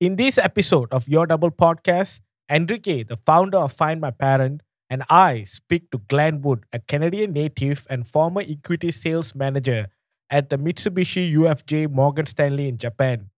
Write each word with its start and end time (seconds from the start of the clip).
In 0.00 0.14
this 0.14 0.38
episode 0.38 0.92
of 0.92 1.08
Your 1.08 1.26
Double 1.26 1.50
Podcast, 1.50 2.20
Enrique, 2.48 3.02
the 3.02 3.16
founder 3.16 3.58
of 3.58 3.72
Find 3.72 4.00
My 4.00 4.12
Parent, 4.12 4.62
and 4.88 5.02
I 5.10 5.42
speak 5.42 5.90
to 5.90 5.98
Glen 6.06 6.40
Wood, 6.40 6.66
a 6.72 6.78
Canadian 6.78 7.32
native 7.32 7.84
and 7.90 8.06
former 8.06 8.42
equity 8.42 8.92
sales 8.92 9.34
manager 9.34 9.88
at 10.30 10.50
the 10.50 10.56
Mitsubishi 10.56 11.34
UFJ 11.34 11.90
Morgan 11.90 12.26
Stanley 12.26 12.68
in 12.68 12.78
Japan, 12.78 13.30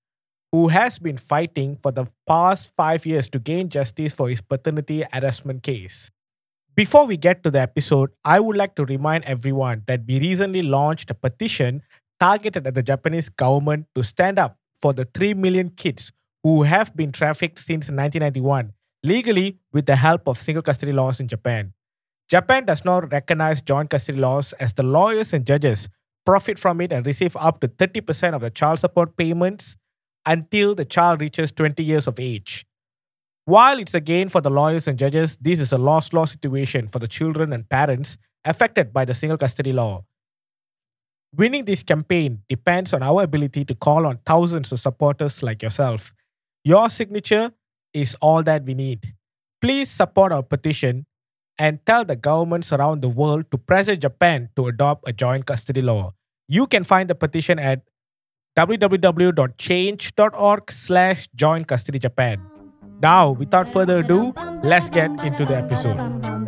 who 0.52 0.68
has 0.68 0.98
been 0.98 1.16
fighting 1.16 1.78
for 1.80 1.92
the 1.92 2.08
past 2.28 2.70
five 2.76 3.06
years 3.06 3.30
to 3.30 3.38
gain 3.38 3.70
justice 3.70 4.12
for 4.12 4.28
his 4.28 4.42
paternity 4.42 5.02
harassment 5.14 5.62
case. 5.62 6.10
Before 6.76 7.06
we 7.06 7.16
get 7.16 7.42
to 7.44 7.50
the 7.50 7.60
episode, 7.60 8.10
I 8.22 8.38
would 8.38 8.58
like 8.58 8.74
to 8.74 8.84
remind 8.84 9.24
everyone 9.24 9.84
that 9.86 10.02
we 10.06 10.20
recently 10.20 10.60
launched 10.60 11.10
a 11.10 11.14
petition 11.14 11.80
targeted 12.20 12.66
at 12.66 12.74
the 12.74 12.82
Japanese 12.82 13.30
government 13.30 13.86
to 13.94 14.04
stand 14.04 14.38
up 14.38 14.58
for 14.82 14.92
the 14.92 15.06
3 15.06 15.32
million 15.32 15.70
kids 15.70 16.12
who 16.42 16.62
have 16.62 16.94
been 16.96 17.12
trafficked 17.12 17.58
since 17.58 17.88
1991 17.88 18.72
legally 19.02 19.58
with 19.72 19.86
the 19.86 19.96
help 19.96 20.26
of 20.26 20.38
single 20.38 20.62
custody 20.62 20.92
laws 20.92 21.20
in 21.20 21.28
Japan. 21.28 21.72
Japan 22.28 22.64
does 22.64 22.84
not 22.84 23.10
recognize 23.10 23.62
joint 23.62 23.90
custody 23.90 24.18
laws 24.18 24.52
as 24.54 24.74
the 24.74 24.82
lawyers 24.82 25.32
and 25.32 25.46
judges 25.46 25.88
profit 26.24 26.58
from 26.58 26.80
it 26.80 26.92
and 26.92 27.06
receive 27.06 27.36
up 27.36 27.60
to 27.60 27.68
30% 27.68 28.34
of 28.34 28.40
the 28.40 28.50
child 28.50 28.78
support 28.78 29.16
payments 29.16 29.76
until 30.26 30.74
the 30.74 30.84
child 30.84 31.20
reaches 31.20 31.50
20 31.50 31.82
years 31.82 32.06
of 32.06 32.20
age. 32.20 32.66
While 33.46 33.78
it's 33.78 33.94
a 33.94 34.00
gain 34.00 34.28
for 34.28 34.40
the 34.40 34.50
lawyers 34.50 34.86
and 34.86 34.98
judges, 34.98 35.36
this 35.40 35.58
is 35.58 35.72
a 35.72 35.78
lost 35.78 36.12
law 36.12 36.24
situation 36.24 36.88
for 36.88 36.98
the 36.98 37.08
children 37.08 37.52
and 37.52 37.68
parents 37.68 38.16
affected 38.44 38.92
by 38.92 39.04
the 39.04 39.14
single 39.14 39.38
custody 39.38 39.72
law. 39.72 40.04
Winning 41.34 41.64
this 41.64 41.82
campaign 41.82 42.42
depends 42.48 42.92
on 42.92 43.02
our 43.02 43.22
ability 43.22 43.64
to 43.64 43.74
call 43.74 44.06
on 44.06 44.18
thousands 44.26 44.72
of 44.72 44.80
supporters 44.80 45.42
like 45.42 45.62
yourself. 45.62 46.12
Your 46.64 46.90
signature 46.90 47.52
is 47.94 48.16
all 48.20 48.42
that 48.42 48.64
we 48.64 48.74
need. 48.74 49.14
Please 49.60 49.90
support 49.90 50.32
our 50.32 50.42
petition 50.42 51.06
and 51.58 51.84
tell 51.86 52.04
the 52.04 52.16
governments 52.16 52.72
around 52.72 53.02
the 53.02 53.08
world 53.08 53.50
to 53.50 53.58
pressure 53.58 53.96
Japan 53.96 54.48
to 54.56 54.68
adopt 54.68 55.08
a 55.08 55.12
joint 55.12 55.46
custody 55.46 55.82
law. 55.82 56.14
You 56.48 56.66
can 56.66 56.84
find 56.84 57.08
the 57.08 57.14
petition 57.14 57.58
at 57.58 57.82
www.change.org 58.58 60.72
slash 60.72 61.28
joint 61.34 61.68
custody 61.68 61.98
Japan. 61.98 62.40
Now, 63.00 63.30
without 63.30 63.68
further 63.68 64.00
ado, 64.00 64.34
let's 64.62 64.90
get 64.90 65.10
into 65.24 65.46
the 65.46 65.56
episode. 65.56 66.39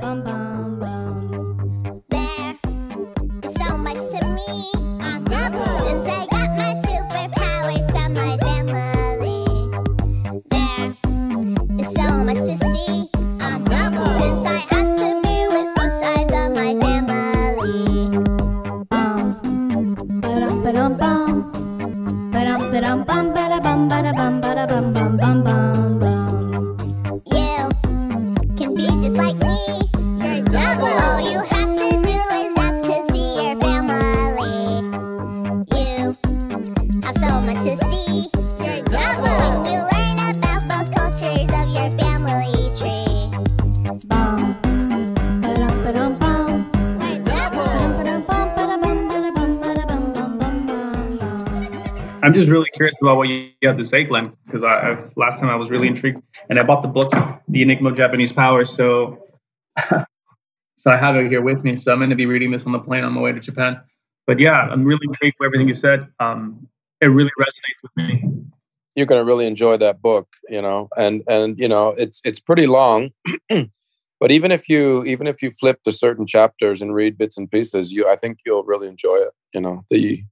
I'm 52.33 52.39
just 52.39 52.51
really 52.51 52.71
curious 52.73 52.97
about 53.03 53.19
what 53.19 53.29
you 53.29 53.51
have 53.63 53.77
to 53.77 53.85
say, 53.85 54.05
Glen, 54.05 54.33
because 54.47 54.63
I, 54.63 54.93
I've, 54.93 55.15
last 55.19 55.39
time 55.39 55.51
I 55.51 55.55
was 55.55 55.69
really 55.69 55.87
intrigued, 55.87 56.23
and 56.49 56.59
I 56.59 56.63
bought 56.63 56.81
the 56.81 56.89
book, 56.89 57.13
The 57.47 57.61
Enigma 57.61 57.91
of 57.91 57.95
Japanese 57.95 58.33
Power. 58.33 58.65
So, 58.65 59.29
so 60.79 60.91
I 60.91 60.97
have 60.97 61.15
it 61.17 61.29
here 61.29 61.43
with 61.43 61.63
me. 61.63 61.77
So 61.77 61.93
I'm 61.93 61.99
going 61.99 62.09
to 62.09 62.17
be 62.17 62.25
reading 62.25 62.51
this 62.51 62.65
on 62.65 62.73
the 62.73 62.79
plane 62.79 63.05
on 63.05 63.13
my 63.13 63.21
way 63.21 63.33
to 63.33 63.41
Japan. 63.41 63.83
But 64.27 64.39
yeah, 64.39 64.63
I'm 64.63 64.83
really 64.83 65.03
intrigued 65.03 65.37
with 65.41 65.47
everything 65.47 65.69
you 65.69 65.75
said. 65.75 66.09
Um, 66.21 66.67
it 67.03 67.09
really 67.09 67.31
resonates 67.39 67.83
with 67.83 67.93
me. 67.97 68.25
you're 68.95 69.05
going 69.05 69.21
to 69.21 69.27
really 69.27 69.47
enjoy 69.47 69.77
that 69.77 70.01
book 70.01 70.29
you 70.49 70.63
know 70.63 70.89
and 70.97 71.23
and 71.29 71.59
you 71.59 71.69
know 71.69 71.89
it's 71.99 72.21
it's 72.25 72.41
pretty 72.41 72.67
long 72.67 73.11
but 74.21 74.31
even 74.31 74.51
if 74.53 74.69
you 74.71 75.05
even 75.05 75.27
if 75.27 75.43
you 75.43 75.51
flip 75.51 75.83
to 75.83 75.93
certain 75.93 76.27
chapters 76.27 76.81
and 76.81 76.95
read 76.95 77.19
bits 77.19 77.37
and 77.37 77.51
pieces 77.51 77.91
you 77.91 78.09
i 78.09 78.15
think 78.15 78.39
you'll 78.47 78.63
really 78.65 78.87
enjoy 78.87 79.17
it 79.17 79.33
you 79.53 79.61
know 79.61 79.85
the 79.91 80.23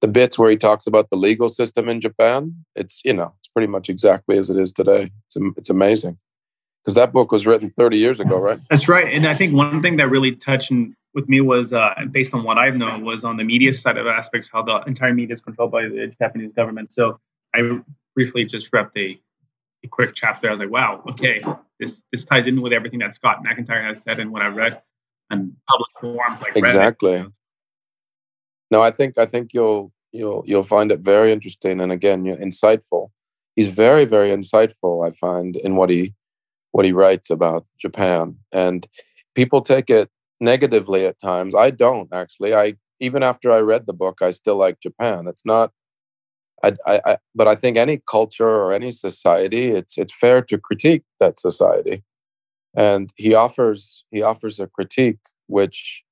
the 0.00 0.08
bits 0.08 0.38
where 0.38 0.50
he 0.50 0.56
talks 0.56 0.86
about 0.86 1.10
the 1.10 1.16
legal 1.16 1.48
system 1.48 1.88
in 1.88 2.00
japan 2.00 2.54
it's 2.74 3.00
you 3.04 3.12
know 3.12 3.34
it's 3.38 3.48
pretty 3.48 3.66
much 3.66 3.88
exactly 3.88 4.38
as 4.38 4.50
it 4.50 4.56
is 4.56 4.72
today 4.72 5.10
it's, 5.26 5.56
it's 5.56 5.70
amazing 5.70 6.16
because 6.82 6.94
that 6.94 7.12
book 7.12 7.30
was 7.32 7.46
written 7.46 7.70
30 7.70 7.98
years 7.98 8.20
ago 8.20 8.38
right 8.38 8.58
That's 8.70 8.88
right. 8.88 9.12
And 9.12 9.26
I 9.26 9.34
think 9.34 9.54
one 9.54 9.82
thing 9.82 9.96
that 9.98 10.08
really 10.08 10.32
touched 10.32 10.72
with 11.14 11.28
me 11.28 11.40
was, 11.40 11.72
uh, 11.72 11.94
based 12.10 12.34
on 12.34 12.44
what 12.44 12.58
I've 12.58 12.76
known, 12.76 13.04
was 13.04 13.24
on 13.24 13.36
the 13.36 13.44
media 13.44 13.72
side 13.72 13.96
of 13.96 14.06
aspects, 14.06 14.48
how 14.52 14.62
the 14.62 14.82
entire 14.86 15.12
media 15.12 15.32
is 15.34 15.40
controlled 15.40 15.72
by 15.72 15.88
the 15.88 16.14
Japanese 16.20 16.52
government. 16.52 16.92
So 16.92 17.18
I 17.54 17.80
briefly 18.14 18.44
just 18.44 18.72
read 18.72 18.88
a, 18.96 19.20
a 19.84 19.88
quick 19.88 20.14
chapter. 20.14 20.48
I 20.48 20.52
was 20.52 20.60
like, 20.60 20.70
wow, 20.70 21.02
okay, 21.10 21.42
this 21.78 22.02
this 22.12 22.24
ties 22.24 22.46
in 22.46 22.60
with 22.60 22.72
everything 22.72 23.00
that 23.00 23.14
Scott 23.14 23.42
McIntyre 23.44 23.82
has 23.82 24.02
said 24.02 24.20
and 24.20 24.30
what 24.30 24.42
I've 24.42 24.56
read 24.56 24.80
and 25.30 25.56
public 25.68 25.88
forums 26.00 26.40
like 26.40 26.54
Reddit. 26.54 27.32
No 28.70 28.82
i 28.82 28.90
think 28.90 29.18
i 29.18 29.26
think 29.26 29.52
you'll 29.52 29.92
you'll 30.12 30.42
you'll 30.46 30.62
find 30.62 30.92
it 30.92 31.00
very 31.00 31.32
interesting 31.32 31.80
and 31.80 31.92
again 31.92 32.24
insightful. 32.24 33.10
He's 33.56 33.68
very 33.68 34.04
very 34.04 34.28
insightful 34.30 35.06
i 35.06 35.10
find 35.10 35.56
in 35.56 35.76
what 35.76 35.90
he 35.90 36.14
what 36.72 36.84
he 36.84 36.92
writes 36.92 37.30
about 37.30 37.66
japan. 37.80 38.36
And 38.52 38.86
people 39.34 39.60
take 39.60 39.90
it 39.90 40.08
negatively 40.40 41.04
at 41.06 41.20
times. 41.20 41.54
I 41.54 41.70
don't 41.70 42.08
actually. 42.12 42.54
I 42.54 42.74
even 43.00 43.22
after 43.22 43.50
i 43.52 43.58
read 43.60 43.86
the 43.86 43.92
book 43.92 44.22
i 44.22 44.30
still 44.30 44.56
like 44.56 44.80
japan. 44.80 45.26
It's 45.26 45.44
not 45.44 45.72
I, 46.62 46.74
I, 46.86 47.00
I 47.06 47.16
but 47.34 47.48
i 47.48 47.54
think 47.54 47.76
any 47.76 48.00
culture 48.10 48.48
or 48.48 48.72
any 48.72 48.92
society 48.92 49.68
it's 49.70 49.96
it's 49.98 50.14
fair 50.14 50.42
to 50.42 50.58
critique 50.58 51.04
that 51.18 51.38
society. 51.38 52.04
And 52.76 53.12
he 53.16 53.34
offers 53.34 54.04
he 54.10 54.22
offers 54.22 54.60
a 54.60 54.66
critique 54.68 55.18
which 55.48 56.04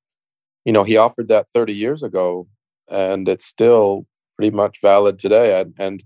you 0.68 0.72
know 0.72 0.84
he 0.84 0.98
offered 0.98 1.28
that 1.28 1.48
30 1.54 1.72
years 1.72 2.02
ago 2.02 2.46
and 2.90 3.26
it's 3.26 3.46
still 3.46 4.06
pretty 4.36 4.54
much 4.54 4.82
valid 4.82 5.18
today 5.18 5.58
and 5.58 5.74
and 5.78 6.04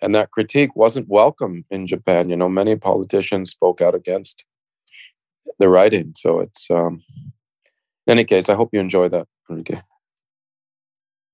and 0.00 0.14
that 0.14 0.30
critique 0.30 0.76
wasn't 0.76 1.08
welcome 1.08 1.64
in 1.68 1.86
japan 1.86 2.30
you 2.30 2.36
know 2.36 2.48
many 2.48 2.76
politicians 2.76 3.50
spoke 3.50 3.82
out 3.82 3.94
against 3.94 4.44
the 5.58 5.68
writing 5.68 6.12
so 6.16 6.38
it's 6.38 6.68
um 6.70 7.02
in 8.06 8.12
any 8.12 8.24
case 8.24 8.48
i 8.48 8.54
hope 8.54 8.70
you 8.72 8.78
enjoy 8.78 9.08
that 9.08 9.26
Enrique. 9.50 9.80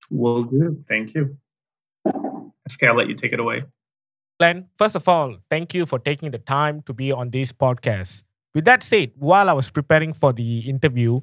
Will 0.09 0.43
do. 0.43 0.83
Thank 0.87 1.15
you. 1.15 1.37
SK, 2.67 2.83
I'll 2.83 2.95
let 2.95 3.07
you 3.07 3.15
take 3.15 3.33
it 3.33 3.39
away. 3.39 3.63
Glen, 4.39 4.67
first 4.75 4.95
of 4.95 5.07
all, 5.07 5.37
thank 5.49 5.73
you 5.73 5.85
for 5.85 5.99
taking 5.99 6.31
the 6.31 6.37
time 6.37 6.81
to 6.83 6.93
be 6.93 7.11
on 7.11 7.29
this 7.29 7.51
podcast. 7.51 8.23
With 8.53 8.65
that 8.65 8.83
said, 8.83 9.11
while 9.15 9.49
I 9.49 9.53
was 9.53 9.69
preparing 9.69 10.13
for 10.13 10.31
the 10.33 10.59
interview, 10.59 11.21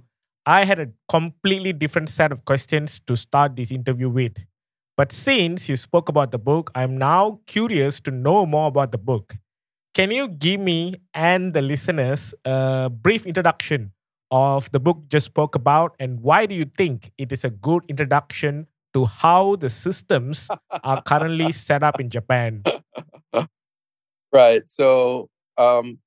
I 0.50 0.65
had 0.65 0.81
a 0.81 0.88
completely 1.09 1.72
different 1.72 2.09
set 2.09 2.33
of 2.33 2.44
questions 2.44 3.00
to 3.06 3.16
start 3.16 3.55
this 3.55 3.71
interview 3.71 4.09
with. 4.09 4.33
But 4.97 5.12
since 5.12 5.69
you 5.69 5.77
spoke 5.77 6.09
about 6.09 6.33
the 6.33 6.38
book, 6.38 6.72
I'm 6.75 6.99
now 6.99 7.38
curious 7.47 8.00
to 8.00 8.11
know 8.11 8.44
more 8.47 8.66
about 8.66 8.91
the 8.91 8.99
book. 8.99 9.37
Can 9.94 10.11
you 10.11 10.26
give 10.26 10.58
me 10.58 10.97
and 11.14 11.55
the 11.55 11.62
listeners 11.62 12.35
a 12.44 12.91
brief 12.91 13.26
introduction 13.26 13.93
of 14.32 14.69
the 14.73 14.81
book 14.81 15.05
just 15.08 15.26
spoke 15.26 15.55
about 15.55 15.94
and 16.00 16.20
why 16.20 16.47
do 16.47 16.56
you 16.56 16.64
think 16.64 17.12
it 17.17 17.31
is 17.31 17.44
a 17.44 17.50
good 17.50 17.85
introduction 17.88 18.67
to 18.93 19.05
how 19.05 19.55
the 19.55 19.70
systems 19.70 20.49
are 20.82 21.00
currently 21.02 21.52
set 21.52 21.85
up 21.85 22.00
in 22.00 22.11
Japan? 22.11 22.64
Right. 24.32 24.62
So 24.70 25.29
um, 25.58 25.99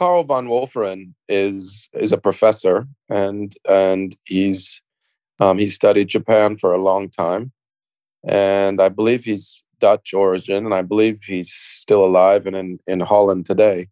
Carl 0.00 0.24
von 0.24 0.46
Wolferen 0.46 1.12
is 1.28 1.90
is 1.92 2.10
a 2.10 2.16
professor, 2.16 2.88
and 3.10 3.54
and 3.68 4.16
he's 4.24 4.80
um, 5.40 5.58
he 5.58 5.68
studied 5.68 6.08
Japan 6.08 6.56
for 6.56 6.72
a 6.72 6.82
long 6.82 7.10
time, 7.10 7.52
and 8.26 8.80
I 8.80 8.88
believe 8.88 9.24
he's 9.24 9.62
Dutch 9.78 10.14
origin, 10.14 10.64
and 10.64 10.74
I 10.74 10.80
believe 10.80 11.20
he's 11.22 11.52
still 11.52 12.02
alive 12.02 12.46
and 12.46 12.56
in 12.56 12.78
in 12.86 13.00
Holland 13.00 13.44
today. 13.44 13.88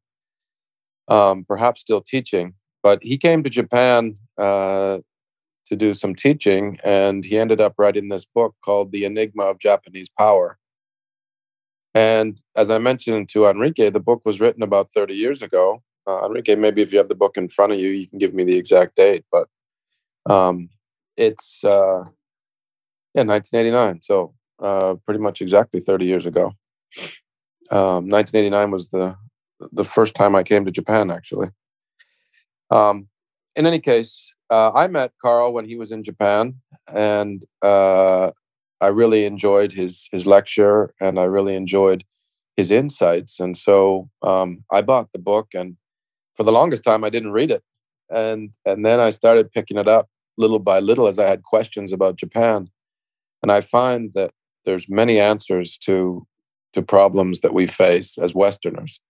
Um, 1.08 1.44
perhaps 1.44 1.82
still 1.82 2.00
teaching, 2.00 2.54
but 2.82 3.00
he 3.02 3.18
came 3.18 3.42
to 3.42 3.50
Japan 3.50 4.14
uh, 4.38 5.00
to 5.66 5.76
do 5.76 5.92
some 5.92 6.14
teaching, 6.14 6.78
and 6.84 7.22
he 7.22 7.36
ended 7.36 7.60
up 7.60 7.74
writing 7.76 8.08
this 8.08 8.24
book 8.24 8.54
called 8.64 8.92
"The 8.92 9.04
Enigma 9.04 9.44
of 9.44 9.58
Japanese 9.58 10.08
Power." 10.18 10.58
And 11.94 12.40
as 12.56 12.70
I 12.70 12.78
mentioned 12.78 13.28
to 13.30 13.44
Enrique, 13.46 13.90
the 13.90 14.00
book 14.00 14.22
was 14.24 14.40
written 14.40 14.62
about 14.62 14.90
30 14.90 15.12
years 15.14 15.42
ago. 15.42 15.82
Uh, 16.08 16.24
Enrique, 16.24 16.54
maybe 16.54 16.80
if 16.80 16.90
you 16.90 16.98
have 16.98 17.10
the 17.10 17.14
book 17.14 17.36
in 17.36 17.48
front 17.48 17.72
of 17.72 17.78
you, 17.78 17.90
you 17.90 18.08
can 18.08 18.18
give 18.18 18.32
me 18.32 18.42
the 18.42 18.56
exact 18.56 18.96
date. 18.96 19.26
But 19.30 19.48
um, 20.32 20.70
it's 21.18 21.62
uh, 21.64 22.04
yeah, 23.14 23.24
1989. 23.24 24.00
So 24.02 24.34
uh, 24.62 24.94
pretty 25.04 25.20
much 25.20 25.42
exactly 25.42 25.80
30 25.80 26.06
years 26.06 26.24
ago. 26.24 26.52
Um, 27.70 28.08
1989 28.08 28.70
was 28.70 28.88
the 28.88 29.16
the 29.72 29.84
first 29.84 30.14
time 30.14 30.34
I 30.34 30.42
came 30.44 30.64
to 30.64 30.70
Japan, 30.70 31.10
actually. 31.10 31.48
Um, 32.70 33.08
in 33.56 33.66
any 33.66 33.80
case, 33.80 34.32
uh, 34.50 34.70
I 34.72 34.86
met 34.86 35.12
Carl 35.20 35.52
when 35.52 35.64
he 35.66 35.76
was 35.76 35.90
in 35.90 36.04
Japan, 36.04 36.54
and 36.86 37.44
uh, 37.60 38.30
I 38.80 38.86
really 38.86 39.26
enjoyed 39.26 39.72
his 39.72 40.08
his 40.12 40.26
lecture, 40.26 40.94
and 41.00 41.18
I 41.18 41.24
really 41.24 41.54
enjoyed 41.54 42.04
his 42.56 42.70
insights. 42.70 43.40
And 43.40 43.58
so 43.58 44.08
um, 44.22 44.64
I 44.72 44.80
bought 44.80 45.12
the 45.12 45.18
book, 45.18 45.48
and 45.54 45.76
for 46.38 46.44
the 46.44 46.52
longest 46.52 46.84
time, 46.84 47.02
I 47.02 47.10
didn't 47.10 47.32
read 47.32 47.50
it, 47.50 47.64
and 48.08 48.50
and 48.64 48.86
then 48.86 49.00
I 49.00 49.10
started 49.10 49.50
picking 49.50 49.76
it 49.76 49.88
up 49.88 50.08
little 50.38 50.60
by 50.60 50.78
little 50.78 51.08
as 51.08 51.18
I 51.18 51.28
had 51.28 51.42
questions 51.42 51.92
about 51.92 52.16
Japan, 52.16 52.70
and 53.42 53.50
I 53.50 53.60
find 53.60 54.12
that 54.14 54.30
there's 54.64 54.88
many 54.88 55.18
answers 55.18 55.76
to 55.78 56.26
to 56.74 56.80
problems 56.80 57.40
that 57.40 57.52
we 57.52 57.66
face 57.66 58.16
as 58.18 58.34
Westerners, 58.34 59.00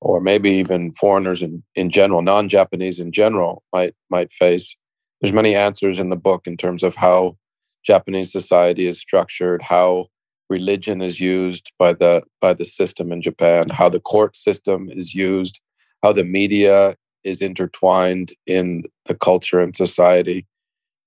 or 0.00 0.20
maybe 0.20 0.50
even 0.50 0.92
foreigners 0.92 1.42
in, 1.42 1.64
in 1.74 1.90
general, 1.90 2.22
non-Japanese 2.22 3.00
in 3.00 3.10
general 3.10 3.64
might 3.72 3.94
might 4.08 4.32
face. 4.32 4.76
There's 5.20 5.34
many 5.34 5.56
answers 5.56 5.98
in 5.98 6.10
the 6.10 6.16
book 6.16 6.46
in 6.46 6.56
terms 6.56 6.84
of 6.84 6.94
how 6.94 7.36
Japanese 7.84 8.30
society 8.30 8.86
is 8.86 9.00
structured, 9.00 9.62
how 9.62 10.06
religion 10.48 11.02
is 11.02 11.18
used 11.18 11.72
by 11.76 11.92
the 11.92 12.22
by 12.40 12.54
the 12.54 12.64
system 12.64 13.10
in 13.10 13.20
Japan, 13.20 13.68
how 13.68 13.88
the 13.88 13.98
court 13.98 14.36
system 14.36 14.88
is 14.90 15.12
used, 15.12 15.60
how 16.02 16.12
the 16.12 16.24
media 16.24 16.96
is 17.24 17.40
intertwined 17.40 18.32
in 18.46 18.84
the 19.06 19.14
culture 19.14 19.60
and 19.60 19.76
society, 19.76 20.46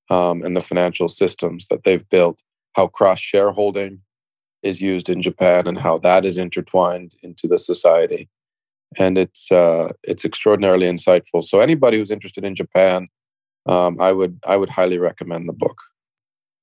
um, 0.09 0.43
and 0.43 0.55
the 0.55 0.61
financial 0.61 1.07
systems 1.07 1.67
that 1.69 1.83
they've 1.83 2.07
built, 2.09 2.41
how 2.73 2.87
cross 2.87 3.19
shareholding 3.19 4.01
is 4.61 4.81
used 4.81 5.09
in 5.09 5.21
Japan 5.21 5.67
and 5.67 5.77
how 5.77 5.97
that 5.99 6.25
is 6.25 6.37
intertwined 6.37 7.13
into 7.23 7.47
the 7.47 7.57
society. 7.57 8.29
And 8.99 9.17
it's 9.17 9.51
uh, 9.51 9.93
it's 10.03 10.25
extraordinarily 10.25 10.85
insightful. 10.85 11.43
So 11.43 11.59
anybody 11.59 11.97
who's 11.97 12.11
interested 12.11 12.43
in 12.43 12.55
Japan, 12.55 13.07
um, 13.65 13.99
I 14.01 14.11
would 14.11 14.39
I 14.45 14.57
would 14.57 14.69
highly 14.69 14.97
recommend 14.97 15.47
the 15.47 15.53
book. 15.53 15.81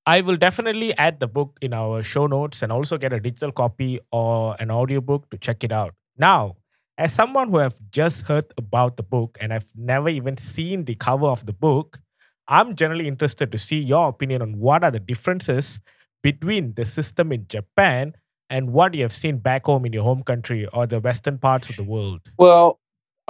I 0.04 0.20
will 0.20 0.36
definitely 0.36 0.96
add 0.96 1.20
the 1.20 1.26
book 1.26 1.58
in 1.60 1.72
our 1.72 2.02
show 2.02 2.26
notes 2.26 2.62
and 2.62 2.70
also 2.72 2.98
get 2.98 3.12
a 3.12 3.20
digital 3.20 3.52
copy 3.52 4.00
or 4.10 4.56
an 4.58 4.70
audiobook 4.70 5.28
to 5.30 5.38
check 5.38 5.64
it 5.64 5.72
out. 5.72 5.94
Now, 6.16 6.56
as 6.98 7.12
someone 7.12 7.50
who 7.50 7.58
have 7.58 7.76
just 7.92 8.22
heard 8.22 8.52
about 8.58 8.96
the 8.96 9.04
book 9.04 9.38
and 9.40 9.54
I've 9.54 9.70
never 9.76 10.08
even 10.08 10.36
seen 10.36 10.84
the 10.84 10.96
cover 10.96 11.26
of 11.26 11.46
the 11.46 11.52
book, 11.52 12.00
I'm 12.48 12.74
generally 12.74 13.06
interested 13.06 13.52
to 13.52 13.58
see 13.58 13.78
your 13.78 14.08
opinion 14.08 14.42
on 14.42 14.58
what 14.58 14.82
are 14.82 14.90
the 14.90 14.98
differences 14.98 15.78
between 16.24 16.74
the 16.74 16.84
system 16.84 17.30
in 17.30 17.46
Japan 17.48 18.14
and 18.50 18.72
what 18.72 18.94
you 18.94 19.02
have 19.02 19.14
seen 19.14 19.38
back 19.38 19.66
home 19.66 19.86
in 19.86 19.92
your 19.92 20.02
home 20.02 20.24
country 20.24 20.66
or 20.72 20.86
the 20.86 20.98
western 20.98 21.38
parts 21.38 21.70
of 21.70 21.76
the 21.76 21.84
world. 21.84 22.20
Well, 22.36 22.80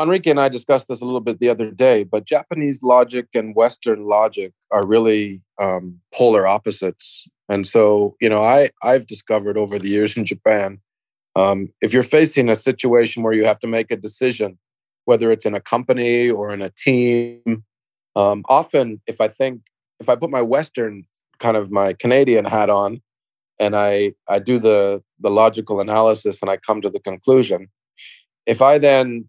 Enrique 0.00 0.30
and 0.30 0.40
I 0.40 0.48
discussed 0.48 0.88
this 0.88 1.02
a 1.02 1.04
little 1.04 1.20
bit 1.20 1.38
the 1.38 1.50
other 1.50 1.70
day, 1.70 2.04
but 2.04 2.24
Japanese 2.24 2.82
logic 2.82 3.26
and 3.34 3.54
Western 3.54 4.06
logic 4.06 4.52
are 4.70 4.86
really 4.86 5.42
um, 5.60 6.00
polar 6.14 6.46
opposites. 6.46 7.24
And 7.48 7.66
so, 7.66 8.16
you 8.20 8.28
know, 8.28 8.42
I 8.42 8.70
I've 8.82 9.06
discovered 9.06 9.58
over 9.58 9.78
the 9.78 9.88
years 9.88 10.16
in 10.16 10.24
Japan, 10.24 10.80
um, 11.38 11.68
if 11.80 11.92
you're 11.92 12.02
facing 12.02 12.48
a 12.48 12.56
situation 12.56 13.22
where 13.22 13.32
you 13.32 13.44
have 13.44 13.60
to 13.60 13.66
make 13.66 13.90
a 13.90 13.96
decision, 13.96 14.58
whether 15.04 15.30
it's 15.30 15.46
in 15.46 15.54
a 15.54 15.60
company 15.60 16.30
or 16.30 16.52
in 16.52 16.62
a 16.62 16.70
team, 16.70 17.64
um, 18.16 18.42
often 18.48 19.00
if 19.06 19.20
I 19.20 19.28
think 19.28 19.62
if 20.00 20.08
I 20.08 20.16
put 20.16 20.30
my 20.30 20.42
Western 20.42 21.04
kind 21.38 21.56
of 21.56 21.70
my 21.70 21.92
Canadian 21.92 22.44
hat 22.44 22.70
on, 22.70 23.00
and 23.60 23.76
I 23.76 24.12
I 24.28 24.38
do 24.38 24.58
the 24.58 25.02
the 25.20 25.30
logical 25.30 25.80
analysis 25.80 26.40
and 26.42 26.50
I 26.50 26.56
come 26.56 26.80
to 26.82 26.90
the 26.90 27.00
conclusion, 27.00 27.68
if 28.46 28.60
I 28.60 28.78
then 28.78 29.28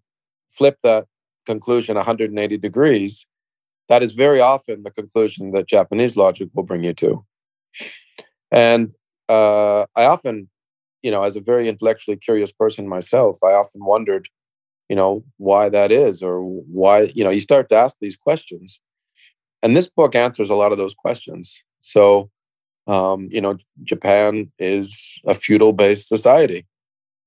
flip 0.50 0.78
that 0.84 1.06
conclusion 1.46 1.96
180 1.96 2.58
degrees, 2.58 3.26
that 3.88 4.04
is 4.04 4.12
very 4.14 4.40
often 4.40 4.84
the 4.84 4.92
conclusion 4.92 5.52
that 5.52 5.68
Japanese 5.68 6.16
logic 6.16 6.50
will 6.54 6.64
bring 6.64 6.84
you 6.84 6.94
to. 6.94 7.26
And 8.52 8.94
uh, 9.28 9.82
I 9.96 10.06
often, 10.06 10.50
you 11.02 11.12
know, 11.12 11.24
as 11.24 11.36
a 11.36 11.42
very 11.42 11.68
intellectually 11.68 12.18
curious 12.18 12.52
person 12.52 12.88
myself, 12.88 13.40
I 13.44 13.54
often 13.54 13.84
wondered, 13.84 14.28
you 14.90 14.96
know, 14.96 15.24
why 15.38 15.70
that 15.70 15.92
is 15.92 16.22
or 16.22 16.42
why, 16.42 17.12
you 17.16 17.24
know, 17.24 17.30
you 17.30 17.40
start 17.40 17.70
to 17.70 17.76
ask 17.76 17.98
these 18.00 18.18
questions. 18.18 18.80
And 19.62 19.76
this 19.76 19.88
book 19.88 20.16
answers 20.16 20.50
a 20.50 20.56
lot 20.56 20.72
of 20.72 20.78
those 20.78 20.94
questions. 20.94 21.62
So, 21.82 22.30
um, 22.88 23.28
you 23.32 23.42
know, 23.42 23.58
Japan 23.84 24.52
is 24.58 25.20
a 25.26 25.34
feudal 25.34 25.74
based 25.74 26.08
society 26.08 26.66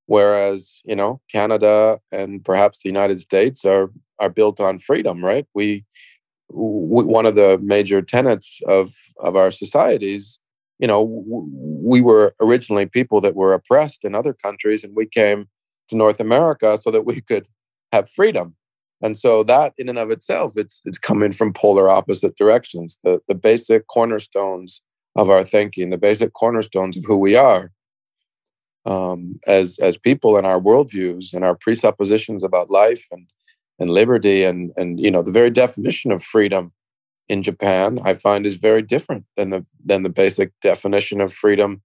whereas 0.07 0.81
you 0.85 0.97
know 0.97 1.21
Canada 1.31 1.99
and 2.11 2.45
perhaps 2.45 2.81
the 2.83 2.89
United 2.89 3.19
States 3.19 3.65
are 3.65 3.91
are 4.19 4.29
built 4.29 4.61
on 4.61 4.79
freedom, 4.79 5.25
right? 5.25 5.47
We, 5.55 5.85
we 6.51 7.05
one 7.05 7.27
of 7.27 7.35
the 7.35 7.59
major 7.63 8.03
tenets 8.03 8.61
of 8.69 8.95
of 9.19 9.37
our 9.37 9.51
societies, 9.51 10.39
you 10.83 10.89
know, 10.89 11.07
w- 11.07 11.49
we 11.95 12.01
were 12.03 12.35
originally 12.41 12.87
people 12.87 13.21
that 13.21 13.37
were 13.37 13.55
oppressed 13.55 14.05
in 14.05 14.17
other 14.17 14.35
countries, 14.35 14.83
and 14.83 14.97
we 14.97 15.07
came 15.07 15.49
to 15.89 15.97
North 15.97 16.19
America 16.19 16.77
so 16.77 16.91
that 16.91 17.07
we 17.07 17.21
could 17.21 17.47
have 17.93 18.11
freedom. 18.11 18.57
And 19.01 19.17
so 19.17 19.45
that 19.45 19.75
in 19.79 19.89
and 19.89 19.99
of 19.99 20.11
itself, 20.11 20.55
it's 20.57 20.83
it's 20.85 20.99
coming 20.99 21.33
from 21.33 21.53
polar 21.53 21.89
opposite 21.89 22.37
directions. 22.37 22.99
The 23.05 23.21
the 23.29 23.35
basic 23.37 23.87
cornerstones 23.87 24.83
of 25.15 25.31
our 25.31 25.45
thinking, 25.45 25.91
the 25.91 25.99
basic 25.99 26.33
cornerstones 26.33 26.97
of 26.97 27.05
who 27.07 27.17
we 27.17 27.37
are, 27.37 27.71
um, 28.85 29.39
as 29.47 29.79
as 29.79 29.97
people 29.97 30.37
and 30.37 30.47
our 30.47 30.61
worldviews 30.61 31.33
and 31.33 31.45
our 31.45 31.55
presuppositions 31.55 32.43
about 32.43 32.71
life 32.71 33.07
and 33.13 33.29
and 33.79 33.91
liberty 33.91 34.43
and 34.43 34.73
and 34.77 34.99
you 34.99 35.13
know 35.13 35.23
the 35.23 35.31
very 35.31 35.51
definition 35.51 36.11
of 36.11 36.25
freedom 36.25 36.73
in 37.33 37.43
Japan 37.43 37.99
I 38.05 38.13
find 38.13 38.45
is 38.45 38.57
very 38.57 38.83
different 38.83 39.25
than 39.37 39.49
the 39.49 39.65
than 39.83 40.03
the 40.03 40.17
basic 40.23 40.53
definition 40.61 41.19
of 41.23 41.33
freedom 41.33 41.81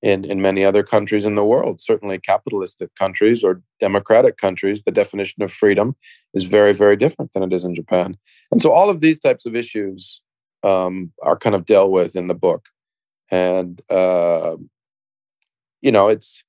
in 0.00 0.24
in 0.24 0.40
many 0.40 0.64
other 0.64 0.84
countries 0.84 1.24
in 1.24 1.34
the 1.34 1.44
world. 1.44 1.80
Certainly 1.80 2.20
capitalistic 2.20 2.90
countries 2.94 3.42
or 3.42 3.62
democratic 3.80 4.36
countries 4.36 4.82
the 4.82 4.92
definition 5.02 5.42
of 5.42 5.50
freedom 5.52 5.96
is 6.34 6.44
very 6.44 6.72
very 6.72 6.96
different 6.96 7.32
than 7.32 7.42
it 7.42 7.52
is 7.52 7.64
in 7.64 7.74
Japan. 7.74 8.16
And 8.52 8.62
so 8.62 8.72
all 8.72 8.90
of 8.90 9.00
these 9.00 9.18
types 9.18 9.44
of 9.44 9.56
issues 9.56 10.20
um, 10.62 11.12
are 11.22 11.36
kind 11.36 11.56
of 11.56 11.66
dealt 11.66 11.90
with 11.90 12.14
in 12.14 12.28
the 12.28 12.40
book. 12.46 12.68
And 13.28 13.82
uh, 13.90 14.56
you 15.80 15.90
know, 15.90 16.06
it's 16.14 16.44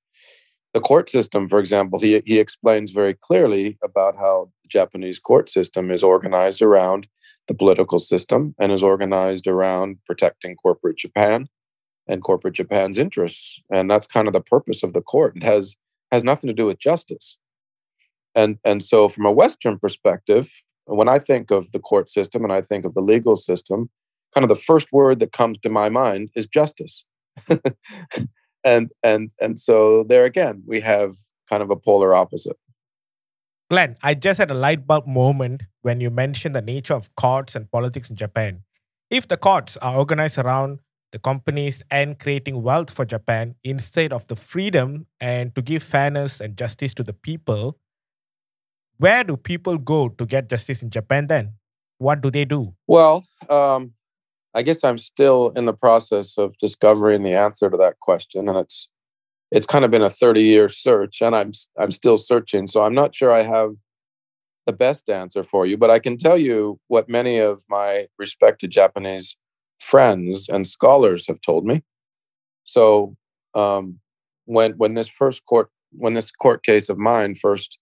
the 0.74 0.82
court 0.82 1.10
system, 1.10 1.48
for 1.48 1.60
example, 1.60 2.00
he, 2.00 2.22
he 2.25 2.39
explains 2.39 2.92
very 2.92 3.13
clearly 3.13 3.77
about 3.84 4.15
how 4.18 4.50
the 4.63 4.68
Japanese 4.68 5.20
court 5.20 5.50
system 5.50 5.92
is 5.92 6.03
organized 6.03 6.62
around 6.62 7.08
the 7.48 7.53
political 7.53 8.00
system 8.00 8.56
and 8.60 8.72
is 8.72 8.82
organized 8.82 9.48
around 9.48 9.98
protecting 10.06 10.56
corporate 10.56 10.98
Japan 10.98 11.48
and 12.08 12.24
corporate 12.24 12.56
Japan's 12.56 12.98
interests. 12.98 13.62
And 13.72 13.89
that's 13.89 14.08
kind 14.08 14.27
of 14.27 14.34
the 14.34 14.42
purpose 14.42 14.84
of 14.84 14.94
the 14.94 15.01
court. 15.01 15.38
It 15.38 15.44
has 15.44 15.75
has 16.12 16.24
nothing 16.24 16.48
to 16.48 16.53
do 16.53 16.65
with 16.65 16.80
justice. 16.80 17.38
And 18.36 18.58
and 18.63 18.84
so 18.84 19.10
from 19.10 19.25
a 19.25 19.32
Western 19.32 19.77
perspective, 19.77 20.51
when 20.86 21.08
I 21.08 21.20
think 21.20 21.51
of 21.51 21.72
the 21.72 21.80
court 21.80 22.10
system 22.10 22.44
and 22.44 22.53
I 22.53 22.62
think 22.62 22.86
of 22.86 22.94
the 22.94 23.01
legal 23.01 23.36
system, 23.36 23.89
kind 24.34 24.44
of 24.44 24.50
the 24.50 24.56
first 24.56 24.92
word 24.92 25.20
that 25.20 25.32
comes 25.32 25.58
to 25.60 25.70
my 25.70 25.89
mind 25.89 26.30
is 26.36 26.48
justice. 26.48 27.06
and 28.63 28.91
and 29.03 29.32
and 29.41 29.60
so 29.60 30.03
there 30.03 30.25
again 30.25 30.63
we 30.65 30.79
have 30.79 31.15
kind 31.50 31.62
of 31.62 31.70
a 31.70 31.75
polar 31.75 32.13
opposite 32.13 32.58
Glen, 33.70 33.98
I 34.03 34.13
just 34.13 34.38
had 34.38 34.51
a 34.51 34.53
light 34.53 34.86
bulb 34.86 35.08
moment 35.08 35.63
when 35.82 36.00
you 36.00 36.12
mentioned 36.12 36.55
the 36.55 36.62
nature 36.62 36.93
of 36.93 37.15
courts 37.15 37.55
and 37.55 37.72
politics 37.72 38.08
in 38.08 38.15
Japan. 38.15 38.62
If 39.10 39.27
the 39.27 39.36
courts 39.36 39.77
are 39.77 39.98
organized 39.98 40.38
around 40.38 40.77
the 41.12 41.17
companies 41.17 41.82
and 41.89 42.20
creating 42.20 42.62
wealth 42.62 42.91
for 42.91 43.03
Japan 43.03 43.55
instead 43.63 44.13
of 44.13 44.27
the 44.27 44.36
freedom 44.36 45.08
and 45.20 45.55
to 45.55 45.62
give 45.63 45.82
fairness 45.82 46.39
and 46.39 46.55
justice 46.55 46.93
to 46.96 47.03
the 47.03 47.13
people, 47.13 47.79
where 48.98 49.24
do 49.24 49.38
people 49.38 49.77
go 49.77 50.10
to 50.10 50.25
get 50.25 50.50
justice 50.50 50.84
in 50.84 50.89
Japan 50.89 51.25
then? 51.27 51.53
What 51.98 52.22
do 52.22 52.29
they 52.29 52.46
do? 52.46 52.75
Well, 52.86 53.25
um, 53.50 53.93
I 54.55 54.62
guess 54.62 54.83
I'm 54.83 55.00
still 55.00 55.51
in 55.55 55.65
the 55.65 55.74
process 55.74 56.38
of 56.38 56.57
discovering 56.60 57.24
the 57.24 57.33
answer 57.33 57.69
to 57.69 57.77
that 57.77 58.00
question, 58.00 58.48
and 58.48 58.57
it's 58.57 58.89
it's 59.51 59.67
kind 59.67 59.86
of 59.86 59.91
been 59.91 60.01
a 60.01 60.10
30 60.10 60.41
year 60.41 60.69
search, 60.69 61.22
and 61.22 61.36
I'm 61.36 61.51
I'm 61.79 61.91
still 61.91 62.17
searching. 62.17 62.67
So 62.67 62.83
I'm 62.83 62.93
not 62.93 63.15
sure 63.15 63.31
I 63.31 63.43
have 63.43 63.75
the 64.65 64.74
best 64.74 65.10
answer 65.10 65.43
for 65.43 65.65
you, 65.65 65.77
but 65.77 65.89
I 65.89 66.00
can 66.00 66.17
tell 66.17 66.38
you 66.38 66.79
what 66.88 67.10
many 67.10 67.38
of 67.38 67.63
my 67.69 68.07
respected 68.17 68.72
Japanese 68.72 69.36
friends 69.79 70.48
and 70.50 70.65
scholars 70.65 71.27
have 71.27 71.41
told 71.41 71.65
me. 71.65 71.83
So 72.63 73.15
um, 73.53 74.00
when 74.45 74.74
when 74.74 74.93
this 74.93 75.10
first 75.10 75.45
court 75.45 75.69
when 75.91 76.13
this 76.13 76.31
court 76.31 76.63
case 76.63 76.89
of 76.89 76.98
mine 76.98 77.36
first 77.36 77.77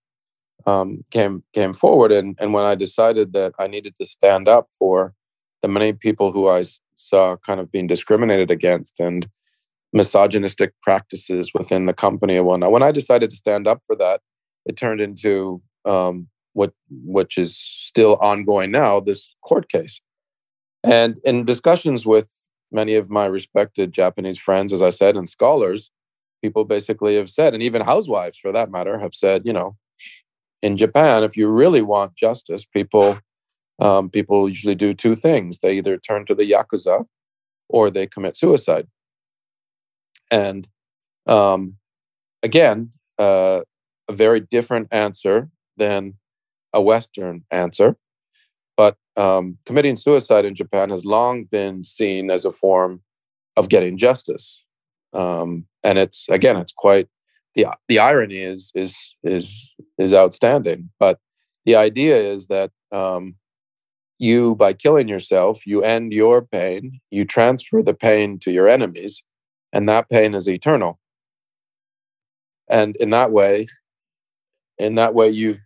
um, 0.65 1.03
came 1.11 1.43
came 1.53 1.73
forward, 1.73 2.11
and 2.11 2.37
and 2.39 2.53
when 2.53 2.65
I 2.65 2.75
decided 2.75 3.33
that 3.33 3.53
I 3.59 3.67
needed 3.67 3.95
to 3.97 4.05
stand 4.05 4.47
up 4.47 4.69
for 4.77 5.13
the 5.61 5.67
many 5.67 5.93
people 5.93 6.31
who 6.31 6.47
I 6.47 6.63
saw 6.95 7.35
kind 7.37 7.59
of 7.59 7.71
being 7.71 7.87
discriminated 7.87 8.51
against 8.51 8.99
and 8.99 9.27
misogynistic 9.93 10.73
practices 10.81 11.51
within 11.53 11.85
the 11.85 11.93
company 11.93 12.37
and 12.37 12.45
whatnot. 12.45 12.71
When 12.71 12.83
I 12.83 12.91
decided 12.91 13.29
to 13.29 13.35
stand 13.35 13.67
up 13.67 13.81
for 13.85 13.95
that, 13.97 14.21
it 14.65 14.77
turned 14.77 15.01
into 15.01 15.61
um, 15.85 16.27
what 16.53 16.73
which 16.89 17.37
is 17.37 17.57
still 17.57 18.17
ongoing 18.17 18.71
now, 18.71 18.99
this 18.99 19.29
court 19.43 19.69
case. 19.69 20.01
And 20.83 21.17
in 21.23 21.45
discussions 21.45 22.05
with 22.05 22.29
many 22.71 22.95
of 22.95 23.09
my 23.09 23.25
respected 23.25 23.91
Japanese 23.91 24.39
friends, 24.39 24.73
as 24.73 24.81
I 24.81 24.89
said, 24.89 25.15
and 25.15 25.27
scholars, 25.27 25.91
people 26.41 26.65
basically 26.65 27.15
have 27.15 27.29
said, 27.29 27.53
and 27.53 27.61
even 27.61 27.81
housewives 27.81 28.37
for 28.37 28.51
that 28.51 28.71
matter, 28.71 28.97
have 28.97 29.13
said, 29.13 29.43
you 29.45 29.53
know, 29.53 29.77
in 30.61 30.77
Japan, 30.77 31.23
if 31.23 31.35
you 31.35 31.49
really 31.49 31.81
want 31.81 32.15
justice, 32.15 32.65
people 32.65 33.19
um, 33.81 34.09
people 34.09 34.47
usually 34.47 34.75
do 34.75 34.93
two 34.93 35.15
things: 35.15 35.59
they 35.59 35.77
either 35.77 35.97
turn 35.97 36.25
to 36.27 36.35
the 36.35 36.49
yakuza 36.49 37.05
or 37.67 37.89
they 37.89 38.07
commit 38.07 38.37
suicide. 38.37 38.87
And 40.29 40.67
um, 41.27 41.77
again, 42.43 42.91
uh, 43.19 43.61
a 44.07 44.13
very 44.13 44.39
different 44.39 44.87
answer 44.91 45.49
than 45.77 46.15
a 46.73 46.81
Western 46.81 47.43
answer. 47.51 47.97
But 48.77 48.97
um, 49.17 49.57
committing 49.65 49.95
suicide 49.95 50.45
in 50.45 50.55
Japan 50.55 50.89
has 50.89 51.05
long 51.05 51.45
been 51.45 51.83
seen 51.83 52.31
as 52.31 52.45
a 52.45 52.51
form 52.51 53.01
of 53.57 53.69
getting 53.69 53.97
justice, 53.97 54.63
um, 55.13 55.65
and 55.83 55.97
it's 55.99 56.27
again, 56.29 56.57
it's 56.57 56.71
quite 56.71 57.07
the 57.55 57.67
the 57.89 57.99
irony 57.99 58.41
is 58.41 58.71
is 58.73 59.15
is 59.23 59.75
is 59.97 60.13
outstanding. 60.13 60.89
But 60.99 61.19
the 61.65 61.75
idea 61.75 62.17
is 62.17 62.47
that 62.47 62.71
um, 62.91 63.35
you, 64.21 64.55
by 64.55 64.73
killing 64.73 65.07
yourself, 65.07 65.65
you 65.65 65.81
end 65.83 66.13
your 66.13 66.41
pain, 66.41 67.01
you 67.09 67.25
transfer 67.25 67.81
the 67.81 67.93
pain 67.93 68.39
to 68.39 68.51
your 68.51 68.67
enemies, 68.67 69.23
and 69.73 69.89
that 69.89 70.09
pain 70.09 70.35
is 70.35 70.47
eternal. 70.47 70.99
And 72.69 72.95
in 72.97 73.09
that 73.09 73.31
way, 73.31 73.67
in 74.77 74.95
that 74.95 75.13
way, 75.13 75.29
you've 75.29 75.61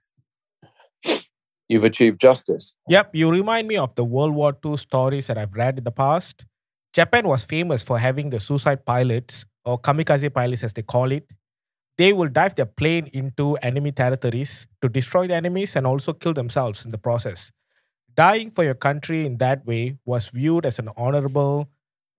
you've 1.69 1.83
achieved 1.83 2.19
justice. 2.19 2.75
Yep, 2.87 3.15
you 3.15 3.29
remind 3.29 3.67
me 3.67 3.77
of 3.77 3.93
the 3.95 4.03
World 4.03 4.33
War 4.33 4.55
II 4.65 4.77
stories 4.77 5.27
that 5.27 5.37
I've 5.37 5.53
read 5.53 5.77
in 5.77 5.83
the 5.83 5.91
past. 5.91 6.45
Japan 6.93 7.27
was 7.27 7.43
famous 7.43 7.83
for 7.83 7.99
having 7.99 8.29
the 8.29 8.39
suicide 8.39 8.85
pilots, 8.85 9.45
or 9.65 9.79
kamikaze 9.79 10.33
pilots 10.33 10.63
as 10.63 10.73
they 10.73 10.81
call 10.81 11.11
it. 11.11 11.29
They 11.97 12.13
will 12.13 12.29
dive 12.29 12.55
their 12.55 12.65
plane 12.65 13.09
into 13.13 13.55
enemy 13.57 13.91
territories 13.91 14.67
to 14.81 14.89
destroy 14.89 15.27
the 15.27 15.35
enemies 15.35 15.75
and 15.75 15.87
also 15.87 16.13
kill 16.13 16.33
themselves 16.33 16.85
in 16.85 16.91
the 16.91 16.97
process. 16.97 17.51
Dying 18.15 18.51
for 18.51 18.63
your 18.63 18.75
country 18.75 19.25
in 19.25 19.37
that 19.37 19.65
way 19.65 19.97
was 20.05 20.29
viewed 20.29 20.65
as 20.65 20.79
an 20.79 20.89
honorable 20.95 21.69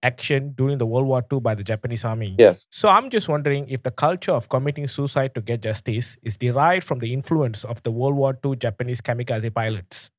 action 0.03 0.53
during 0.57 0.79
the 0.79 0.87
World 0.87 1.07
War 1.07 1.25
II 1.33 1.41
by 1.41 1.55
the 1.55 1.65
Japanese 1.65 2.05
army. 2.05 2.37
Yes. 2.39 2.67
So 2.71 2.89
I'm 2.89 3.11
just 3.11 3.29
wondering 3.29 3.69
if 3.69 3.83
the 3.83 3.91
culture 3.91 4.33
of 4.33 4.49
committing 4.49 4.87
suicide 4.89 5.35
to 5.35 5.41
get 5.41 5.63
justice 5.63 6.17
is 6.23 6.37
derived 6.37 6.85
from 6.87 7.01
the 7.01 7.13
influence 7.13 7.65
of 7.65 7.83
the 7.83 7.91
World 7.91 8.15
War 8.15 8.39
II 8.45 8.57
Japanese 8.57 9.01
kamikaze 9.01 9.53
pilots. 9.53 10.11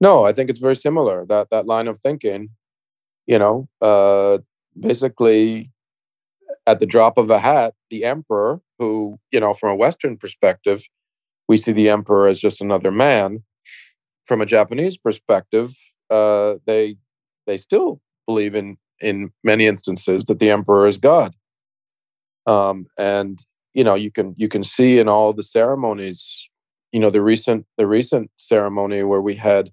No, 0.00 0.26
I 0.26 0.32
think 0.32 0.50
it's 0.50 0.60
very 0.60 0.76
similar. 0.76 1.24
That 1.24 1.48
that 1.50 1.66
line 1.66 1.88
of 1.88 1.98
thinking, 1.98 2.50
you 3.26 3.38
know, 3.38 3.68
uh, 3.80 4.38
basically 4.78 5.70
at 6.66 6.80
the 6.80 6.86
drop 6.86 7.16
of 7.16 7.30
a 7.30 7.38
hat, 7.38 7.74
the 7.90 8.04
emperor, 8.04 8.60
who 8.78 9.18
you 9.32 9.40
know, 9.40 9.54
from 9.54 9.70
a 9.70 9.76
Western 9.76 10.18
perspective, 10.18 10.86
we 11.48 11.56
see 11.56 11.72
the 11.72 11.88
emperor 11.88 12.28
as 12.28 12.38
just 12.38 12.60
another 12.60 12.90
man. 12.90 13.44
From 14.26 14.40
a 14.40 14.46
Japanese 14.46 14.96
perspective, 14.96 15.74
uh, 16.10 16.54
they 16.66 16.96
they 17.46 17.56
still 17.56 18.00
believe 18.26 18.54
in 18.54 18.76
in 19.00 19.30
many 19.44 19.66
instances 19.66 20.24
that 20.24 20.40
the 20.40 20.50
emperor 20.50 20.86
is 20.86 20.98
God. 20.98 21.34
Um, 22.46 22.86
and 22.98 23.38
you 23.74 23.84
know, 23.84 23.94
you 23.94 24.10
can 24.10 24.34
you 24.36 24.48
can 24.48 24.64
see 24.64 24.98
in 24.98 25.08
all 25.08 25.32
the 25.32 25.42
ceremonies, 25.42 26.48
you 26.92 27.00
know, 27.00 27.10
the 27.10 27.22
recent 27.22 27.66
the 27.76 27.86
recent 27.86 28.30
ceremony 28.36 29.02
where 29.02 29.20
we 29.20 29.34
had 29.36 29.70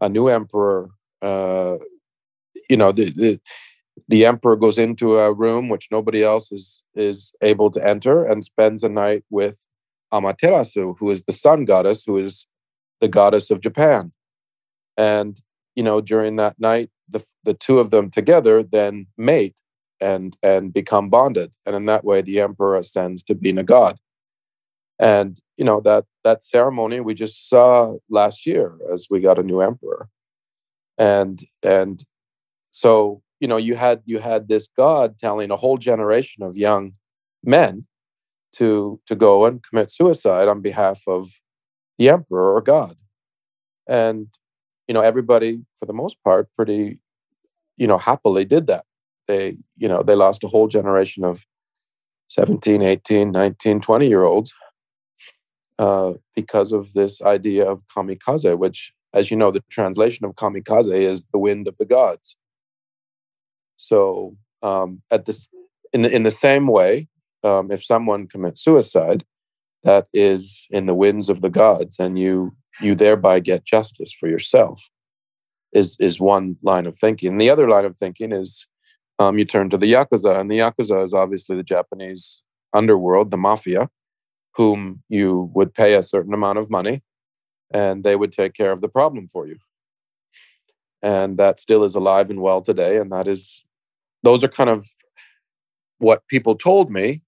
a 0.00 0.08
new 0.08 0.28
emperor. 0.28 0.90
Uh, 1.22 1.76
you 2.68 2.76
know, 2.76 2.92
the, 2.92 3.10
the 3.10 3.40
the 4.08 4.26
emperor 4.26 4.56
goes 4.56 4.78
into 4.78 5.16
a 5.16 5.32
room 5.32 5.68
which 5.68 5.88
nobody 5.90 6.22
else 6.22 6.52
is 6.52 6.82
is 6.94 7.32
able 7.42 7.70
to 7.70 7.86
enter 7.86 8.24
and 8.24 8.44
spends 8.44 8.84
a 8.84 8.88
night 8.88 9.24
with 9.30 9.66
Amaterasu, 10.12 10.96
who 10.98 11.10
is 11.10 11.24
the 11.24 11.32
sun 11.32 11.64
goddess, 11.64 12.04
who 12.04 12.18
is 12.18 12.46
the 13.00 13.08
goddess 13.08 13.50
of 13.50 13.60
Japan. 13.60 14.12
And 14.96 15.40
you 15.74 15.82
know, 15.82 16.00
during 16.00 16.36
that 16.36 16.58
night, 16.58 16.90
the 17.08 17.24
the 17.44 17.54
two 17.54 17.78
of 17.78 17.90
them 17.90 18.10
together 18.10 18.62
then 18.62 19.06
mate 19.16 19.56
and 20.00 20.36
and 20.42 20.72
become 20.72 21.10
bonded, 21.10 21.52
and 21.64 21.76
in 21.76 21.86
that 21.86 22.04
way, 22.04 22.22
the 22.22 22.40
emperor 22.40 22.76
ascends 22.76 23.22
to 23.24 23.34
being 23.34 23.58
a 23.58 23.64
god. 23.64 23.98
And 24.98 25.40
you 25.56 25.64
know 25.64 25.80
that 25.80 26.04
that 26.24 26.42
ceremony 26.42 27.00
we 27.00 27.14
just 27.14 27.48
saw 27.48 27.96
last 28.10 28.46
year 28.46 28.78
as 28.92 29.06
we 29.10 29.20
got 29.20 29.38
a 29.38 29.42
new 29.42 29.60
emperor, 29.60 30.08
and 30.98 31.42
and 31.62 32.02
so 32.70 33.22
you 33.40 33.48
know 33.48 33.58
you 33.58 33.76
had 33.76 34.02
you 34.06 34.18
had 34.18 34.48
this 34.48 34.68
god 34.76 35.18
telling 35.18 35.50
a 35.50 35.56
whole 35.56 35.78
generation 35.78 36.42
of 36.42 36.56
young 36.56 36.94
men 37.44 37.86
to 38.52 39.00
to 39.06 39.14
go 39.16 39.44
and 39.46 39.62
commit 39.62 39.90
suicide 39.90 40.48
on 40.48 40.60
behalf 40.62 41.02
of 41.06 41.28
the 41.98 42.08
emperor 42.08 42.54
or 42.54 42.60
god. 42.60 42.96
And 43.88 44.28
you 44.88 44.94
know 44.94 45.00
everybody 45.00 45.60
for 45.78 45.86
the 45.86 45.92
most 45.92 46.22
part 46.22 46.48
pretty 46.56 47.00
you 47.76 47.86
know 47.86 47.98
happily 47.98 48.44
did 48.44 48.66
that. 48.66 48.84
They 49.28 49.56
you 49.76 49.88
know 49.88 50.02
they 50.02 50.14
lost 50.14 50.44
a 50.44 50.48
whole 50.48 50.68
generation 50.68 51.24
of 51.24 51.44
17 52.28 52.82
18 52.82 53.30
19 53.30 53.80
20 53.80 54.08
year 54.08 54.24
olds 54.24 54.52
uh, 55.78 56.14
because 56.34 56.72
of 56.72 56.92
this 56.94 57.22
idea 57.22 57.68
of 57.68 57.82
kamikaze 57.94 58.58
which 58.58 58.92
as 59.14 59.30
you 59.30 59.36
know 59.36 59.50
the 59.50 59.62
translation 59.70 60.26
of 60.26 60.34
kamikaze 60.34 60.92
is 60.92 61.26
the 61.32 61.38
wind 61.38 61.68
of 61.68 61.76
the 61.78 61.86
gods. 61.86 62.36
So 63.76 64.36
um, 64.62 65.02
at 65.10 65.26
this 65.26 65.48
in 65.92 66.02
the, 66.02 66.14
in 66.14 66.22
the 66.22 66.30
same 66.30 66.66
way 66.66 67.08
um, 67.44 67.70
if 67.70 67.84
someone 67.84 68.26
commits 68.26 68.62
suicide 68.62 69.24
that 69.84 70.06
is 70.12 70.66
in 70.70 70.86
the 70.86 70.94
winds 70.94 71.28
of 71.28 71.40
the 71.40 71.50
gods 71.50 71.98
and 71.98 72.18
you 72.18 72.54
you 72.80 72.94
thereby 72.94 73.40
get 73.40 73.64
justice 73.64 74.12
for 74.12 74.28
yourself 74.28 74.88
is 75.72 75.96
is 76.00 76.20
one 76.20 76.56
line 76.62 76.86
of 76.86 76.96
thinking. 76.96 77.38
the 77.38 77.50
other 77.50 77.68
line 77.68 77.84
of 77.84 77.96
thinking 77.96 78.32
is 78.32 78.66
um, 79.18 79.38
you 79.38 79.44
turn 79.44 79.70
to 79.70 79.78
the 79.78 79.92
yakuza, 79.92 80.38
and 80.38 80.50
the 80.50 80.58
yakuza 80.58 81.02
is 81.02 81.14
obviously 81.14 81.56
the 81.56 81.62
Japanese 81.62 82.42
underworld, 82.74 83.30
the 83.30 83.36
mafia, 83.36 83.88
whom 84.54 85.02
you 85.08 85.50
would 85.54 85.72
pay 85.72 85.94
a 85.94 86.02
certain 86.02 86.34
amount 86.34 86.58
of 86.58 86.70
money, 86.70 87.02
and 87.72 88.04
they 88.04 88.16
would 88.16 88.32
take 88.32 88.54
care 88.54 88.72
of 88.72 88.80
the 88.80 88.88
problem 88.88 89.26
for 89.26 89.46
you. 89.46 89.56
And 91.02 91.38
that 91.38 91.60
still 91.60 91.84
is 91.84 91.94
alive 91.94 92.30
and 92.30 92.40
well 92.40 92.60
today. 92.62 92.96
And 92.96 93.12
that 93.12 93.28
is, 93.28 93.62
those 94.22 94.42
are 94.42 94.48
kind 94.48 94.70
of 94.70 94.86
what 95.98 96.26
people 96.28 96.56
told 96.56 96.90
me 96.90 97.22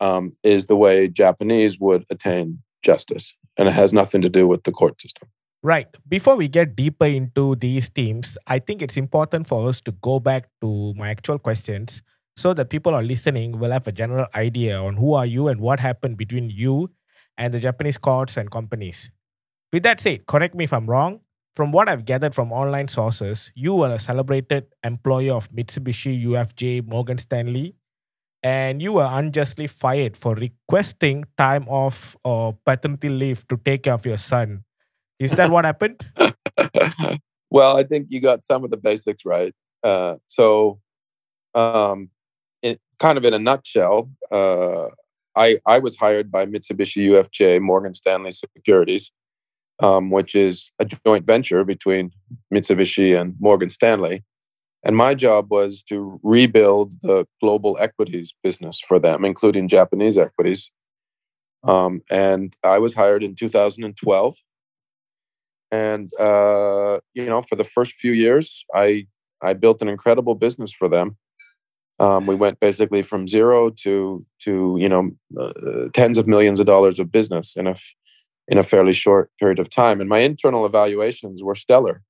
um, 0.00 0.32
is 0.42 0.66
the 0.66 0.76
way 0.76 1.08
Japanese 1.08 1.78
would 1.78 2.04
attain 2.10 2.62
justice, 2.82 3.34
and 3.56 3.68
it 3.68 3.72
has 3.72 3.92
nothing 3.92 4.22
to 4.22 4.28
do 4.28 4.46
with 4.48 4.64
the 4.64 4.72
court 4.72 5.00
system. 5.00 5.28
Right. 5.62 5.88
Before 6.08 6.36
we 6.36 6.48
get 6.48 6.74
deeper 6.74 7.04
into 7.04 7.54
these 7.56 7.90
themes, 7.90 8.38
I 8.46 8.60
think 8.60 8.80
it's 8.80 8.96
important 8.96 9.46
for 9.46 9.68
us 9.68 9.82
to 9.82 9.92
go 9.92 10.18
back 10.18 10.48
to 10.62 10.94
my 10.94 11.10
actual 11.10 11.38
questions 11.38 12.02
so 12.34 12.54
that 12.54 12.70
people 12.70 12.94
are 12.94 13.02
listening 13.02 13.58
will 13.58 13.70
have 13.70 13.86
a 13.86 13.92
general 13.92 14.26
idea 14.34 14.80
on 14.80 14.96
who 14.96 15.12
are 15.12 15.26
you 15.26 15.48
and 15.48 15.60
what 15.60 15.78
happened 15.78 16.16
between 16.16 16.48
you 16.48 16.90
and 17.36 17.52
the 17.52 17.60
Japanese 17.60 17.98
courts 17.98 18.38
and 18.38 18.50
companies. 18.50 19.10
With 19.70 19.82
that 19.82 20.00
said, 20.00 20.26
correct 20.26 20.54
me 20.54 20.64
if 20.64 20.72
I'm 20.72 20.88
wrong. 20.88 21.20
From 21.54 21.72
what 21.72 21.90
I've 21.90 22.06
gathered 22.06 22.34
from 22.34 22.52
online 22.52 22.88
sources, 22.88 23.50
you 23.54 23.74
were 23.74 23.90
a 23.90 23.98
celebrated 23.98 24.66
employee 24.82 25.28
of 25.28 25.50
Mitsubishi 25.52 26.24
UFJ 26.24 26.86
Morgan 26.86 27.18
Stanley 27.18 27.74
and 28.42 28.80
you 28.80 28.92
were 28.92 29.08
unjustly 29.10 29.66
fired 29.66 30.16
for 30.16 30.34
requesting 30.34 31.24
time 31.36 31.68
off 31.68 32.16
or 32.24 32.56
paternity 32.64 33.08
leave 33.08 33.46
to 33.48 33.56
take 33.56 33.84
care 33.84 33.94
of 33.94 34.06
your 34.06 34.16
son 34.16 34.64
is 35.20 35.32
that 35.32 35.50
what 35.50 35.66
happened? 35.66 36.00
well, 37.50 37.76
I 37.76 37.84
think 37.84 38.06
you 38.08 38.20
got 38.20 38.42
some 38.42 38.64
of 38.64 38.70
the 38.70 38.78
basics 38.78 39.24
right. 39.24 39.54
Uh, 39.84 40.14
so, 40.26 40.80
um, 41.54 42.08
it, 42.62 42.80
kind 42.98 43.18
of 43.18 43.24
in 43.26 43.34
a 43.34 43.38
nutshell, 43.38 44.10
uh, 44.32 44.86
I 45.36 45.58
I 45.66 45.78
was 45.78 45.94
hired 45.96 46.32
by 46.32 46.46
Mitsubishi 46.46 47.06
UFJ 47.10 47.60
Morgan 47.60 47.92
Stanley 47.92 48.32
Securities, 48.32 49.12
um, 49.80 50.10
which 50.10 50.34
is 50.34 50.72
a 50.78 50.86
joint 50.86 51.26
venture 51.26 51.64
between 51.64 52.12
Mitsubishi 52.52 53.18
and 53.18 53.34
Morgan 53.38 53.68
Stanley. 53.68 54.24
And 54.84 54.96
my 54.96 55.14
job 55.14 55.50
was 55.50 55.82
to 55.84 56.18
rebuild 56.22 56.92
the 57.02 57.26
global 57.42 57.76
equities 57.80 58.32
business 58.42 58.80
for 58.80 58.98
them, 58.98 59.24
including 59.24 59.68
Japanese 59.68 60.16
equities, 60.18 60.70
Um, 61.64 62.02
and 62.10 62.54
I 62.64 62.78
was 62.78 62.94
hired 62.94 63.22
in 63.22 63.34
2012. 63.34 64.36
And 65.70 66.10
uh, 66.18 66.98
you 67.14 67.26
know, 67.26 67.42
for 67.42 67.56
the 67.56 67.64
first 67.64 67.92
few 67.92 68.12
years, 68.12 68.64
I 68.74 69.06
I 69.42 69.52
built 69.54 69.82
an 69.82 69.88
incredible 69.88 70.34
business 70.34 70.72
for 70.72 70.88
them. 70.88 71.16
Um, 71.98 72.26
we 72.26 72.34
went 72.34 72.60
basically 72.60 73.02
from 73.02 73.28
zero 73.28 73.70
to 73.84 74.24
to 74.44 74.76
you 74.80 74.88
know 74.88 75.10
uh, 75.38 75.88
tens 75.92 76.18
of 76.18 76.26
millions 76.26 76.60
of 76.60 76.66
dollars 76.66 76.98
of 76.98 77.12
business 77.12 77.54
in 77.56 77.66
a 77.66 77.74
in 78.48 78.58
a 78.58 78.62
fairly 78.64 78.92
short 78.92 79.30
period 79.38 79.58
of 79.60 79.70
time. 79.70 80.00
And 80.00 80.08
my 80.08 80.18
internal 80.18 80.66
evaluations 80.66 81.42
were 81.42 81.54
stellar, 81.54 82.02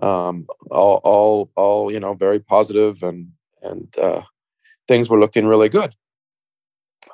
um, 0.00 0.46
all 0.70 1.00
all 1.04 1.50
all 1.56 1.92
you 1.92 2.00
know 2.00 2.14
very 2.14 2.40
positive 2.40 3.02
and 3.02 3.28
and 3.62 3.96
uh, 3.98 4.22
things 4.88 5.08
were 5.08 5.20
looking 5.20 5.46
really 5.46 5.68
good. 5.68 5.94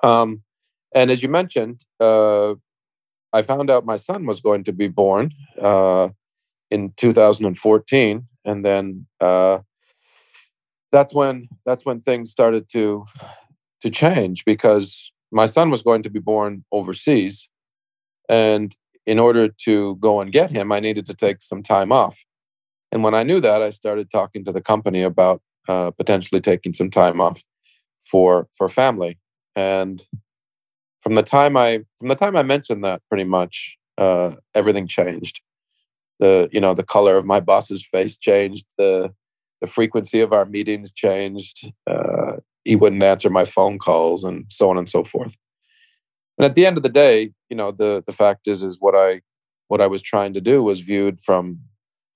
Um, 0.02 0.42
and 0.94 1.10
as 1.10 1.22
you 1.22 1.28
mentioned, 1.28 1.84
uh, 2.00 2.54
I 3.32 3.42
found 3.42 3.70
out 3.70 3.84
my 3.84 3.96
son 3.96 4.26
was 4.26 4.40
going 4.40 4.64
to 4.64 4.72
be 4.72 4.88
born 4.88 5.32
uh, 5.60 6.08
in 6.70 6.92
2014, 6.96 8.26
and 8.44 8.64
then 8.64 9.06
uh, 9.20 9.58
that's 10.92 11.12
when 11.12 11.48
that's 11.66 11.84
when 11.84 12.00
things 12.00 12.30
started 12.30 12.68
to 12.70 13.04
to 13.82 13.90
change 13.90 14.44
because 14.44 15.12
my 15.30 15.46
son 15.46 15.70
was 15.70 15.82
going 15.82 16.02
to 16.02 16.10
be 16.10 16.20
born 16.20 16.64
overseas, 16.72 17.48
and 18.28 18.74
in 19.06 19.18
order 19.18 19.48
to 19.48 19.96
go 19.96 20.20
and 20.20 20.32
get 20.32 20.50
him, 20.50 20.70
I 20.72 20.80
needed 20.80 21.06
to 21.06 21.14
take 21.14 21.42
some 21.42 21.62
time 21.62 21.92
off. 21.92 22.24
And 22.90 23.02
when 23.02 23.14
I 23.14 23.22
knew 23.22 23.40
that, 23.40 23.62
I 23.62 23.70
started 23.70 24.10
talking 24.10 24.44
to 24.44 24.52
the 24.52 24.60
company 24.60 25.02
about 25.02 25.42
uh, 25.68 25.90
potentially 25.90 26.40
taking 26.40 26.72
some 26.72 26.90
time 26.90 27.20
off 27.20 27.42
for 28.00 28.48
for 28.56 28.68
family. 28.68 29.18
And 29.54 30.02
from 31.00 31.14
the 31.14 31.22
time 31.22 31.56
I 31.56 31.80
from 31.98 32.08
the 32.08 32.14
time 32.14 32.36
I 32.36 32.42
mentioned 32.42 32.84
that, 32.84 33.02
pretty 33.08 33.24
much 33.24 33.76
uh, 33.98 34.32
everything 34.54 34.86
changed. 34.86 35.40
The 36.18 36.48
you 36.52 36.60
know 36.60 36.74
the 36.74 36.82
color 36.82 37.16
of 37.16 37.26
my 37.26 37.40
boss's 37.40 37.84
face 37.84 38.16
changed. 38.16 38.64
The 38.78 39.12
the 39.60 39.66
frequency 39.66 40.20
of 40.20 40.32
our 40.32 40.46
meetings 40.46 40.92
changed. 40.92 41.70
Uh, 41.86 42.36
he 42.64 42.76
wouldn't 42.76 43.02
answer 43.02 43.30
my 43.30 43.44
phone 43.44 43.78
calls, 43.78 44.24
and 44.24 44.46
so 44.48 44.70
on 44.70 44.78
and 44.78 44.88
so 44.88 45.04
forth. 45.04 45.36
And 46.38 46.44
at 46.44 46.54
the 46.54 46.66
end 46.66 46.76
of 46.76 46.82
the 46.82 46.88
day, 46.88 47.32
you 47.50 47.56
know 47.56 47.70
the 47.70 48.02
the 48.06 48.12
fact 48.12 48.48
is 48.48 48.62
is 48.62 48.78
what 48.80 48.94
I 48.94 49.20
what 49.68 49.80
I 49.80 49.86
was 49.86 50.02
trying 50.02 50.32
to 50.32 50.40
do 50.40 50.62
was 50.62 50.80
viewed 50.80 51.20
from 51.20 51.60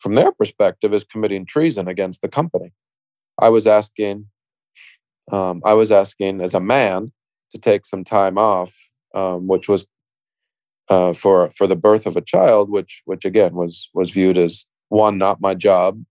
from 0.02 0.14
their 0.14 0.32
perspective 0.32 0.92
as 0.92 1.04
committing 1.04 1.46
treason 1.46 1.86
against 1.86 2.20
the 2.20 2.28
company. 2.28 2.72
I 3.40 3.48
was 3.48 3.66
asking, 3.66 4.26
um, 5.30 5.62
I 5.64 5.74
was 5.74 5.92
asking 5.92 6.40
as 6.40 6.54
a 6.54 6.60
man 6.60 7.12
to 7.52 7.58
take 7.58 7.86
some 7.86 8.04
time 8.04 8.36
off, 8.36 8.74
um, 9.14 9.46
which 9.46 9.68
was 9.68 9.86
uh, 10.90 11.12
for 11.12 11.50
for 11.50 11.66
the 11.66 11.76
birth 11.76 12.06
of 12.06 12.16
a 12.16 12.20
child, 12.20 12.68
which 12.68 13.02
which 13.04 13.24
again 13.24 13.54
was 13.54 13.88
was 13.94 14.10
viewed 14.10 14.36
as 14.36 14.66
one 14.88 15.16
not 15.16 15.40
my 15.40 15.54
job, 15.54 16.02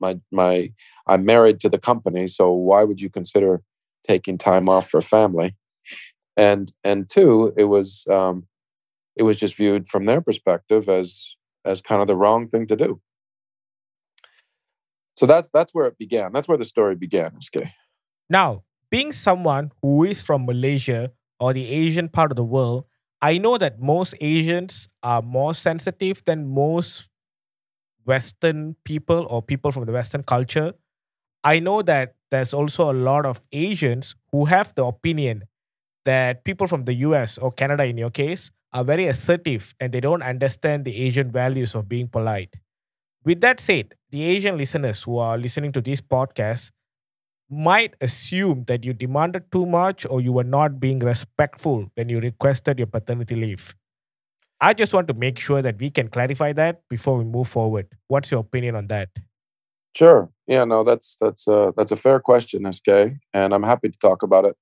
my 0.00 0.18
my 0.30 0.72
I'm 1.06 1.24
married 1.24 1.60
to 1.60 1.68
the 1.68 1.78
company, 1.78 2.28
so 2.28 2.52
why 2.52 2.84
would 2.84 3.00
you 3.00 3.10
consider 3.10 3.62
taking 4.06 4.38
time 4.38 4.68
off 4.68 4.88
for 4.88 5.00
family? 5.00 5.56
And 6.36 6.72
and 6.84 7.08
two, 7.10 7.52
it 7.56 7.64
was 7.64 8.04
um, 8.08 8.46
it 9.16 9.24
was 9.24 9.36
just 9.36 9.56
viewed 9.56 9.88
from 9.88 10.06
their 10.06 10.20
perspective 10.20 10.88
as 10.88 11.34
as 11.64 11.80
kind 11.80 12.00
of 12.00 12.08
the 12.08 12.16
wrong 12.16 12.46
thing 12.46 12.66
to 12.68 12.76
do. 12.76 13.00
So 15.20 15.26
that's 15.26 15.50
that's 15.50 15.74
where 15.74 15.84
it 15.84 15.98
began. 15.98 16.32
That's 16.32 16.48
where 16.48 16.56
the 16.56 16.64
story 16.64 16.96
began, 16.96 17.38
SK. 17.42 17.68
Now, 18.30 18.64
being 18.88 19.12
someone 19.12 19.70
who 19.82 20.04
is 20.04 20.22
from 20.22 20.46
Malaysia 20.46 21.12
or 21.38 21.52
the 21.52 21.68
Asian 21.68 22.08
part 22.08 22.32
of 22.32 22.36
the 22.36 22.42
world, 22.56 22.86
I 23.20 23.36
know 23.36 23.58
that 23.58 23.82
most 23.82 24.14
Asians 24.22 24.88
are 25.02 25.20
more 25.20 25.52
sensitive 25.52 26.24
than 26.24 26.48
most 26.48 27.10
Western 28.06 28.76
people 28.84 29.26
or 29.28 29.42
people 29.42 29.70
from 29.72 29.84
the 29.84 29.92
Western 29.92 30.22
culture. 30.22 30.72
I 31.44 31.60
know 31.60 31.82
that 31.82 32.16
there's 32.30 32.54
also 32.54 32.90
a 32.90 32.96
lot 32.96 33.26
of 33.26 33.42
Asians 33.52 34.16
who 34.32 34.46
have 34.46 34.74
the 34.74 34.86
opinion 34.86 35.44
that 36.06 36.44
people 36.44 36.66
from 36.66 36.86
the 36.86 36.94
US 37.04 37.36
or 37.36 37.52
Canada, 37.52 37.84
in 37.84 37.98
your 37.98 38.08
case, 38.08 38.52
are 38.72 38.84
very 38.84 39.04
assertive 39.06 39.74
and 39.80 39.92
they 39.92 40.00
don't 40.00 40.22
understand 40.22 40.86
the 40.86 40.96
Asian 40.96 41.30
values 41.30 41.74
of 41.74 41.90
being 41.90 42.08
polite. 42.08 42.56
With 43.24 43.40
that 43.42 43.60
said, 43.60 43.94
the 44.10 44.22
Asian 44.24 44.56
listeners 44.56 45.02
who 45.02 45.18
are 45.18 45.36
listening 45.36 45.72
to 45.72 45.80
this 45.80 46.00
podcast 46.00 46.70
might 47.50 47.94
assume 48.00 48.64
that 48.66 48.84
you 48.84 48.92
demanded 48.92 49.50
too 49.52 49.66
much 49.66 50.06
or 50.08 50.20
you 50.20 50.32
were 50.32 50.44
not 50.44 50.80
being 50.80 51.00
respectful 51.00 51.90
when 51.94 52.08
you 52.08 52.20
requested 52.20 52.78
your 52.78 52.86
paternity 52.86 53.34
leave. 53.34 53.74
I 54.60 54.74
just 54.74 54.92
want 54.92 55.08
to 55.08 55.14
make 55.14 55.38
sure 55.38 55.62
that 55.62 55.78
we 55.78 55.90
can 55.90 56.08
clarify 56.08 56.52
that 56.52 56.82
before 56.88 57.18
we 57.18 57.24
move 57.24 57.48
forward. 57.48 57.88
What's 58.08 58.30
your 58.30 58.40
opinion 58.40 58.76
on 58.76 58.86
that? 58.88 59.08
Sure. 59.96 60.30
Yeah. 60.46 60.64
No, 60.64 60.84
that's 60.84 61.16
that's 61.20 61.48
uh, 61.48 61.72
that's 61.76 61.90
a 61.90 61.96
fair 61.96 62.20
question, 62.20 62.70
SK, 62.72 62.88
and 63.34 63.52
I'm 63.52 63.62
happy 63.62 63.88
to 63.88 63.98
talk 63.98 64.22
about 64.22 64.44
it. 64.44 64.56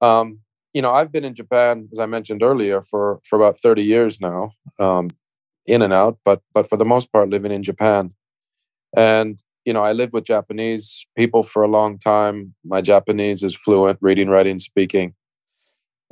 Um, 0.00 0.40
you 0.72 0.82
know, 0.82 0.92
I've 0.92 1.12
been 1.12 1.24
in 1.24 1.34
Japan, 1.34 1.88
as 1.92 1.98
I 1.98 2.06
mentioned 2.06 2.42
earlier, 2.42 2.80
for 2.80 3.20
for 3.24 3.36
about 3.36 3.60
30 3.60 3.82
years 3.82 4.20
now, 4.20 4.52
um, 4.78 5.10
in 5.66 5.82
and 5.82 5.92
out, 5.92 6.18
but 6.24 6.42
but 6.54 6.68
for 6.68 6.76
the 6.76 6.84
most 6.84 7.12
part, 7.12 7.30
living 7.30 7.52
in 7.52 7.62
Japan. 7.62 8.12
And 8.96 9.42
you 9.64 9.72
know, 9.72 9.84
I 9.84 9.92
lived 9.92 10.12
with 10.12 10.24
Japanese 10.24 11.06
people 11.16 11.42
for 11.42 11.62
a 11.62 11.68
long 11.68 11.98
time. 11.98 12.54
My 12.64 12.80
Japanese 12.80 13.42
is 13.42 13.54
fluent, 13.54 13.98
reading, 14.00 14.28
writing, 14.28 14.58
speaking. 14.58 15.14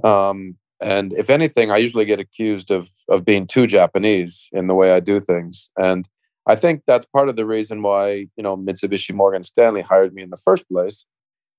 Um, 0.04 0.56
and 0.80 1.12
if 1.14 1.28
anything, 1.30 1.70
I 1.70 1.78
usually 1.78 2.04
get 2.04 2.20
accused 2.20 2.70
of 2.70 2.90
of 3.08 3.24
being 3.24 3.46
too 3.46 3.66
Japanese 3.66 4.48
in 4.52 4.68
the 4.68 4.74
way 4.74 4.92
I 4.92 5.00
do 5.00 5.20
things. 5.20 5.68
And 5.76 6.08
I 6.46 6.54
think 6.54 6.82
that's 6.87 7.04
part 7.04 7.28
of 7.28 7.37
the 7.37 7.46
reason 7.46 7.82
why 7.82 8.28
you 8.37 8.42
know 8.42 8.56
Mitsubishi 8.56 9.14
Morgan 9.14 9.42
Stanley 9.42 9.82
hired 9.82 10.14
me 10.14 10.22
in 10.22 10.30
the 10.30 10.37
first 10.37 10.68
place, 10.68 11.04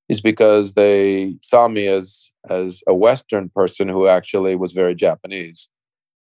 is 0.07 0.21
because 0.21 0.73
they 0.73 1.35
saw 1.41 1.67
me 1.67 1.87
as 1.87 2.29
as 2.49 2.81
a 2.87 2.93
Western 2.93 3.49
person 3.49 3.89
who 3.89 4.07
actually 4.07 4.55
was 4.55 4.71
very 4.71 4.95
Japanese 4.95 5.67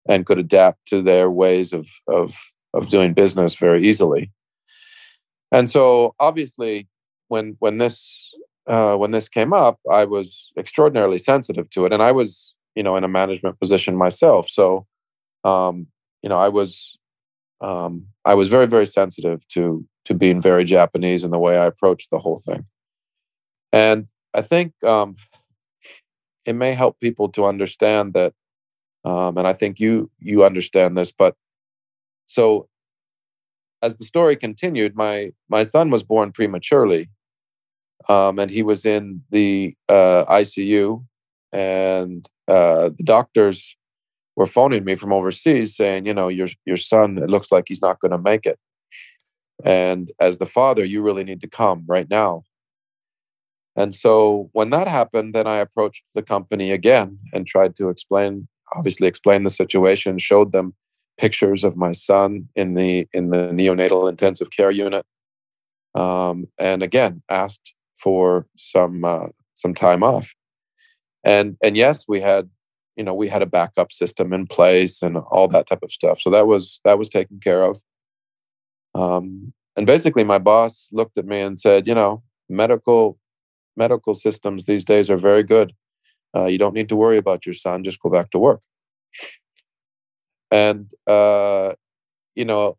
and 0.07 0.25
could 0.25 0.39
adapt 0.39 0.85
to 0.87 1.01
their 1.01 1.29
ways 1.29 1.73
of 1.73 1.87
of 2.07 2.37
of 2.73 2.89
doing 2.89 3.13
business 3.13 3.55
very 3.55 3.85
easily. 3.85 4.31
And 5.51 5.69
so, 5.69 6.15
obviously, 6.19 6.87
when 7.29 7.55
when 7.59 7.77
this 7.77 8.33
uh, 8.67 8.95
when 8.95 9.11
this 9.11 9.29
came 9.29 9.53
up, 9.53 9.79
I 9.91 10.05
was 10.05 10.51
extraordinarily 10.57 11.17
sensitive 11.17 11.69
to 11.71 11.85
it, 11.85 11.93
and 11.93 12.03
I 12.03 12.11
was 12.11 12.55
you 12.75 12.83
know 12.83 12.95
in 12.95 13.03
a 13.03 13.09
management 13.09 13.59
position 13.59 13.95
myself. 13.95 14.49
So, 14.49 14.85
um, 15.43 15.87
you 16.21 16.29
know, 16.29 16.37
I 16.37 16.49
was 16.49 16.97
um, 17.61 18.07
I 18.25 18.33
was 18.33 18.49
very 18.49 18.67
very 18.67 18.85
sensitive 18.85 19.47
to 19.49 19.85
to 20.05 20.13
being 20.13 20.41
very 20.41 20.63
Japanese 20.63 21.23
in 21.23 21.31
the 21.31 21.39
way 21.39 21.57
I 21.57 21.65
approached 21.65 22.09
the 22.11 22.19
whole 22.19 22.39
thing. 22.39 22.65
And 23.73 24.07
I 24.33 24.41
think 24.41 24.73
um, 24.83 25.17
it 26.45 26.53
may 26.53 26.73
help 26.73 26.99
people 26.99 27.29
to 27.29 27.45
understand 27.45 28.13
that 28.13 28.33
um, 29.07 29.37
and 29.37 29.47
I 29.47 29.53
think 29.53 29.79
you 29.79 30.11
you 30.19 30.43
understand 30.43 30.97
this. 30.97 31.13
But 31.13 31.35
so, 32.25 32.67
as 33.81 33.95
the 33.95 34.05
story 34.05 34.35
continued, 34.35 34.95
my 34.95 35.31
my 35.47 35.63
son 35.63 35.89
was 35.89 36.03
born 36.03 36.33
prematurely, 36.33 37.09
um, 38.09 38.37
and 38.37 38.51
he 38.51 38.63
was 38.63 38.85
in 38.85 39.21
the 39.31 39.75
uh, 39.87 40.25
ICU, 40.25 41.05
and 41.53 42.29
uh, 42.49 42.89
the 42.97 43.03
doctors 43.03 43.77
were 44.35 44.45
phoning 44.45 44.83
me 44.83 44.95
from 44.95 45.13
overseas 45.13 45.75
saying, 45.77 46.05
you 46.05 46.13
know, 46.13 46.27
your 46.27 46.49
your 46.65 46.77
son, 46.77 47.17
it 47.17 47.29
looks 47.29 47.49
like 47.49 47.65
he's 47.67 47.81
not 47.81 48.01
going 48.01 48.11
to 48.11 48.17
make 48.17 48.45
it, 48.45 48.59
and 49.63 50.11
as 50.19 50.37
the 50.37 50.45
father, 50.45 50.83
you 50.83 51.01
really 51.01 51.23
need 51.23 51.39
to 51.41 51.47
come 51.47 51.85
right 51.87 52.09
now. 52.09 52.43
And 53.77 53.95
so 53.95 54.49
when 54.53 54.71
that 54.71 54.87
happened, 54.87 55.35
then 55.35 55.47
I 55.47 55.57
approached 55.57 56.03
the 56.13 56.23
company 56.23 56.71
again 56.71 57.19
and 57.31 57.45
tried 57.47 57.75
to 57.77 57.89
explain 57.89 58.47
obviously 58.75 59.07
explained 59.07 59.45
the 59.45 59.51
situation, 59.51 60.17
showed 60.17 60.51
them 60.51 60.73
pictures 61.17 61.63
of 61.63 61.75
my 61.75 61.91
son 61.91 62.47
in 62.55 62.75
the 62.75 63.07
in 63.13 63.29
the 63.29 63.49
neonatal 63.49 64.09
intensive 64.09 64.51
care 64.51 64.71
unit, 64.71 65.05
um, 65.95 66.47
and 66.57 66.83
again 66.83 67.21
asked 67.29 67.73
for 67.95 68.47
some 68.55 69.03
uh, 69.03 69.27
some 69.55 69.73
time 69.73 70.03
off. 70.03 70.33
And 71.23 71.57
and 71.63 71.75
yes, 71.75 72.05
we 72.07 72.21
had 72.21 72.49
you 72.95 73.03
know 73.03 73.13
we 73.13 73.27
had 73.27 73.41
a 73.41 73.47
backup 73.47 73.91
system 73.91 74.33
in 74.33 74.47
place 74.47 75.01
and 75.01 75.17
all 75.17 75.47
that 75.49 75.67
type 75.67 75.83
of 75.83 75.91
stuff. 75.91 76.21
So 76.21 76.29
that 76.29 76.47
was 76.47 76.81
that 76.85 76.97
was 76.97 77.09
taken 77.09 77.39
care 77.39 77.63
of. 77.63 77.81
Um, 78.95 79.53
and 79.75 79.85
basically, 79.85 80.23
my 80.23 80.39
boss 80.39 80.89
looked 80.91 81.17
at 81.17 81.25
me 81.25 81.39
and 81.39 81.57
said, 81.57 81.87
you 81.87 81.93
know, 81.93 82.23
medical 82.49 83.17
medical 83.75 84.13
systems 84.13 84.65
these 84.65 84.83
days 84.83 85.09
are 85.09 85.17
very 85.17 85.43
good. 85.43 85.73
Uh, 86.35 86.45
you 86.45 86.57
don't 86.57 86.73
need 86.73 86.89
to 86.89 86.95
worry 86.95 87.17
about 87.17 87.45
your 87.45 87.53
son. 87.55 87.83
Just 87.83 87.99
go 87.99 88.09
back 88.09 88.31
to 88.31 88.39
work. 88.39 88.61
And 90.51 90.91
uh, 91.07 91.73
you 92.35 92.45
know, 92.45 92.77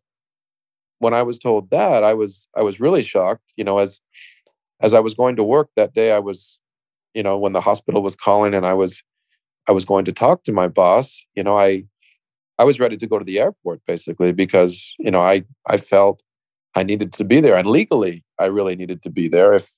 when 0.99 1.13
I 1.13 1.23
was 1.23 1.39
told 1.39 1.69
that, 1.71 2.03
I 2.03 2.13
was 2.13 2.47
I 2.55 2.61
was 2.61 2.79
really 2.79 3.03
shocked. 3.03 3.53
You 3.57 3.63
know, 3.63 3.79
as 3.79 3.99
as 4.81 4.93
I 4.93 4.99
was 4.99 5.13
going 5.13 5.35
to 5.37 5.43
work 5.43 5.69
that 5.75 5.93
day, 5.93 6.11
I 6.11 6.19
was, 6.19 6.57
you 7.13 7.23
know, 7.23 7.37
when 7.37 7.53
the 7.53 7.61
hospital 7.61 8.03
was 8.03 8.15
calling, 8.15 8.53
and 8.53 8.65
I 8.65 8.73
was 8.73 9.03
I 9.67 9.71
was 9.73 9.85
going 9.85 10.05
to 10.05 10.13
talk 10.13 10.43
to 10.45 10.53
my 10.53 10.67
boss, 10.67 11.23
you 11.35 11.43
know, 11.43 11.57
I 11.59 11.85
I 12.59 12.65
was 12.65 12.79
ready 12.79 12.97
to 12.97 13.07
go 13.07 13.19
to 13.19 13.25
the 13.25 13.39
airport 13.39 13.81
basically 13.87 14.33
because 14.33 14.95
you 14.99 15.11
know 15.11 15.21
I 15.21 15.43
I 15.67 15.77
felt 15.77 16.23
I 16.75 16.83
needed 16.83 17.13
to 17.15 17.25
be 17.25 17.41
there, 17.41 17.57
and 17.57 17.69
legally 17.69 18.25
I 18.39 18.47
really 18.47 18.77
needed 18.77 19.03
to 19.03 19.11
be 19.11 19.29
there. 19.29 19.53
If 19.55 19.75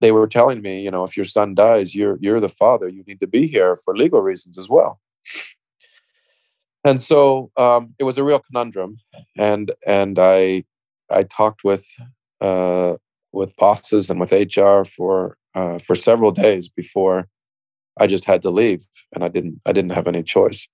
they 0.00 0.12
were 0.12 0.26
telling 0.26 0.62
me, 0.62 0.80
you 0.80 0.90
know, 0.90 1.04
if 1.04 1.16
your 1.16 1.24
son 1.24 1.54
dies, 1.54 1.94
you're 1.94 2.18
you're 2.20 2.40
the 2.40 2.48
father, 2.48 2.88
you 2.88 3.04
need 3.06 3.20
to 3.20 3.26
be 3.26 3.46
here 3.46 3.76
for 3.76 3.96
legal 3.96 4.22
reasons 4.22 4.58
as 4.58 4.68
well. 4.68 5.00
And 6.84 7.00
so 7.00 7.50
um, 7.56 7.94
it 7.98 8.04
was 8.04 8.16
a 8.16 8.24
real 8.24 8.38
conundrum, 8.40 8.98
and 9.36 9.72
and 9.86 10.18
I 10.18 10.64
I 11.10 11.24
talked 11.24 11.64
with 11.64 11.86
uh, 12.40 12.94
with 13.32 13.54
bosses 13.56 14.08
and 14.10 14.18
with 14.18 14.32
HR 14.32 14.84
for 14.84 15.36
uh, 15.54 15.78
for 15.78 15.94
several 15.94 16.32
days 16.32 16.68
before 16.68 17.28
I 17.98 18.06
just 18.06 18.24
had 18.24 18.42
to 18.42 18.50
leave, 18.50 18.86
and 19.14 19.22
I 19.22 19.28
didn't 19.28 19.60
I 19.66 19.72
didn't 19.72 19.92
have 19.92 20.06
any 20.06 20.22
choice. 20.22 20.66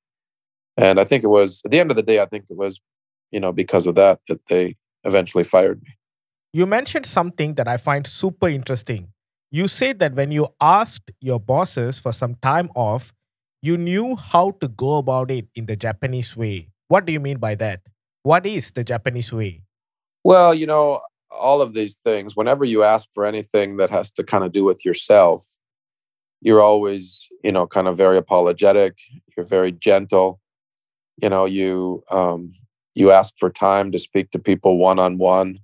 And 0.76 1.00
I 1.00 1.04
think 1.04 1.24
it 1.24 1.28
was 1.28 1.62
at 1.64 1.70
the 1.70 1.80
end 1.80 1.90
of 1.90 1.96
the 1.96 2.02
day, 2.02 2.20
I 2.20 2.26
think 2.26 2.44
it 2.50 2.56
was, 2.56 2.80
you 3.30 3.40
know, 3.40 3.52
because 3.52 3.86
of 3.86 3.94
that 3.96 4.20
that 4.28 4.46
they 4.46 4.76
eventually 5.04 5.44
fired 5.44 5.82
me. 5.82 5.96
You 6.52 6.66
mentioned 6.66 7.06
something 7.06 7.54
that 7.54 7.66
I 7.66 7.78
find 7.78 8.06
super 8.06 8.48
interesting. 8.48 9.08
You 9.56 9.68
said 9.68 10.00
that 10.00 10.12
when 10.12 10.32
you 10.32 10.48
asked 10.60 11.10
your 11.18 11.40
bosses 11.40 11.98
for 11.98 12.12
some 12.12 12.34
time 12.42 12.68
off, 12.74 13.14
you 13.62 13.78
knew 13.78 14.14
how 14.14 14.50
to 14.60 14.68
go 14.68 14.96
about 14.96 15.30
it 15.30 15.46
in 15.54 15.64
the 15.64 15.76
Japanese 15.76 16.36
way. 16.36 16.68
What 16.88 17.06
do 17.06 17.12
you 17.14 17.20
mean 17.20 17.38
by 17.38 17.54
that? 17.54 17.80
What 18.22 18.44
is 18.44 18.70
the 18.72 18.84
Japanese 18.84 19.32
way? 19.32 19.62
Well, 20.22 20.52
you 20.52 20.66
know, 20.66 21.00
all 21.30 21.62
of 21.62 21.72
these 21.72 21.98
things, 22.04 22.36
whenever 22.36 22.66
you 22.66 22.82
ask 22.82 23.08
for 23.14 23.24
anything 23.24 23.78
that 23.78 23.88
has 23.88 24.10
to 24.10 24.22
kind 24.22 24.44
of 24.44 24.52
do 24.52 24.62
with 24.62 24.84
yourself, 24.84 25.42
you're 26.42 26.60
always, 26.60 27.26
you 27.42 27.50
know, 27.50 27.66
kind 27.66 27.88
of 27.88 27.96
very 27.96 28.18
apologetic. 28.18 28.98
You're 29.34 29.46
very 29.46 29.72
gentle. 29.72 30.38
You 31.16 31.30
know, 31.30 31.46
you 31.46 32.04
um, 32.10 32.52
you 32.94 33.10
ask 33.10 33.32
for 33.38 33.48
time 33.48 33.90
to 33.92 33.98
speak 33.98 34.32
to 34.32 34.38
people 34.38 34.76
one 34.76 34.98
on 34.98 35.16
one. 35.16 35.60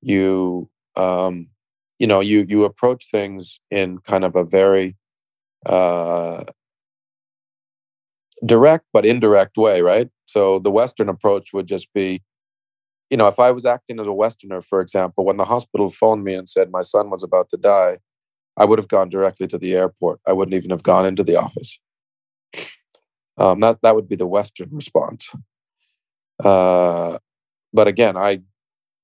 You 0.00 0.70
um, 0.94 1.48
you 1.98 2.06
know, 2.06 2.20
you 2.20 2.44
you 2.48 2.64
approach 2.64 3.10
things 3.10 3.58
in 3.70 3.98
kind 3.98 4.24
of 4.24 4.36
a 4.36 4.44
very 4.44 4.96
uh, 5.64 6.44
direct 8.44 8.86
but 8.92 9.06
indirect 9.06 9.56
way, 9.56 9.80
right? 9.80 10.08
So 10.26 10.58
the 10.58 10.70
Western 10.70 11.08
approach 11.08 11.52
would 11.52 11.66
just 11.66 11.92
be, 11.94 12.22
you 13.10 13.16
know, 13.16 13.28
if 13.28 13.38
I 13.38 13.50
was 13.50 13.64
acting 13.64 14.00
as 14.00 14.06
a 14.06 14.12
Westerner, 14.12 14.60
for 14.60 14.80
example, 14.80 15.24
when 15.24 15.36
the 15.36 15.44
hospital 15.44 15.88
phoned 15.88 16.24
me 16.24 16.34
and 16.34 16.48
said 16.48 16.70
my 16.70 16.82
son 16.82 17.10
was 17.10 17.22
about 17.22 17.48
to 17.50 17.56
die, 17.56 17.98
I 18.56 18.64
would 18.64 18.78
have 18.78 18.88
gone 18.88 19.08
directly 19.08 19.46
to 19.48 19.58
the 19.58 19.74
airport. 19.74 20.20
I 20.26 20.32
wouldn't 20.32 20.54
even 20.54 20.70
have 20.70 20.82
gone 20.82 21.06
into 21.06 21.22
the 21.22 21.36
office. 21.36 21.78
Um, 23.38 23.60
that 23.60 23.78
that 23.82 23.94
would 23.94 24.08
be 24.08 24.16
the 24.16 24.26
Western 24.26 24.70
response. 24.72 25.30
Uh, 26.42 27.18
but 27.72 27.86
again, 27.86 28.16
I, 28.16 28.40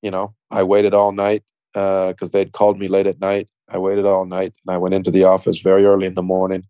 you 0.03 0.11
know, 0.11 0.35
I 0.51 0.63
waited 0.63 0.95
all 0.95 1.13
night 1.13 1.43
because 1.73 2.29
uh, 2.29 2.33
they'd 2.33 2.53
called 2.53 2.79
me 2.79 2.89
late 2.89 3.07
at 3.07 3.21
night. 3.21 3.49
I 3.69 3.79
waited 3.79 4.05
all 4.05 4.27
night 4.27 4.55
and 4.67 4.75
I 4.75 4.79
went 4.79 4.95
into 4.95 5.11
the 5.11 5.25
office 5.25 5.61
very 5.61 5.85
early 5.85 6.07
in 6.07 6.15
the 6.15 6.23
morning. 6.23 6.65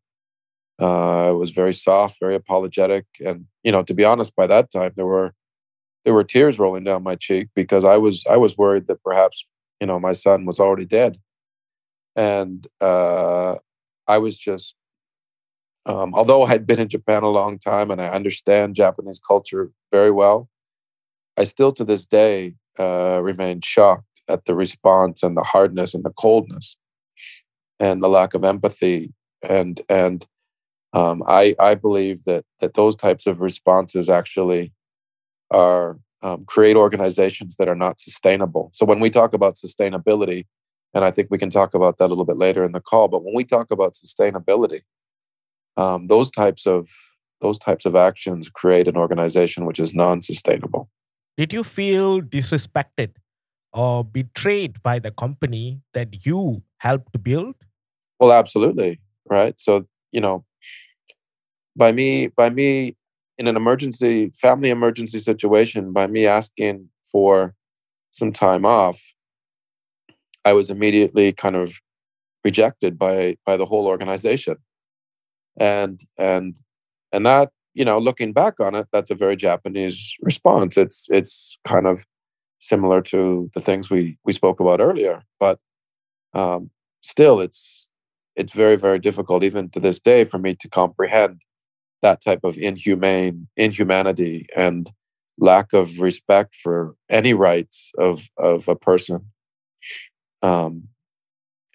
Uh, 0.81 1.29
I 1.29 1.31
was 1.33 1.51
very 1.51 1.75
soft, 1.75 2.19
very 2.21 2.35
apologetic, 2.35 3.07
and 3.25 3.47
you 3.63 3.71
know, 3.71 3.83
to 3.83 3.95
be 3.95 4.05
honest, 4.05 4.35
by 4.35 4.47
that 4.47 4.71
time 4.71 4.93
there 4.97 5.07
were 5.07 5.35
there 6.05 6.15
were 6.15 6.25
tears 6.25 6.59
rolling 6.59 6.85
down 6.85 7.03
my 7.03 7.15
cheek 7.15 7.49
because 7.55 7.85
I 7.85 7.99
was 7.99 8.25
I 8.29 8.37
was 8.37 8.57
worried 8.57 8.87
that 8.89 9.03
perhaps 9.03 9.47
you 9.81 9.87
know 9.87 10.01
my 10.01 10.13
son 10.13 10.45
was 10.45 10.59
already 10.59 10.87
dead, 10.87 11.19
and 12.17 12.67
uh, 12.81 13.57
I 14.09 14.19
was 14.19 14.37
just 14.37 14.75
um, 15.87 16.15
although 16.15 16.45
I 16.45 16.49
had 16.49 16.67
been 16.67 16.81
in 16.81 16.89
Japan 16.89 17.23
a 17.23 17.29
long 17.29 17.59
time 17.59 17.91
and 17.91 18.01
I 18.01 18.09
understand 18.09 18.77
Japanese 18.77 19.19
culture 19.19 19.73
very 19.93 20.11
well, 20.11 20.49
I 21.37 21.45
still 21.45 21.73
to 21.73 21.85
this 21.85 22.05
day 22.05 22.55
uh, 22.79 23.21
remain 23.23 23.61
shocked 23.63 24.12
at 24.29 24.45
the 24.45 24.55
response 24.55 25.23
and 25.23 25.37
the 25.37 25.43
hardness 25.43 25.95
and 25.95 26.05
the 26.05 26.13
coldness 26.13 26.77
and 27.81 28.03
the 28.03 28.09
lack 28.09 28.35
of 28.35 28.45
empathy 28.45 29.13
and 29.43 29.81
and 29.89 30.27
um, 30.95 31.23
I 31.27 31.55
I 31.59 31.75
believe 31.75 32.25
that 32.25 32.45
that 32.61 32.75
those 32.75 32.95
types 32.95 33.27
of 33.27 33.41
responses 33.41 34.09
actually 34.09 34.73
are 35.51 35.99
um, 36.23 36.45
create 36.45 36.77
organizations 36.77 37.57
that 37.57 37.69
are 37.69 37.75
not 37.75 38.01
sustainable. 38.01 38.71
So 38.75 38.87
when 38.87 39.01
we 39.01 39.11
talk 39.11 39.35
about 39.35 39.55
sustainability, 39.55 40.47
and 40.95 41.05
I 41.05 41.11
think 41.11 41.29
we 41.31 41.39
can 41.39 41.51
talk 41.51 41.75
about 41.75 41.99
that 41.99 42.07
a 42.07 42.09
little 42.09 42.25
bit 42.25 42.37
later 42.37 42.63
in 42.63 42.73
the 42.73 42.81
call, 42.81 43.09
but 43.09 43.25
when 43.25 43.35
we 43.35 43.45
talk 43.45 43.71
about 43.71 43.95
sustainability, 43.95 44.83
um, 45.77 46.07
those 46.07 46.31
types 46.31 46.67
of 46.67 46.89
those 47.41 47.59
types 47.59 47.85
of 47.85 47.97
actions 47.97 48.49
create 48.49 48.87
an 48.87 48.97
organization 48.97 49.67
which 49.67 49.81
is 49.81 49.93
non-sustainable. 49.93 50.89
Did 51.37 51.53
you 51.53 51.65
feel 51.65 52.21
disrespected 52.21 53.15
or 53.73 54.05
betrayed 54.05 54.83
by 54.83 54.99
the 54.99 55.11
company 55.11 55.81
that 55.95 56.27
you 56.27 56.63
helped 56.79 57.23
build? 57.23 57.55
Well, 58.21 58.33
absolutely, 58.33 59.01
right? 59.29 59.55
So, 59.59 59.87
you 60.13 60.21
know, 60.21 60.45
by 61.77 61.93
me 61.93 62.29
by 62.29 62.51
me 62.51 62.97
in 63.39 63.49
an 63.49 63.57
emergency 63.57 64.31
family 64.41 64.71
emergency 64.71 65.19
situation 65.19 65.93
by 65.93 66.07
me 66.07 66.27
asking 66.27 66.89
for 67.05 67.55
some 68.13 68.33
time 68.33 68.67
off 68.67 69.01
i 70.45 70.53
was 70.53 70.71
immediately 70.71 71.33
kind 71.33 71.57
of 71.57 71.75
rejected 72.45 72.99
by 72.99 73.37
by 73.47 73.57
the 73.57 73.65
whole 73.65 73.87
organization 73.87 74.57
and 75.59 76.03
and 76.19 76.57
and 77.13 77.25
that 77.27 77.51
you 77.75 77.85
know 77.85 77.99
looking 77.99 78.33
back 78.33 78.61
on 78.61 78.75
it 78.75 78.87
that's 78.93 79.11
a 79.11 79.15
very 79.15 79.37
japanese 79.37 80.15
response 80.21 80.77
it's 80.77 81.07
it's 81.11 81.59
kind 81.65 81.87
of 81.87 82.05
similar 82.63 83.03
to 83.03 83.51
the 83.55 83.61
things 83.61 83.91
we 83.91 84.19
we 84.25 84.33
spoke 84.33 84.61
about 84.61 84.81
earlier 84.81 85.23
but 85.41 85.59
um, 86.35 86.71
still 87.03 87.41
it's 87.41 87.87
it's 88.37 88.53
very 88.53 88.77
very 88.77 88.99
difficult 88.99 89.43
even 89.45 89.69
to 89.71 89.81
this 89.81 89.99
day 89.99 90.25
for 90.25 90.39
me 90.39 90.55
to 90.55 90.69
comprehend 90.69 91.43
that 92.03 92.21
type 92.21 92.45
of 92.45 92.59
inhumane 92.59 93.49
inhumanity 93.57 94.47
and 94.57 94.91
lack 95.39 95.73
of 95.73 96.01
respect 96.01 96.55
for 96.55 96.95
any 97.09 97.35
rights 97.35 97.91
of 97.99 98.29
of 98.39 98.69
a 98.69 98.77
person 98.77 99.27
um, 100.43 100.89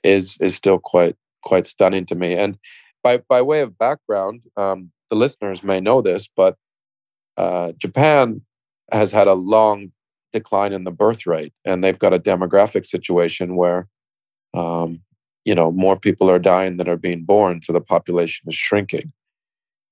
is 0.03 0.37
is 0.41 0.55
still 0.55 0.79
quite 0.79 1.15
quite 1.43 1.67
stunning 1.67 2.05
to 2.05 2.15
me. 2.15 2.33
And 2.33 2.57
by 3.03 3.17
by 3.17 3.41
way 3.41 3.61
of 3.61 3.77
background, 3.77 4.41
um, 4.55 4.91
the 5.09 5.15
listeners 5.15 5.63
may 5.63 5.79
know 5.79 6.01
this, 6.01 6.27
but 6.35 6.55
uh, 7.37 7.73
Japan 7.77 8.41
has 8.91 9.11
had 9.11 9.27
a 9.27 9.33
long 9.33 9.91
decline 10.31 10.73
in 10.73 10.83
the 10.83 10.91
birth 10.91 11.25
rate, 11.25 11.53
and 11.65 11.83
they've 11.83 11.99
got 11.99 12.13
a 12.13 12.19
demographic 12.19 12.85
situation 12.85 13.55
where, 13.55 13.87
um, 14.53 15.01
you 15.45 15.55
know, 15.55 15.71
more 15.71 15.97
people 15.97 16.29
are 16.29 16.39
dying 16.39 16.77
than 16.77 16.89
are 16.89 16.97
being 16.97 17.23
born, 17.23 17.61
so 17.63 17.73
the 17.73 17.81
population 17.81 18.47
is 18.47 18.55
shrinking, 18.55 19.13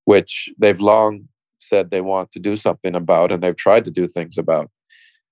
which 0.06 0.50
they've 0.58 0.80
long 0.80 1.28
said 1.60 1.90
they 1.90 2.02
want 2.02 2.32
to 2.32 2.40
do 2.40 2.56
something 2.56 2.96
about, 2.96 3.32
and 3.32 3.42
they've 3.42 3.56
tried 3.56 3.86
to 3.86 3.92
do 3.92 4.08
things 4.08 4.38
about. 4.38 4.70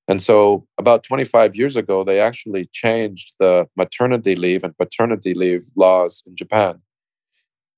And 0.07 0.21
so, 0.21 0.67
about 0.77 1.03
25 1.03 1.55
years 1.55 1.75
ago, 1.77 2.03
they 2.03 2.19
actually 2.19 2.69
changed 2.73 3.33
the 3.39 3.67
maternity 3.77 4.35
leave 4.35 4.63
and 4.63 4.77
paternity 4.77 5.33
leave 5.33 5.63
laws 5.75 6.23
in 6.25 6.35
Japan 6.35 6.81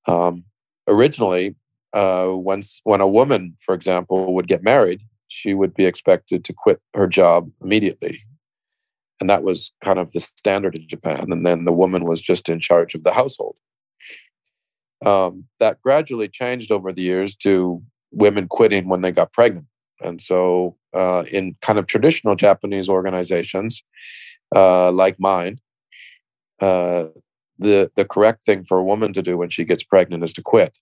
um, 0.08 0.46
originally, 0.88 1.56
uh, 1.94 2.28
when 2.28 2.62
when 2.84 3.02
a 3.02 3.08
woman, 3.08 3.56
for 3.60 3.74
example, 3.74 4.34
would 4.34 4.48
get 4.48 4.64
married, 4.64 5.02
she 5.28 5.54
would 5.54 5.74
be 5.74 5.86
expected 5.86 6.44
to 6.46 6.54
quit 6.54 6.80
her 6.94 7.08
job 7.08 7.50
immediately, 7.62 8.24
and 9.20 9.30
that 9.30 9.44
was 9.44 9.72
kind 9.82 10.00
of 10.00 10.12
the 10.12 10.20
standard 10.20 10.76
in 10.76 10.88
Japan. 10.88 11.32
And 11.32 11.46
then 11.46 11.66
the 11.66 11.74
woman 11.74 12.06
was 12.06 12.22
just 12.22 12.50
in 12.50 12.60
charge 12.60 12.96
of 12.96 13.04
the 13.04 13.14
household. 13.14 13.56
Um, 15.06 15.46
that 15.60 15.82
gradually 15.82 16.28
changed 16.28 16.72
over 16.72 16.92
the 16.92 17.02
years 17.02 17.36
to 17.38 17.84
women 18.12 18.48
quitting 18.48 18.88
when 18.88 19.02
they 19.02 19.12
got 19.12 19.34
pregnant. 19.34 19.68
And 20.02 20.22
so, 20.22 20.78
uh, 20.94 21.24
in 21.32 21.56
kind 21.62 21.78
of 21.80 21.88
traditional 21.88 22.36
Japanese 22.36 22.90
organizations 22.90 23.84
uh, 24.56 24.92
like 24.92 25.18
mine, 25.20 25.60
uh, 26.60 27.08
the 27.60 27.92
the 27.96 28.06
correct 28.06 28.44
thing 28.44 28.64
for 28.64 28.78
a 28.78 28.84
woman 28.84 29.14
to 29.14 29.22
do 29.22 29.38
when 29.38 29.50
she 29.50 29.64
gets 29.64 29.84
pregnant 29.84 30.24
is 30.24 30.34
to 30.34 30.42
quit, 30.42 30.78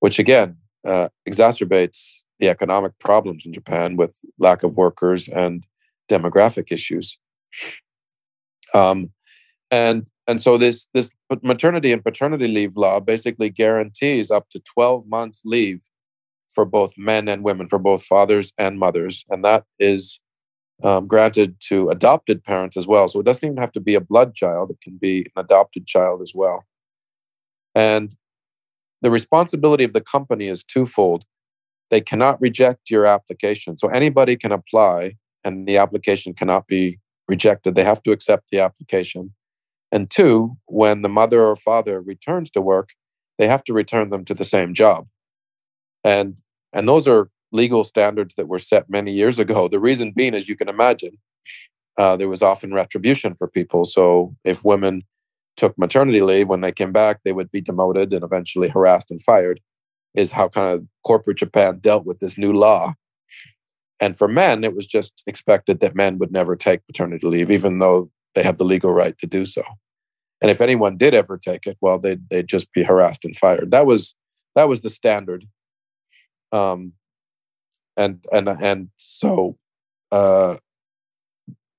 which 0.00 0.18
again 0.18 0.56
uh, 0.84 1.08
exacerbates 1.28 2.18
the 2.38 2.48
economic 2.48 2.98
problems 2.98 3.46
in 3.46 3.52
Japan 3.52 3.96
with 3.96 4.18
lack 4.38 4.62
of 4.62 4.76
workers 4.76 5.28
and 5.28 5.64
demographic 6.10 6.70
issues. 6.70 7.18
Um, 8.74 9.10
and 9.70 10.06
and 10.26 10.40
so 10.40 10.58
this 10.58 10.86
this 10.94 11.10
maternity 11.42 11.92
and 11.92 12.04
paternity 12.04 12.48
leave 12.48 12.76
law 12.76 13.00
basically 13.00 13.50
guarantees 13.50 14.30
up 14.30 14.48
to 14.50 14.60
12 14.60 15.06
months 15.08 15.42
leave 15.44 15.82
for 16.48 16.64
both 16.64 16.92
men 16.96 17.28
and 17.28 17.42
women 17.42 17.66
for 17.66 17.78
both 17.78 18.04
fathers 18.04 18.52
and 18.58 18.78
mothers 18.78 19.24
and 19.30 19.44
that 19.44 19.64
is 19.78 20.20
um, 20.82 21.06
granted 21.06 21.56
to 21.68 21.88
adopted 21.88 22.44
parents 22.44 22.76
as 22.76 22.86
well. 22.86 23.08
So 23.08 23.20
it 23.20 23.26
doesn't 23.26 23.44
even 23.44 23.56
have 23.56 23.72
to 23.72 23.80
be 23.80 23.94
a 23.94 24.00
blood 24.00 24.34
child, 24.34 24.70
it 24.70 24.80
can 24.82 24.98
be 24.98 25.20
an 25.20 25.44
adopted 25.44 25.86
child 25.86 26.22
as 26.22 26.32
well. 26.34 26.64
And 27.74 28.14
the 29.02 29.10
responsibility 29.10 29.84
of 29.84 29.92
the 29.92 30.00
company 30.00 30.48
is 30.48 30.64
twofold. 30.64 31.24
They 31.90 32.00
cannot 32.00 32.40
reject 32.40 32.90
your 32.90 33.06
application. 33.06 33.78
So 33.78 33.88
anybody 33.88 34.36
can 34.36 34.52
apply 34.52 35.16
and 35.44 35.66
the 35.66 35.76
application 35.76 36.34
cannot 36.34 36.66
be 36.66 36.98
rejected. 37.28 37.74
They 37.74 37.84
have 37.84 38.02
to 38.04 38.10
accept 38.10 38.50
the 38.50 38.60
application. 38.60 39.32
And 39.92 40.10
two, 40.10 40.56
when 40.66 41.02
the 41.02 41.08
mother 41.08 41.44
or 41.44 41.56
father 41.56 42.00
returns 42.00 42.50
to 42.50 42.60
work, 42.60 42.90
they 43.38 43.46
have 43.46 43.62
to 43.64 43.72
return 43.72 44.10
them 44.10 44.24
to 44.24 44.34
the 44.34 44.44
same 44.44 44.74
job. 44.74 45.06
And 46.02 46.40
and 46.72 46.88
those 46.88 47.08
are 47.08 47.30
legal 47.52 47.84
standards 47.84 48.34
that 48.34 48.48
were 48.48 48.58
set 48.58 48.90
many 48.90 49.12
years 49.12 49.38
ago. 49.38 49.68
The 49.68 49.80
reason 49.80 50.12
being, 50.14 50.34
as 50.34 50.48
you 50.48 50.56
can 50.56 50.68
imagine, 50.68 51.18
uh, 51.96 52.16
there 52.16 52.28
was 52.28 52.42
often 52.42 52.74
retribution 52.74 53.34
for 53.34 53.48
people. 53.48 53.84
So 53.84 54.36
if 54.44 54.64
women 54.64 55.02
took 55.56 55.78
maternity 55.78 56.20
leave, 56.20 56.48
when 56.48 56.60
they 56.60 56.72
came 56.72 56.92
back, 56.92 57.20
they 57.24 57.32
would 57.32 57.50
be 57.50 57.60
demoted 57.60 58.12
and 58.12 58.22
eventually 58.22 58.68
harassed 58.68 59.10
and 59.10 59.22
fired, 59.22 59.60
is 60.16 60.30
how 60.30 60.48
kind 60.48 60.68
of 60.68 60.84
corporate 61.04 61.38
Japan 61.38 61.78
dealt 61.78 62.04
with 62.04 62.20
this 62.20 62.36
new 62.36 62.52
law. 62.52 62.94
And 64.00 64.16
for 64.16 64.28
men, 64.28 64.64
it 64.64 64.74
was 64.74 64.86
just 64.86 65.22
expected 65.26 65.80
that 65.80 65.94
men 65.94 66.18
would 66.18 66.32
never 66.32 66.56
take 66.56 66.86
paternity 66.86 67.26
leave, 67.26 67.50
even 67.50 67.78
though 67.78 68.10
they 68.34 68.42
have 68.42 68.58
the 68.58 68.64
legal 68.64 68.92
right 68.92 69.16
to 69.18 69.26
do 69.26 69.44
so. 69.44 69.62
And 70.42 70.50
if 70.50 70.60
anyone 70.60 70.96
did 70.96 71.14
ever 71.14 71.38
take 71.38 71.66
it, 71.66 71.78
well, 71.80 71.98
they'd, 71.98 72.28
they'd 72.28 72.48
just 72.48 72.72
be 72.72 72.82
harassed 72.82 73.24
and 73.24 73.36
fired. 73.36 73.70
That 73.70 73.86
was 73.86 74.14
that 74.54 74.68
was 74.68 74.80
the 74.80 74.90
standard. 74.90 75.46
Um, 76.52 76.92
and 77.96 78.24
and 78.32 78.48
and 78.48 78.88
so 78.96 79.56
uh, 80.12 80.56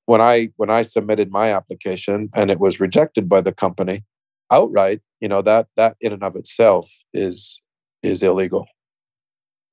when 0.05 0.21
I 0.21 0.49
when 0.57 0.69
I 0.69 0.81
submitted 0.81 1.31
my 1.31 1.53
application 1.53 2.29
and 2.33 2.49
it 2.49 2.59
was 2.59 2.79
rejected 2.79 3.29
by 3.29 3.41
the 3.41 3.51
company 3.51 4.03
outright, 4.51 5.01
you 5.19 5.27
know 5.27 5.41
that 5.43 5.67
that 5.75 5.97
in 6.01 6.13
and 6.13 6.23
of 6.23 6.35
itself 6.35 6.91
is 7.13 7.59
is 8.03 8.23
illegal. 8.23 8.67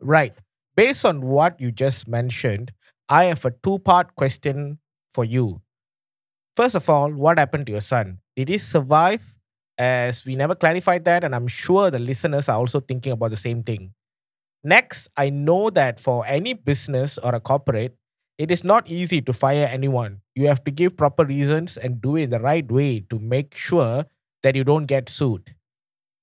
Right. 0.01 0.35
Based 0.77 1.05
on 1.05 1.21
what 1.23 1.61
you 1.61 1.71
just 1.71 2.09
mentioned, 2.09 2.73
I 3.09 3.25
have 3.25 3.45
a 3.45 3.53
two 3.63 3.79
part 3.79 4.15
question 4.17 4.79
for 5.11 5.25
you. 5.25 5.61
First 6.57 6.75
of 6.75 6.89
all, 6.89 7.13
what 7.13 7.39
happened 7.39 7.67
to 7.67 7.73
your 7.73 7.81
son? 7.81 8.19
Did 8.37 8.49
he 8.49 8.59
survive? 8.59 9.23
As 9.77 10.25
we 10.25 10.37
never 10.37 10.55
clarified 10.55 11.05
that, 11.07 11.25
and 11.25 11.35
I'm 11.35 11.49
sure 11.49 11.91
the 11.91 11.99
listeners 11.99 12.49
are 12.49 12.57
also 12.57 12.79
thinking 12.79 13.11
about 13.11 13.31
the 13.31 13.37
same 13.37 13.65
thing. 13.65 13.93
Next, 14.63 15.09
I 15.17 15.31
know 15.31 15.69
that 15.71 15.99
for 15.99 16.25
any 16.27 16.55
business 16.55 17.19
or 17.19 17.35
a 17.35 17.41
corporate, 17.41 17.97
it 18.39 18.53
is 18.53 18.63
not 18.63 18.89
easy 18.89 19.21
to 19.23 19.33
fire 19.33 19.67
anyone. 19.67 20.21
You 20.37 20.47
have 20.47 20.63
to 20.65 20.71
give 20.71 20.97
proper 20.97 21.25
reasons 21.25 21.77
and 21.77 22.01
do 22.01 22.15
it 22.15 22.31
the 22.31 22.39
right 22.39 22.71
way 22.71 23.01
to 23.11 23.19
make 23.19 23.57
sure 23.57 24.07
that 24.45 24.55
you 24.55 24.63
don't 24.63 24.87
get 24.87 25.09
sued. 25.09 25.57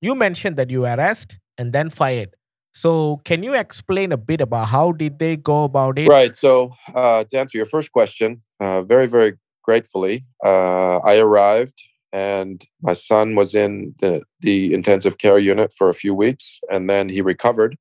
You 0.01 0.15
mentioned 0.15 0.55
that 0.55 0.69
you 0.69 0.81
were 0.81 0.95
arrest 0.95 1.37
and 1.57 1.73
then 1.73 1.89
fired. 1.89 2.35
So, 2.73 3.21
can 3.25 3.43
you 3.43 3.53
explain 3.53 4.11
a 4.11 4.17
bit 4.17 4.39
about 4.39 4.67
how 4.67 4.93
did 4.93 5.19
they 5.19 5.35
go 5.35 5.65
about 5.65 5.99
it? 5.99 6.07
Right. 6.07 6.35
So, 6.35 6.73
uh, 6.95 7.25
to 7.25 7.37
answer 7.37 7.57
your 7.57 7.65
first 7.65 7.91
question, 7.91 8.41
uh, 8.61 8.83
very, 8.83 9.07
very 9.07 9.33
gratefully, 9.63 10.25
uh, 10.43 10.97
I 10.99 11.17
arrived 11.17 11.81
and 12.13 12.65
my 12.81 12.93
son 12.93 13.35
was 13.35 13.55
in 13.55 13.95
the, 13.99 14.23
the 14.39 14.73
intensive 14.73 15.17
care 15.17 15.37
unit 15.37 15.73
for 15.77 15.89
a 15.89 15.93
few 15.93 16.13
weeks 16.13 16.59
and 16.71 16.89
then 16.89 17.09
he 17.09 17.21
recovered. 17.21 17.75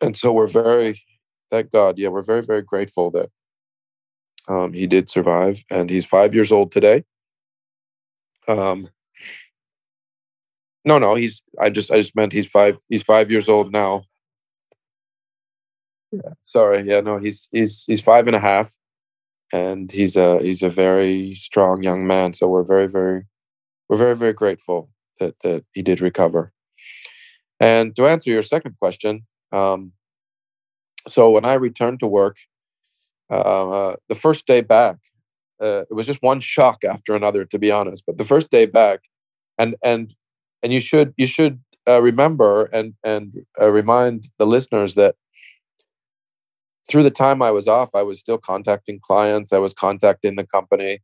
And 0.00 0.16
so, 0.16 0.32
we're 0.32 0.46
very, 0.46 1.02
thank 1.50 1.72
God, 1.72 1.98
yeah, 1.98 2.08
we're 2.08 2.22
very, 2.22 2.42
very 2.42 2.62
grateful 2.62 3.10
that 3.10 3.28
um, 4.48 4.72
he 4.72 4.86
did 4.86 5.10
survive 5.10 5.62
and 5.70 5.90
he's 5.90 6.06
five 6.06 6.34
years 6.34 6.52
old 6.52 6.72
today. 6.72 7.04
Um, 8.48 8.88
no, 10.86 10.98
no, 10.98 11.14
he's. 11.16 11.42
I 11.60 11.68
just, 11.70 11.90
I 11.90 11.98
just 11.98 12.16
meant 12.16 12.32
he's 12.32 12.46
five. 12.46 12.78
He's 12.88 13.02
five 13.02 13.30
years 13.30 13.48
old 13.48 13.72
now. 13.72 14.04
Yeah. 16.12 16.34
Sorry. 16.42 16.82
Yeah. 16.82 17.00
No, 17.00 17.18
he's 17.18 17.48
he's 17.52 17.84
he's 17.86 18.00
five 18.00 18.26
and 18.28 18.36
a 18.36 18.40
half, 18.40 18.76
and 19.52 19.90
he's 19.92 20.16
a 20.16 20.38
he's 20.40 20.62
a 20.62 20.70
very 20.70 21.34
strong 21.34 21.82
young 21.82 22.06
man. 22.06 22.34
So 22.34 22.48
we're 22.48 22.62
very 22.64 22.88
very 22.88 23.26
we're 23.88 23.98
very 23.98 24.16
very 24.16 24.32
grateful 24.32 24.90
that 25.20 25.34
that 25.42 25.64
he 25.72 25.82
did 25.82 26.00
recover. 26.00 26.52
And 27.60 27.96
to 27.96 28.06
answer 28.06 28.30
your 28.30 28.42
second 28.42 28.76
question, 28.80 29.26
um, 29.52 29.92
so 31.08 31.30
when 31.30 31.44
I 31.44 31.54
returned 31.54 32.00
to 32.00 32.06
work, 32.06 32.36
uh, 33.30 33.96
the 34.08 34.14
first 34.14 34.46
day 34.46 34.60
back, 34.60 34.96
uh, 35.60 35.84
it 35.90 35.94
was 35.94 36.06
just 36.06 36.22
one 36.22 36.40
shock 36.40 36.84
after 36.84 37.14
another, 37.14 37.44
to 37.46 37.58
be 37.58 37.70
honest. 37.70 38.02
But 38.06 38.18
the 38.18 38.24
first 38.24 38.50
day 38.50 38.66
back, 38.66 39.00
and 39.58 39.74
and 39.82 40.14
and 40.62 40.72
you 40.72 40.80
should 40.80 41.14
you 41.16 41.26
should 41.26 41.60
uh, 41.88 42.00
remember 42.00 42.64
and 42.72 42.94
and 43.04 43.44
uh, 43.60 43.70
remind 43.70 44.28
the 44.38 44.46
listeners 44.46 44.94
that 44.94 45.16
through 46.88 47.02
the 47.02 47.10
time 47.10 47.42
I 47.42 47.50
was 47.50 47.66
off, 47.66 47.90
I 47.94 48.02
was 48.02 48.20
still 48.20 48.38
contacting 48.38 49.00
clients. 49.00 49.52
I 49.52 49.58
was 49.58 49.74
contacting 49.74 50.36
the 50.36 50.46
company. 50.46 51.00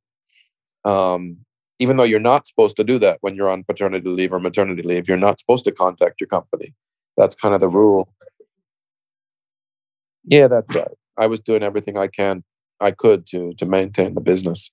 Um, 0.85 1.39
even 1.79 1.97
though 1.97 2.05
you're 2.05 2.21
not 2.21 2.47
supposed 2.47 2.77
to 2.77 2.85
do 2.85 2.99
that 3.01 3.19
when 3.21 3.35
you're 3.35 3.49
on 3.49 3.65
paternity 3.65 4.09
leave 4.09 4.33
or 4.33 4.39
maternity 4.39 4.83
leave, 4.83 5.09
you're 5.09 5.17
not 5.17 5.41
supposed 5.41 5.65
to 5.65 5.73
contact 5.73 6.21
your 6.21 6.29
company. 6.29 6.75
That's 7.17 7.35
kind 7.35 7.55
of 7.55 7.61
the 7.61 7.69
rule. 7.69 8.13
Yeah, 10.25 10.47
that's 10.47 10.75
right. 10.75 10.89
I 11.19 11.27
was 11.27 11.41
doing 11.41 11.63
everything 11.63 11.99
I 11.99 12.07
can, 12.07 12.45
I 12.81 12.93
could 12.93 13.27
to 13.29 13.53
to 13.55 13.67
maintain 13.67 14.15
the 14.15 14.21
business. 14.21 14.71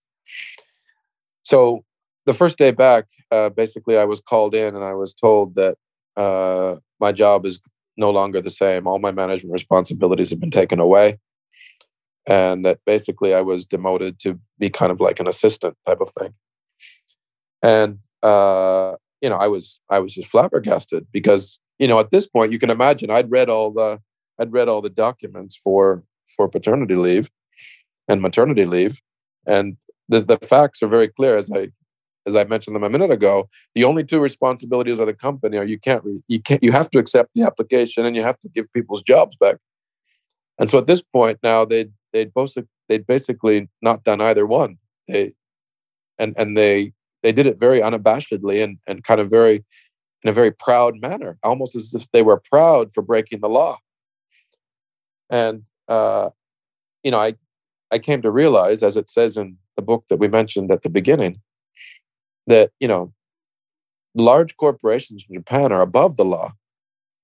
So 1.44 1.84
the 2.30 2.38
first 2.38 2.60
day 2.60 2.70
back, 2.70 3.06
uh, 3.32 3.50
basically, 3.50 3.98
I 3.98 4.06
was 4.06 4.22
called 4.22 4.54
in 4.54 4.76
and 4.76 4.86
I 4.86 4.94
was 4.94 5.16
told 5.16 5.56
that 5.56 5.78
uh, 6.16 6.76
my 7.00 7.12
job 7.12 7.44
is 7.44 7.60
no 7.98 8.12
longer 8.12 8.40
the 8.40 8.52
same. 8.52 8.86
All 8.86 9.00
my 9.00 9.12
management 9.12 9.52
responsibilities 9.52 10.30
have 10.30 10.40
been 10.40 10.52
taken 10.52 10.80
away. 10.80 11.18
And 12.28 12.64
that 12.66 12.82
basically 12.86 13.34
I 13.34 13.42
was 13.42 13.66
demoted 13.66 14.20
to 14.20 14.40
be 14.60 14.70
kind 14.70 14.92
of 14.92 15.00
like 15.00 15.20
an 15.20 15.28
assistant 15.28 15.76
type 15.88 16.02
of 16.02 16.12
thing. 16.12 16.36
And, 17.64 17.98
uh, 18.22 18.94
you 19.22 19.30
know, 19.30 19.38
I 19.38 19.48
was, 19.48 19.80
I 19.90 19.98
was 19.98 20.14
just 20.14 20.30
flabbergasted 20.30 21.08
because, 21.12 21.58
you 21.80 21.88
know, 21.88 22.00
at 22.00 22.12
this 22.12 22.28
point 22.28 22.52
you 22.52 22.60
can 22.60 22.70
imagine 22.70 23.10
I'd 23.10 23.32
read 23.32 23.50
all 23.50 23.72
the, 23.72 24.00
I'd 24.40 24.54
read 24.54 24.70
all 24.70 24.84
the 24.84 24.92
documents 24.92 25.56
for, 25.56 26.04
for 26.38 26.48
paternity 26.48 26.96
leave 26.96 27.32
and 28.08 28.22
maternity 28.22 28.66
leave. 28.66 29.02
And 29.48 29.78
the, 30.08 30.20
the 30.20 30.38
facts 30.38 30.84
are 30.84 30.88
very 30.88 31.08
clear 31.08 31.36
as 31.36 31.52
I 31.52 31.70
as 32.30 32.36
I 32.36 32.46
mentioned 32.46 32.76
them 32.76 32.84
a 32.84 32.90
minute 32.90 33.12
ago, 33.12 33.50
the 33.76 33.84
only 33.84 34.04
two 34.04 34.20
responsibilities 34.20 35.00
of 35.00 35.08
the 35.08 35.14
company 35.14 35.58
are 35.58 35.66
you 35.66 35.80
can't 35.80 36.04
re, 36.04 36.22
you 36.28 36.40
can't 36.42 36.64
you 36.64 36.72
have 36.72 36.90
to 36.92 37.00
accept 37.00 37.32
the 37.36 37.44
application 37.44 38.06
and 38.06 38.16
you 38.16 38.24
have 38.24 38.40
to 38.42 38.50
give 38.50 38.72
people's 38.74 39.04
jobs 39.04 39.36
back. 39.36 39.58
And 40.60 40.70
so 40.70 40.78
at 40.78 40.88
this 40.88 41.02
point 41.02 41.40
now 41.44 41.66
they 41.66 41.90
they'd 42.14 42.34
both 42.34 42.56
they'd 42.88 43.08
basically 43.08 43.68
not 43.82 44.04
done 44.04 44.22
either 44.22 44.46
one. 44.46 44.78
They 45.08 45.34
and 46.18 46.34
and 46.38 46.56
they 46.56 46.94
they 47.24 47.32
did 47.32 47.48
it 47.48 47.60
very 47.60 47.82
unabashedly 47.82 48.64
and 48.64 48.78
and 48.88 49.04
kind 49.04 49.20
of 49.20 49.30
very 49.30 49.66
in 50.24 50.30
a 50.30 50.34
very 50.34 50.52
proud 50.52 51.00
manner, 51.00 51.38
almost 51.44 51.76
as 51.76 51.94
if 51.94 52.06
they 52.12 52.22
were 52.22 52.42
proud 52.52 52.92
for 52.94 53.02
breaking 53.02 53.40
the 53.40 53.50
law. 53.50 53.78
And 55.30 55.64
uh, 55.88 56.30
you 57.04 57.12
know, 57.12 57.20
I 57.20 57.36
I 57.92 58.00
came 58.00 58.22
to 58.22 58.32
realize, 58.32 58.84
as 58.84 58.96
it 58.96 59.10
says 59.10 59.38
in 59.38 59.58
the 59.76 59.82
book 59.82 60.06
that 60.10 60.18
we 60.18 60.28
mentioned 60.28 60.72
at 60.72 60.84
the 60.84 60.90
beginning, 60.90 61.42
that 62.50 62.72
you 62.80 62.88
know 62.88 63.14
large 64.16 64.58
corporations 64.58 65.26
in 65.30 65.36
Japan 65.36 65.72
are 65.72 65.82
above 65.82 66.18
the 66.18 66.26
law. 66.26 66.54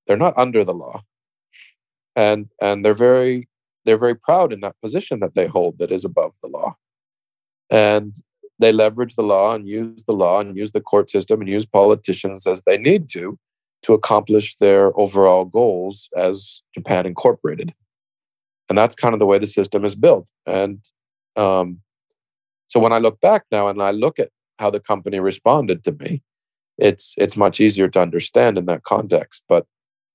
They're 0.07 0.17
not 0.17 0.37
under 0.37 0.63
the 0.63 0.73
law. 0.73 1.03
And 2.15 2.47
and 2.61 2.85
they're 2.85 2.93
very 2.93 3.49
they're 3.83 3.97
very 3.97 4.15
proud 4.15 4.53
in 4.53 4.61
that 4.61 4.79
position 4.81 5.19
that 5.19 5.35
they 5.35 5.47
hold 5.47 5.77
that 5.79 5.91
is 5.91 6.05
above 6.05 6.35
the 6.41 6.49
law. 6.49 6.75
And 7.69 8.15
they 8.57 8.71
leverage 8.71 9.15
the 9.15 9.23
law 9.23 9.53
and 9.53 9.67
use 9.67 10.03
the 10.05 10.13
law 10.13 10.39
and 10.39 10.55
use 10.55 10.71
the 10.71 10.81
court 10.81 11.11
system 11.11 11.41
and 11.41 11.49
use 11.49 11.65
politicians 11.65 12.47
as 12.47 12.63
they 12.63 12.77
need 12.77 13.09
to 13.09 13.37
to 13.83 13.93
accomplish 13.93 14.55
their 14.57 14.97
overall 14.99 15.45
goals 15.45 16.09
as 16.15 16.61
Japan 16.73 17.05
Incorporated. 17.05 17.73
And 18.69 18.77
that's 18.77 18.95
kind 18.95 19.13
of 19.13 19.19
the 19.19 19.27
way 19.27 19.37
the 19.37 19.45
system 19.45 19.85
is 19.85 19.93
built. 19.93 20.29
And 20.47 20.79
um, 21.35 21.81
so 22.67 22.79
when 22.79 22.93
I 22.93 22.97
look 22.97 23.21
back 23.21 23.43
now 23.51 23.67
and 23.67 23.81
I 23.83 23.91
look 23.91 24.17
at 24.17 24.29
how 24.59 24.69
the 24.69 24.79
company 24.79 25.19
responded 25.19 25.83
to 25.83 25.91
me. 25.91 26.21
It's 26.77 27.13
it's 27.17 27.37
much 27.37 27.59
easier 27.59 27.87
to 27.89 28.01
understand 28.01 28.57
in 28.57 28.65
that 28.65 28.83
context 28.83 29.41
but 29.47 29.65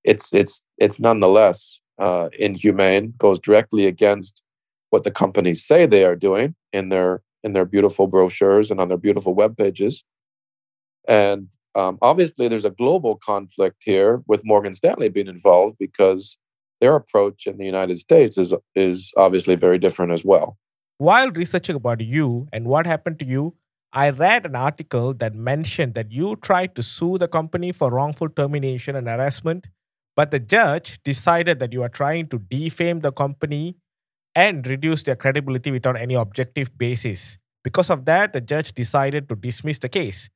it's 0.05 0.33
it's 0.33 0.63
it's 0.79 0.99
nonetheless 0.99 1.79
uh, 1.99 2.29
inhumane 2.39 3.13
goes 3.19 3.39
directly 3.39 3.87
against 3.87 4.43
what 4.91 5.05
the 5.05 5.11
companies 5.11 5.65
say 5.65 5.87
they 5.87 6.05
are 6.05 6.17
doing 6.17 6.55
in 6.73 6.89
their 6.89 7.23
in 7.45 7.53
their 7.53 7.65
beautiful 7.65 8.07
brochures 8.07 8.71
and 8.71 8.81
on 8.81 8.89
their 8.89 8.99
beautiful 8.99 9.35
web 9.35 9.57
pages. 9.57 10.05
And 11.09 11.49
um, 11.75 11.99
obviously 12.03 12.49
there's 12.49 12.65
a 12.65 12.71
global 12.71 13.17
conflict 13.17 13.83
here 13.85 14.23
with 14.27 14.45
morgan 14.45 14.75
stanley 14.75 15.09
being 15.09 15.29
involved 15.29 15.77
because 15.79 16.37
their 16.81 16.97
approach 16.97 17.47
in 17.47 17.59
the 17.59 17.65
united 17.65 17.97
states 17.97 18.37
is 18.37 18.53
is 18.75 19.13
obviously 19.17 19.55
very 19.55 19.79
different 19.79 20.13
as 20.13 20.25
well. 20.25 20.57
While 20.99 21.31
researching 21.31 21.77
about 21.77 22.01
you 22.01 22.49
and 22.53 22.67
what 22.67 22.87
happened 22.87 23.19
to 23.21 23.25
you, 23.25 23.55
I 23.93 24.11
read 24.11 24.47
an 24.47 24.55
article 24.55 25.15
that 25.15 25.35
mentioned 25.35 25.95
that 25.95 26.13
you 26.13 26.37
tried 26.37 26.77
to 26.77 26.83
sue 26.83 27.19
the 27.19 27.27
company 27.27 27.73
for 27.73 27.91
wrongful 27.91 28.29
termination 28.29 28.95
and 28.95 29.09
harassment, 29.09 29.67
but 30.15 30.31
the 30.31 30.39
judge 30.39 31.01
decided 31.03 31.59
that 31.59 31.73
you 31.73 31.83
are 31.83 31.89
trying 31.89 32.29
to 32.29 32.39
defame 32.39 33.01
the 33.01 33.11
company 33.11 33.77
and 34.35 34.65
reduce 34.67 35.03
their 35.03 35.17
credibility 35.17 35.73
without 35.73 35.99
any 35.99 36.15
objective 36.15 36.77
basis. 36.79 37.39
Because 37.65 37.91
of 37.91 38.05
that, 38.05 38.33
the 38.33 38.41
judge 38.41 38.73
decided 38.75 39.29
to 39.29 39.35
dismiss 39.35 39.81
the 39.81 39.89
case. 39.89 40.31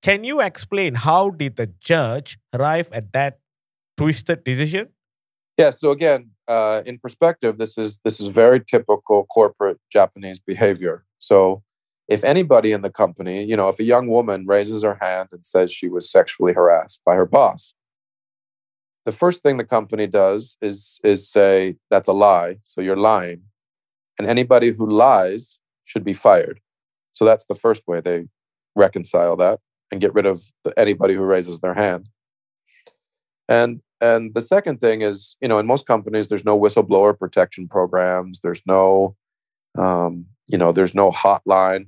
Can 0.00 0.22
you 0.22 0.40
explain 0.40 0.94
how 0.94 1.30
did 1.30 1.56
the 1.56 1.66
judge 1.80 2.38
arrive 2.52 2.90
at 2.92 3.12
that 3.12 3.40
twisted 3.96 4.44
decision? 4.44 4.90
Yeah. 5.56 5.70
So 5.70 5.90
again, 5.90 6.30
uh, 6.46 6.82
in 6.86 6.98
perspective, 6.98 7.58
this 7.58 7.76
is 7.76 7.98
this 8.04 8.20
is 8.20 8.30
very 8.30 8.60
typical 8.60 9.24
corporate 9.24 9.80
Japanese 9.90 10.38
behavior. 10.38 11.04
So 11.18 11.63
if 12.08 12.22
anybody 12.24 12.72
in 12.72 12.82
the 12.82 12.90
company, 12.90 13.44
you 13.44 13.56
know, 13.56 13.68
if 13.68 13.78
a 13.78 13.84
young 13.84 14.08
woman 14.08 14.46
raises 14.46 14.82
her 14.82 14.98
hand 15.00 15.30
and 15.32 15.44
says 15.44 15.72
she 15.72 15.88
was 15.88 16.10
sexually 16.10 16.52
harassed 16.52 17.00
by 17.04 17.14
her 17.14 17.26
boss, 17.26 17.74
the 19.04 19.12
first 19.12 19.42
thing 19.42 19.56
the 19.56 19.64
company 19.64 20.06
does 20.06 20.56
is 20.62 20.98
is 21.04 21.28
say 21.28 21.76
that's 21.90 22.08
a 22.08 22.12
lie, 22.12 22.58
so 22.64 22.80
you're 22.80 22.96
lying, 22.96 23.42
and 24.18 24.28
anybody 24.28 24.70
who 24.70 24.88
lies 24.88 25.58
should 25.84 26.04
be 26.04 26.14
fired. 26.14 26.60
So 27.12 27.24
that's 27.24 27.46
the 27.46 27.54
first 27.54 27.82
way 27.86 28.00
they 28.00 28.26
reconcile 28.74 29.36
that 29.36 29.60
and 29.90 30.00
get 30.00 30.14
rid 30.14 30.26
of 30.26 30.50
the, 30.64 30.78
anybody 30.78 31.14
who 31.14 31.22
raises 31.22 31.60
their 31.60 31.74
hand. 31.74 32.08
And 33.48 33.80
and 34.00 34.34
the 34.34 34.42
second 34.42 34.80
thing 34.80 35.02
is, 35.02 35.36
you 35.40 35.48
know, 35.48 35.58
in 35.58 35.66
most 35.66 35.86
companies, 35.86 36.28
there's 36.28 36.44
no 36.44 36.58
whistleblower 36.58 37.18
protection 37.18 37.68
programs. 37.68 38.40
There's 38.40 38.60
no, 38.66 39.16
um, 39.78 40.26
you 40.46 40.58
know, 40.58 40.72
there's 40.72 40.94
no 40.94 41.10
hotline. 41.10 41.86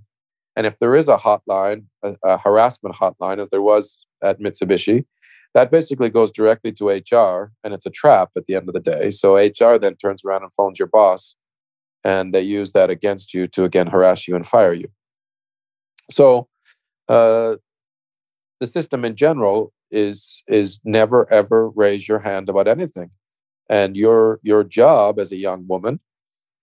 And 0.57 0.66
if 0.66 0.79
there 0.79 0.97
is 0.97 1.09
a 1.09 1.19
hotline, 1.19 1.85
a, 2.03 2.16
a 2.25 2.38
harassment 2.38 2.97
hotline, 2.97 3.38
as 3.38 3.51
there 3.51 3.62
was 3.62 3.99
at 4.23 4.40
Mitsubishi, 4.40 5.05
that 5.55 5.71
basically 5.71 6.11
goes 6.11 6.31
directly 6.31 6.73
to 6.73 6.88
HR, 6.88 7.53
and 7.62 7.73
it's 7.73 7.87
a 7.87 7.90
trap 7.90 8.31
at 8.37 8.47
the 8.47 8.55
end 8.55 8.69
of 8.69 8.75
the 8.75 8.81
day. 8.81 9.11
So 9.11 9.37
HR 9.37 9.79
then 9.79 9.97
turns 9.97 10.23
around 10.25 10.42
and 10.42 10.53
phones 10.53 10.79
your 10.79 10.88
boss, 10.88 11.37
and 12.05 12.33
they 12.33 12.42
use 12.42 12.73
that 12.73 12.90
against 12.90 13.35
you 13.35 13.47
to 13.49 13.64
again 13.64 13.87
harass 13.87 14.27
you 14.27 14.35
and 14.35 14.47
fire 14.47 14.75
you. 14.75 14.88
So 16.11 16.49
uh, 17.09 17.57
the 18.61 18.66
system 18.66 19.05
in 19.05 19.16
general 19.16 19.73
is 19.90 20.42
is 20.49 20.81
never 20.85 21.31
ever 21.33 21.71
raise 21.71 22.09
your 22.09 22.19
hand 22.19 22.49
about 22.49 22.66
anything 22.66 23.11
and 23.69 23.97
your 23.97 24.40
your 24.42 24.64
job 24.64 25.19
as 25.19 25.31
a 25.31 25.37
young 25.37 25.64
woman 25.69 26.01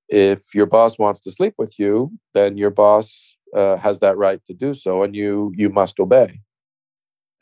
if 0.10 0.54
your 0.54 0.66
boss 0.66 1.00
wants 1.00 1.22
to 1.22 1.32
sleep 1.32 1.54
with 1.58 1.80
you 1.80 2.12
then 2.34 2.58
your 2.58 2.70
boss 2.70 3.36
uh, 3.56 3.78
has 3.78 4.00
that 4.00 4.18
right 4.18 4.44
to 4.46 4.54
do 4.54 4.74
so 4.74 5.04
and 5.04 5.16
you 5.16 5.52
you 5.56 5.70
must 5.70 6.00
obey 6.00 6.42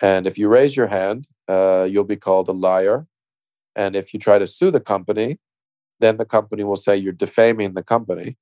and 0.02 0.28
if 0.28 0.38
you 0.38 0.47
raise 0.47 0.76
your 0.76 0.88
hand 0.88 1.28
uh, 1.47 1.88
you'll 1.89 2.04
be 2.04 2.15
called 2.15 2.47
a 2.47 2.54
liar 2.54 3.08
and 3.76 3.95
if 3.95 4.13
you 4.13 4.19
try 4.19 4.38
to 4.39 4.47
sue 4.47 4.71
the 4.71 4.80
company 4.80 5.39
then 6.00 6.17
the 6.17 6.26
company 6.26 6.63
will 6.63 6.76
say 6.76 6.95
you're 6.95 7.13
defaming 7.13 7.74
the 7.74 7.84
company 7.84 8.38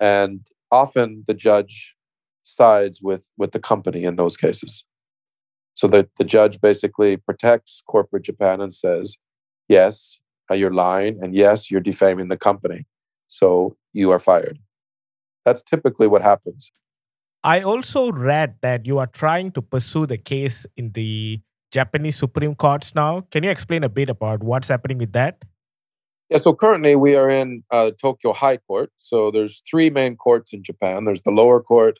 and 0.00 0.48
often 0.70 1.24
the 1.26 1.34
judge 1.34 1.96
sides 2.42 3.00
with 3.02 3.30
with 3.36 3.52
the 3.52 3.60
company 3.60 4.04
in 4.04 4.16
those 4.16 4.36
cases 4.36 4.84
so 5.74 5.86
that 5.88 6.08
the 6.18 6.24
judge 6.24 6.60
basically 6.60 7.16
protects 7.16 7.82
corporate 7.86 8.24
Japan 8.24 8.60
and 8.60 8.72
says, 8.72 9.16
yes, 9.68 10.18
uh, 10.50 10.54
you're 10.54 10.72
lying, 10.72 11.18
and 11.22 11.34
yes, 11.34 11.70
you're 11.70 11.80
defaming 11.80 12.28
the 12.28 12.36
company. 12.36 12.86
So 13.28 13.76
you 13.92 14.10
are 14.10 14.18
fired. 14.18 14.58
That's 15.44 15.62
typically 15.62 16.06
what 16.06 16.22
happens. 16.22 16.72
I 17.44 17.60
also 17.62 18.12
read 18.12 18.56
that 18.62 18.86
you 18.86 18.98
are 18.98 19.08
trying 19.08 19.50
to 19.52 19.62
pursue 19.62 20.06
the 20.06 20.18
case 20.18 20.64
in 20.76 20.92
the 20.92 21.40
Japanese 21.72 22.16
Supreme 22.16 22.54
Courts 22.54 22.94
now. 22.94 23.22
Can 23.30 23.42
you 23.42 23.50
explain 23.50 23.82
a 23.82 23.88
bit 23.88 24.08
about 24.08 24.42
what's 24.42 24.68
happening 24.68 24.98
with 24.98 25.12
that? 25.12 25.42
Yeah, 26.28 26.38
so 26.38 26.54
currently 26.54 26.96
we 26.96 27.16
are 27.16 27.28
in 27.28 27.62
uh, 27.70 27.90
Tokyo 28.00 28.32
High 28.32 28.58
Court. 28.58 28.90
So 28.98 29.30
there's 29.30 29.62
three 29.68 29.90
main 29.90 30.16
courts 30.16 30.52
in 30.52 30.62
Japan. 30.62 31.04
There's 31.04 31.22
the 31.22 31.30
lower 31.30 31.60
court, 31.60 31.98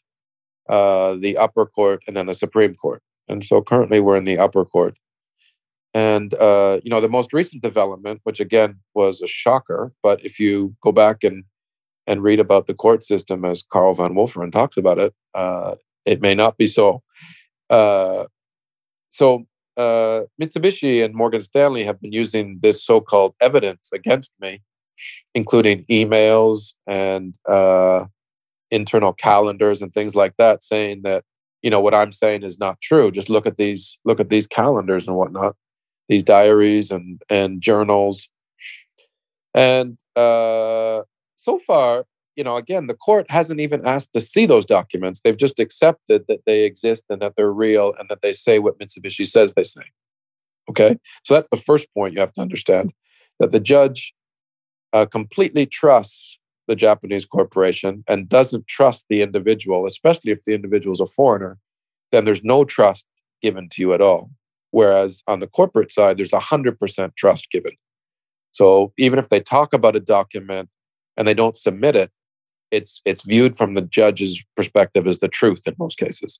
uh, 0.68 1.14
the 1.14 1.36
upper 1.36 1.66
court, 1.66 2.02
and 2.06 2.16
then 2.16 2.26
the 2.26 2.34
Supreme 2.34 2.74
Court. 2.74 3.02
And 3.28 3.44
so 3.44 3.60
currently 3.62 4.00
we're 4.00 4.16
in 4.16 4.24
the 4.24 4.38
upper 4.38 4.64
court. 4.64 4.96
And, 5.94 6.32
uh, 6.34 6.80
you 6.82 6.90
know, 6.90 7.00
the 7.00 7.08
most 7.08 7.32
recent 7.32 7.62
development, 7.62 8.20
which 8.24 8.40
again 8.40 8.76
was 8.94 9.20
a 9.20 9.26
shocker, 9.26 9.92
but 10.02 10.24
if 10.24 10.38
you 10.40 10.74
go 10.80 10.92
back 10.92 11.22
and, 11.24 11.44
and 12.06 12.22
read 12.22 12.40
about 12.40 12.66
the 12.66 12.74
court 12.74 13.04
system 13.04 13.44
as 13.44 13.62
Carl 13.62 13.94
van 13.94 14.14
Wolferen 14.14 14.52
talks 14.52 14.76
about 14.76 14.98
it, 14.98 15.14
uh, 15.34 15.74
it 16.04 16.20
may 16.20 16.34
not 16.34 16.56
be 16.56 16.66
so. 16.66 17.02
Uh, 17.70 18.24
so 19.10 19.44
uh, 19.76 20.22
Mitsubishi 20.40 21.04
and 21.04 21.14
Morgan 21.14 21.40
Stanley 21.40 21.84
have 21.84 22.00
been 22.00 22.12
using 22.12 22.58
this 22.62 22.84
so 22.84 23.00
called 23.00 23.34
evidence 23.40 23.90
against 23.92 24.30
me, 24.40 24.62
including 25.34 25.84
emails 25.84 26.72
and 26.86 27.36
uh, 27.48 28.04
internal 28.70 29.12
calendars 29.12 29.80
and 29.82 29.92
things 29.92 30.14
like 30.14 30.34
that, 30.38 30.62
saying 30.62 31.02
that 31.02 31.24
you 31.62 31.70
know 31.70 31.80
what 31.80 31.94
i'm 31.94 32.12
saying 32.12 32.42
is 32.42 32.58
not 32.58 32.80
true 32.80 33.10
just 33.10 33.30
look 33.30 33.46
at 33.46 33.56
these 33.56 33.96
look 34.04 34.20
at 34.20 34.28
these 34.28 34.46
calendars 34.46 35.06
and 35.06 35.16
whatnot 35.16 35.56
these 36.08 36.22
diaries 36.22 36.90
and 36.90 37.22
and 37.30 37.62
journals 37.62 38.28
and 39.54 39.96
uh 40.16 41.00
so 41.42 41.58
far 41.58 42.04
you 42.36 42.44
know 42.44 42.56
again 42.56 42.86
the 42.86 42.94
court 42.94 43.30
hasn't 43.30 43.60
even 43.60 43.86
asked 43.86 44.12
to 44.12 44.20
see 44.20 44.46
those 44.46 44.64
documents 44.64 45.20
they've 45.20 45.36
just 45.36 45.58
accepted 45.58 46.24
that 46.28 46.42
they 46.46 46.64
exist 46.64 47.04
and 47.10 47.20
that 47.20 47.34
they're 47.36 47.52
real 47.52 47.94
and 47.98 48.08
that 48.08 48.22
they 48.22 48.32
say 48.32 48.58
what 48.58 48.78
mitsubishi 48.78 49.26
says 49.26 49.54
they 49.54 49.64
say 49.64 49.82
okay 50.70 50.96
so 51.24 51.34
that's 51.34 51.48
the 51.48 51.56
first 51.56 51.86
point 51.94 52.14
you 52.14 52.20
have 52.20 52.32
to 52.32 52.40
understand 52.40 52.92
that 53.40 53.50
the 53.50 53.60
judge 53.60 54.14
uh, 54.92 55.06
completely 55.06 55.66
trusts 55.66 56.38
the 56.68 56.76
Japanese 56.76 57.24
corporation 57.24 58.04
and 58.06 58.28
doesn't 58.28 58.66
trust 58.66 59.06
the 59.08 59.22
individual, 59.22 59.86
especially 59.86 60.32
if 60.32 60.44
the 60.44 60.54
individual 60.54 60.92
is 60.92 61.00
a 61.00 61.06
foreigner, 61.06 61.58
then 62.12 62.24
there's 62.24 62.44
no 62.44 62.64
trust 62.64 63.04
given 63.40 63.68
to 63.70 63.82
you 63.82 63.92
at 63.92 64.00
all. 64.00 64.30
Whereas 64.70 65.22
on 65.26 65.40
the 65.40 65.46
corporate 65.46 65.92
side, 65.92 66.18
there's 66.18 66.30
100% 66.30 67.16
trust 67.16 67.50
given. 67.50 67.72
So 68.52 68.92
even 68.96 69.18
if 69.18 69.28
they 69.28 69.40
talk 69.40 69.72
about 69.72 69.96
a 69.96 70.00
document 70.00 70.68
and 71.16 71.26
they 71.26 71.34
don't 71.34 71.56
submit 71.56 71.96
it, 71.96 72.10
it's, 72.70 73.02
it's 73.04 73.22
viewed 73.22 73.56
from 73.56 73.74
the 73.74 73.82
judge's 73.82 74.42
perspective 74.56 75.06
as 75.06 75.18
the 75.18 75.28
truth 75.28 75.62
in 75.66 75.74
most 75.78 75.98
cases. 75.98 76.38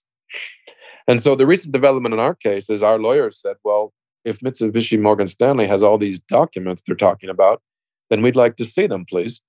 And 1.07 1.21
so 1.21 1.35
the 1.35 1.47
recent 1.47 1.73
development 1.73 2.15
in 2.15 2.21
our 2.21 2.35
case 2.35 2.71
is 2.71 2.83
our 2.83 2.99
lawyers 2.99 3.41
said, 3.41 3.57
well, 3.65 3.93
if 4.25 4.41
Mitsubishi 4.41 5.01
Morgan 5.01 5.27
Stanley 5.27 5.67
has 5.67 5.83
all 5.83 5.99
these 5.99 6.21
documents 6.21 6.83
they're 6.87 6.95
talking 6.95 7.29
about, 7.29 7.61
then 8.09 8.23
we'd 8.23 8.37
like 8.37 8.57
to 8.57 8.65
see 8.65 8.87
them, 8.87 9.05
please. 9.05 9.41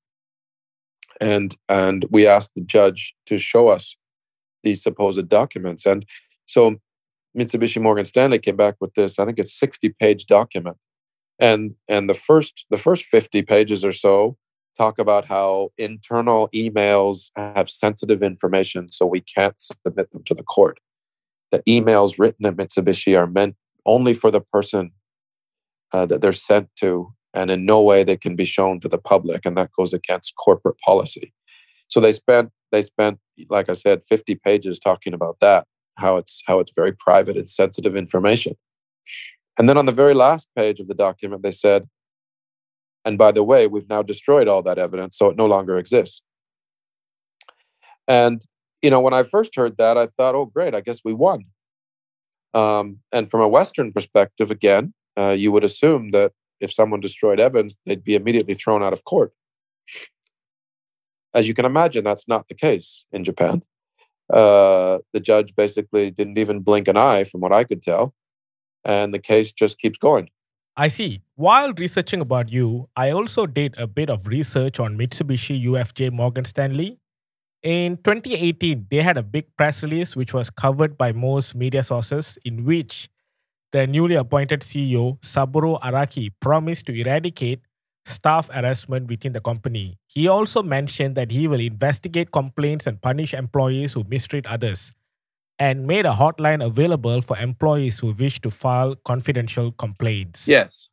And 1.21 1.55
and 1.69 2.05
we 2.09 2.25
asked 2.25 2.51
the 2.55 2.61
judge 2.61 3.13
to 3.27 3.37
show 3.37 3.67
us 3.67 3.95
these 4.63 4.81
supposed 4.81 5.27
documents. 5.29 5.85
And 5.85 6.05
so 6.45 6.77
mitsubishi 7.37 7.81
morgan 7.81 8.05
stanley 8.05 8.37
came 8.37 8.55
back 8.55 8.75
with 8.79 8.93
this 8.93 9.17
i 9.17 9.25
think 9.25 9.39
it's 9.39 9.57
60 9.57 9.89
page 9.99 10.25
document. 10.25 10.77
And 11.39 11.73
and 11.87 12.09
the 12.09 12.13
first 12.13 12.65
the 12.69 12.77
first 12.77 13.05
50 13.05 13.41
pages 13.43 13.83
or 13.83 13.91
so 13.91 14.37
talk 14.77 14.99
about 14.99 15.25
how 15.25 15.69
internal 15.77 16.49
emails 16.49 17.29
have 17.35 17.69
sensitive 17.69 18.23
information 18.23 18.89
so 18.89 19.05
we 19.05 19.21
can't 19.21 19.61
submit 19.61 20.11
them 20.11 20.23
to 20.25 20.33
the 20.33 20.43
court. 20.43 20.79
The 21.51 21.59
emails 21.67 22.17
written 22.17 22.45
at 22.45 22.55
mitsubishi 22.55 23.17
are 23.17 23.27
meant 23.27 23.55
only 23.85 24.13
for 24.13 24.31
the 24.31 24.41
person 24.41 24.91
uh, 25.91 26.05
that 26.07 26.21
they're 26.21 26.33
sent 26.33 26.69
to 26.77 27.13
and 27.33 27.51
in 27.51 27.65
no 27.65 27.81
way 27.81 28.03
they 28.03 28.17
can 28.17 28.35
be 28.35 28.45
shown 28.45 28.79
to 28.79 28.87
the 28.87 28.97
public 28.97 29.45
and 29.45 29.57
that 29.57 29.71
goes 29.77 29.93
against 29.93 30.35
corporate 30.35 30.77
policy. 30.79 31.33
So 31.87 31.99
they 31.99 32.11
spent 32.11 32.51
they 32.71 32.81
spent 32.81 33.19
like 33.49 33.69
i 33.69 33.73
said 33.73 34.01
50 34.03 34.35
pages 34.35 34.79
talking 34.79 35.13
about 35.13 35.37
that 35.41 35.67
how 35.97 36.17
it's 36.17 36.41
how 36.47 36.59
it's 36.59 36.71
very 36.75 36.91
private 36.91 37.37
and 37.37 37.47
sensitive 37.47 37.95
information. 37.95 38.55
And 39.57 39.69
then 39.69 39.77
on 39.77 39.85
the 39.85 39.91
very 39.91 40.15
last 40.15 40.47
page 40.55 40.79
of 40.79 40.87
the 40.87 40.95
document 40.95 41.43
they 41.43 41.51
said 41.51 41.87
and 43.05 43.17
by 43.17 43.31
the 43.31 43.43
way 43.43 43.67
we've 43.67 43.89
now 43.89 44.01
destroyed 44.01 44.47
all 44.47 44.61
that 44.61 44.77
evidence 44.77 45.17
so 45.17 45.29
it 45.29 45.37
no 45.37 45.45
longer 45.45 45.77
exists 45.77 46.21
and 48.07 48.45
you 48.81 48.89
know 48.89 49.01
when 49.01 49.13
i 49.13 49.23
first 49.23 49.55
heard 49.55 49.77
that 49.77 49.97
i 49.97 50.05
thought 50.05 50.35
oh 50.35 50.45
great 50.45 50.75
i 50.75 50.81
guess 50.81 50.99
we 51.03 51.13
won 51.13 51.45
um, 52.55 52.99
and 53.11 53.31
from 53.31 53.41
a 53.41 53.47
western 53.47 53.91
perspective 53.91 54.51
again 54.51 54.93
uh, 55.17 55.35
you 55.37 55.51
would 55.51 55.63
assume 55.63 56.11
that 56.11 56.31
if 56.63 56.73
someone 56.73 57.01
destroyed 57.01 57.39
evidence, 57.39 57.75
they'd 57.85 58.03
be 58.03 58.15
immediately 58.15 58.53
thrown 58.53 58.83
out 58.83 58.93
of 58.93 59.03
court. 59.03 59.33
As 61.33 61.47
you 61.47 61.53
can 61.53 61.65
imagine, 61.65 62.03
that's 62.03 62.27
not 62.27 62.47
the 62.47 62.55
case 62.55 63.05
in 63.11 63.23
Japan. 63.23 63.63
Uh, 64.31 64.99
the 65.11 65.19
judge 65.19 65.53
basically 65.55 66.09
didn't 66.09 66.37
even 66.37 66.61
blink 66.61 66.87
an 66.87 66.95
eye, 66.95 67.25
from 67.25 67.41
what 67.41 67.51
I 67.51 67.65
could 67.65 67.83
tell, 67.83 68.13
and 68.85 69.13
the 69.13 69.19
case 69.19 69.51
just 69.51 69.77
keeps 69.77 69.97
going. 69.97 70.29
I 70.75 70.87
see. 70.87 71.21
While 71.35 71.73
researching 71.73 72.21
about 72.21 72.51
you, 72.51 72.89
I 72.95 73.11
also 73.11 73.45
did 73.45 73.75
a 73.77 73.85
bit 73.85 74.09
of 74.09 74.27
research 74.27 74.79
on 74.79 74.97
Mitsubishi 74.97 75.63
UFJ 75.65 76.11
Morgan 76.11 76.45
Stanley. 76.45 76.99
In 77.61 77.97
2018, 77.97 78.87
they 78.89 79.01
had 79.01 79.17
a 79.17 79.23
big 79.23 79.45
press 79.55 79.83
release 79.83 80.15
which 80.15 80.33
was 80.33 80.49
covered 80.49 80.97
by 80.97 81.11
most 81.11 81.55
media 81.55 81.83
sources, 81.83 82.37
in 82.43 82.65
which 82.65 83.07
the 83.71 83.87
newly 83.87 84.15
appointed 84.15 84.61
CEO, 84.61 85.23
Saburo 85.23 85.77
Araki, 85.77 86.31
promised 86.41 86.87
to 86.87 86.99
eradicate 86.99 87.61
staff 88.05 88.49
harassment 88.49 89.07
within 89.07 89.33
the 89.33 89.41
company. 89.41 89.97
He 90.07 90.27
also 90.27 90.63
mentioned 90.63 91.15
that 91.15 91.31
he 91.31 91.47
will 91.47 91.59
investigate 91.59 92.31
complaints 92.31 92.87
and 92.87 93.01
punish 93.01 93.33
employees 93.33 93.93
who 93.93 94.03
mistreat 94.09 94.45
others, 94.47 94.91
and 95.59 95.85
made 95.85 96.05
a 96.05 96.13
hotline 96.13 96.65
available 96.65 97.21
for 97.21 97.37
employees 97.37 97.99
who 97.99 98.11
wish 98.11 98.41
to 98.41 98.51
file 98.51 98.95
confidential 99.05 99.71
complaints. 99.71 100.47
Yes. 100.47 100.89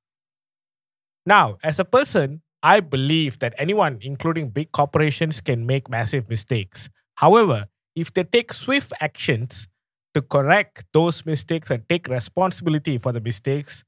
Now, 1.26 1.58
as 1.62 1.78
a 1.78 1.84
person, 1.84 2.42
I 2.62 2.80
believe 2.80 3.38
that 3.38 3.54
anyone, 3.56 3.98
including 4.02 4.50
big 4.50 4.72
corporations, 4.72 5.40
can 5.40 5.66
make 5.66 5.88
massive 5.88 6.28
mistakes. 6.28 6.90
However, 7.14 7.66
if 7.94 8.12
they 8.12 8.24
take 8.24 8.52
swift 8.52 8.92
actions 9.00 9.68
to 10.14 10.22
correct 10.22 10.84
those 10.92 11.24
mistakes 11.24 11.70
and 11.70 11.88
take 11.88 12.08
responsibility 12.08 12.98
for 12.98 13.12
the 13.12 13.20
mistakes, 13.20 13.84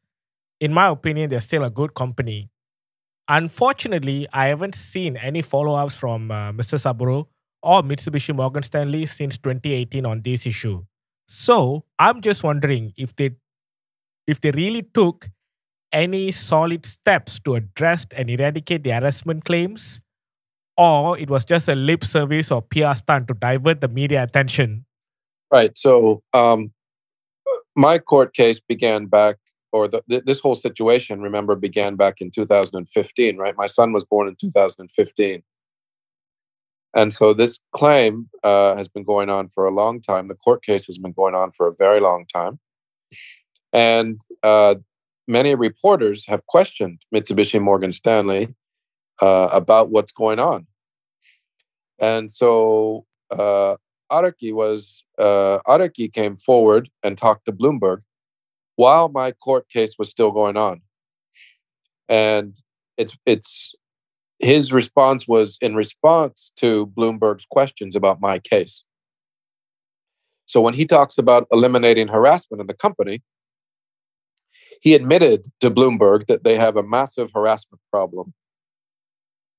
in 0.60 0.72
my 0.72 0.88
opinion, 0.88 1.30
they're 1.30 1.40
still 1.40 1.64
a 1.64 1.70
good 1.70 1.94
company. 1.94 2.48
Unfortunately, 3.28 4.26
I 4.32 4.46
haven't 4.46 4.74
seen 4.74 5.16
any 5.16 5.42
follow 5.42 5.74
ups 5.74 5.96
from 5.96 6.30
uh, 6.30 6.52
Mr. 6.52 6.78
Saburo 6.78 7.28
or 7.62 7.82
Mitsubishi 7.82 8.34
Morgan 8.34 8.62
Stanley 8.62 9.06
since 9.06 9.38
2018 9.38 10.04
on 10.04 10.22
this 10.22 10.46
issue. 10.46 10.84
So 11.28 11.84
I'm 11.98 12.20
just 12.20 12.42
wondering 12.42 12.92
if 12.96 13.14
they 13.16 13.30
if 14.26 14.40
they 14.40 14.50
really 14.50 14.82
took 14.82 15.30
any 15.92 16.30
solid 16.30 16.86
steps 16.86 17.38
to 17.40 17.54
address 17.54 18.06
and 18.16 18.30
eradicate 18.30 18.82
the 18.82 18.90
harassment 18.90 19.44
claims, 19.44 20.00
or 20.76 21.18
it 21.18 21.28
was 21.28 21.44
just 21.44 21.68
a 21.68 21.74
lip 21.74 22.04
service 22.04 22.50
or 22.50 22.62
PR 22.62 22.94
stunt 22.94 23.28
to 23.28 23.34
divert 23.34 23.80
the 23.80 23.88
media 23.88 24.22
attention. 24.22 24.84
Right. 25.52 25.76
So 25.76 26.22
um, 26.32 26.72
my 27.76 27.98
court 27.98 28.34
case 28.34 28.60
began 28.60 29.06
back, 29.06 29.36
or 29.70 29.86
the, 29.88 30.02
th- 30.08 30.24
this 30.24 30.40
whole 30.40 30.54
situation, 30.54 31.20
remember, 31.20 31.56
began 31.56 31.96
back 31.96 32.20
in 32.20 32.30
2015, 32.30 33.36
right? 33.36 33.54
My 33.56 33.66
son 33.66 33.92
was 33.92 34.04
born 34.04 34.28
in 34.28 34.36
2015. 34.36 35.42
And 36.94 37.12
so 37.12 37.32
this 37.32 37.58
claim 37.72 38.28
uh, 38.42 38.76
has 38.76 38.88
been 38.88 39.02
going 39.02 39.30
on 39.30 39.48
for 39.48 39.64
a 39.64 39.70
long 39.70 40.00
time. 40.00 40.28
The 40.28 40.34
court 40.34 40.62
case 40.62 40.86
has 40.86 40.98
been 40.98 41.12
going 41.12 41.34
on 41.34 41.50
for 41.50 41.66
a 41.66 41.74
very 41.74 42.00
long 42.00 42.26
time. 42.26 42.58
And 43.72 44.20
uh, 44.42 44.76
many 45.26 45.54
reporters 45.54 46.26
have 46.26 46.46
questioned 46.46 47.00
Mitsubishi 47.14 47.60
Morgan 47.60 47.92
Stanley 47.92 48.54
uh, 49.20 49.48
about 49.52 49.90
what's 49.90 50.12
going 50.12 50.38
on. 50.38 50.66
And 51.98 52.30
so 52.30 53.06
uh, 53.30 53.76
Araki 54.10 54.52
was 54.52 55.04
uh, 55.18 55.60
Araki 55.66 56.12
came 56.12 56.36
forward 56.36 56.90
and 57.02 57.16
talked 57.16 57.46
to 57.46 57.52
Bloomberg 57.52 58.02
while 58.76 59.08
my 59.08 59.32
court 59.32 59.68
case 59.68 59.94
was 59.98 60.08
still 60.08 60.30
going 60.30 60.56
on, 60.56 60.82
and 62.08 62.54
it's 62.96 63.16
it's 63.24 63.74
his 64.42 64.72
response 64.72 65.26
was 65.26 65.56
in 65.60 65.74
response 65.74 66.50
to 66.56 66.88
Bloomberg's 66.88 67.46
questions 67.48 67.96
about 67.96 68.20
my 68.20 68.38
case. 68.38 68.82
So 70.46 70.60
when 70.60 70.74
he 70.74 70.84
talks 70.84 71.16
about 71.16 71.46
eliminating 71.52 72.08
harassment 72.08 72.60
in 72.60 72.66
the 72.66 72.74
company, 72.74 73.22
he 74.80 74.94
admitted 74.94 75.50
to 75.60 75.70
Bloomberg 75.70 76.26
that 76.26 76.42
they 76.42 76.56
have 76.56 76.76
a 76.76 76.82
massive 76.82 77.30
harassment 77.32 77.80
problem 77.90 78.34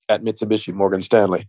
at 0.09 0.21
Mitsubishi 0.21 0.73
Morgan 0.73 1.01
Stanley. 1.01 1.47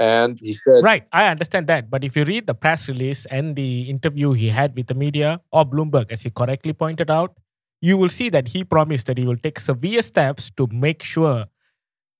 And 0.00 0.38
he 0.40 0.54
said, 0.54 0.82
Right, 0.82 1.06
I 1.12 1.26
understand 1.26 1.68
that. 1.68 1.90
But 1.90 2.02
if 2.02 2.16
you 2.16 2.24
read 2.24 2.46
the 2.46 2.54
press 2.54 2.88
release 2.88 3.26
and 3.26 3.54
the 3.54 3.82
interview 3.82 4.32
he 4.32 4.48
had 4.48 4.74
with 4.74 4.88
the 4.88 4.94
media 4.94 5.40
or 5.52 5.64
Bloomberg, 5.64 6.10
as 6.10 6.22
he 6.22 6.30
correctly 6.30 6.72
pointed 6.72 7.10
out, 7.10 7.36
you 7.80 7.96
will 7.96 8.08
see 8.08 8.30
that 8.30 8.48
he 8.48 8.64
promised 8.64 9.06
that 9.06 9.18
he 9.18 9.24
will 9.24 9.36
take 9.36 9.60
severe 9.60 10.02
steps 10.02 10.50
to 10.56 10.66
make 10.72 11.02
sure 11.02 11.46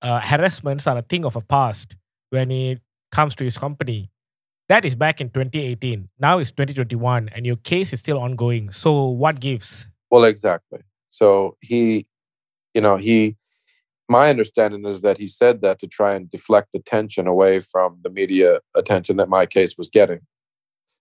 uh, 0.03 0.21
harassments 0.21 0.87
are 0.87 0.99
a 0.99 1.03
thing 1.03 1.25
of 1.25 1.37
a 1.37 1.41
past 1.41 1.97
when 2.31 2.51
it 2.51 2.81
comes 3.11 3.35
to 3.37 3.45
his 3.45 3.59
company. 3.59 4.11
That 4.69 4.85
is 4.85 4.95
back 4.95 5.21
in 5.21 5.31
2018. 5.31 6.09
Now 6.19 6.39
it's 6.39 6.51
2021, 6.53 7.31
and 7.35 7.45
your 7.45 7.57
case 7.57 7.93
is 7.93 8.01
still 8.01 8.19
ongoing. 8.19 8.71
So, 8.71 9.07
what 9.07 9.41
gives? 9.41 9.87
Well, 10.11 10.25
exactly. 10.25 10.81
So 11.11 11.57
he, 11.61 12.07
you 12.75 12.81
know, 12.81 12.97
he, 12.97 13.37
my 14.09 14.31
understanding 14.31 14.85
is 14.87 15.03
that 15.03 15.19
he 15.19 15.27
said 15.27 15.61
that 15.63 15.79
to 15.81 15.87
try 15.87 16.15
and 16.15 16.31
deflect 16.31 16.69
attention 16.75 17.27
away 17.27 17.61
from 17.61 17.99
the 18.03 18.11
media 18.11 18.61
attention 18.75 19.17
that 19.19 19.29
my 19.29 19.47
case 19.47 19.77
was 19.77 19.89
getting. 19.89 20.21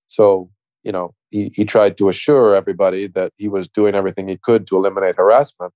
So, 0.07 0.49
you 0.83 0.91
know, 0.91 1.13
he, 1.29 1.51
he 1.55 1.65
tried 1.65 1.97
to 1.99 2.09
assure 2.09 2.55
everybody 2.55 3.07
that 3.07 3.33
he 3.37 3.47
was 3.47 3.67
doing 3.67 3.95
everything 3.95 4.27
he 4.27 4.37
could 4.37 4.65
to 4.67 4.75
eliminate 4.75 5.15
harassment. 5.15 5.73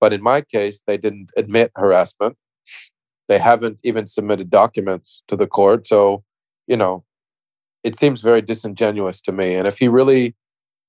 But 0.00 0.12
in 0.12 0.22
my 0.22 0.40
case, 0.40 0.80
they 0.86 0.96
didn't 0.96 1.30
admit 1.36 1.72
harassment. 1.76 2.36
They 3.28 3.38
haven't 3.38 3.78
even 3.82 4.06
submitted 4.06 4.50
documents 4.50 5.22
to 5.28 5.36
the 5.36 5.46
court. 5.46 5.86
So, 5.86 6.24
you 6.66 6.76
know, 6.76 7.04
it 7.84 7.96
seems 7.96 8.22
very 8.22 8.40
disingenuous 8.40 9.20
to 9.22 9.32
me. 9.32 9.54
And 9.54 9.66
if 9.66 9.78
he 9.78 9.88
really 9.88 10.34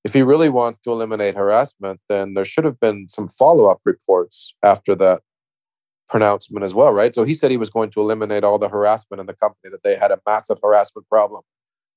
if 0.04 0.14
he 0.14 0.22
really 0.22 0.48
wants 0.48 0.78
to 0.78 0.90
eliminate 0.90 1.36
harassment, 1.36 2.00
then 2.08 2.32
there 2.34 2.44
should 2.44 2.64
have 2.64 2.80
been 2.80 3.08
some 3.08 3.28
follow 3.28 3.66
up 3.66 3.80
reports 3.84 4.54
after 4.62 4.94
that 4.94 5.20
pronouncement 6.08 6.64
as 6.64 6.74
well, 6.74 6.92
right? 6.92 7.14
So 7.14 7.24
he 7.24 7.34
said 7.34 7.50
he 7.50 7.56
was 7.56 7.70
going 7.70 7.90
to 7.90 8.00
eliminate 8.00 8.42
all 8.42 8.58
the 8.58 8.68
harassment 8.68 9.20
in 9.20 9.26
the 9.26 9.34
company, 9.34 9.70
that 9.70 9.82
they 9.82 9.96
had 9.96 10.10
a 10.10 10.18
massive 10.26 10.58
harassment 10.62 11.08
problem. 11.08 11.42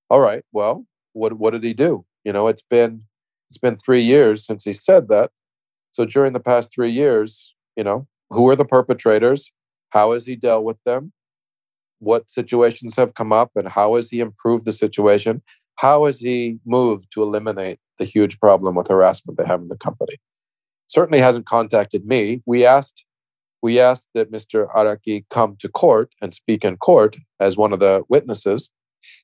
All 0.10 0.20
right, 0.20 0.44
well, 0.52 0.86
what 1.14 1.34
what 1.34 1.52
did 1.52 1.64
he 1.64 1.74
do? 1.74 2.06
You 2.24 2.34
know, 2.34 2.48
it's 2.48 2.62
been 2.62 3.04
it's 3.50 3.58
been 3.58 3.78
three 3.78 4.02
years 4.02 4.46
since 4.46 4.64
he 4.64 4.74
said 4.74 5.08
that. 5.10 5.32
So 5.94 6.06
during 6.06 6.34
the 6.34 6.40
past 6.40 6.72
three 6.74 6.92
years, 6.92 7.54
you 7.78 7.84
know, 7.84 8.08
who 8.30 8.50
are 8.50 8.56
the 8.56 8.66
perpetrators? 8.66 9.52
How 9.92 10.12
has 10.14 10.26
he 10.26 10.36
dealt 10.36 10.64
with 10.64 10.78
them? 10.86 11.14
What 12.00 12.30
situations 12.30 12.96
have 12.98 13.14
come 13.14 13.32
up, 13.32 13.52
and 13.56 13.70
how 13.70 13.96
has 13.96 14.10
he 14.10 14.20
improved 14.20 14.66
the 14.66 14.72
situation? 14.72 15.42
How 15.76 16.06
has 16.06 16.20
he 16.20 16.60
moved 16.66 17.12
to 17.14 17.22
eliminate 17.22 17.80
the 18.00 18.06
huge 18.06 18.40
problem 18.40 18.76
with 18.76 18.88
harassment 18.88 19.38
they 19.38 19.46
have 19.46 19.62
in 19.62 19.70
the 19.70 19.78
company? 19.78 20.18
Certainly 20.88 21.20
hasn't 21.20 21.46
contacted 21.46 22.06
me. 22.06 22.42
We 22.46 22.66
asked 22.66 23.06
we 23.62 23.80
asked 23.80 24.10
that 24.14 24.30
Mr. 24.30 24.68
Araki 24.76 25.24
come 25.30 25.56
to 25.60 25.70
court 25.70 26.14
and 26.22 26.34
speak 26.34 26.66
in 26.66 26.76
court 26.76 27.16
as 27.40 27.56
one 27.56 27.72
of 27.72 27.80
the 27.80 28.04
witnesses 28.10 28.70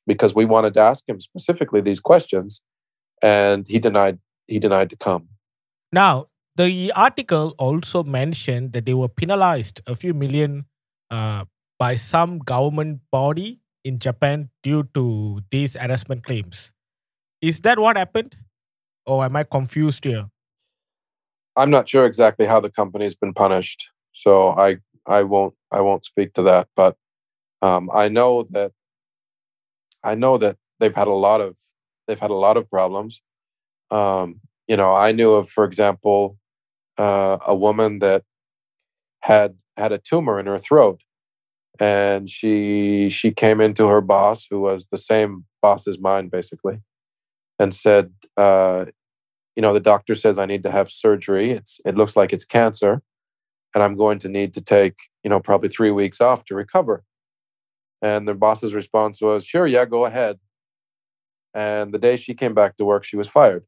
because 0.08 0.34
we 0.34 0.46
wanted 0.46 0.74
to 0.76 0.80
ask 0.80 1.04
him 1.10 1.20
specifically 1.20 1.82
these 1.82 2.00
questions 2.00 2.62
and 3.22 3.68
he 3.68 3.80
denied 3.80 4.20
he 4.48 4.58
denied 4.58 4.90
to 4.92 4.96
come. 4.96 5.28
Now, 5.92 6.28
the 6.60 6.92
article 6.94 7.56
also 7.58 8.04
mentioned 8.04 8.74
that 8.74 8.86
they 8.86 8.94
were 8.94 9.08
penalized 9.08 9.80
a 9.88 9.96
few 9.96 10.14
million 10.14 10.66
uh, 11.10 11.46
by 11.78 11.96
some 11.96 12.40
government 12.40 13.00
body 13.14 13.62
in 13.86 13.98
Japan 13.98 14.50
due 14.62 14.84
to 14.94 15.40
these 15.52 15.76
harassment 15.76 16.26
claims. 16.26 16.74
Is 17.42 17.62
that 17.62 17.80
what 17.80 17.96
happened? 17.96 18.36
Or 19.06 19.24
am 19.24 19.38
I 19.38 19.44
confused 19.46 20.04
here? 20.04 20.26
I'm 21.56 21.70
not 21.70 21.88
sure 21.88 22.06
exactly 22.06 22.46
how 22.46 22.60
the 22.60 22.70
company's 22.70 23.16
been 23.16 23.34
punished, 23.34 23.88
so 24.12 24.50
I 24.50 24.80
I 25.06 25.24
won't 25.24 25.54
I 25.72 25.80
won't 25.80 26.04
speak 26.04 26.34
to 26.34 26.42
that. 26.44 26.68
But 26.76 26.98
um, 27.62 27.90
I 27.94 28.10
know 28.10 28.44
that 28.52 28.74
I 30.04 30.16
know 30.16 30.38
that 30.38 30.58
they've 30.80 30.96
had 30.96 31.08
a 31.08 31.20
lot 31.28 31.40
of 31.40 31.56
they've 32.06 32.20
had 32.20 32.32
a 32.32 32.42
lot 32.48 32.58
of 32.58 32.70
problems. 32.70 33.22
Um, 33.92 34.42
you 34.68 34.76
know, 34.76 34.94
I 34.94 35.14
knew 35.14 35.34
of, 35.34 35.50
for 35.50 35.64
example, 35.64 36.38
uh, 37.00 37.40
a 37.48 37.56
woman 37.56 38.00
that 38.00 38.24
had 39.22 39.58
had 39.78 39.92
a 39.94 39.98
tumor 40.00 40.40
in 40.40 40.46
her 40.48 40.60
throat, 40.60 41.02
and 41.80 42.30
she 42.30 43.10
she 43.10 43.32
came 43.32 43.62
into 43.62 43.88
her 43.88 44.02
boss, 44.02 44.46
who 44.50 44.62
was 44.62 44.88
the 44.92 44.98
same 44.98 45.46
boss 45.62 45.88
as 45.88 46.00
mine, 46.00 46.30
basically, 46.30 46.80
and 47.60 47.74
said, 47.74 48.14
uh, 48.38 48.86
"You 49.56 49.62
know, 49.64 49.74
the 49.74 49.80
doctor 49.82 50.16
says 50.16 50.40
I 50.40 50.46
need 50.46 50.64
to 50.64 50.72
have 50.72 50.92
surgery. 50.92 51.52
It's 51.52 51.80
it 51.86 51.96
looks 51.96 52.16
like 52.16 52.34
it's 52.34 52.46
cancer, 52.46 53.02
and 53.76 53.84
I'm 53.84 53.96
going 53.96 54.20
to 54.20 54.30
need 54.30 54.54
to 54.56 54.62
take 54.62 54.96
you 55.24 55.30
know 55.30 55.40
probably 55.40 55.70
three 55.70 55.92
weeks 55.92 56.22
off 56.22 56.46
to 56.46 56.56
recover." 56.56 57.04
And 58.02 58.28
the 58.28 58.36
boss's 58.36 58.74
response 58.74 59.22
was, 59.22 59.46
"Sure, 59.46 59.68
yeah, 59.68 59.86
go 59.86 60.06
ahead." 60.06 60.40
And 61.54 61.94
the 61.94 62.00
day 62.00 62.18
she 62.18 62.34
came 62.36 62.54
back 62.54 62.78
to 62.78 62.86
work, 62.86 63.04
she 63.04 63.18
was 63.18 63.28
fired. 63.28 63.66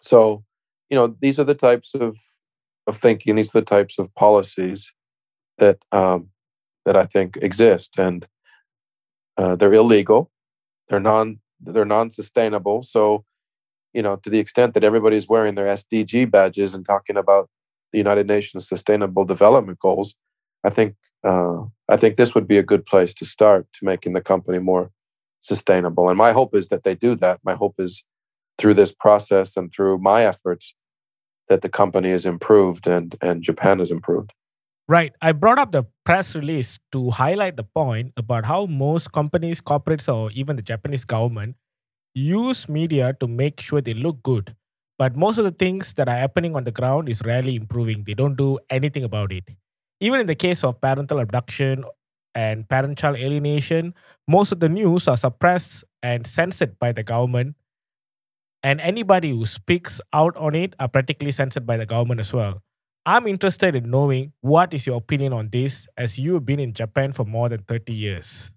So, 0.00 0.44
you 0.90 0.96
know, 0.96 1.16
these 1.20 1.38
are 1.38 1.44
the 1.44 1.54
types 1.54 1.94
of 1.94 2.16
of 2.86 2.96
thinking. 2.96 3.36
These 3.36 3.54
are 3.54 3.60
the 3.60 3.66
types 3.66 3.98
of 3.98 4.14
policies 4.14 4.92
that 5.58 5.78
um, 5.92 6.30
that 6.84 6.96
I 6.96 7.04
think 7.04 7.36
exist, 7.40 7.98
and 7.98 8.26
uh, 9.36 9.56
they're 9.56 9.74
illegal. 9.74 10.30
They're 10.88 11.00
non 11.00 11.40
they're 11.60 11.84
non 11.84 12.10
sustainable. 12.10 12.82
So, 12.82 13.24
you 13.92 14.02
know, 14.02 14.16
to 14.16 14.30
the 14.30 14.38
extent 14.38 14.74
that 14.74 14.84
everybody's 14.84 15.28
wearing 15.28 15.54
their 15.54 15.66
SDG 15.66 16.30
badges 16.30 16.74
and 16.74 16.84
talking 16.84 17.16
about 17.16 17.50
the 17.92 17.98
United 17.98 18.26
Nations 18.26 18.68
Sustainable 18.68 19.24
Development 19.24 19.78
Goals, 19.78 20.14
I 20.64 20.70
think 20.70 20.94
uh, 21.24 21.62
I 21.88 21.96
think 21.96 22.16
this 22.16 22.34
would 22.34 22.48
be 22.48 22.58
a 22.58 22.62
good 22.62 22.86
place 22.86 23.12
to 23.14 23.24
start 23.24 23.66
to 23.74 23.84
making 23.84 24.12
the 24.12 24.20
company 24.20 24.58
more 24.58 24.90
sustainable. 25.40 26.08
And 26.08 26.18
my 26.18 26.32
hope 26.32 26.54
is 26.54 26.68
that 26.68 26.84
they 26.84 26.94
do 26.94 27.14
that. 27.16 27.40
My 27.44 27.54
hope 27.54 27.74
is 27.78 28.04
through 28.58 28.74
this 28.74 28.92
process 28.92 29.56
and 29.56 29.72
through 29.72 29.98
my 29.98 30.24
efforts 30.24 30.74
that 31.48 31.62
the 31.62 31.68
company 31.68 32.10
is 32.10 32.26
improved 32.26 32.86
and, 32.86 33.16
and 33.22 33.42
Japan 33.42 33.80
is 33.80 33.90
improved. 33.90 34.34
Right. 34.88 35.12
I 35.20 35.32
brought 35.32 35.58
up 35.58 35.72
the 35.72 35.84
press 36.04 36.34
release 36.34 36.78
to 36.92 37.10
highlight 37.10 37.56
the 37.56 37.64
point 37.64 38.12
about 38.16 38.46
how 38.46 38.66
most 38.66 39.12
companies, 39.12 39.60
corporates, 39.60 40.12
or 40.12 40.30
even 40.32 40.56
the 40.56 40.62
Japanese 40.62 41.04
government 41.04 41.56
use 42.14 42.68
media 42.68 43.14
to 43.20 43.28
make 43.28 43.60
sure 43.60 43.80
they 43.80 43.94
look 43.94 44.22
good. 44.22 44.56
But 44.98 45.14
most 45.14 45.38
of 45.38 45.44
the 45.44 45.52
things 45.52 45.92
that 45.94 46.08
are 46.08 46.16
happening 46.16 46.56
on 46.56 46.64
the 46.64 46.72
ground 46.72 47.08
is 47.08 47.22
rarely 47.24 47.54
improving. 47.54 48.04
They 48.04 48.14
don't 48.14 48.36
do 48.36 48.58
anything 48.70 49.04
about 49.04 49.30
it. 49.30 49.44
Even 50.00 50.20
in 50.20 50.26
the 50.26 50.34
case 50.34 50.64
of 50.64 50.80
parental 50.80 51.20
abduction 51.20 51.84
and 52.34 52.68
parent 52.68 52.98
child 52.98 53.16
alienation, 53.16 53.94
most 54.26 54.52
of 54.52 54.60
the 54.60 54.68
news 54.68 55.06
are 55.06 55.16
suppressed 55.16 55.84
and 56.02 56.26
censored 56.26 56.78
by 56.78 56.92
the 56.92 57.02
government. 57.02 57.56
And 58.62 58.80
anybody 58.80 59.30
who 59.30 59.46
speaks 59.46 60.00
out 60.12 60.36
on 60.36 60.54
it 60.54 60.74
are 60.80 60.88
practically 60.88 61.30
censored 61.30 61.66
by 61.66 61.76
the 61.76 61.86
government 61.86 62.20
as 62.20 62.32
well. 62.32 62.62
I'm 63.06 63.26
interested 63.26 63.74
in 63.74 63.90
knowing 63.90 64.32
what 64.40 64.74
is 64.74 64.86
your 64.86 64.98
opinion 64.98 65.32
on 65.32 65.48
this 65.50 65.88
as 65.96 66.18
you've 66.18 66.44
been 66.44 66.60
in 66.60 66.74
Japan 66.74 67.12
for 67.12 67.24
more 67.24 67.48
than 67.48 67.62
30 67.62 67.92
years. 67.92 68.50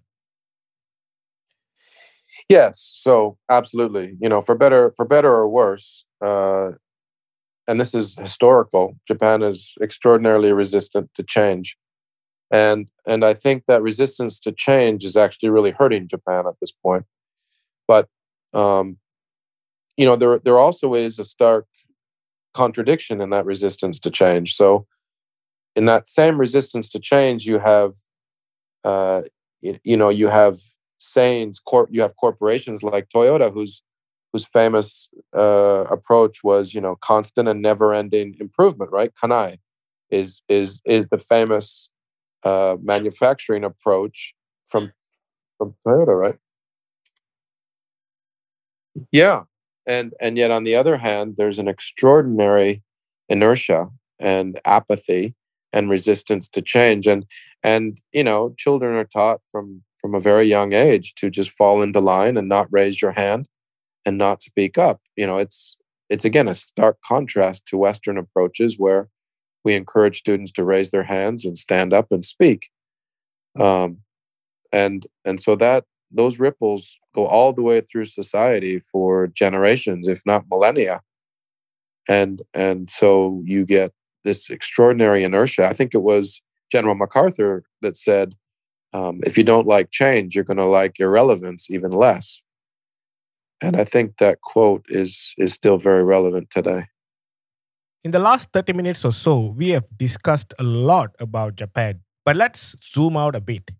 Yes, 2.48 2.92
so 2.94 3.38
absolutely. 3.48 4.16
You 4.20 4.28
know, 4.28 4.40
for 4.40 4.54
better 4.54 4.92
for 4.96 5.06
better 5.06 5.32
or 5.32 5.48
worse, 5.48 6.04
uh, 6.22 6.72
and 7.66 7.80
this 7.80 7.94
is 7.94 8.14
historical. 8.18 8.96
Japan 9.06 9.42
is 9.42 9.74
extraordinarily 9.80 10.52
resistant 10.52 11.10
to 11.14 11.22
change, 11.22 11.76
and 12.50 12.88
and 13.06 13.24
I 13.24 13.34
think 13.34 13.64
that 13.66 13.80
resistance 13.80 14.38
to 14.40 14.52
change 14.52 15.04
is 15.04 15.16
actually 15.16 15.48
really 15.48 15.70
hurting 15.70 16.08
Japan 16.08 16.44
at 16.46 16.54
this 16.60 16.72
point. 16.72 17.06
But 17.86 18.08
um, 18.52 18.98
you 19.96 20.06
know, 20.06 20.16
there 20.16 20.38
there 20.38 20.58
also 20.58 20.94
is 20.94 21.18
a 21.18 21.24
stark 21.24 21.66
contradiction 22.54 23.20
in 23.20 23.30
that 23.30 23.46
resistance 23.46 23.98
to 24.00 24.10
change. 24.10 24.54
So, 24.54 24.86
in 25.76 25.86
that 25.86 26.06
same 26.08 26.38
resistance 26.38 26.88
to 26.90 26.98
change, 26.98 27.46
you 27.46 27.58
have, 27.58 27.94
uh, 28.84 29.22
you, 29.60 29.78
you 29.84 29.96
know, 29.96 30.08
you 30.10 30.28
have 30.28 30.58
sayings. 30.98 31.60
Corp, 31.60 31.88
you 31.92 32.02
have 32.02 32.16
corporations 32.16 32.82
like 32.82 33.08
Toyota, 33.08 33.52
whose 33.52 33.82
whose 34.32 34.46
famous 34.46 35.08
uh, 35.36 35.84
approach 35.90 36.42
was, 36.42 36.72
you 36.74 36.80
know, 36.80 36.96
constant 36.96 37.48
and 37.48 37.60
never-ending 37.60 38.36
improvement. 38.40 38.90
Right, 38.90 39.12
Kaizen 39.14 39.58
is 40.10 40.42
is 40.48 40.80
is 40.84 41.08
the 41.08 41.18
famous 41.18 41.88
uh, 42.44 42.76
manufacturing 42.82 43.64
approach 43.64 44.34
from 44.66 44.92
from 45.58 45.74
Toyota, 45.86 46.18
right? 46.18 46.38
Yeah, 49.10 49.44
and 49.86 50.14
and 50.20 50.36
yet 50.36 50.50
on 50.50 50.64
the 50.64 50.74
other 50.74 50.98
hand 50.98 51.34
there's 51.36 51.58
an 51.58 51.68
extraordinary 51.68 52.82
inertia 53.28 53.88
and 54.18 54.60
apathy 54.64 55.34
and 55.72 55.90
resistance 55.90 56.48
to 56.48 56.62
change. 56.62 57.06
And 57.06 57.26
and 57.62 58.00
you 58.12 58.24
know 58.24 58.54
children 58.58 58.94
are 58.94 59.04
taught 59.04 59.40
from 59.50 59.82
from 59.98 60.14
a 60.14 60.20
very 60.20 60.48
young 60.48 60.72
age 60.72 61.14
to 61.14 61.30
just 61.30 61.50
fall 61.50 61.82
into 61.82 62.00
line 62.00 62.36
and 62.36 62.48
not 62.48 62.66
raise 62.70 63.00
your 63.00 63.12
hand 63.12 63.46
and 64.04 64.18
not 64.18 64.42
speak 64.42 64.78
up. 64.78 65.00
You 65.16 65.26
know 65.26 65.38
it's 65.38 65.76
it's 66.08 66.24
again 66.24 66.48
a 66.48 66.54
stark 66.54 66.98
contrast 67.06 67.66
to 67.66 67.78
western 67.78 68.18
approaches 68.18 68.76
where 68.78 69.08
we 69.64 69.74
encourage 69.74 70.18
students 70.18 70.52
to 70.52 70.64
raise 70.64 70.90
their 70.90 71.04
hands 71.04 71.44
and 71.44 71.56
stand 71.56 71.94
up 71.94 72.08
and 72.10 72.24
speak. 72.24 72.70
Um, 73.58 73.98
and 74.72 75.06
and 75.24 75.40
so 75.40 75.56
that 75.56 75.84
those 76.12 76.38
ripples 76.38 76.98
go 77.14 77.26
all 77.26 77.52
the 77.52 77.62
way 77.62 77.80
through 77.80 78.06
society 78.06 78.78
for 78.78 79.28
generations, 79.28 80.08
if 80.08 80.22
not 80.26 80.44
millennia. 80.50 81.00
And 82.08 82.42
and 82.54 82.90
so 82.90 83.42
you 83.44 83.64
get 83.64 83.92
this 84.24 84.50
extraordinary 84.50 85.24
inertia. 85.24 85.66
I 85.66 85.72
think 85.72 85.94
it 85.94 86.02
was 86.02 86.40
General 86.70 86.94
MacArthur 86.94 87.64
that 87.80 87.96
said, 87.96 88.34
um, 88.92 89.20
if 89.24 89.36
you 89.38 89.44
don't 89.44 89.66
like 89.66 89.90
change, 89.90 90.34
you're 90.34 90.44
going 90.44 90.56
to 90.58 90.64
like 90.64 90.98
irrelevance 91.00 91.70
even 91.70 91.90
less. 91.90 92.42
And 93.60 93.76
I 93.76 93.84
think 93.84 94.18
that 94.18 94.40
quote 94.40 94.84
is 94.88 95.34
is 95.38 95.52
still 95.52 95.78
very 95.78 96.04
relevant 96.04 96.50
today. 96.50 96.86
In 98.04 98.10
the 98.10 98.18
last 98.18 98.50
30 98.52 98.72
minutes 98.72 99.04
or 99.04 99.12
so, 99.12 99.54
we 99.56 99.68
have 99.70 99.86
discussed 99.96 100.52
a 100.58 100.64
lot 100.64 101.10
about 101.20 101.54
Japan, 101.54 102.00
but 102.24 102.34
let's 102.34 102.74
zoom 102.82 103.16
out 103.16 103.36
a 103.36 103.40
bit. 103.40 103.70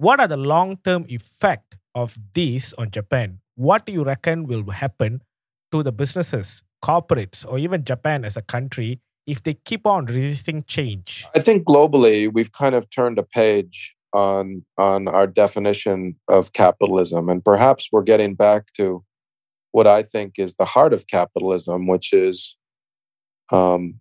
What 0.00 0.20
are 0.20 0.28
the 0.28 0.36
long 0.36 0.76
term 0.84 1.06
effect 1.08 1.74
of 1.92 2.16
this 2.32 2.72
on 2.78 2.92
Japan? 2.92 3.40
What 3.56 3.84
do 3.84 3.92
you 3.92 4.04
reckon 4.04 4.46
will 4.46 4.70
happen 4.70 5.22
to 5.72 5.82
the 5.82 5.90
businesses, 5.90 6.62
corporates, 6.84 7.44
or 7.44 7.58
even 7.58 7.82
Japan 7.82 8.24
as 8.24 8.36
a 8.36 8.42
country 8.42 9.00
if 9.26 9.42
they 9.42 9.54
keep 9.54 9.88
on 9.88 10.06
resisting 10.06 10.62
change? 10.68 11.26
I 11.34 11.40
think 11.40 11.66
globally 11.66 12.32
we've 12.32 12.52
kind 12.52 12.76
of 12.76 12.88
turned 12.90 13.18
a 13.18 13.24
page 13.24 13.96
on 14.12 14.64
on 14.76 15.08
our 15.08 15.26
definition 15.26 16.14
of 16.28 16.52
capitalism, 16.52 17.28
and 17.28 17.44
perhaps 17.44 17.88
we're 17.90 18.02
getting 18.02 18.36
back 18.36 18.72
to 18.74 19.04
what 19.72 19.88
I 19.88 20.04
think 20.04 20.34
is 20.38 20.54
the 20.54 20.64
heart 20.64 20.92
of 20.92 21.08
capitalism, 21.08 21.88
which 21.88 22.12
is 22.12 22.56
um, 23.50 23.98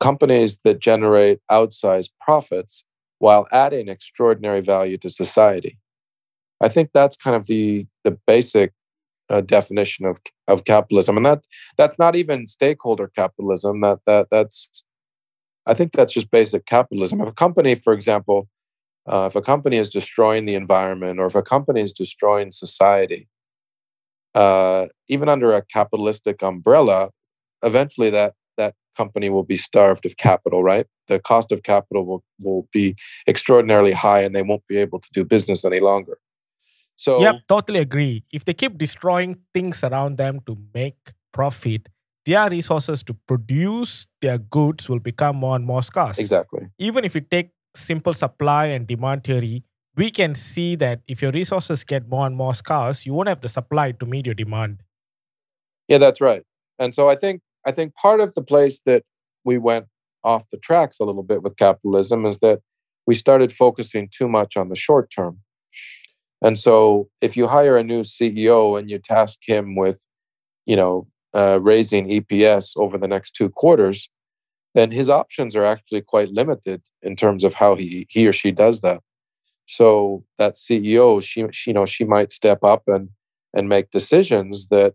companies 0.00 0.60
that 0.64 0.78
generate 0.78 1.40
outsized 1.50 2.08
profits 2.22 2.84
while 3.20 3.46
adding 3.52 3.88
extraordinary 3.88 4.60
value 4.60 4.98
to 4.98 5.08
society. 5.08 5.78
I 6.60 6.68
think 6.68 6.90
that's 6.92 7.16
kind 7.16 7.36
of 7.36 7.46
the 7.46 7.86
the 8.04 8.18
basic 8.26 8.72
uh, 9.28 9.42
definition 9.42 10.06
of 10.06 10.20
of 10.48 10.64
capitalism, 10.64 11.16
and 11.16 11.24
that 11.26 11.42
that's 11.78 11.98
not 11.98 12.16
even 12.16 12.46
stakeholder 12.46 13.08
capitalism. 13.14 13.80
That 13.82 14.00
that 14.06 14.28
that's 14.30 14.82
I 15.66 15.74
think 15.74 15.92
that's 15.92 16.12
just 16.12 16.30
basic 16.30 16.66
capitalism. 16.66 17.20
If 17.20 17.28
a 17.28 17.32
company, 17.32 17.74
for 17.74 17.92
example, 17.92 18.48
uh, 19.06 19.26
if 19.30 19.36
a 19.36 19.42
company 19.42 19.76
is 19.76 19.90
destroying 19.90 20.46
the 20.46 20.54
environment, 20.54 21.20
or 21.20 21.26
if 21.26 21.34
a 21.34 21.42
company 21.42 21.80
is 21.82 21.92
destroying 21.92 22.50
society, 22.50 23.28
uh, 24.34 24.86
even 25.08 25.28
under 25.28 25.52
a 25.52 25.62
capitalistic 25.62 26.42
umbrella, 26.42 27.10
eventually 27.62 28.10
that 28.10 28.34
that 28.34 28.34
company 28.96 29.30
will 29.30 29.44
be 29.44 29.56
starved 29.56 30.06
of 30.06 30.16
capital, 30.16 30.62
right? 30.62 30.86
The 31.08 31.18
cost 31.18 31.52
of 31.52 31.62
capital 31.62 32.04
will, 32.04 32.24
will 32.40 32.68
be 32.72 32.96
extraordinarily 33.26 33.92
high 33.92 34.20
and 34.20 34.34
they 34.34 34.42
won't 34.42 34.66
be 34.66 34.76
able 34.76 35.00
to 35.00 35.08
do 35.12 35.24
business 35.24 35.64
any 35.64 35.80
longer. 35.80 36.18
So, 36.96 37.20
yep, 37.20 37.36
totally 37.48 37.80
agree. 37.80 38.24
If 38.30 38.44
they 38.44 38.52
keep 38.54 38.76
destroying 38.76 39.38
things 39.54 39.82
around 39.82 40.18
them 40.18 40.40
to 40.46 40.58
make 40.74 41.12
profit, 41.32 41.88
their 42.26 42.50
resources 42.50 43.02
to 43.04 43.14
produce 43.26 44.06
their 44.20 44.38
goods 44.38 44.88
will 44.88 44.98
become 44.98 45.36
more 45.36 45.56
and 45.56 45.64
more 45.64 45.82
scarce. 45.82 46.18
Exactly. 46.18 46.68
Even 46.78 47.04
if 47.04 47.14
you 47.14 47.22
take 47.22 47.50
simple 47.74 48.12
supply 48.12 48.66
and 48.66 48.86
demand 48.86 49.24
theory, 49.24 49.64
we 49.96 50.10
can 50.10 50.34
see 50.34 50.76
that 50.76 51.00
if 51.08 51.22
your 51.22 51.32
resources 51.32 51.84
get 51.84 52.08
more 52.08 52.26
and 52.26 52.36
more 52.36 52.54
scarce, 52.54 53.06
you 53.06 53.14
won't 53.14 53.28
have 53.28 53.40
the 53.40 53.48
supply 53.48 53.92
to 53.92 54.06
meet 54.06 54.26
your 54.26 54.34
demand. 54.34 54.82
Yeah, 55.88 55.98
that's 55.98 56.20
right. 56.20 56.42
And 56.78 56.94
so 56.94 57.08
I 57.08 57.16
think 57.16 57.42
I 57.66 57.72
think 57.72 57.94
part 57.94 58.20
of 58.20 58.34
the 58.34 58.42
place 58.42 58.80
that 58.86 59.04
we 59.44 59.58
went 59.58 59.86
off 60.24 60.50
the 60.50 60.58
tracks 60.58 60.98
a 61.00 61.04
little 61.04 61.22
bit 61.22 61.42
with 61.42 61.56
capitalism 61.56 62.26
is 62.26 62.38
that 62.38 62.60
we 63.06 63.14
started 63.14 63.52
focusing 63.52 64.08
too 64.10 64.28
much 64.28 64.56
on 64.56 64.68
the 64.68 64.76
short 64.76 65.10
term. 65.10 65.38
And 66.42 66.58
so 66.58 67.08
if 67.20 67.36
you 67.36 67.48
hire 67.48 67.76
a 67.76 67.84
new 67.84 68.02
CEO 68.02 68.78
and 68.78 68.90
you 68.90 68.98
task 68.98 69.40
him 69.42 69.76
with, 69.76 70.04
you 70.66 70.76
know, 70.76 71.06
uh, 71.34 71.60
raising 71.60 72.08
EPS 72.08 72.72
over 72.76 72.98
the 72.98 73.08
next 73.08 73.32
two 73.34 73.48
quarters, 73.50 74.08
then 74.74 74.90
his 74.90 75.10
options 75.10 75.54
are 75.56 75.64
actually 75.64 76.00
quite 76.00 76.30
limited 76.30 76.82
in 77.02 77.16
terms 77.16 77.44
of 77.44 77.54
how 77.54 77.74
he 77.74 78.06
he 78.08 78.26
or 78.26 78.32
she 78.32 78.50
does 78.50 78.80
that. 78.80 79.00
So 79.66 80.24
that 80.38 80.54
CEO, 80.54 81.22
she, 81.22 81.46
she 81.52 81.70
you 81.70 81.74
know, 81.74 81.86
she 81.86 82.04
might 82.04 82.32
step 82.32 82.62
up 82.64 82.82
and 82.86 83.10
and 83.52 83.68
make 83.68 83.90
decisions 83.90 84.68
that 84.68 84.94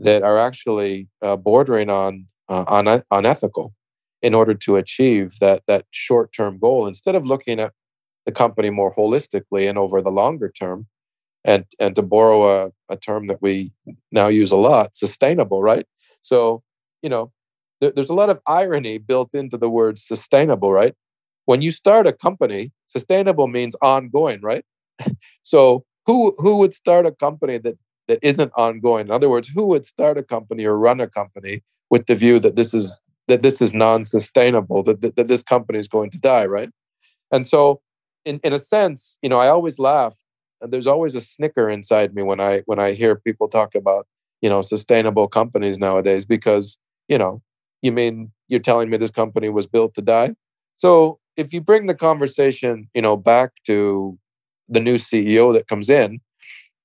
that 0.00 0.22
are 0.22 0.38
actually 0.38 1.08
uh, 1.22 1.36
bordering 1.36 1.90
on 1.90 2.26
uh, 2.48 2.64
on 2.66 3.02
unethical 3.10 3.74
in 4.22 4.34
order 4.34 4.54
to 4.54 4.76
achieve 4.76 5.34
that 5.40 5.62
that 5.66 5.86
short 5.90 6.32
term 6.32 6.58
goal 6.58 6.86
instead 6.86 7.14
of 7.14 7.24
looking 7.26 7.60
at 7.60 7.72
the 8.26 8.32
company 8.32 8.70
more 8.70 8.94
holistically 8.94 9.68
and 9.68 9.78
over 9.78 10.02
the 10.02 10.10
longer 10.10 10.50
term 10.50 10.86
and 11.44 11.64
and 11.78 11.96
to 11.96 12.02
borrow 12.02 12.66
a, 12.66 12.70
a 12.88 12.96
term 12.96 13.26
that 13.26 13.40
we 13.42 13.72
now 14.12 14.28
use 14.28 14.50
a 14.52 14.56
lot 14.56 14.96
sustainable 14.96 15.62
right? 15.62 15.86
So 16.22 16.62
you 17.02 17.10
know 17.10 17.32
there, 17.80 17.92
there's 17.92 18.10
a 18.10 18.14
lot 18.14 18.30
of 18.30 18.40
irony 18.46 18.98
built 18.98 19.34
into 19.34 19.56
the 19.56 19.70
word 19.70 19.98
sustainable 19.98 20.72
right? 20.72 20.94
When 21.46 21.62
you 21.62 21.70
start 21.70 22.06
a 22.06 22.12
company 22.12 22.72
sustainable 22.88 23.48
means 23.48 23.76
ongoing 23.82 24.40
right? 24.42 24.64
So 25.42 25.84
who 26.06 26.34
who 26.38 26.56
would 26.58 26.74
start 26.74 27.06
a 27.06 27.12
company 27.12 27.58
that 27.58 27.76
that 28.10 28.18
isn't 28.22 28.50
ongoing. 28.56 29.06
In 29.06 29.12
other 29.12 29.28
words, 29.28 29.48
who 29.48 29.64
would 29.66 29.86
start 29.86 30.18
a 30.18 30.22
company 30.22 30.64
or 30.64 30.76
run 30.76 31.00
a 31.00 31.06
company 31.06 31.62
with 31.90 32.06
the 32.06 32.16
view 32.16 32.40
that 32.40 32.56
this 32.56 32.74
is 32.74 32.96
that 33.28 33.42
this 33.42 33.62
is 33.62 33.72
non-sustainable, 33.72 34.82
that, 34.82 35.00
that, 35.02 35.14
that 35.14 35.28
this 35.28 35.42
company 35.42 35.78
is 35.78 35.86
going 35.86 36.10
to 36.10 36.18
die, 36.18 36.44
right? 36.44 36.70
And 37.30 37.46
so, 37.46 37.80
in 38.24 38.40
in 38.42 38.52
a 38.52 38.58
sense, 38.58 39.16
you 39.22 39.28
know, 39.28 39.38
I 39.38 39.48
always 39.48 39.78
laugh. 39.78 40.16
And 40.60 40.72
there's 40.72 40.88
always 40.88 41.14
a 41.14 41.20
snicker 41.20 41.70
inside 41.70 42.12
me 42.14 42.22
when 42.22 42.40
I 42.40 42.62
when 42.66 42.80
I 42.80 42.92
hear 42.92 43.14
people 43.14 43.48
talk 43.48 43.76
about 43.76 44.06
you 44.40 44.48
know 44.48 44.62
sustainable 44.62 45.28
companies 45.28 45.78
nowadays 45.78 46.24
because 46.24 46.78
you 47.08 47.18
know 47.18 47.42
you 47.82 47.92
mean 47.92 48.32
you're 48.48 48.60
telling 48.60 48.90
me 48.90 48.96
this 48.96 49.10
company 49.10 49.48
was 49.48 49.66
built 49.66 49.94
to 49.94 50.02
die 50.02 50.34
so 50.76 51.18
if 51.36 51.52
you 51.52 51.60
bring 51.60 51.86
the 51.86 51.94
conversation 51.94 52.88
you 52.94 53.02
know 53.02 53.16
back 53.16 53.52
to 53.64 54.18
the 54.68 54.80
new 54.80 54.96
ceo 54.96 55.52
that 55.52 55.68
comes 55.68 55.90
in 55.90 56.20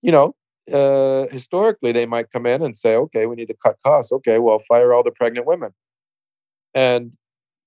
you 0.01 0.11
know 0.11 0.35
uh, 0.71 1.27
historically 1.31 1.91
they 1.91 2.05
might 2.05 2.31
come 2.31 2.45
in 2.45 2.63
and 2.63 2.75
say 2.75 2.95
okay 2.95 3.25
we 3.25 3.35
need 3.35 3.47
to 3.47 3.55
cut 3.63 3.77
costs. 3.83 4.11
Okay 4.11 4.39
well 4.39 4.59
fire 4.59 4.93
all 4.93 5.03
the 5.03 5.11
pregnant 5.11 5.45
women. 5.45 5.71
And 6.73 7.15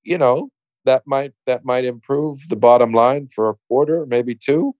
you 0.02 0.18
know 0.18 0.50
that 0.84 1.02
might 1.06 1.32
that 1.46 1.64
might 1.64 1.84
improve 1.84 2.40
the 2.48 2.56
bottom 2.56 2.92
line 2.92 3.28
for 3.28 3.48
a 3.48 3.54
quarter 3.68 4.06
maybe 4.06 4.34
two. 4.34 4.74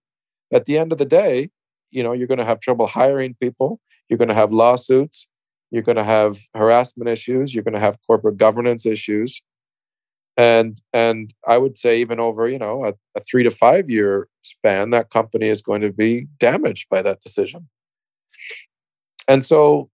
At 0.51 0.65
the 0.65 0.77
end 0.77 0.91
of 0.91 0.97
the 0.97 1.05
day 1.05 1.49
you 1.91 2.03
know 2.03 2.11
you're 2.11 2.27
going 2.27 2.39
to 2.39 2.45
have 2.45 2.59
trouble 2.59 2.87
hiring 2.87 3.35
people. 3.35 3.79
You're 4.09 4.17
going 4.17 4.29
to 4.29 4.35
have 4.35 4.51
lawsuits. 4.51 5.27
You're 5.71 5.83
going 5.83 5.97
to 5.97 6.03
have 6.03 6.39
harassment 6.55 7.09
issues. 7.09 7.53
You're 7.53 7.63
going 7.63 7.75
to 7.75 7.79
have 7.79 7.99
corporate 8.07 8.37
governance 8.37 8.85
issues. 8.85 9.41
And 10.35 10.81
and 10.93 11.33
i 11.47 11.57
would 11.57 11.77
say 11.77 11.99
even 11.99 12.19
over 12.19 12.47
you 12.47 12.59
know 12.59 12.85
a, 12.85 12.93
a 13.15 13.21
three 13.21 13.43
to 13.43 13.51
five 13.51 13.89
year 13.89 14.29
span 14.41 14.89
that 14.91 15.09
company 15.09 15.47
is 15.47 15.61
going 15.61 15.81
to 15.81 15.91
be 15.91 16.27
damaged 16.39 16.87
by 16.89 17.01
that 17.01 17.21
decision 17.21 17.67
and 19.27 19.43
so 19.43 19.89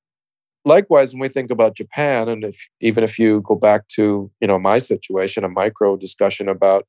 likewise 0.63 1.13
when 1.13 1.19
we 1.19 1.27
think 1.27 1.51
about 1.51 1.75
japan 1.75 2.27
and 2.27 2.43
if 2.43 2.67
even 2.81 3.03
if 3.03 3.19
you 3.19 3.41
go 3.41 3.55
back 3.55 3.87
to 3.87 4.31
you 4.41 4.47
know 4.47 4.59
my 4.59 4.77
situation 4.77 5.43
a 5.43 5.49
micro 5.49 5.95
discussion 5.95 6.47
about 6.47 6.85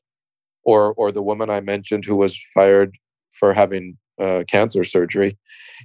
or 0.65 0.95
or 0.95 1.13
the 1.13 1.23
woman 1.23 1.51
i 1.51 1.61
mentioned 1.61 2.05
who 2.05 2.17
was 2.17 2.39
fired 2.55 2.97
for 3.31 3.53
having 3.53 3.97
uh, 4.21 4.45
cancer 4.49 4.85
surgery 4.85 5.37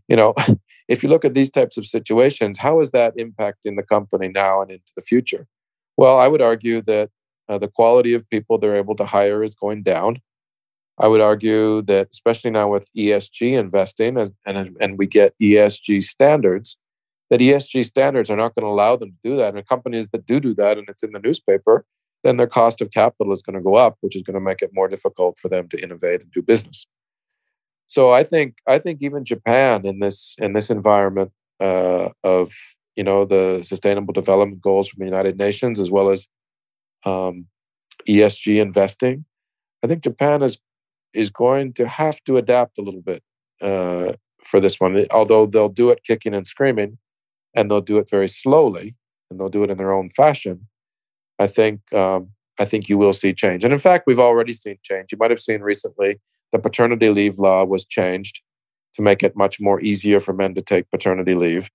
you 0.08 0.16
know 0.16 0.34
if 0.88 1.04
you 1.04 1.10
look 1.10 1.26
at 1.26 1.34
these 1.34 1.50
types 1.50 1.78
of 1.78 1.86
situations 1.86 2.58
how 2.58 2.80
is 2.80 2.92
that 2.92 3.16
impacting 3.18 3.76
the 3.76 3.84
company 3.84 4.28
now 4.28 4.62
and 4.62 4.72
into 4.72 4.92
the 4.96 5.02
future? 5.02 5.48
Well 5.98 6.18
i 6.20 6.28
would 6.28 6.42
argue 6.42 6.82
that 6.84 7.10
uh, 7.50 7.58
the 7.58 7.68
quality 7.68 8.14
of 8.14 8.30
people 8.30 8.58
they're 8.58 8.78
able 8.78 8.96
to 8.96 9.06
hire 9.06 9.44
is 9.44 9.56
going 9.56 9.84
down 9.84 10.22
i 11.02 11.08
would 11.08 11.22
argue 11.22 11.82
that 11.82 12.08
especially 12.12 12.52
now 12.52 12.68
with 12.68 12.88
esg 12.98 13.42
investing 13.42 14.18
and, 14.18 14.34
and, 14.46 14.78
and 14.80 14.98
we 14.98 15.08
get 15.08 15.34
esg 15.42 16.04
standards 16.04 16.78
that 17.30 17.40
esg 17.40 17.84
standards 17.86 18.30
are 18.30 18.38
not 18.38 18.54
going 18.56 18.66
to 18.66 18.72
allow 18.72 18.96
them 18.96 19.12
to 19.12 19.30
do 19.30 19.36
that. 19.38 19.56
And 19.56 19.68
companies 19.68 20.10
that 20.10 20.26
do 20.26 20.40
do 20.40 20.54
that 20.56 20.78
and 20.78 20.88
it's 20.90 21.04
in 21.04 21.12
the 21.12 21.20
newspaper 21.20 21.86
then 22.24 22.38
their 22.38 22.48
cost 22.48 22.82
of 22.82 22.92
capital 22.92 23.34
is 23.34 23.42
going 23.42 23.56
to 23.56 23.62
go 23.62 23.76
up 23.76 23.98
which 24.02 24.16
is 24.16 24.22
going 24.22 24.36
to 24.36 24.46
make 24.46 24.62
it 24.62 24.72
more 24.74 24.88
difficult 24.88 25.38
for 25.38 25.48
them 25.48 25.68
to 25.70 25.82
innovate 25.82 26.22
and 26.22 26.32
do 26.32 26.42
business. 26.42 26.88
So 27.88 28.12
I 28.12 28.24
think 28.24 28.60
I 28.68 28.80
think 28.80 29.00
even 29.02 29.26
Japan 29.26 29.86
in 29.86 30.00
this 30.00 30.36
in 30.40 30.54
this 30.54 30.70
environment 30.70 31.32
uh, 31.60 32.10
of 32.24 32.54
you 32.96 33.04
know 33.04 33.26
the 33.26 33.64
Sustainable 33.64 34.14
Development 34.14 34.62
Goals 34.62 34.88
from 34.88 35.00
the 35.00 35.06
United 35.06 35.38
Nations 35.38 35.78
as 35.78 35.92
well 35.92 36.10
as 36.10 36.26
um, 37.06 37.48
ESG 38.08 38.62
investing, 38.62 39.26
I 39.84 39.88
think 39.88 40.04
Japan 40.04 40.42
is 40.42 40.58
is 41.14 41.30
going 41.30 41.74
to 41.74 41.88
have 41.88 42.24
to 42.26 42.38
adapt 42.38 42.78
a 42.78 42.82
little 42.82 43.02
bit 43.02 43.24
uh, 43.62 44.14
for 44.44 44.60
this 44.60 44.80
one. 44.80 45.06
Although 45.12 45.46
they'll 45.46 45.70
do 45.70 45.90
it 45.90 46.04
kicking 46.04 46.34
and 46.34 46.48
screaming, 46.48 46.98
and 47.56 47.70
they'll 47.70 47.82
do 47.82 47.98
it 47.98 48.10
very 48.10 48.28
slowly, 48.28 48.96
and 49.30 49.40
they'll 49.40 49.50
do 49.50 49.64
it 49.64 49.70
in 49.70 49.78
their 49.78 49.94
own 49.94 50.10
fashion. 50.10 50.68
I 51.40 51.48
think 51.48 51.94
um, 51.94 52.30
I 52.60 52.66
think 52.66 52.90
you 52.90 52.98
will 52.98 53.14
see 53.14 53.34
change, 53.34 53.64
and 53.64 53.74
in 53.74 53.80
fact, 53.80 54.06
we've 54.08 54.20
already 54.20 54.54
seen 54.54 54.78
change. 54.84 55.12
You 55.12 55.18
might 55.18 55.32
have 55.32 55.40
seen 55.40 55.62
recently 55.62 56.20
the 56.52 56.60
paternity 56.60 57.10
leave 57.10 57.40
law 57.40 57.64
was 57.64 57.86
changed 57.86 58.42
to 58.96 59.02
make 59.02 59.24
it 59.24 59.36
much 59.36 59.60
more 59.60 59.80
easier 59.82 60.20
for 60.20 60.34
men 60.34 60.54
to 60.56 60.62
take 60.62 60.92
paternity 60.92 61.34
leave 61.34 61.70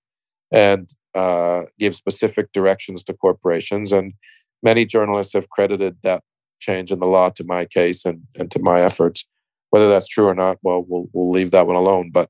and 0.51 0.91
uh, 1.15 1.63
give 1.79 1.95
specific 1.95 2.51
directions 2.51 3.03
to 3.03 3.13
corporations. 3.13 3.91
And 3.91 4.13
many 4.61 4.85
journalists 4.85 5.33
have 5.33 5.49
credited 5.49 5.97
that 6.03 6.23
change 6.59 6.91
in 6.91 6.99
the 6.99 7.05
law 7.05 7.29
to 7.29 7.43
my 7.43 7.65
case 7.65 8.05
and, 8.05 8.21
and 8.35 8.51
to 8.51 8.59
my 8.59 8.81
efforts. 8.81 9.25
Whether 9.69 9.89
that's 9.89 10.07
true 10.07 10.27
or 10.27 10.33
not, 10.33 10.57
well, 10.61 10.85
we'll, 10.87 11.07
we'll 11.11 11.29
leave 11.29 11.51
that 11.51 11.67
one 11.67 11.75
alone. 11.75 12.09
But 12.13 12.29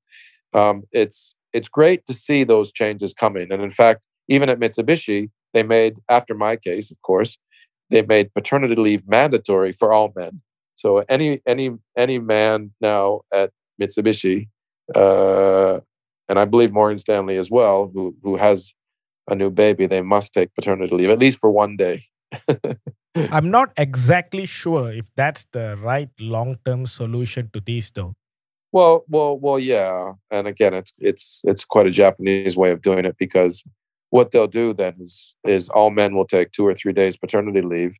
um, 0.53 0.83
it's 0.91 1.35
it's 1.53 1.69
great 1.69 2.05
to 2.07 2.13
see 2.13 2.43
those 2.43 2.71
changes 2.71 3.13
coming. 3.13 3.51
And 3.51 3.61
in 3.61 3.69
fact, 3.69 4.05
even 4.27 4.49
at 4.49 4.59
Mitsubishi, 4.59 5.29
they 5.53 5.63
made 5.63 5.97
after 6.09 6.33
my 6.33 6.55
case, 6.55 6.91
of 6.91 7.01
course, 7.01 7.37
they 7.89 8.01
made 8.01 8.33
paternity 8.33 8.75
leave 8.75 9.07
mandatory 9.07 9.71
for 9.71 9.93
all 9.93 10.11
men. 10.15 10.41
So 10.75 11.03
any 11.09 11.41
any 11.45 11.71
any 11.97 12.19
man 12.19 12.71
now 12.81 13.21
at 13.33 13.51
Mitsubishi, 13.81 14.47
uh, 14.95 15.79
and 16.29 16.39
I 16.39 16.45
believe 16.45 16.71
Morgan 16.71 16.97
Stanley 16.97 17.37
as 17.37 17.49
well, 17.49 17.91
who 17.93 18.15
who 18.23 18.35
has 18.35 18.73
a 19.29 19.35
new 19.35 19.49
baby, 19.49 19.85
they 19.85 20.01
must 20.01 20.33
take 20.33 20.53
paternity 20.55 20.95
leave 20.95 21.09
at 21.09 21.19
least 21.19 21.39
for 21.39 21.49
one 21.49 21.77
day. 21.77 22.05
I'm 23.31 23.49
not 23.51 23.71
exactly 23.77 24.45
sure 24.45 24.91
if 24.91 25.13
that's 25.15 25.45
the 25.51 25.77
right 25.77 26.09
long-term 26.19 26.85
solution 26.87 27.49
to 27.53 27.59
these, 27.59 27.91
though. 27.91 28.15
Well, 28.71 29.05
well, 29.07 29.37
well, 29.37 29.59
yeah. 29.59 30.13
And 30.29 30.47
again, 30.47 30.73
it's 30.73 30.93
it's 30.99 31.41
it's 31.45 31.63
quite 31.63 31.87
a 31.87 31.91
Japanese 31.91 32.57
way 32.57 32.71
of 32.71 32.81
doing 32.81 33.05
it 33.05 33.17
because 33.17 33.63
what 34.09 34.31
they'll 34.31 34.47
do 34.47 34.73
then 34.73 34.95
is 34.99 35.33
is 35.45 35.69
all 35.69 35.89
men 35.89 36.15
will 36.15 36.27
take 36.27 36.51
two 36.51 36.67
or 36.67 36.75
three 36.75 36.93
days 36.93 37.17
paternity 37.17 37.61
leave, 37.61 37.97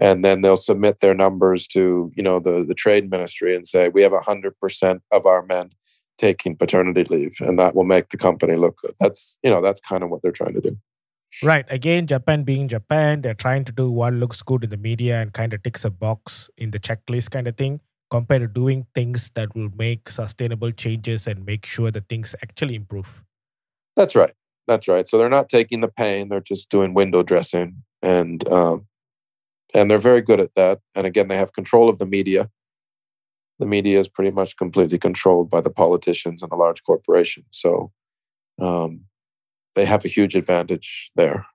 and 0.00 0.24
then 0.24 0.40
they'll 0.40 0.56
submit 0.56 1.00
their 1.00 1.14
numbers 1.14 1.66
to 1.68 2.10
you 2.16 2.22
know 2.22 2.40
the 2.40 2.64
the 2.66 2.74
trade 2.74 3.10
ministry 3.10 3.54
and 3.54 3.68
say 3.68 3.88
we 3.88 4.02
have 4.02 4.12
100% 4.12 5.00
of 5.12 5.26
our 5.26 5.42
men 5.44 5.70
taking 6.18 6.56
paternity 6.56 7.04
leave 7.04 7.34
and 7.40 7.58
that 7.58 7.74
will 7.74 7.84
make 7.84 8.10
the 8.10 8.16
company 8.16 8.56
look 8.56 8.76
good 8.82 8.94
that's 9.00 9.38
you 9.42 9.50
know 9.50 9.62
that's 9.62 9.80
kind 9.80 10.02
of 10.02 10.10
what 10.10 10.20
they're 10.22 10.32
trying 10.32 10.52
to 10.52 10.60
do 10.60 10.76
right 11.42 11.64
again 11.68 12.06
japan 12.06 12.42
being 12.42 12.68
japan 12.68 13.20
they're 13.20 13.34
trying 13.34 13.64
to 13.64 13.72
do 13.72 13.90
what 13.90 14.12
looks 14.12 14.42
good 14.42 14.64
in 14.64 14.70
the 14.70 14.76
media 14.76 15.20
and 15.20 15.32
kind 15.32 15.52
of 15.52 15.62
ticks 15.62 15.84
a 15.84 15.90
box 15.90 16.50
in 16.56 16.70
the 16.70 16.78
checklist 16.78 17.30
kind 17.30 17.46
of 17.46 17.56
thing 17.56 17.80
compared 18.10 18.42
to 18.42 18.48
doing 18.48 18.86
things 18.94 19.30
that 19.34 19.54
will 19.54 19.70
make 19.76 20.08
sustainable 20.10 20.72
changes 20.72 21.26
and 21.26 21.46
make 21.46 21.64
sure 21.64 21.90
that 21.90 22.08
things 22.08 22.34
actually 22.42 22.74
improve 22.74 23.22
that's 23.96 24.14
right 24.14 24.34
that's 24.66 24.88
right 24.88 25.08
so 25.08 25.18
they're 25.18 25.28
not 25.28 25.48
taking 25.48 25.80
the 25.80 25.88
pain 25.88 26.28
they're 26.28 26.40
just 26.40 26.68
doing 26.68 26.94
window 26.94 27.22
dressing 27.22 27.82
and 28.02 28.48
um, 28.48 28.86
and 29.74 29.90
they're 29.90 29.98
very 29.98 30.20
good 30.20 30.40
at 30.40 30.54
that. 30.54 30.80
And 30.94 31.06
again, 31.06 31.28
they 31.28 31.36
have 31.36 31.52
control 31.52 31.88
of 31.88 31.98
the 31.98 32.06
media. 32.06 32.50
The 33.58 33.66
media 33.66 34.00
is 34.00 34.08
pretty 34.08 34.30
much 34.30 34.56
completely 34.56 34.98
controlled 34.98 35.50
by 35.50 35.60
the 35.60 35.70
politicians 35.70 36.42
and 36.42 36.50
the 36.50 36.56
large 36.56 36.82
corporations. 36.82 37.46
So 37.50 37.92
um, 38.58 39.02
they 39.74 39.84
have 39.84 40.04
a 40.04 40.08
huge 40.08 40.34
advantage 40.34 41.10
there. 41.16 41.46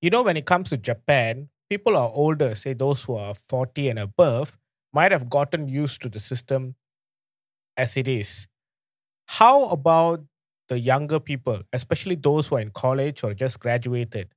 You 0.00 0.10
know, 0.10 0.22
when 0.22 0.36
it 0.36 0.46
comes 0.46 0.70
to 0.70 0.76
Japan, 0.76 1.48
people 1.70 1.96
are 1.96 2.10
older, 2.12 2.54
say 2.54 2.74
those 2.74 3.02
who 3.02 3.14
are 3.16 3.34
40 3.34 3.88
and 3.88 3.98
above, 3.98 4.58
might 4.92 5.12
have 5.12 5.28
gotten 5.30 5.68
used 5.68 6.02
to 6.02 6.08
the 6.08 6.20
system 6.20 6.74
as 7.76 7.96
it 7.96 8.08
is. 8.08 8.46
How 9.26 9.66
about 9.66 10.24
the 10.68 10.78
younger 10.78 11.20
people, 11.20 11.62
especially 11.72 12.14
those 12.16 12.48
who 12.48 12.56
are 12.56 12.60
in 12.60 12.70
college 12.70 13.24
or 13.24 13.34
just 13.34 13.60
graduated? 13.60 14.28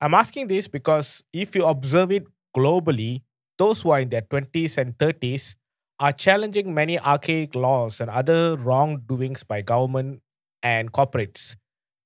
I'm 0.00 0.14
asking 0.14 0.48
this 0.48 0.68
because 0.68 1.22
if 1.32 1.54
you 1.54 1.64
observe 1.64 2.10
it 2.10 2.26
globally, 2.56 3.22
those 3.58 3.82
who 3.82 3.90
are 3.90 4.00
in 4.00 4.08
their 4.08 4.22
20s 4.22 4.76
and 4.76 4.96
30s 4.98 5.54
are 6.00 6.12
challenging 6.12 6.74
many 6.74 6.98
archaic 6.98 7.54
laws 7.54 8.00
and 8.00 8.10
other 8.10 8.56
wrongdoings 8.56 9.44
by 9.44 9.62
government 9.62 10.20
and 10.62 10.92
corporates. 10.92 11.56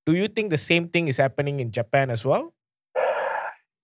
Do 0.06 0.14
you 0.14 0.28
think 0.28 0.50
the 0.50 0.58
same 0.58 0.88
thing 0.88 1.08
is 1.08 1.16
happening 1.16 1.58
in 1.58 1.72
Japan 1.72 2.10
as 2.10 2.24
well? 2.24 2.54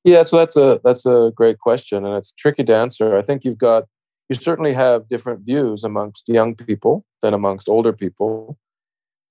Yeah, 0.04 0.22
so 0.22 0.36
that's 0.36 0.56
a 0.56 0.80
that's 0.82 1.04
a 1.04 1.32
great 1.34 1.58
question, 1.58 2.04
and 2.04 2.16
it's 2.16 2.32
tricky 2.32 2.64
to 2.64 2.74
answer. 2.74 3.16
I 3.16 3.22
think 3.22 3.44
you've 3.44 3.58
got 3.58 3.84
you 4.28 4.36
certainly 4.36 4.72
have 4.72 5.08
different 5.08 5.44
views 5.44 5.84
amongst 5.84 6.24
young 6.26 6.54
people 6.54 7.04
than 7.22 7.34
amongst 7.34 7.68
older 7.68 7.92
people. 7.92 8.58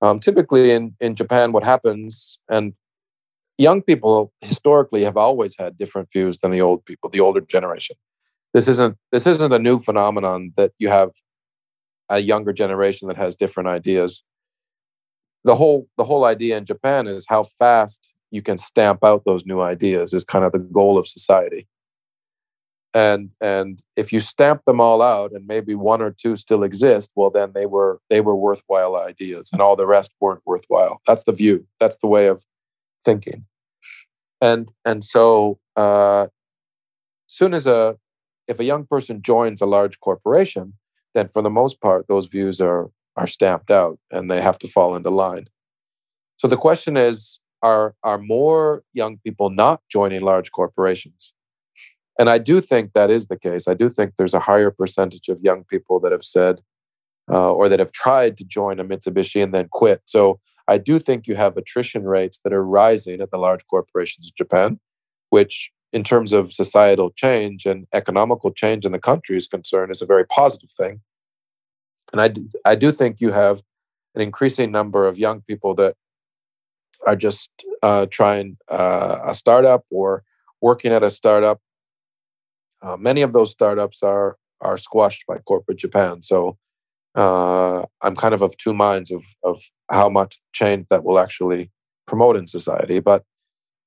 Um, 0.00 0.20
typically, 0.20 0.70
in 0.70 0.94
in 1.00 1.14
Japan, 1.14 1.52
what 1.52 1.64
happens, 1.64 2.38
and 2.48 2.74
young 3.58 3.82
people 3.82 4.32
historically 4.40 5.04
have 5.04 5.16
always 5.16 5.56
had 5.58 5.78
different 5.78 6.10
views 6.12 6.38
than 6.38 6.50
the 6.50 6.60
old 6.60 6.84
people, 6.84 7.10
the 7.10 7.20
older 7.20 7.40
generation. 7.40 7.96
This 8.54 8.68
isn't 8.68 8.96
this 9.10 9.26
isn't 9.26 9.52
a 9.52 9.58
new 9.58 9.78
phenomenon 9.78 10.52
that 10.56 10.72
you 10.78 10.88
have 10.88 11.10
a 12.08 12.18
younger 12.18 12.52
generation 12.52 13.08
that 13.08 13.16
has 13.16 13.34
different 13.34 13.68
ideas. 13.68 14.22
The 15.44 15.56
whole 15.56 15.88
the 15.96 16.04
whole 16.04 16.24
idea 16.24 16.56
in 16.56 16.64
Japan 16.64 17.06
is 17.06 17.26
how 17.28 17.44
fast 17.44 18.12
you 18.30 18.42
can 18.42 18.58
stamp 18.58 19.04
out 19.04 19.24
those 19.24 19.44
new 19.44 19.60
ideas 19.60 20.12
is 20.12 20.24
kind 20.24 20.44
of 20.44 20.52
the 20.52 20.58
goal 20.58 20.98
of 20.98 21.06
society. 21.06 21.66
And 22.94 23.34
and 23.40 23.82
if 23.96 24.12
you 24.12 24.20
stamp 24.20 24.64
them 24.64 24.80
all 24.80 25.02
out 25.02 25.32
and 25.32 25.46
maybe 25.46 25.74
one 25.74 26.02
or 26.02 26.10
two 26.10 26.36
still 26.36 26.62
exist, 26.62 27.10
well 27.14 27.30
then 27.30 27.52
they 27.54 27.66
were 27.66 28.00
they 28.10 28.20
were 28.20 28.36
worthwhile 28.36 28.96
ideas 28.96 29.50
and 29.52 29.62
all 29.62 29.76
the 29.76 29.86
rest 29.86 30.12
weren't 30.20 30.42
worthwhile. 30.44 31.00
That's 31.06 31.24
the 31.24 31.32
view. 31.32 31.66
That's 31.80 31.96
the 31.98 32.06
way 32.08 32.26
of 32.26 32.44
thinking. 33.04 33.46
And 34.40 34.70
and 34.84 35.04
so 35.04 35.58
uh, 35.76 36.26
soon 37.26 37.54
as 37.54 37.66
a 37.66 37.96
if 38.48 38.60
a 38.60 38.64
young 38.64 38.84
person 38.86 39.22
joins 39.22 39.60
a 39.60 39.66
large 39.66 40.00
corporation, 40.00 40.74
then 41.14 41.28
for 41.28 41.42
the 41.42 41.50
most 41.50 41.80
part, 41.80 42.06
those 42.08 42.26
views 42.26 42.60
are 42.60 42.90
are 43.16 43.26
stamped 43.26 43.70
out 43.70 43.98
and 44.10 44.30
they 44.30 44.40
have 44.40 44.58
to 44.60 44.68
fall 44.68 44.94
into 44.94 45.10
line. 45.10 45.48
So 46.36 46.48
the 46.48 46.56
question 46.56 46.96
is, 46.96 47.38
are 47.62 47.94
are 48.02 48.18
more 48.18 48.82
young 48.92 49.18
people 49.18 49.50
not 49.50 49.80
joining 49.90 50.22
large 50.22 50.50
corporations? 50.50 51.32
And 52.18 52.28
I 52.28 52.38
do 52.38 52.60
think 52.60 52.92
that 52.92 53.10
is 53.10 53.26
the 53.26 53.38
case. 53.38 53.66
I 53.68 53.74
do 53.74 53.88
think 53.88 54.16
there's 54.16 54.34
a 54.34 54.40
higher 54.40 54.70
percentage 54.70 55.28
of 55.28 55.40
young 55.40 55.64
people 55.64 56.00
that 56.00 56.12
have 56.12 56.24
said 56.24 56.60
uh, 57.30 57.52
or 57.52 57.68
that 57.68 57.78
have 57.78 57.92
tried 57.92 58.36
to 58.38 58.44
join 58.44 58.80
a 58.80 58.84
Mitsubishi 58.84 59.42
and 59.42 59.54
then 59.54 59.68
quit. 59.70 60.02
So 60.04 60.40
I 60.68 60.78
do 60.78 60.98
think 60.98 61.26
you 61.26 61.36
have 61.36 61.56
attrition 61.56 62.04
rates 62.04 62.40
that 62.44 62.52
are 62.52 62.64
rising 62.64 63.20
at 63.20 63.30
the 63.30 63.38
large 63.38 63.66
corporations 63.66 64.26
in 64.26 64.32
Japan, 64.36 64.80
which, 65.30 65.70
in 65.92 66.04
terms 66.04 66.32
of 66.32 66.52
societal 66.52 67.10
change 67.10 67.66
and 67.66 67.86
economical 67.92 68.50
change 68.50 68.84
in 68.84 68.92
the 68.92 68.98
country 68.98 69.36
is 69.36 69.46
concerned, 69.46 69.90
is 69.90 70.02
a 70.02 70.06
very 70.06 70.26
positive 70.26 70.70
thing. 70.70 71.00
And 72.12 72.20
I 72.20 72.28
do, 72.28 72.48
I 72.64 72.74
do 72.74 72.92
think 72.92 73.20
you 73.20 73.32
have 73.32 73.62
an 74.14 74.20
increasing 74.20 74.70
number 74.70 75.06
of 75.06 75.18
young 75.18 75.40
people 75.42 75.74
that 75.76 75.96
are 77.06 77.16
just 77.16 77.50
uh, 77.82 78.06
trying 78.06 78.58
uh, 78.70 79.18
a 79.24 79.34
startup 79.34 79.84
or 79.90 80.22
working 80.60 80.92
at 80.92 81.02
a 81.02 81.10
startup. 81.10 81.60
Uh, 82.82 82.96
many 82.96 83.22
of 83.22 83.32
those 83.32 83.50
startups 83.50 84.02
are 84.02 84.36
are 84.60 84.76
squashed 84.76 85.24
by 85.26 85.38
corporate 85.38 85.78
Japan. 85.78 86.22
So 86.22 86.56
uh, 87.14 87.82
I'm 88.00 88.14
kind 88.16 88.34
of 88.34 88.42
of 88.42 88.56
two 88.56 88.74
minds 88.74 89.10
of 89.10 89.24
of 89.42 89.60
how 89.90 90.08
much 90.08 90.40
change 90.52 90.86
that 90.88 91.04
will 91.04 91.18
actually 91.18 91.70
promote 92.06 92.36
in 92.36 92.46
society. 92.46 93.00
But 93.00 93.24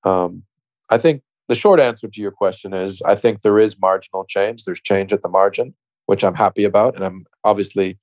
um, 0.04 0.44
I 0.90 0.98
think 0.98 1.22
the 1.48 1.56
short 1.56 1.80
answer 1.80 2.08
to 2.08 2.22
your 2.22 2.32
question 2.32 2.74
is 2.74 3.02
I 3.04 3.16
think 3.16 3.42
there 3.42 3.60
is 3.60 3.80
marginal 3.80 4.26
change. 4.26 4.66
There's 4.66 4.82
change 4.82 5.14
at 5.14 5.22
the 5.22 5.30
margin, 5.30 5.76
which 6.06 6.24
I'm 6.24 6.36
happy 6.36 6.64
about, 6.64 6.96
and 6.96 7.04
I'm 7.04 7.26
obviously 7.44 7.98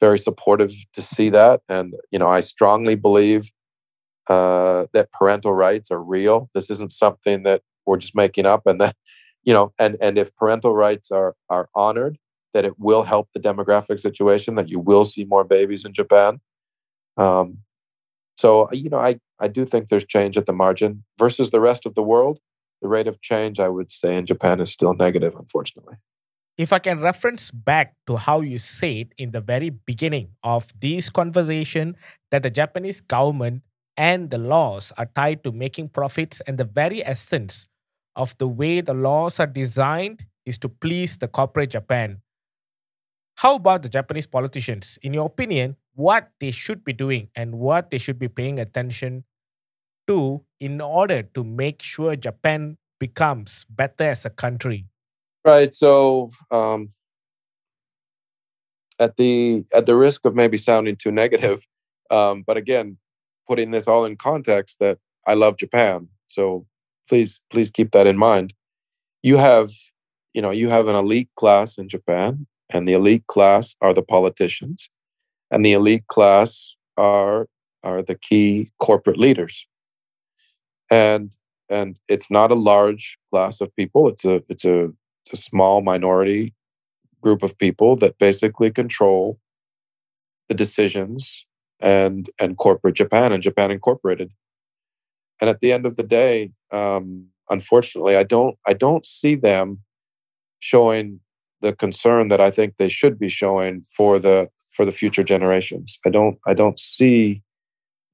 very 0.00 0.18
supportive 0.18 0.72
to 0.94 1.02
see 1.02 1.30
that. 1.30 1.60
And 1.68 1.94
you 2.10 2.18
know, 2.18 2.28
I 2.28 2.40
strongly 2.40 2.94
believe 2.94 3.50
uh, 4.28 4.86
that 4.92 5.12
parental 5.12 5.52
rights 5.52 5.90
are 5.90 6.02
real. 6.02 6.50
This 6.54 6.70
isn't 6.70 6.92
something 6.92 7.42
that 7.44 7.62
we're 7.86 7.98
just 7.98 8.14
making 8.14 8.46
up, 8.46 8.62
and 8.66 8.80
that 8.80 8.96
you 9.44 9.52
know, 9.52 9.72
and 9.78 9.96
and 10.00 10.18
if 10.18 10.34
parental 10.36 10.74
rights 10.74 11.10
are 11.10 11.34
are 11.48 11.68
honored 11.74 12.18
that 12.54 12.64
it 12.64 12.78
will 12.78 13.04
help 13.04 13.28
the 13.32 13.40
demographic 13.40 13.98
situation, 13.98 14.54
that 14.56 14.68
you 14.68 14.78
will 14.78 15.04
see 15.04 15.24
more 15.24 15.44
babies 15.44 15.84
in 15.84 15.92
Japan. 15.92 16.40
Um, 17.16 17.58
so, 18.36 18.70
you 18.72 18.90
know, 18.90 18.98
I, 18.98 19.20
I 19.38 19.48
do 19.48 19.64
think 19.64 19.88
there's 19.88 20.04
change 20.04 20.36
at 20.36 20.46
the 20.46 20.52
margin 20.52 21.04
versus 21.18 21.50
the 21.50 21.60
rest 21.60 21.86
of 21.86 21.94
the 21.94 22.02
world. 22.02 22.40
The 22.80 22.88
rate 22.88 23.06
of 23.06 23.20
change, 23.20 23.60
I 23.60 23.68
would 23.68 23.92
say, 23.92 24.16
in 24.16 24.26
Japan 24.26 24.60
is 24.60 24.72
still 24.72 24.94
negative, 24.94 25.34
unfortunately. 25.36 25.96
If 26.58 26.72
I 26.72 26.78
can 26.78 27.00
reference 27.00 27.50
back 27.50 27.94
to 28.06 28.16
how 28.16 28.40
you 28.40 28.58
said 28.58 29.14
in 29.16 29.30
the 29.32 29.40
very 29.40 29.70
beginning 29.70 30.36
of 30.42 30.68
this 30.78 31.08
conversation 31.08 31.96
that 32.30 32.42
the 32.42 32.50
Japanese 32.50 33.00
government 33.00 33.62
and 33.96 34.30
the 34.30 34.38
laws 34.38 34.92
are 34.98 35.08
tied 35.14 35.44
to 35.44 35.52
making 35.52 35.88
profits, 35.90 36.40
and 36.46 36.58
the 36.58 36.64
very 36.64 37.04
essence 37.04 37.68
of 38.16 38.36
the 38.38 38.48
way 38.48 38.80
the 38.80 38.94
laws 38.94 39.40
are 39.40 39.46
designed 39.46 40.26
is 40.44 40.58
to 40.58 40.68
please 40.68 41.16
the 41.18 41.28
corporate 41.28 41.70
Japan. 41.70 42.20
How 43.36 43.56
about 43.56 43.82
the 43.82 43.88
Japanese 43.88 44.26
politicians? 44.26 44.98
In 45.02 45.14
your 45.14 45.26
opinion, 45.26 45.76
what 45.94 46.30
they 46.40 46.50
should 46.50 46.84
be 46.84 46.92
doing 46.92 47.28
and 47.34 47.56
what 47.58 47.90
they 47.90 47.98
should 47.98 48.18
be 48.18 48.28
paying 48.28 48.58
attention 48.58 49.24
to 50.06 50.44
in 50.60 50.80
order 50.80 51.22
to 51.22 51.44
make 51.44 51.82
sure 51.82 52.16
Japan 52.16 52.78
becomes 53.00 53.66
better 53.68 54.04
as 54.04 54.24
a 54.24 54.30
country? 54.30 54.91
Right. 55.44 55.74
So, 55.74 56.30
um, 56.50 56.90
at 58.98 59.16
the 59.16 59.64
at 59.74 59.86
the 59.86 59.96
risk 59.96 60.24
of 60.24 60.34
maybe 60.34 60.56
sounding 60.56 60.96
too 60.96 61.10
negative, 61.10 61.66
um, 62.10 62.44
but 62.46 62.56
again, 62.56 62.98
putting 63.48 63.70
this 63.72 63.88
all 63.88 64.04
in 64.04 64.16
context, 64.16 64.78
that 64.80 64.98
I 65.26 65.34
love 65.34 65.56
Japan. 65.56 66.08
So 66.28 66.66
please 67.08 67.42
please 67.50 67.70
keep 67.70 67.90
that 67.92 68.06
in 68.06 68.16
mind. 68.16 68.54
You 69.22 69.36
have 69.38 69.70
you 70.34 70.42
know 70.42 70.50
you 70.50 70.68
have 70.68 70.88
an 70.88 70.96
elite 70.96 71.30
class 71.36 71.76
in 71.76 71.88
Japan 71.88 72.46
and 72.70 72.88
the 72.88 72.94
elite 72.94 73.26
class 73.26 73.76
are 73.80 73.92
the 73.92 74.02
politicians 74.02 74.88
and 75.50 75.64
the 75.64 75.72
elite 75.72 76.06
class 76.06 76.74
are 76.96 77.48
are 77.82 78.02
the 78.02 78.14
key 78.14 78.70
corporate 78.78 79.18
leaders 79.18 79.66
and 80.90 81.36
and 81.68 81.98
it's 82.08 82.30
not 82.30 82.50
a 82.50 82.54
large 82.54 83.18
class 83.30 83.60
of 83.60 83.74
people 83.76 84.08
it's 84.08 84.24
a 84.24 84.42
it's 84.48 84.64
a 84.64 84.90
it's 85.24 85.40
a 85.40 85.42
small 85.42 85.82
minority 85.82 86.54
group 87.20 87.42
of 87.42 87.56
people 87.58 87.96
that 87.96 88.18
basically 88.18 88.70
control 88.70 89.38
the 90.48 90.54
decisions 90.54 91.44
and 91.80 92.30
and 92.38 92.56
corporate 92.58 92.94
japan 92.94 93.32
and 93.32 93.42
japan 93.42 93.70
incorporated 93.70 94.30
and 95.40 95.48
at 95.48 95.60
the 95.60 95.72
end 95.72 95.86
of 95.86 95.96
the 95.96 96.02
day 96.02 96.50
um, 96.70 97.26
unfortunately 97.50 98.16
i 98.16 98.22
don't 98.22 98.56
i 98.66 98.72
don't 98.72 99.06
see 99.06 99.34
them 99.34 99.78
showing 100.60 101.20
the 101.62 101.72
concern 101.72 102.28
that 102.28 102.40
I 102.40 102.50
think 102.50 102.76
they 102.76 102.88
should 102.88 103.18
be 103.18 103.28
showing 103.28 103.84
for 103.96 104.18
the 104.18 104.48
for 104.70 104.84
the 104.84 104.92
future 104.92 105.22
generations. 105.22 105.98
I 106.04 106.10
don't 106.10 106.38
I 106.46 106.54
don't 106.54 106.78
see 106.78 107.42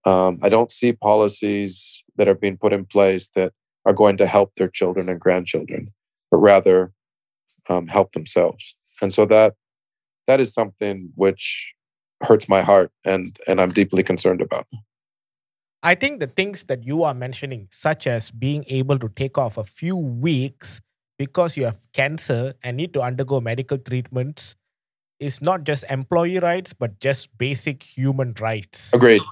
um, 0.05 0.39
I 0.43 0.49
don't 0.49 0.71
see 0.71 0.93
policies 0.93 2.03
that 2.17 2.29
are 2.29 2.35
being 2.35 2.57
put 2.57 2.73
in 2.73 2.85
place 2.85 3.29
that 3.35 3.53
are 3.85 3.93
going 3.93 4.17
to 4.19 4.27
help 4.27 4.55
their 4.55 4.69
children 4.69 5.09
and 5.09 5.21
grandchildren, 5.21 5.89
but 6.31 6.39
rather 6.39 6.93
um, 7.69 7.87
help 7.87 8.13
themselves. 8.13 8.75
And 9.01 9.13
so 9.13 9.27
that 9.27 9.55
that 10.27 10.41
is 10.41 10.53
something 10.53 11.11
which 11.15 11.75
hurts 12.23 12.49
my 12.49 12.63
heart 12.63 12.91
and 13.05 13.39
and 13.47 13.61
I'm 13.61 13.73
deeply 13.73 14.03
concerned 14.03 14.41
about. 14.41 14.67
I 15.83 15.95
think 15.95 16.19
the 16.19 16.27
things 16.27 16.65
that 16.65 16.85
you 16.85 17.05
are 17.05 17.15
mentioning, 17.15 17.69
such 17.71 18.07
as 18.07 18.33
being 18.33 18.65
able 18.67 18.99
to 18.99 19.09
take 19.09 19.39
off 19.39 19.57
a 19.57 19.65
few 19.65 19.97
weeks 19.97 20.81
because 21.19 21.57
you 21.57 21.65
have 21.65 21.87
cancer 21.93 22.55
and 22.63 22.77
need 22.77 22.93
to 22.95 23.03
undergo 23.03 23.41
medical 23.41 23.79
treatments 23.79 24.57
is 25.21 25.41
not 25.41 25.65
just 25.65 25.85
employee 25.91 26.39
rights, 26.39 26.73
but 26.73 27.01
just 27.01 27.37
basic 27.39 27.83
human 27.83 28.35
rights. 28.41 28.93
Agreed. 28.93 29.23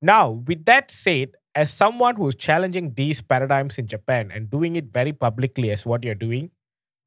Now, 0.00 0.42
with 0.46 0.64
that 0.66 0.90
said, 0.90 1.32
as 1.54 1.72
someone 1.72 2.16
who's 2.16 2.34
challenging 2.34 2.94
these 2.94 3.22
paradigms 3.22 3.78
in 3.78 3.86
Japan 3.86 4.30
and 4.34 4.50
doing 4.50 4.76
it 4.76 4.92
very 4.92 5.12
publicly 5.12 5.70
as 5.70 5.86
what 5.86 6.02
you're 6.02 6.14
doing, 6.14 6.50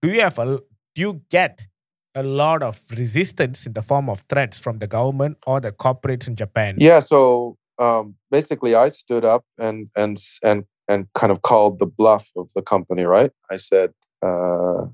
do 0.01 0.61
you 0.95 1.21
get 1.29 1.61
a 2.15 2.23
lot 2.23 2.63
of 2.63 2.81
resistance 2.97 3.65
in 3.65 3.73
the 3.73 3.81
form 3.81 4.09
of 4.09 4.21
threats 4.29 4.59
from 4.59 4.79
the 4.79 4.87
government 4.87 5.37
or 5.45 5.59
the 5.59 5.71
corporates 5.71 6.27
in 6.27 6.35
Japan? 6.35 6.75
Yeah, 6.79 6.99
so 6.99 7.57
um, 7.79 8.15
basically, 8.31 8.75
I 8.75 8.89
stood 8.89 9.23
up 9.23 9.45
and 9.57 9.89
and 9.95 10.17
and 10.43 10.63
and 10.87 11.07
kind 11.13 11.31
of 11.31 11.41
called 11.41 11.79
the 11.79 11.85
bluff 11.85 12.31
of 12.35 12.51
the 12.55 12.61
company. 12.61 13.03
Right? 13.03 13.31
I 13.51 13.57
said, 13.57 13.93
uh, 14.23 14.85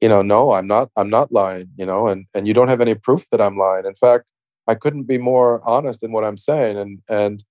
you 0.00 0.08
know, 0.08 0.22
no, 0.22 0.52
I'm 0.52 0.66
not. 0.66 0.90
I'm 0.96 1.10
not 1.10 1.32
lying. 1.32 1.68
You 1.76 1.86
know, 1.86 2.08
and 2.08 2.26
and 2.34 2.48
you 2.48 2.54
don't 2.54 2.68
have 2.68 2.80
any 2.80 2.94
proof 2.94 3.28
that 3.30 3.40
I'm 3.40 3.58
lying. 3.58 3.84
In 3.86 3.94
fact, 3.94 4.30
I 4.66 4.74
couldn't 4.74 5.04
be 5.04 5.18
more 5.18 5.60
honest 5.68 6.02
in 6.02 6.12
what 6.12 6.24
I'm 6.24 6.38
saying. 6.38 6.78
And 6.78 7.00
and 7.08 7.44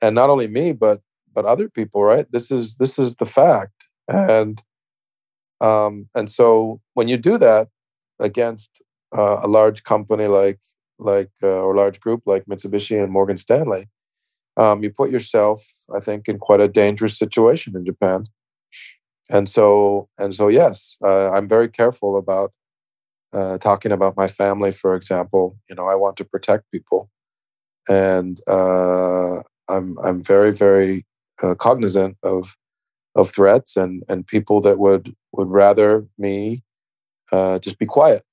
and 0.00 0.14
not 0.14 0.30
only 0.30 0.46
me, 0.46 0.72
but 0.72 1.00
but 1.34 1.44
other 1.44 1.68
people. 1.68 2.04
Right? 2.04 2.30
This 2.30 2.50
is 2.50 2.76
this 2.76 2.98
is 2.98 3.16
the 3.16 3.26
fact. 3.26 3.88
And 4.08 4.62
um, 5.60 6.08
and 6.14 6.30
so 6.30 6.80
when 6.94 7.08
you 7.08 7.16
do 7.16 7.38
that 7.38 7.68
against 8.20 8.82
uh, 9.16 9.38
a 9.42 9.48
large 9.48 9.84
company 9.84 10.26
like 10.26 10.60
like 10.98 11.30
uh, 11.42 11.46
or 11.46 11.74
large 11.74 12.00
group 12.00 12.22
like 12.26 12.46
Mitsubishi 12.46 13.02
and 13.02 13.12
Morgan 13.12 13.38
Stanley, 13.38 13.88
um, 14.56 14.82
you 14.82 14.90
put 14.90 15.10
yourself, 15.10 15.62
I 15.94 16.00
think, 16.00 16.28
in 16.28 16.38
quite 16.38 16.60
a 16.60 16.68
dangerous 16.68 17.18
situation 17.18 17.76
in 17.76 17.84
Japan. 17.84 18.26
And 19.28 19.48
so, 19.48 20.08
and 20.18 20.34
so, 20.34 20.48
yes, 20.48 20.96
uh, 21.04 21.30
I'm 21.30 21.48
very 21.48 21.68
careful 21.68 22.16
about 22.16 22.52
uh, 23.32 23.58
talking 23.58 23.92
about 23.92 24.16
my 24.16 24.28
family. 24.28 24.72
For 24.72 24.94
example, 24.94 25.58
you 25.68 25.74
know, 25.74 25.86
I 25.86 25.94
want 25.94 26.16
to 26.18 26.24
protect 26.24 26.70
people, 26.70 27.10
and 27.88 28.40
uh, 28.46 29.42
I'm 29.68 29.98
I'm 30.02 30.22
very 30.22 30.52
very 30.52 31.04
uh, 31.42 31.54
cognizant 31.54 32.16
of 32.22 32.56
of 33.16 33.30
threats 33.30 33.76
and 33.76 34.04
and 34.08 34.26
people 34.26 34.60
that 34.60 34.78
would 34.78 35.16
would 35.32 35.48
rather 35.48 36.06
me 36.18 36.62
uh, 37.32 37.58
just 37.58 37.78
be 37.78 37.86
quiet. 37.86 38.24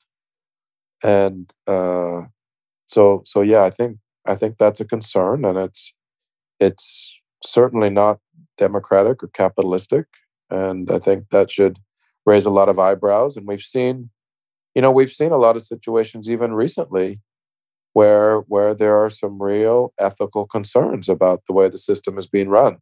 And 1.04 1.52
uh, 1.68 2.24
so 2.88 3.24
so 3.26 3.42
yeah, 3.42 3.64
I 3.64 3.72
think 3.72 3.98
I 4.28 4.36
think 4.36 4.58
that's 4.58 4.80
a 4.82 4.86
concern, 4.86 5.46
and 5.46 5.58
it's 5.58 5.94
it's 6.60 7.22
certainly 7.44 7.90
not 7.90 8.20
democratic 8.58 9.24
or 9.24 9.28
capitalistic. 9.30 10.06
And 10.50 10.92
I 10.92 11.00
think 11.00 11.30
that 11.30 11.50
should 11.52 11.80
raise 12.26 12.46
a 12.46 12.52
lot 12.52 12.70
of 12.70 12.80
eyebrows. 12.80 13.36
And 13.36 13.48
we've 13.48 13.62
seen, 13.62 14.12
you 14.76 14.82
know, 14.82 14.92
we've 14.92 15.12
seen 15.12 15.32
a 15.32 15.38
lot 15.38 15.56
of 15.56 15.64
situations 15.64 16.30
even 16.30 16.54
recently 16.54 17.22
where 17.94 18.40
where 18.42 18.74
there 18.74 18.96
are 18.96 19.10
some 19.10 19.42
real 19.42 19.94
ethical 20.00 20.46
concerns 20.46 21.10
about 21.10 21.42
the 21.48 21.54
way 21.54 21.70
the 21.70 21.78
system 21.78 22.18
is 22.18 22.28
being 22.28 22.50
run. 22.50 22.78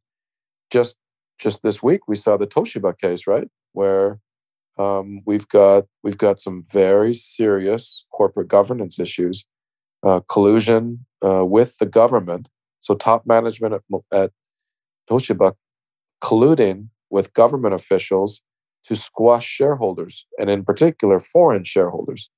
Just 0.72 0.96
just 1.42 1.64
this 1.64 1.82
week 1.82 2.02
we 2.08 2.16
saw 2.16 2.38
the 2.38 2.48
Toshiba 2.48 2.98
case, 2.98 3.26
right? 3.26 3.48
Where 3.74 4.20
um, 4.78 5.22
we've 5.26 5.48
got 5.48 5.86
we've 6.04 6.18
got 6.18 6.40
some 6.40 6.64
very 6.72 7.14
serious 7.14 8.06
corporate 8.12 8.48
governance 8.48 9.00
issues, 9.00 9.46
uh, 10.04 10.22
collusion 10.30 11.06
uh, 11.26 11.46
with 11.46 11.78
the 11.80 11.86
government. 11.86 12.48
So 12.82 12.96
top 12.96 13.26
management 13.26 13.74
at, 13.74 13.82
at 14.12 14.32
Toshiba 15.10 15.54
colluding 16.24 16.90
with 17.10 17.34
government 17.34 17.74
officials 17.74 18.42
to 18.86 18.96
squash 18.96 19.46
shareholders, 19.46 20.26
and 20.40 20.50
in 20.50 20.64
particular 20.64 21.20
foreign 21.20 21.64
shareholders. 21.64 22.30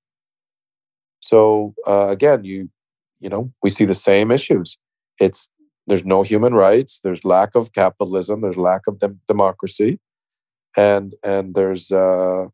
So 1.20 1.74
uh, 1.88 2.08
again, 2.08 2.44
you 2.46 2.70
you 3.20 3.30
know 3.30 3.52
we 3.62 3.70
see 3.70 3.86
the 3.86 3.94
same 3.94 4.32
issues. 4.32 4.78
It's 5.20 5.48
there's 5.88 6.06
no 6.06 6.24
human 6.24 6.54
rights. 6.54 7.00
There's 7.04 7.26
lack 7.26 7.56
of 7.56 7.74
capitalism. 7.74 8.42
There's 8.42 8.58
lack 8.58 8.88
of 8.88 9.00
dem- 9.00 9.22
democracy, 9.28 10.00
and 10.78 11.16
and 11.24 11.56
there's 11.56 11.92
uh, 11.92 12.48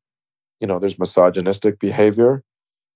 you 0.59 0.67
know 0.67 0.80
there's 0.80 0.99
misogynistic 0.99 1.80
behavior, 1.80 2.43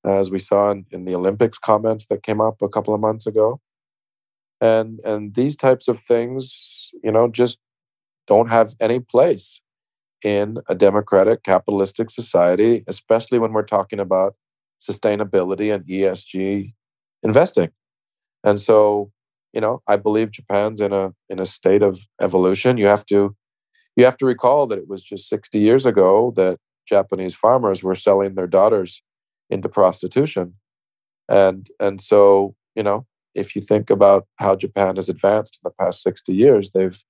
as 0.05 0.31
we 0.31 0.39
saw 0.39 0.71
in, 0.71 0.85
in 0.91 1.05
the 1.05 1.15
Olympics 1.15 1.57
comments 1.57 2.07
that 2.07 2.23
came 2.23 2.41
up 2.41 2.61
a 2.61 2.69
couple 2.69 2.93
of 2.93 3.01
months 3.01 3.27
ago, 3.27 3.61
and 4.59 4.99
and 5.05 5.35
these 5.35 5.55
types 5.55 5.87
of 5.87 5.99
things, 5.99 6.89
you 7.03 7.11
know, 7.11 7.27
just 7.27 7.59
don't 8.27 8.49
have 8.49 8.73
any 8.79 8.99
place 8.99 9.61
in 10.23 10.57
a 10.69 10.75
democratic 10.75 11.43
capitalistic 11.43 12.09
society, 12.09 12.83
especially 12.87 13.39
when 13.39 13.51
we're 13.51 13.61
talking 13.61 13.99
about 13.99 14.35
sustainability 14.81 15.73
and 15.73 15.85
ESG 15.85 16.73
investing. 17.21 17.69
And 18.43 18.59
so, 18.59 19.11
you 19.53 19.61
know, 19.61 19.81
I 19.87 19.97
believe 19.97 20.31
Japan's 20.31 20.81
in 20.81 20.91
a 20.93 21.13
in 21.29 21.39
a 21.39 21.45
state 21.45 21.83
of 21.83 21.99
evolution. 22.19 22.77
You 22.77 22.87
have 22.87 23.05
to 23.07 23.35
you 23.95 24.05
have 24.05 24.17
to 24.17 24.25
recall 24.25 24.67
that 24.67 24.79
it 24.79 24.87
was 24.87 25.03
just 25.03 25.29
60 25.29 25.59
years 25.59 25.85
ago 25.85 26.33
that 26.35 26.57
Japanese 26.87 27.35
farmers 27.35 27.83
were 27.83 27.95
selling 27.95 28.35
their 28.35 28.47
daughters 28.47 29.01
into 29.49 29.69
prostitution. 29.69 30.55
And 31.29 31.69
and 31.79 32.01
so, 32.01 32.55
you 32.75 32.83
know, 32.83 33.05
if 33.35 33.55
you 33.55 33.61
think 33.61 33.89
about 33.89 34.27
how 34.37 34.55
Japan 34.55 34.95
has 34.97 35.09
advanced 35.09 35.59
in 35.63 35.69
the 35.69 35.83
past 35.83 36.01
60 36.03 36.33
years, 36.33 36.71
they've 36.71 37.01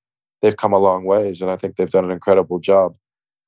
they've 0.42 0.58
come 0.58 0.74
a 0.74 0.78
long 0.78 1.06
ways 1.06 1.42
and 1.42 1.50
I 1.50 1.56
think 1.56 1.78
they've 1.78 1.90
done 1.90 2.06
an 2.06 2.12
incredible 2.12 2.60
job. 2.60 2.96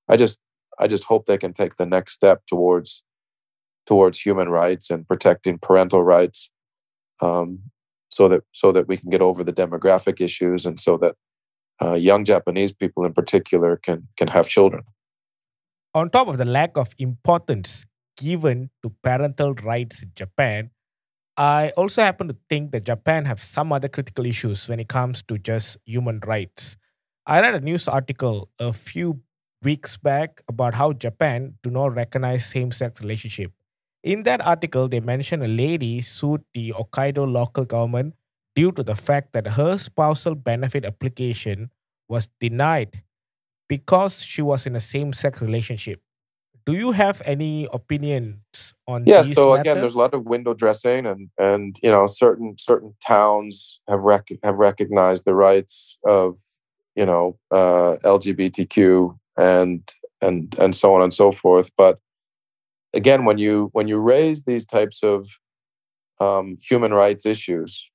I 0.07 0.15
just 0.17 0.39
I 0.79 0.87
just 0.87 1.05
hope 1.05 1.25
they 1.25 1.37
can 1.37 1.53
take 1.53 1.75
the 1.75 1.85
next 1.85 2.13
step 2.13 2.45
towards 2.47 3.03
towards 3.85 4.19
human 4.19 4.49
rights 4.49 4.89
and 4.89 5.07
protecting 5.07 5.59
parental 5.59 6.03
rights 6.03 6.49
um, 7.21 7.59
so 8.15 8.29
that 8.29 8.43
so 8.53 8.71
that 8.71 8.87
we 8.87 8.95
can 8.97 9.09
get 9.09 9.21
over 9.21 9.43
the 9.43 9.57
demographic 9.63 10.21
issues 10.21 10.65
and 10.65 10.79
so 10.79 10.97
that 10.97 11.15
uh, 11.83 11.95
young 12.09 12.23
Japanese 12.23 12.71
people 12.71 13.03
in 13.03 13.13
particular 13.13 13.75
can 13.75 14.07
can 14.19 14.29
have 14.29 14.47
children. 14.47 14.83
On 15.93 16.09
top 16.09 16.27
of 16.27 16.37
the 16.37 16.45
lack 16.45 16.77
of 16.77 16.93
importance 16.97 17.85
given 18.17 18.69
to 18.81 18.89
parental 19.03 19.53
rights 19.55 20.03
in 20.03 20.11
Japan, 20.15 20.69
I 21.35 21.73
also 21.75 22.01
happen 22.01 22.29
to 22.29 22.37
think 22.49 22.71
that 22.71 22.85
Japan 22.85 23.25
have 23.25 23.41
some 23.41 23.73
other 23.73 23.89
critical 23.89 24.25
issues 24.25 24.69
when 24.69 24.79
it 24.79 24.87
comes 24.87 25.23
to 25.23 25.37
just 25.37 25.77
human 25.85 26.21
rights. 26.25 26.77
I 27.27 27.41
read 27.41 27.55
a 27.55 27.59
news 27.59 27.89
article 27.89 28.49
a 28.59 28.71
few 28.71 29.19
weeks 29.61 29.97
back 29.97 30.41
about 30.47 30.75
how 30.75 30.93
Japan 30.93 31.55
do 31.63 31.69
not 31.69 31.95
recognize 31.95 32.45
same-sex 32.45 33.01
relationship. 33.01 33.51
In 34.05 34.21
that 34.23 34.45
article, 34.45 34.87
they 34.87 34.99
mentioned 34.99 35.43
a 35.43 35.47
lady 35.47 35.99
sued 35.99 36.43
the 36.53 36.71
Hokkaido 36.73 37.25
local 37.25 37.65
government 37.65 38.13
due 38.55 38.71
to 38.73 38.83
the 38.83 38.95
fact 38.95 39.33
that 39.33 39.57
her 39.57 39.79
spousal 39.79 40.35
benefit 40.35 40.85
application 40.85 41.71
was 42.07 42.29
denied 42.39 43.01
because 43.67 44.21
she 44.21 44.43
was 44.43 44.67
in 44.67 44.75
a 44.75 44.79
same-sex 44.79 45.41
relationship. 45.41 46.01
Do 46.67 46.73
you 46.73 46.91
have 46.91 47.23
any 47.25 47.67
opinions 47.73 48.75
on 48.87 49.05
this? 49.05 49.27
Yeah. 49.27 49.33
So 49.33 49.53
again, 49.53 49.79
there's 49.79 49.95
a 49.95 49.97
lot 49.97 50.13
of 50.13 50.25
window 50.25 50.53
dressing, 50.53 51.05
and 51.05 51.29
and 51.37 51.77
you 51.81 51.89
know 51.89 52.07
certain 52.07 52.55
certain 52.57 52.95
towns 53.05 53.79
have 53.87 54.01
rec- 54.01 54.39
have 54.43 54.57
recognized 54.57 55.25
the 55.25 55.35
rights 55.35 55.97
of 56.05 56.37
you 56.95 57.05
know 57.05 57.37
uh, 57.51 57.97
LGBTQ 58.03 59.15
and 59.37 59.93
and 60.21 60.55
and 60.57 60.75
so 60.75 60.95
on 60.95 61.03
and 61.03 61.13
so 61.13 61.31
forth. 61.31 61.69
But 61.77 61.99
again, 62.95 63.25
when 63.25 63.37
you 63.37 63.69
when 63.73 63.87
you 63.87 63.99
raise 63.99 64.43
these 64.43 64.65
types 64.65 65.03
of 65.03 65.27
um, 66.19 66.57
human 66.61 66.93
rights 66.93 67.25
issues, 67.25 67.87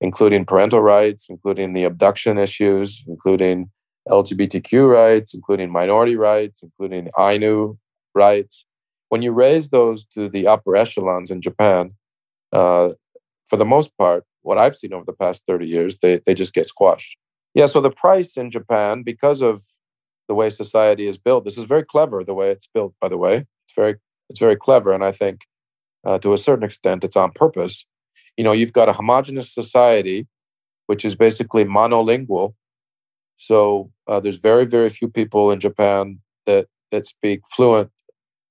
including 0.00 0.44
parental 0.44 0.80
rights, 0.80 1.26
including 1.28 1.74
the 1.74 1.84
abduction 1.84 2.38
issues, 2.38 3.04
including 3.06 3.70
LGBTQ 4.08 4.90
rights, 4.90 5.34
including 5.34 5.70
minority 5.70 6.16
rights, 6.16 6.62
including 6.62 7.08
Ainu 7.18 7.76
rights. 8.14 8.64
When 9.10 9.22
you 9.22 9.32
raise 9.32 9.68
those 9.68 10.04
to 10.14 10.28
the 10.28 10.46
upper 10.46 10.74
echelons 10.74 11.30
in 11.30 11.42
Japan, 11.42 11.92
uh, 12.52 12.90
for 13.46 13.56
the 13.56 13.64
most 13.64 13.96
part, 13.98 14.24
what 14.40 14.58
I've 14.58 14.74
seen 14.74 14.92
over 14.92 15.04
the 15.04 15.12
past 15.12 15.42
30 15.46 15.68
years, 15.68 15.98
they, 15.98 16.20
they 16.24 16.34
just 16.34 16.54
get 16.54 16.66
squashed. 16.66 17.16
Yeah, 17.54 17.66
so 17.66 17.80
the 17.82 17.90
price 17.90 18.36
in 18.36 18.50
Japan, 18.50 19.02
because 19.02 19.42
of 19.42 19.62
the 20.26 20.34
way 20.34 20.48
society 20.48 21.06
is 21.06 21.18
built, 21.18 21.44
this 21.44 21.58
is 21.58 21.64
very 21.64 21.84
clever 21.84 22.24
the 22.24 22.34
way 22.34 22.50
it's 22.50 22.66
built, 22.66 22.94
by 23.00 23.08
the 23.08 23.18
way. 23.18 23.46
It's 23.66 23.74
very 23.76 23.96
it's 24.28 24.38
very 24.38 24.56
clever. 24.56 24.92
And 24.92 25.04
I 25.04 25.12
think 25.12 25.46
uh, 26.04 26.18
to 26.18 26.32
a 26.32 26.38
certain 26.38 26.64
extent, 26.64 27.04
it's 27.04 27.16
on 27.16 27.32
purpose. 27.32 27.84
You 28.36 28.44
know, 28.44 28.52
you've 28.52 28.72
got 28.72 28.88
a 28.88 28.92
homogenous 28.92 29.52
society, 29.52 30.26
which 30.86 31.04
is 31.04 31.14
basically 31.14 31.64
monolingual. 31.64 32.54
So 33.36 33.90
uh, 34.06 34.20
there's 34.20 34.38
very, 34.38 34.64
very 34.64 34.88
few 34.88 35.08
people 35.08 35.50
in 35.50 35.60
Japan 35.60 36.20
that 36.46 36.66
that 36.90 37.06
speak 37.06 37.40
fluent 37.54 37.90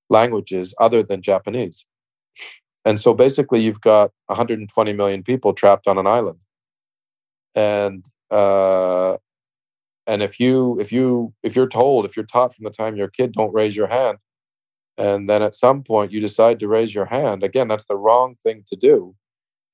languages 0.10 0.74
other 0.80 1.04
than 1.04 1.22
Japanese. 1.22 1.86
And 2.84 3.00
so 3.00 3.14
basically, 3.14 3.62
you've 3.62 3.82
got 3.82 4.12
120 4.28 4.94
million 4.94 5.24
people 5.24 5.54
trapped 5.54 5.88
on 5.88 5.98
an 5.98 6.08
island. 6.08 6.40
And 7.54 8.06
uh, 8.32 9.18
and 10.08 10.24
if 10.24 10.40
you 10.40 10.80
if 10.80 10.92
you 10.92 11.34
if 11.44 11.56
you're 11.56 11.68
told 11.68 12.06
if 12.06 12.16
you're 12.16 12.26
taught 12.26 12.56
from 12.56 12.64
the 12.64 12.72
time 12.72 12.96
you're 12.96 13.08
a 13.08 13.12
kid, 13.12 13.34
don't 13.34 13.54
raise 13.54 13.76
your 13.76 13.88
hand, 13.88 14.18
and 15.02 15.28
then 15.28 15.42
at 15.42 15.56
some 15.56 15.84
point 15.84 16.12
you 16.12 16.20
decide 16.20 16.60
to 16.60 16.68
raise 16.68 16.94
your 16.94 17.06
hand 17.06 17.44
again, 17.44 17.68
that's 17.68 17.86
the 17.86 17.98
wrong 17.98 18.36
thing 18.44 18.64
to 18.68 18.76
do, 18.76 19.16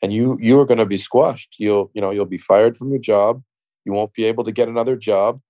and 0.01 0.13
you 0.13 0.38
you 0.39 0.59
are 0.59 0.65
going 0.65 0.84
to 0.86 0.86
be 0.86 0.97
squashed. 0.97 1.55
You'll 1.59 1.91
you 1.93 2.01
know 2.01 2.11
you'll 2.11 2.36
be 2.38 2.45
fired 2.51 2.78
from 2.78 2.89
your 2.91 3.03
job. 3.13 3.43
You 3.86 3.93
won't 3.93 4.13
be 4.13 4.25
able 4.25 4.43
to 4.45 4.51
get 4.51 4.69
another 4.69 4.95
job. 4.95 5.41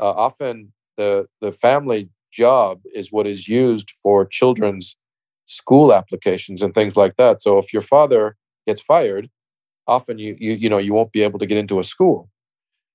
Uh, 0.00 0.14
often 0.26 0.72
the 0.96 1.26
the 1.40 1.52
family 1.52 2.10
job 2.32 2.80
is 2.94 3.12
what 3.12 3.26
is 3.26 3.48
used 3.48 3.90
for 4.02 4.26
children's 4.26 4.96
school 5.46 5.92
applications 5.92 6.62
and 6.62 6.74
things 6.74 6.96
like 6.96 7.16
that. 7.16 7.42
So 7.42 7.58
if 7.58 7.72
your 7.72 7.82
father 7.82 8.36
gets 8.66 8.80
fired, 8.80 9.30
often 9.86 10.18
you 10.18 10.36
you 10.40 10.52
you 10.52 10.68
know 10.68 10.78
you 10.78 10.94
won't 10.94 11.12
be 11.12 11.22
able 11.22 11.38
to 11.38 11.46
get 11.46 11.58
into 11.58 11.78
a 11.80 11.84
school, 11.84 12.28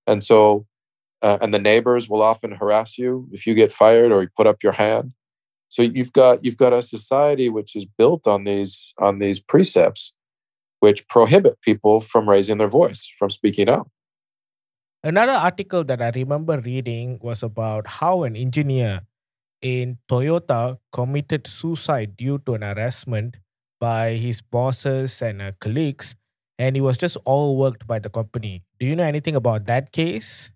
and 0.08 0.24
so 0.24 0.68
uh, 1.22 1.38
and 1.42 1.54
the 1.54 1.60
neighbors 1.60 2.10
will 2.10 2.22
often 2.22 2.52
harass 2.52 2.98
you 2.98 3.30
if 3.32 3.48
you 3.48 3.54
get 3.56 3.72
fired 3.72 4.12
or 4.12 4.24
you 4.24 4.30
put 4.36 4.48
up 4.48 4.64
your 4.64 4.74
hand. 4.74 5.14
So 5.70 5.82
you've 5.82 6.14
got 6.14 6.44
you've 6.44 6.58
got 6.58 6.74
a 6.74 6.82
society 6.82 7.50
which 7.50 7.76
is 7.76 7.86
built 7.86 8.28
on 8.28 8.44
these 8.44 8.94
on 9.00 9.20
these 9.20 9.40
precepts, 9.40 10.14
which 10.80 11.08
prohibit 11.08 11.60
people 11.62 12.00
from 12.00 12.30
raising 12.30 12.58
their 12.58 12.70
voice, 12.70 13.08
from 13.18 13.30
speaking 13.30 13.70
out. 13.70 13.90
Another 15.04 15.34
article 15.34 15.84
that 15.84 16.02
I 16.02 16.10
remember 16.16 16.60
reading 16.60 17.20
was 17.22 17.44
about 17.44 17.88
how 17.88 18.24
an 18.24 18.36
engineer 18.36 19.02
in 19.62 19.98
Toyota 20.10 20.78
committed 20.92 21.48
suicide 21.48 22.18
due 22.18 22.40
to 22.40 22.56
an 22.56 22.62
harassment 22.62 23.38
by 23.80 24.14
his 24.14 24.42
bosses 24.42 25.22
and 25.22 25.42
uh, 25.42 25.52
colleagues, 25.60 26.16
and 26.58 26.76
he 26.76 26.82
was 26.82 26.98
just 26.98 27.18
overworked 27.28 27.86
by 27.86 28.00
the 28.00 28.10
company. 28.10 28.64
Do 28.80 28.86
you 28.86 28.96
know 28.96 29.04
anything 29.04 29.36
about 29.36 29.66
that 29.66 29.92
case? 29.92 30.52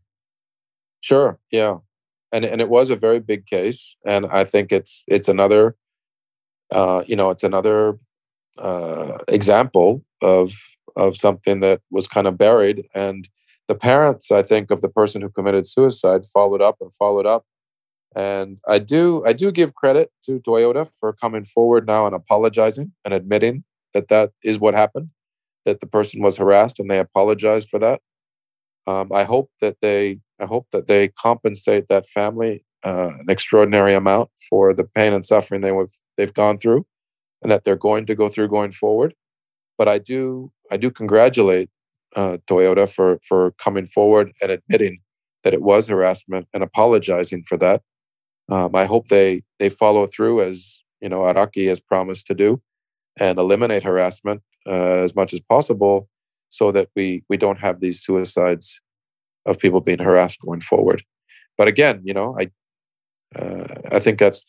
Sure, 1.01 1.39
yeah, 1.51 1.78
and 2.32 2.45
and 2.45 2.61
it 2.61 2.69
was 2.69 2.89
a 2.89 2.95
very 2.95 3.19
big 3.19 3.45
case, 3.45 3.95
and 4.05 4.25
I 4.27 4.43
think 4.45 4.71
it's 4.71 5.03
it's 5.07 5.27
another, 5.27 5.75
uh, 6.71 7.03
you 7.07 7.15
know, 7.15 7.29
it's 7.32 7.43
another 7.43 7.97
uh, 8.57 9.19
example 9.27 10.03
of 10.21 10.53
of 10.95 11.17
something 11.17 11.61
that 11.61 11.82
was 11.91 12.07
kind 12.07 12.27
of 12.27 12.38
buried, 12.38 12.88
and 12.95 13.27
the 13.67 13.75
parents, 13.75 14.32
I 14.32 14.41
think, 14.43 14.71
of 14.71 14.82
the 14.82 14.89
person 14.89 15.21
who 15.21 15.29
committed 15.29 15.67
suicide 15.67 16.25
followed 16.25 16.61
up 16.61 16.77
and 16.82 16.93
followed 16.93 17.25
up, 17.25 17.45
and 18.15 18.57
I 18.67 18.79
do 18.79 19.23
I 19.25 19.34
do 19.34 19.51
give 19.51 19.75
credit 19.75 20.11
to 20.25 20.39
Toyota 20.39 20.89
for 20.99 21.13
coming 21.13 21.43
forward 21.45 21.88
now 21.88 22.05
and 22.05 22.15
apologizing 22.15 22.93
and 23.05 23.13
admitting 23.13 23.63
that 23.93 24.07
that 24.09 24.32
is 24.43 24.59
what 24.59 24.73
happened, 24.73 25.09
that 25.65 25.79
the 25.82 25.88
person 25.88 26.21
was 26.21 26.38
harassed, 26.38 26.79
and 26.79 26.89
they 26.89 26.99
apologized 26.99 27.69
for 27.69 27.79
that. 27.79 28.01
Um, 28.88 29.11
I 29.13 29.23
hope 29.23 29.51
that 29.61 29.77
they 29.82 30.19
I 30.41 30.45
hope 30.45 30.67
that 30.71 30.87
they 30.87 31.09
compensate 31.09 31.87
that 31.87 32.07
family 32.07 32.65
uh, 32.83 33.11
an 33.19 33.25
extraordinary 33.29 33.93
amount 33.93 34.29
for 34.49 34.73
the 34.73 34.83
pain 34.83 35.13
and 35.13 35.23
suffering 35.23 35.61
they 35.61 35.73
have 35.73 35.91
they've 36.17 36.33
gone 36.33 36.57
through, 36.57 36.85
and 37.41 37.51
that 37.51 37.63
they're 37.63 37.75
going 37.75 38.05
to 38.07 38.15
go 38.15 38.27
through 38.27 38.49
going 38.49 38.71
forward. 38.71 39.13
But 39.77 39.87
I 39.87 39.99
do 39.99 40.51
I 40.71 40.77
do 40.77 40.89
congratulate 40.89 41.69
uh, 42.15 42.37
Toyota 42.47 42.91
for 42.91 43.19
for 43.27 43.51
coming 43.51 43.85
forward 43.85 44.33
and 44.41 44.51
admitting 44.51 44.99
that 45.43 45.53
it 45.53 45.61
was 45.61 45.87
harassment 45.87 46.47
and 46.53 46.63
apologizing 46.63 47.43
for 47.43 47.57
that. 47.57 47.81
Um, 48.49 48.75
I 48.75 48.85
hope 48.85 49.07
they 49.07 49.43
they 49.59 49.69
follow 49.69 50.07
through 50.07 50.41
as 50.41 50.79
you 51.01 51.09
know 51.09 51.21
Araki 51.21 51.67
has 51.67 51.79
promised 51.79 52.25
to 52.27 52.33
do, 52.33 52.61
and 53.19 53.37
eliminate 53.37 53.83
harassment 53.83 54.41
uh, 54.65 55.03
as 55.05 55.15
much 55.15 55.33
as 55.33 55.39
possible, 55.39 56.09
so 56.49 56.71
that 56.71 56.89
we 56.95 57.23
we 57.29 57.37
don't 57.37 57.59
have 57.59 57.79
these 57.79 58.01
suicides 58.01 58.81
of 59.45 59.59
people 59.59 59.81
being 59.81 59.99
harassed 59.99 60.39
going 60.45 60.61
forward. 60.61 61.03
But 61.57 61.67
again, 61.67 62.01
you 62.03 62.13
know, 62.13 62.37
I 62.39 62.49
uh, 63.35 63.75
I 63.91 63.99
think 63.99 64.19
that's 64.19 64.45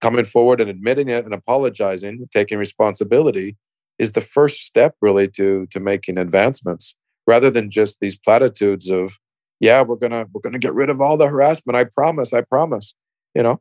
coming 0.00 0.24
forward 0.24 0.60
and 0.60 0.68
admitting 0.68 1.08
it 1.08 1.24
and 1.24 1.34
apologizing, 1.34 2.26
taking 2.32 2.58
responsibility 2.58 3.56
is 3.98 4.12
the 4.12 4.20
first 4.20 4.62
step 4.62 4.94
really 5.00 5.28
to 5.28 5.66
to 5.70 5.80
making 5.80 6.18
advancements 6.18 6.94
rather 7.26 7.50
than 7.50 7.70
just 7.70 7.98
these 8.00 8.16
platitudes 8.16 8.90
of 8.90 9.18
yeah 9.60 9.82
we're 9.82 9.96
gonna 9.96 10.26
we're 10.32 10.40
gonna 10.40 10.58
get 10.58 10.74
rid 10.74 10.90
of 10.90 11.00
all 11.00 11.16
the 11.16 11.26
harassment. 11.28 11.76
I 11.76 11.84
promise 11.84 12.32
i 12.32 12.40
promise. 12.42 12.94
You 13.34 13.42
know 13.42 13.60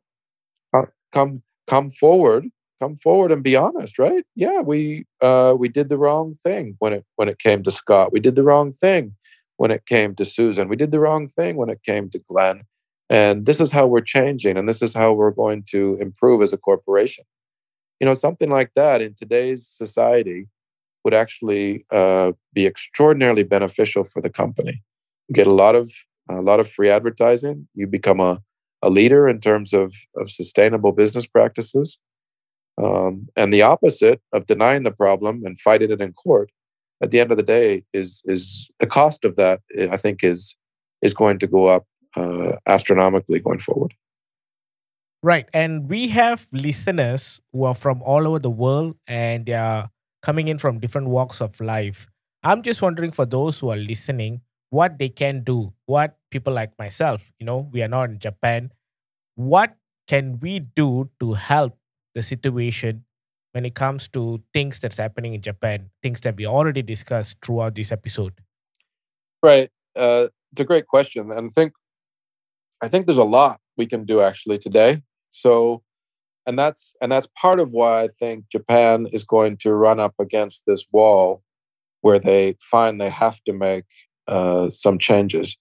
uh, 0.76 0.86
come 1.11 1.41
come 1.67 1.89
forward 1.89 2.47
come 2.82 2.95
forward 2.97 3.32
and 3.32 3.43
be 3.43 3.55
honest 3.55 3.97
right? 3.97 4.26
Yeah 4.36 4.61
we 4.61 5.05
uh 5.21 5.53
we 5.57 5.69
did 5.69 5.89
the 5.89 5.97
wrong 5.97 6.36
thing 6.43 6.76
when 6.80 6.93
it 6.93 7.05
when 7.15 7.30
it 7.30 7.39
came 7.39 7.63
to 7.63 7.71
scott. 7.71 8.11
We 8.11 8.19
did 8.19 8.36
the 8.36 8.43
wrong 8.43 8.71
thing 8.73 9.15
when 9.58 9.72
it 9.72 9.86
came 9.86 10.16
to 10.16 10.26
susan. 10.26 10.68
We 10.68 10.76
did 10.76 10.91
the 10.91 10.99
wrong 10.99 11.28
thing 11.28 11.56
when 11.56 11.70
it 11.70 11.84
came 11.84 12.10
to 12.10 12.20
Glen. 12.20 12.64
And 13.10 13.45
this 13.45 13.60
is 13.60 13.72
how 13.72 13.86
we're 13.88 14.01
changing 14.01 14.58
and 14.58 14.68
this 14.68 14.82
is 14.82 14.93
how 14.93 15.14
we're 15.14 15.32
going 15.32 15.64
to 15.70 15.97
improve 15.99 16.41
as 16.41 16.53
a 16.53 16.58
corporation. 16.58 17.26
You 17.99 18.06
know 18.06 18.14
something 18.14 18.49
like 18.49 18.72
that 18.76 19.01
in 19.01 19.14
today's 19.14 19.68
society 19.68 20.47
would 21.03 21.14
actually 21.14 21.86
uh, 21.91 22.34
be 22.51 22.66
extraordinarily 22.66 23.43
beneficial 23.43 24.03
for 24.03 24.22
the 24.22 24.30
company. 24.30 24.82
You 25.30 25.34
get 25.34 25.47
a 25.47 25.53
lot 25.53 25.76
of 25.76 25.91
a 26.30 26.41
lot 26.41 26.60
of 26.60 26.70
free 26.70 26.89
advertising. 26.89 27.68
You 27.76 27.88
become 27.88 28.20
a, 28.20 28.41
a 28.82 28.89
leader 28.89 29.28
in 29.28 29.39
terms 29.39 29.74
of, 29.74 29.93
of 30.18 30.32
sustainable 30.32 30.91
business 30.91 31.26
practices. 31.26 31.97
Um, 32.82 33.30
and 33.36 33.53
the 33.53 33.62
opposite 33.62 34.22
of 34.34 34.47
denying 34.47 34.84
the 34.84 34.91
problem 34.91 35.43
and 35.45 35.60
fighting 35.60 35.91
it 35.91 36.01
in 36.01 36.14
court 36.14 36.51
at 37.02 37.12
the 37.12 37.20
end 37.20 37.32
of 37.32 37.38
the 37.38 37.43
day 37.43 37.84
is 37.93 38.22
is 38.26 38.72
the 38.80 38.88
cost 38.88 39.26
of 39.26 39.36
that 39.36 39.62
i 39.91 39.98
think 39.98 40.24
is 40.24 40.56
is 41.02 41.14
going 41.14 41.39
to 41.39 41.48
go 41.48 41.68
up 41.68 41.86
uh, 42.16 42.54
astronomically 42.66 43.39
going 43.39 43.60
forward 43.60 43.93
Right. 45.26 45.50
And 45.54 45.89
we 45.89 46.10
have 46.10 46.46
listeners 46.52 47.41
who 47.52 47.64
are 47.64 47.74
from 47.74 48.04
all 48.04 48.28
over 48.28 48.38
the 48.38 48.52
world 48.52 48.96
and 49.08 49.48
they 49.48 49.56
are 49.56 49.89
coming 50.22 50.50
in 50.50 50.60
from 50.60 50.78
different 50.78 51.08
walks 51.08 51.41
of 51.41 51.60
life. 51.60 52.06
I'm 52.43 52.62
just 52.62 52.80
wondering 52.80 53.12
for 53.12 53.26
those 53.26 53.58
who 53.58 53.70
are 53.72 53.76
listening, 53.76 54.41
what 54.70 55.00
they 55.00 55.10
can 55.10 55.43
do, 55.43 55.74
what 55.88 56.20
people 56.30 56.54
like 56.54 56.78
myself, 56.78 57.24
you 57.39 57.46
know, 57.48 57.68
we 57.74 57.82
are 57.82 57.88
not 57.88 58.12
in 58.12 58.20
Japan, 58.20 58.72
what 59.34 59.76
can 60.08 60.39
we 60.41 60.60
do 60.60 61.10
to 61.20 61.34
help 61.34 61.76
the 62.14 62.22
situation 62.22 63.06
when 63.56 63.66
it 63.66 63.74
comes 63.74 64.10
to 64.10 64.43
things 64.53 64.80
that's 64.82 64.97
happening 64.97 65.34
in 65.34 65.41
Japan, 65.41 65.89
things 66.03 66.20
that 66.22 66.36
we 66.36 66.45
already 66.45 66.82
discussed 66.82 67.38
throughout 67.41 67.74
this 67.74 67.89
episode? 67.91 68.34
right. 69.41 69.70
Uh, 69.95 70.28
it's 70.51 70.60
a 70.60 70.66
great 70.66 70.88
question 70.88 71.32
and 71.32 71.47
i 71.47 71.49
think 71.49 71.74
i 72.82 72.88
think 72.88 73.06
there's 73.06 73.18
a 73.18 73.24
lot 73.24 73.60
we 73.78 73.86
can 73.86 74.03
do 74.03 74.20
actually 74.22 74.58
today. 74.58 75.01
So 75.32 75.84
and 76.45 76.60
that's 76.60 76.93
and 77.01 77.12
that's 77.12 77.28
part 77.41 77.60
of 77.60 77.72
why 77.72 78.03
i 78.03 78.08
think 78.08 78.45
japan 78.51 79.08
is 79.12 79.24
going 79.24 79.58
to 79.58 79.74
run 79.74 79.99
up 79.99 80.14
against 80.20 80.64
this 80.68 80.86
wall 80.91 81.41
where 82.01 82.20
they 82.20 82.56
find 82.62 82.99
they 82.99 83.10
have 83.10 83.41
to 83.45 83.53
make 83.53 83.86
uh, 84.28 84.70
some 84.70 84.99
changes. 84.99 85.58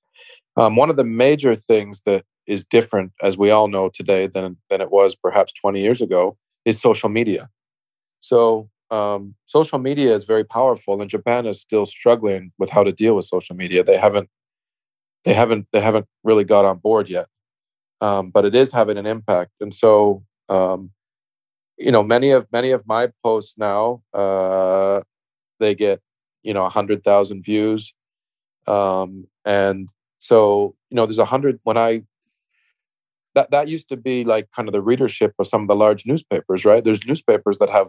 Um, 0.56 0.76
one 0.76 0.90
of 0.90 0.96
the 0.96 1.04
major 1.24 1.54
things 1.54 2.02
that 2.06 2.24
is 2.46 2.64
different 2.64 3.12
as 3.22 3.38
we 3.38 3.50
all 3.50 3.68
know 3.68 3.88
today 3.88 4.26
than 4.26 4.56
than 4.68 4.80
it 4.80 4.90
was 4.90 5.14
perhaps 5.14 5.52
20 5.52 5.80
years 5.80 6.02
ago 6.02 6.36
is 6.64 6.80
social 6.80 7.08
media 7.08 7.48
so 8.24 8.68
um, 8.90 9.34
social 9.46 9.78
media 9.78 10.14
is 10.14 10.24
very 10.24 10.44
powerful 10.44 11.00
and 11.00 11.10
japan 11.10 11.46
is 11.46 11.60
still 11.60 11.86
struggling 11.86 12.52
with 12.58 12.70
how 12.70 12.82
to 12.82 12.92
deal 12.92 13.14
with 13.16 13.24
social 13.24 13.56
media 13.56 13.82
they 13.82 13.96
haven't 13.96 14.28
they 15.24 15.34
haven't 15.34 15.66
they 15.72 15.80
haven't 15.80 16.06
really 16.22 16.44
got 16.44 16.64
on 16.64 16.78
board 16.78 17.08
yet 17.08 17.26
um, 18.04 18.30
but 18.30 18.44
it 18.44 18.54
is 18.54 18.70
having 18.70 18.98
an 18.98 19.06
impact. 19.06 19.52
And 19.60 19.72
so, 19.72 20.22
um, 20.48 20.90
you 21.78 21.90
know, 21.90 22.02
many 22.02 22.30
of 22.30 22.46
many 22.52 22.70
of 22.70 22.86
my 22.86 23.08
posts 23.22 23.54
now, 23.56 24.02
uh, 24.12 25.00
they 25.58 25.74
get 25.74 26.00
you 26.42 26.52
know 26.54 26.66
a 26.66 26.68
hundred 26.68 27.02
thousand 27.02 27.42
views, 27.44 27.92
um, 28.66 29.26
and 29.44 29.88
so 30.18 30.76
you 30.90 30.96
know, 30.96 31.06
there's 31.06 31.18
a 31.18 31.24
hundred 31.24 31.58
when 31.64 31.78
I 31.78 32.02
that 33.34 33.50
that 33.50 33.68
used 33.68 33.88
to 33.88 33.96
be 33.96 34.22
like 34.24 34.50
kind 34.52 34.68
of 34.68 34.72
the 34.72 34.82
readership 34.82 35.34
of 35.38 35.48
some 35.48 35.62
of 35.62 35.68
the 35.68 35.74
large 35.74 36.06
newspapers, 36.06 36.64
right? 36.64 36.84
There's 36.84 37.04
newspapers 37.06 37.58
that 37.58 37.70
have 37.70 37.88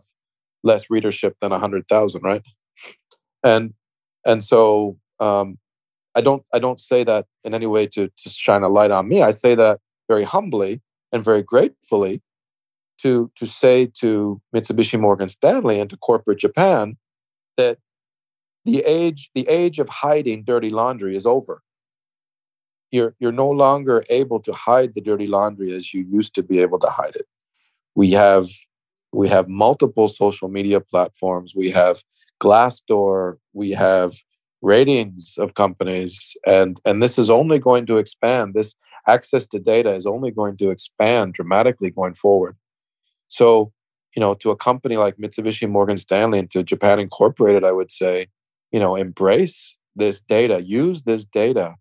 less 0.65 0.89
readership 0.89 1.37
than 1.39 1.53
a 1.53 1.59
hundred 1.59 1.87
thousand, 1.87 2.23
right? 2.23 2.41
And 3.43 3.73
and 4.25 4.43
so 4.43 4.97
um, 5.19 5.57
I 6.15 6.21
don't 6.21 6.43
I 6.53 6.59
don't 6.59 6.79
say 6.79 7.03
that 7.05 7.27
in 7.43 7.53
any 7.53 7.67
way 7.67 7.87
to 7.87 8.09
to 8.09 8.29
shine 8.29 8.63
a 8.63 8.69
light 8.69 8.91
on 8.91 9.07
me. 9.07 9.21
I 9.21 9.31
say 9.31 9.55
that 9.55 9.79
very 10.09 10.23
humbly 10.23 10.81
and 11.11 11.23
very 11.23 11.43
gratefully 11.43 12.21
to 12.99 13.31
to 13.35 13.45
say 13.45 13.85
to 13.99 14.41
Mitsubishi 14.53 14.99
Morgan 14.99 15.29
Stanley 15.29 15.79
and 15.79 15.89
to 15.89 15.97
corporate 15.97 16.39
Japan 16.39 16.97
that 17.57 17.77
the 18.65 18.79
age 18.79 19.29
the 19.35 19.47
age 19.47 19.79
of 19.79 19.87
hiding 19.87 20.43
dirty 20.43 20.69
laundry 20.69 21.15
is 21.15 21.25
over. 21.25 21.61
You're 22.91 23.15
you're 23.19 23.31
no 23.31 23.49
longer 23.49 24.03
able 24.09 24.39
to 24.41 24.53
hide 24.53 24.93
the 24.95 25.01
dirty 25.01 25.27
laundry 25.27 25.73
as 25.73 25.93
you 25.93 26.05
used 26.09 26.33
to 26.35 26.43
be 26.43 26.59
able 26.59 26.79
to 26.79 26.89
hide 26.89 27.15
it. 27.15 27.27
We 27.93 28.11
have 28.11 28.47
we 29.15 29.29
have 29.29 29.47
multiple 29.47 30.07
social 30.07 30.49
media 30.49 30.79
platforms. 30.81 31.53
We 31.55 31.71
have 31.71 32.03
Glassdoor. 32.41 33.37
We 33.53 33.71
have 33.71 34.15
ratings 34.61 35.35
of 35.37 35.53
companies, 35.53 36.35
and 36.45 36.79
and 36.85 37.01
this 37.01 37.17
is 37.17 37.29
only 37.29 37.59
going 37.59 37.85
to 37.85 37.97
expand. 37.97 38.53
This 38.53 38.75
access 39.07 39.45
to 39.47 39.59
data 39.59 39.93
is 39.93 40.05
only 40.05 40.31
going 40.31 40.57
to 40.57 40.69
expand 40.69 41.33
dramatically 41.33 41.91
going 41.91 42.15
forward. 42.15 42.57
So, 43.27 43.71
you 44.15 44.19
know, 44.19 44.33
to 44.35 44.51
a 44.51 44.55
company 44.55 44.97
like 44.97 45.17
Mitsubishi 45.17 45.69
Morgan 45.69 45.97
Stanley 45.97 46.39
and 46.39 46.51
to 46.51 46.63
Japan 46.63 46.99
Incorporated, 46.99 47.63
I 47.63 47.71
would 47.71 47.91
say, 47.91 48.27
you 48.71 48.79
know, 48.79 48.95
embrace 48.95 49.77
this 49.95 50.19
data, 50.19 50.61
use 50.61 51.03
this 51.03 51.23
data 51.23 51.75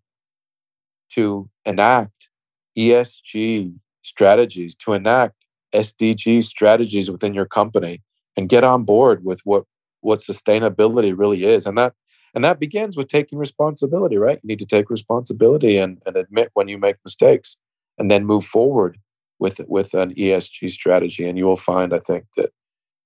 to 1.13 1.49
enact 1.65 2.29
ESG 2.77 3.75
strategies, 4.03 4.75
to 4.75 4.93
enact 4.93 5.44
SDG 5.75 6.43
strategies 6.43 7.09
within 7.11 7.33
your 7.33 7.45
company 7.45 8.01
and 8.37 8.49
get 8.49 8.63
on 8.63 8.83
board 8.83 9.23
with 9.23 9.41
what 9.43 9.63
what 10.01 10.19
sustainability 10.19 11.17
really 11.17 11.43
is. 11.43 11.65
And 11.65 11.77
that 11.77 11.93
and 12.33 12.43
that 12.43 12.59
begins 12.59 12.97
with 12.97 13.07
taking 13.07 13.39
responsibility, 13.39 14.17
right? 14.17 14.39
You 14.43 14.47
need 14.47 14.59
to 14.59 14.65
take 14.65 14.89
responsibility 14.89 15.77
and, 15.77 16.01
and 16.05 16.17
admit 16.17 16.51
when 16.53 16.67
you 16.67 16.77
make 16.77 16.97
mistakes 17.05 17.55
and 17.97 18.11
then 18.11 18.25
move 18.25 18.43
forward 18.43 18.97
with 19.39 19.61
with 19.67 19.93
an 19.93 20.13
ESG 20.13 20.69
strategy. 20.71 21.27
And 21.27 21.37
you 21.37 21.45
will 21.45 21.57
find, 21.57 21.93
I 21.93 21.99
think, 21.99 22.25
that 22.35 22.51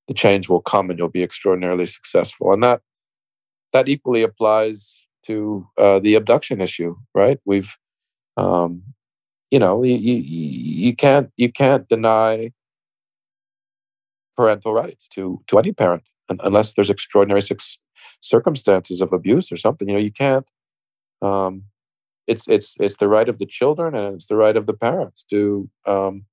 the 0.08 0.14
change 0.14 0.50
will 0.50 0.62
come 0.62 0.90
and 0.90 0.98
you'll 0.98 1.10
be 1.10 1.24
extraordinarily 1.24 1.86
successful. 1.86 2.52
And 2.54 2.64
that 2.64 2.82
that 3.72 3.88
equally 3.88 4.24
applies 4.24 5.06
to 5.26 5.68
uh, 5.78 6.00
the 6.00 6.16
abduction 6.16 6.60
issue, 6.60 6.96
right? 7.14 7.40
We've 7.46 7.76
um, 8.38 8.84
you 9.52 9.60
know, 9.60 9.84
you, 9.84 9.96
you, 9.96 10.16
you 10.16 10.96
can't 10.96 11.32
you 11.38 11.52
can't 11.52 11.88
deny 11.88 12.52
parental 14.40 14.74
rights 14.74 15.06
to 15.10 15.22
to 15.48 15.60
any 15.60 15.74
parent 15.74 16.04
unless 16.48 16.74
there's 16.74 16.90
extraordinary 16.90 17.44
circumstances 18.22 19.02
of 19.02 19.12
abuse 19.12 19.52
or 19.52 19.58
something. 19.58 19.90
You 19.90 19.96
know, 19.96 20.06
you 20.10 20.16
can't. 20.26 20.48
Um, 21.22 21.64
it's 22.26 22.48
it's 22.48 22.76
it's 22.80 22.98
the 22.98 23.10
right 23.10 23.28
of 23.28 23.38
the 23.40 23.46
children 23.46 23.96
and 23.96 24.16
it's 24.16 24.28
the 24.28 24.38
right 24.38 24.56
of 24.56 24.66
the 24.66 24.78
parents 24.86 25.26
to 25.32 25.70
um, 25.86 26.24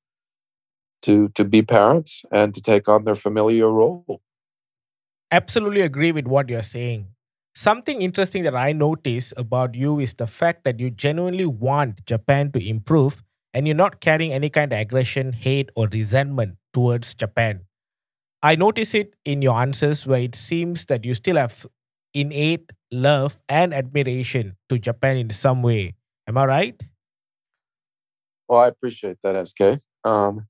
to 1.02 1.14
to 1.34 1.44
be 1.44 1.62
parents 1.62 2.22
and 2.30 2.54
to 2.54 2.62
take 2.62 2.88
on 2.88 3.04
their 3.04 3.18
familiar 3.26 3.68
role. 3.70 4.20
Absolutely 5.32 5.80
agree 5.80 6.12
with 6.12 6.28
what 6.28 6.48
you're 6.48 6.70
saying. 6.76 7.06
Something 7.56 8.02
interesting 8.02 8.44
that 8.44 8.54
I 8.54 8.70
notice 8.72 9.32
about 9.36 9.74
you 9.74 9.98
is 9.98 10.14
the 10.14 10.28
fact 10.28 10.62
that 10.64 10.78
you 10.78 10.90
genuinely 10.90 11.46
want 11.46 12.04
Japan 12.06 12.52
to 12.52 12.60
improve 12.60 13.24
and 13.52 13.66
you're 13.66 13.82
not 13.84 14.00
carrying 14.00 14.32
any 14.32 14.50
kind 14.50 14.72
of 14.72 14.78
aggression, 14.78 15.32
hate, 15.32 15.70
or 15.74 15.88
resentment 15.88 16.58
towards 16.74 17.14
Japan. 17.14 17.62
I 18.46 18.54
notice 18.54 18.94
it 18.94 19.14
in 19.24 19.42
your 19.42 19.58
answers 19.58 20.06
where 20.06 20.20
it 20.20 20.36
seems 20.36 20.84
that 20.84 21.04
you 21.04 21.14
still 21.14 21.34
have 21.34 21.66
innate 22.14 22.70
love 22.92 23.42
and 23.48 23.74
admiration 23.74 24.56
to 24.68 24.78
Japan 24.78 25.16
in 25.16 25.30
some 25.30 25.64
way. 25.64 25.96
Am 26.28 26.38
I 26.38 26.44
right? 26.44 26.80
Well, 28.48 28.60
I 28.60 28.68
appreciate 28.68 29.16
that, 29.24 29.48
SK. 29.48 29.82
Um, 30.04 30.46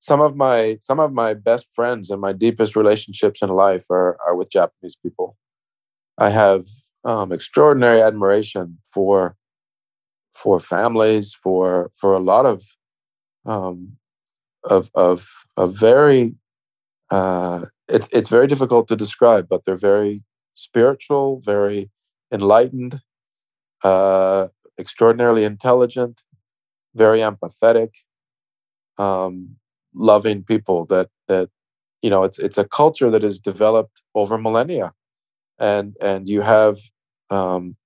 some 0.00 0.20
of 0.20 0.34
my 0.34 0.78
some 0.82 0.98
of 0.98 1.12
my 1.12 1.34
best 1.34 1.72
friends 1.72 2.10
and 2.10 2.20
my 2.20 2.32
deepest 2.32 2.74
relationships 2.74 3.42
in 3.42 3.50
life 3.50 3.84
are 3.90 4.18
are 4.26 4.34
with 4.34 4.50
Japanese 4.50 4.96
people. 4.96 5.36
I 6.18 6.30
have 6.30 6.64
um, 7.04 7.30
extraordinary 7.30 8.02
admiration 8.02 8.78
for 8.92 9.36
for 10.32 10.58
families, 10.58 11.32
for 11.32 11.92
for 11.94 12.12
a 12.12 12.18
lot 12.32 12.44
of 12.44 12.64
um, 13.46 13.98
of 14.64 14.90
of 14.96 15.28
of 15.56 15.78
very 15.78 16.34
uh, 17.10 17.66
it's 17.88 18.08
it's 18.12 18.28
very 18.28 18.46
difficult 18.46 18.88
to 18.88 18.96
describe, 18.96 19.48
but 19.48 19.64
they're 19.64 19.76
very 19.76 20.22
spiritual, 20.54 21.40
very 21.40 21.90
enlightened, 22.32 23.00
uh, 23.84 24.48
extraordinarily 24.78 25.44
intelligent, 25.44 26.22
very 26.94 27.20
empathetic, 27.20 27.90
um, 28.98 29.56
loving 29.94 30.44
people. 30.44 30.86
That 30.86 31.08
that 31.28 31.50
you 32.02 32.10
know, 32.10 32.24
it's 32.24 32.38
it's 32.38 32.58
a 32.58 32.66
culture 32.66 33.10
that 33.10 33.24
is 33.24 33.38
developed 33.38 34.02
over 34.14 34.38
millennia, 34.38 34.92
and 35.58 35.96
and 36.02 36.28
you 36.28 36.42
have, 36.42 36.78
um, 37.30 37.76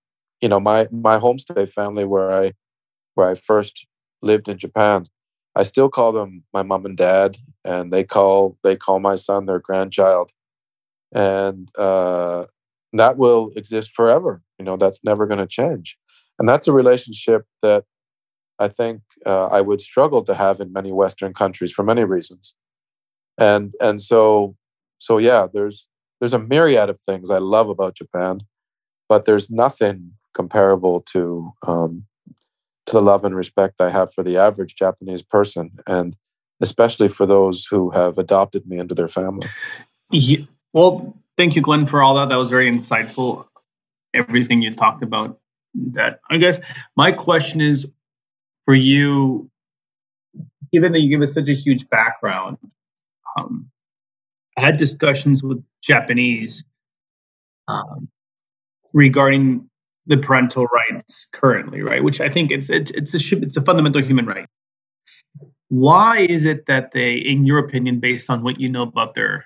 you 0.42 0.48
know, 0.48 0.60
my 0.60 0.88
my 0.92 1.18
homestay 1.18 1.70
family 1.70 2.04
where 2.04 2.30
I 2.32 2.54
where 3.14 3.30
I 3.30 3.34
first 3.34 3.86
lived 4.22 4.48
in 4.48 4.58
Japan. 4.58 5.08
I 5.54 5.62
still 5.64 5.88
call 5.88 6.12
them 6.12 6.44
my 6.54 6.62
mom 6.62 6.86
and 6.86 6.96
dad, 6.96 7.38
and 7.64 7.92
they 7.92 8.04
call 8.04 8.58
they 8.62 8.76
call 8.76 9.00
my 9.00 9.16
son 9.16 9.46
their 9.46 9.58
grandchild, 9.58 10.30
and 11.14 11.70
uh, 11.76 12.46
that 12.92 13.16
will 13.18 13.50
exist 13.56 13.90
forever. 13.94 14.42
You 14.58 14.64
know, 14.64 14.76
that's 14.76 15.00
never 15.04 15.26
going 15.26 15.40
to 15.40 15.46
change, 15.46 15.96
and 16.38 16.48
that's 16.48 16.68
a 16.68 16.72
relationship 16.72 17.46
that 17.62 17.84
I 18.58 18.68
think 18.68 19.02
uh, 19.26 19.46
I 19.46 19.60
would 19.60 19.80
struggle 19.80 20.24
to 20.24 20.34
have 20.34 20.60
in 20.60 20.72
many 20.72 20.92
Western 20.92 21.34
countries 21.34 21.72
for 21.72 21.84
many 21.84 22.04
reasons, 22.04 22.54
and 23.38 23.74
and 23.80 24.00
so 24.00 24.56
so 24.98 25.18
yeah, 25.18 25.46
there's 25.52 25.88
there's 26.20 26.34
a 26.34 26.38
myriad 26.38 26.90
of 26.90 27.00
things 27.00 27.30
I 27.30 27.38
love 27.38 27.68
about 27.68 27.96
Japan, 27.96 28.40
but 29.08 29.26
there's 29.26 29.50
nothing 29.50 30.12
comparable 30.34 31.00
to 31.02 31.52
um, 31.66 32.04
to 32.88 32.94
the 32.94 33.02
love 33.02 33.24
and 33.24 33.36
respect 33.36 33.80
I 33.80 33.90
have 33.90 34.12
for 34.12 34.22
the 34.22 34.36
average 34.36 34.74
Japanese 34.74 35.22
person, 35.22 35.78
and 35.86 36.16
especially 36.60 37.08
for 37.08 37.26
those 37.26 37.66
who 37.66 37.90
have 37.90 38.18
adopted 38.18 38.66
me 38.66 38.78
into 38.78 38.94
their 38.94 39.08
family. 39.08 39.48
Yeah. 40.10 40.44
Well, 40.72 41.16
thank 41.36 41.54
you, 41.54 41.62
Glen, 41.62 41.86
for 41.86 42.02
all 42.02 42.14
that. 42.14 42.30
That 42.30 42.36
was 42.36 42.50
very 42.50 42.70
insightful. 42.70 43.46
Everything 44.14 44.62
you 44.62 44.74
talked 44.74 45.02
about. 45.02 45.38
That 45.92 46.20
I 46.30 46.38
guess 46.38 46.58
my 46.96 47.12
question 47.12 47.60
is 47.60 47.86
for 48.64 48.74
you, 48.74 49.50
given 50.72 50.92
that 50.92 51.00
you 51.00 51.10
give 51.10 51.20
us 51.20 51.34
such 51.34 51.48
a 51.48 51.54
huge 51.54 51.88
background. 51.88 52.56
Um, 53.36 53.70
I 54.56 54.62
had 54.62 54.76
discussions 54.78 55.42
with 55.42 55.62
Japanese 55.82 56.64
um, 57.68 58.08
regarding 58.92 59.67
the 60.08 60.16
parental 60.16 60.66
rights 60.66 61.26
currently, 61.32 61.82
right? 61.82 62.02
Which 62.02 62.20
I 62.20 62.28
think 62.28 62.50
it's 62.50 62.70
it, 62.70 62.90
it's 62.92 63.14
a 63.14 63.36
it's 63.36 63.56
a 63.56 63.62
fundamental 63.62 64.02
human 64.02 64.26
right. 64.26 64.48
Why 65.68 66.20
is 66.20 66.46
it 66.46 66.66
that 66.66 66.92
they, 66.92 67.14
in 67.14 67.44
your 67.44 67.58
opinion, 67.58 68.00
based 68.00 68.30
on 68.30 68.42
what 68.42 68.58
you 68.58 68.70
know 68.70 68.82
about 68.82 69.14
their 69.14 69.44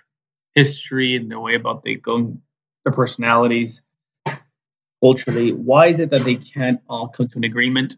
history 0.55 1.17
and 1.17 1.31
the 1.31 1.41
way 1.41 1.57
about 1.57 1.83
they 1.83 1.97
go, 1.97 2.39
their 2.85 2.93
personalities, 2.93 3.83
culturally, 5.03 5.53
why 5.53 5.89
is 5.89 5.99
it 5.99 6.11
that 6.11 6.23
they 6.23 6.37
can't 6.37 6.81
all 6.89 7.09
come 7.09 7.29
to 7.29 7.39
an 7.39 7.45
agreement? 7.45 7.97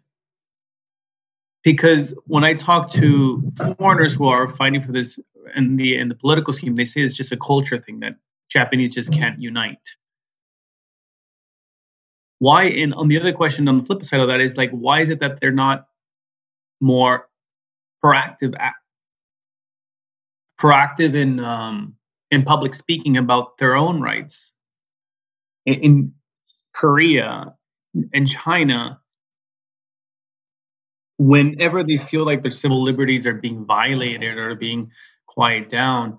Because 1.62 2.14
when 2.26 2.44
I 2.44 2.54
talk 2.54 2.90
to 2.92 3.52
foreigners 3.78 4.14
who 4.14 4.28
are 4.28 4.48
fighting 4.48 4.82
for 4.82 4.92
this 4.92 5.18
in 5.54 5.76
the 5.76 5.96
in 5.98 6.08
the 6.08 6.14
political 6.14 6.54
scheme, 6.54 6.76
they 6.76 6.86
say 6.86 7.02
it's 7.02 7.14
just 7.14 7.32
a 7.32 7.36
culture 7.36 7.76
thing 7.76 8.00
that 8.00 8.16
Japanese 8.48 8.94
just 8.94 9.12
can't 9.12 9.40
unite 9.40 9.96
why 12.44 12.64
and 12.64 12.92
on 12.94 13.08
the 13.08 13.18
other 13.18 13.32
question 13.32 13.68
on 13.68 13.78
the 13.78 13.84
flip 13.84 14.04
side 14.04 14.20
of 14.20 14.28
that 14.28 14.40
is 14.40 14.56
like 14.56 14.70
why 14.70 15.00
is 15.00 15.08
it 15.08 15.20
that 15.20 15.40
they're 15.40 15.60
not 15.66 15.86
more 16.80 17.28
proactive 18.04 18.54
proactive 20.60 21.14
in 21.14 21.40
um, 21.40 21.96
in 22.30 22.42
public 22.42 22.74
speaking 22.74 23.16
about 23.16 23.56
their 23.58 23.74
own 23.74 24.00
rights 24.00 24.52
in, 25.64 25.74
in 25.74 26.12
korea 26.74 27.54
and 28.12 28.28
china 28.28 29.00
whenever 31.16 31.82
they 31.82 31.96
feel 31.96 32.24
like 32.24 32.42
their 32.42 32.50
civil 32.50 32.82
liberties 32.82 33.26
are 33.26 33.34
being 33.34 33.64
violated 33.64 34.36
or 34.36 34.54
being 34.56 34.90
quiet 35.26 35.68
down? 35.68 36.18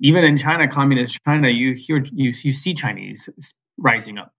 Even 0.00 0.24
in 0.24 0.36
china 0.36 0.68
communist 0.68 1.18
china 1.26 1.48
you 1.48 1.74
hear 1.74 2.02
you, 2.12 2.32
you 2.42 2.52
see 2.52 2.72
chinese 2.74 3.28
rising 3.76 4.16
up 4.18 4.32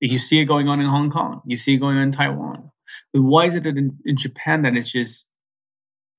you 0.00 0.18
see 0.18 0.40
it 0.40 0.46
going 0.46 0.68
on 0.68 0.80
in 0.80 0.86
Hong 0.86 1.10
Kong. 1.10 1.42
You 1.46 1.56
see 1.56 1.74
it 1.74 1.78
going 1.78 1.96
on 1.96 2.02
in 2.04 2.12
Taiwan. 2.12 2.70
But 3.12 3.22
why 3.22 3.46
is 3.46 3.54
it 3.54 3.66
in, 3.66 3.98
in 4.04 4.16
Japan 4.16 4.62
that 4.62 4.76
it's 4.76 4.90
just 4.90 5.26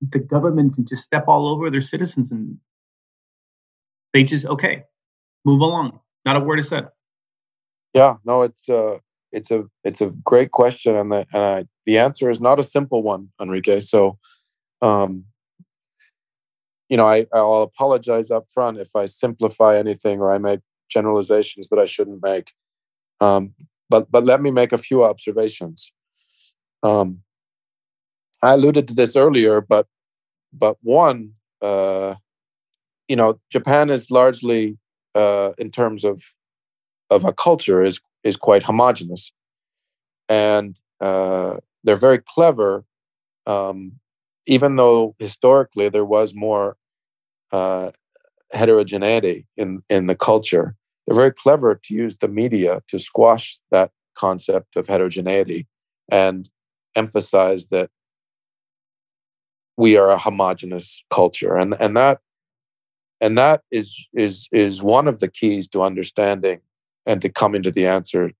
the 0.00 0.18
government 0.18 0.74
can 0.74 0.86
just 0.86 1.04
step 1.04 1.24
all 1.28 1.48
over 1.48 1.70
their 1.70 1.80
citizens 1.80 2.32
and 2.32 2.58
they 4.12 4.24
just 4.24 4.46
okay, 4.46 4.84
move 5.44 5.60
along. 5.60 6.00
Not 6.24 6.36
a 6.36 6.40
word 6.40 6.58
is 6.58 6.68
said. 6.68 6.88
Yeah, 7.94 8.16
no, 8.24 8.42
it's 8.42 8.68
uh 8.68 8.98
it's 9.32 9.50
a 9.50 9.64
it's 9.84 10.00
a 10.00 10.10
great 10.24 10.50
question, 10.50 10.96
and 10.96 11.10
the 11.10 11.26
and 11.32 11.42
I, 11.42 11.64
the 11.86 11.98
answer 11.98 12.30
is 12.30 12.40
not 12.40 12.60
a 12.60 12.64
simple 12.64 13.02
one, 13.02 13.30
Enrique. 13.40 13.80
So, 13.80 14.18
um, 14.82 15.24
you 16.88 16.96
know, 16.96 17.06
I 17.06 17.26
I'll 17.32 17.62
apologize 17.62 18.30
up 18.30 18.46
front 18.52 18.78
if 18.78 18.94
I 18.94 19.06
simplify 19.06 19.76
anything 19.76 20.20
or 20.20 20.30
I 20.30 20.38
make 20.38 20.60
generalizations 20.90 21.68
that 21.68 21.78
I 21.78 21.86
shouldn't 21.86 22.22
make. 22.22 22.52
Um, 23.20 23.54
but 23.92 24.10
but 24.10 24.24
let 24.24 24.40
me 24.40 24.50
make 24.50 24.72
a 24.72 24.78
few 24.78 25.04
observations. 25.04 25.92
Um, 26.82 27.08
I 28.42 28.54
alluded 28.54 28.88
to 28.88 28.94
this 28.94 29.14
earlier, 29.14 29.60
but 29.60 29.86
but 30.52 30.76
one, 30.82 31.34
uh, 31.60 32.14
you 33.08 33.16
know, 33.16 33.38
Japan 33.50 33.90
is 33.90 34.10
largely 34.10 34.78
uh, 35.14 35.50
in 35.58 35.70
terms 35.70 36.04
of 36.04 36.22
of 37.10 37.24
a 37.26 37.34
culture 37.34 37.82
is 37.82 38.00
is 38.24 38.36
quite 38.36 38.62
homogenous, 38.62 39.30
and 40.28 40.78
uh, 41.00 41.58
they're 41.84 42.06
very 42.08 42.18
clever. 42.34 42.84
Um, 43.46 44.00
even 44.46 44.76
though 44.76 45.14
historically 45.18 45.88
there 45.88 46.04
was 46.16 46.32
more 46.34 46.76
uh, 47.52 47.90
heterogeneity 48.52 49.46
in 49.56 49.82
in 49.90 50.06
the 50.06 50.16
culture, 50.16 50.76
they're 51.06 51.16
very 51.16 51.32
clever 51.32 51.74
to 51.74 51.94
use 51.94 52.18
the 52.18 52.28
media 52.28 52.82
to 52.88 52.98
squash 52.98 53.58
that 53.70 53.90
concept 54.14 54.76
of 54.76 54.86
heterogeneity 54.86 55.66
and 56.10 56.50
emphasize 56.94 57.66
that 57.66 57.90
we 59.76 59.96
are 59.96 60.10
a 60.10 60.18
homogenous 60.18 61.02
culture. 61.10 61.56
And 61.56 61.74
and 61.80 61.96
that 61.96 62.20
and 63.20 63.36
that 63.38 63.62
is 63.70 64.06
is 64.12 64.48
is 64.52 64.82
one 64.82 65.08
of 65.08 65.20
the 65.20 65.28
keys 65.28 65.66
to 65.68 65.82
understanding 65.82 66.60
and 67.06 67.20
to 67.22 67.28
coming 67.28 67.62
to 67.62 67.70
the 67.70 67.86
answer 67.86 68.30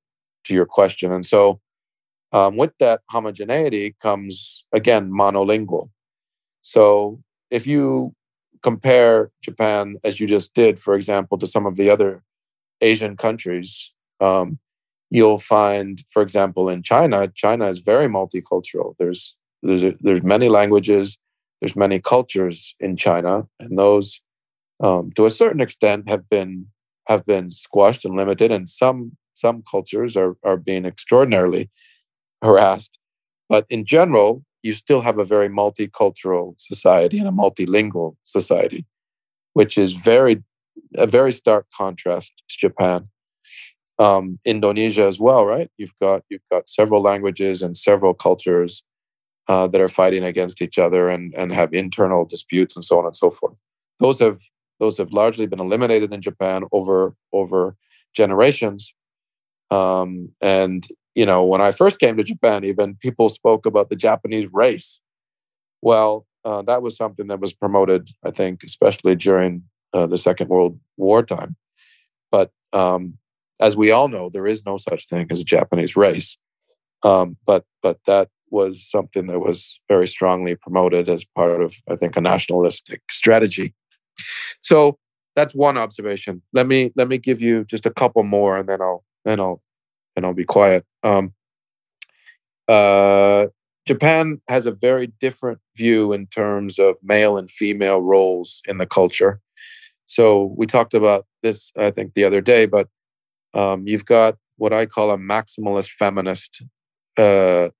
to 0.44 0.55
your 0.55 0.66
question. 0.66 1.12
And 1.12 1.24
so 1.24 1.60
um, 2.32 2.56
with 2.56 2.72
that 2.78 3.01
homogeneity 3.10 3.97
comes 4.01 4.64
again 4.72 5.10
monolingual. 5.10 5.90
So 6.62 7.22
if 7.51 7.66
you 7.66 8.14
compare 8.62 9.30
japan 9.43 9.97
as 10.05 10.20
you 10.20 10.26
just 10.26 10.55
did 10.55 10.78
for 10.78 10.94
example 10.94 11.36
to 11.36 11.48
some 11.48 11.66
of 11.66 11.74
the 11.74 11.90
other 11.90 12.22
Asian 12.82 13.16
countries, 13.16 13.90
um, 14.20 14.59
you'll 15.10 15.38
find, 15.38 16.02
for 16.10 16.22
example, 16.22 16.68
in 16.68 16.82
China, 16.82 17.28
China 17.34 17.68
is 17.68 17.78
very 17.78 18.06
multicultural. 18.06 18.94
There's 18.98 19.34
there's 19.62 19.94
there's 20.00 20.22
many 20.22 20.48
languages, 20.48 21.16
there's 21.60 21.76
many 21.76 22.00
cultures 22.00 22.74
in 22.80 22.96
China, 22.96 23.46
and 23.60 23.78
those, 23.78 24.20
um, 24.82 25.12
to 25.12 25.24
a 25.24 25.30
certain 25.30 25.60
extent, 25.60 26.09
have 26.09 26.28
been 26.28 26.66
have 27.09 27.24
been 27.24 27.50
squashed 27.50 28.04
and 28.04 28.16
limited, 28.16 28.50
and 28.50 28.68
some 28.68 29.16
some 29.34 29.62
cultures 29.70 30.16
are 30.16 30.36
are 30.42 30.56
being 30.56 30.84
extraordinarily 30.84 31.70
harassed. 32.42 32.98
But 33.48 33.66
in 33.70 33.84
general, 33.84 34.44
you 34.62 34.72
still 34.72 35.02
have 35.02 35.18
a 35.18 35.24
very 35.24 35.48
multicultural 35.48 36.54
society 36.59 37.18
and 37.18 37.28
a 37.28 37.32
multilingual 37.32 38.16
society, 38.24 38.86
which 39.52 39.76
is 39.76 39.92
very 39.92 40.42
a 40.96 41.06
very 41.06 41.32
stark 41.32 41.66
contrast 41.76 42.32
to 42.48 42.56
Japan. 42.58 43.08
Um, 43.98 44.38
Indonesia 44.44 45.06
as 45.06 45.20
well, 45.20 45.44
right? 45.44 45.70
You've 45.76 45.94
got 46.00 46.22
you've 46.28 46.48
got 46.50 46.68
several 46.68 47.02
languages 47.02 47.62
and 47.62 47.76
several 47.76 48.14
cultures 48.14 48.82
uh, 49.48 49.66
that 49.68 49.80
are 49.80 49.88
fighting 49.88 50.24
against 50.24 50.62
each 50.62 50.78
other 50.78 51.08
and 51.08 51.34
and 51.34 51.52
have 51.52 51.72
internal 51.72 52.24
disputes 52.24 52.74
and 52.74 52.84
so 52.84 52.98
on 52.98 53.06
and 53.06 53.16
so 53.16 53.30
forth. 53.30 53.54
Those 54.00 54.18
have 54.18 54.38
those 54.80 54.98
have 54.98 55.12
largely 55.12 55.46
been 55.46 55.60
eliminated 55.60 56.12
in 56.12 56.22
Japan 56.22 56.64
over 56.72 57.14
over 57.32 57.76
generations. 58.14 58.94
Um, 59.70 60.30
and 60.40 60.86
you 61.14 61.26
know, 61.26 61.44
when 61.44 61.60
I 61.60 61.70
first 61.72 61.98
came 61.98 62.16
to 62.16 62.24
Japan, 62.24 62.64
even 62.64 62.96
people 62.96 63.28
spoke 63.28 63.66
about 63.66 63.90
the 63.90 63.96
Japanese 63.96 64.48
race. 64.52 65.00
Well, 65.82 66.26
uh, 66.44 66.62
that 66.62 66.82
was 66.82 66.96
something 66.96 67.26
that 67.28 67.40
was 67.40 67.52
promoted, 67.52 68.10
I 68.24 68.30
think, 68.30 68.62
especially 68.64 69.16
during 69.16 69.64
uh, 69.93 70.06
the 70.06 70.19
Second 70.19 70.48
World 70.48 70.78
War 70.97 71.23
time. 71.23 71.56
But 72.31 72.51
um, 72.73 73.19
as 73.60 73.77
we 73.77 73.90
all 73.90 74.09
know, 74.09 74.28
there 74.28 74.47
is 74.47 74.64
no 74.64 74.78
such 74.78 75.09
thing 75.09 75.27
as 75.31 75.40
a 75.40 75.44
Japanese 75.44 75.97
race. 75.97 76.36
Um, 77.02 77.36
but 77.47 77.64
but 77.82 77.98
that 78.06 78.28
was 78.51 78.89
something 78.89 79.27
that 79.27 79.40
was 79.40 79.78
very 79.89 80.06
strongly 80.06 80.55
promoted 80.55 81.09
as 81.09 81.24
part 81.24 81.62
of 81.62 81.74
I 81.90 81.97
think 81.97 82.16
a 82.16 82.20
nationalistic 82.20 83.02
strategy. 83.10 83.74
So 84.62 84.98
that's 85.35 85.55
one 85.55 85.77
observation. 85.77 86.43
Let 86.52 86.66
me 86.66 86.93
let 86.97 87.09
me 87.09 87.19
give 87.19 87.40
you 87.40 87.64
just 87.64 87.86
a 87.86 87.90
couple 87.90 88.23
more, 88.23 88.56
and 88.59 88.69
then 88.69 88.81
I'll 88.81 89.05
then 89.24 89.40
I'll 89.40 89.62
and 90.16 90.27
I'll 90.27 90.35
be 90.35 90.44
quiet. 90.44 90.85
Um, 91.02 91.32
uh, 92.69 93.47
Japan 93.86 94.40
has 94.48 94.66
a 94.66 94.73
very 94.73 95.09
different 95.20 95.59
view 95.77 96.12
in 96.12 96.27
terms 96.27 96.78
of 96.78 96.97
male 97.02 97.36
and 97.36 97.51
female 97.51 98.01
roles 98.01 98.62
in 98.66 98.78
the 98.78 98.86
culture. 98.86 99.40
So 100.12 100.52
we 100.59 100.66
talked 100.66 100.93
about 100.93 101.24
this, 101.43 101.72
I 101.78 101.90
think, 101.90 102.12
the 102.12 102.24
other 102.24 102.43
day, 102.43 102.66
but 102.66 102.86
um, 103.55 103.86
you've 103.86 104.05
got 104.05 104.36
what 104.59 104.70
I 104.70 104.84
call 104.84 105.10
a 105.10 105.16
maximalist 105.16 105.89
feminist 105.89 106.62
uh, 107.16 107.70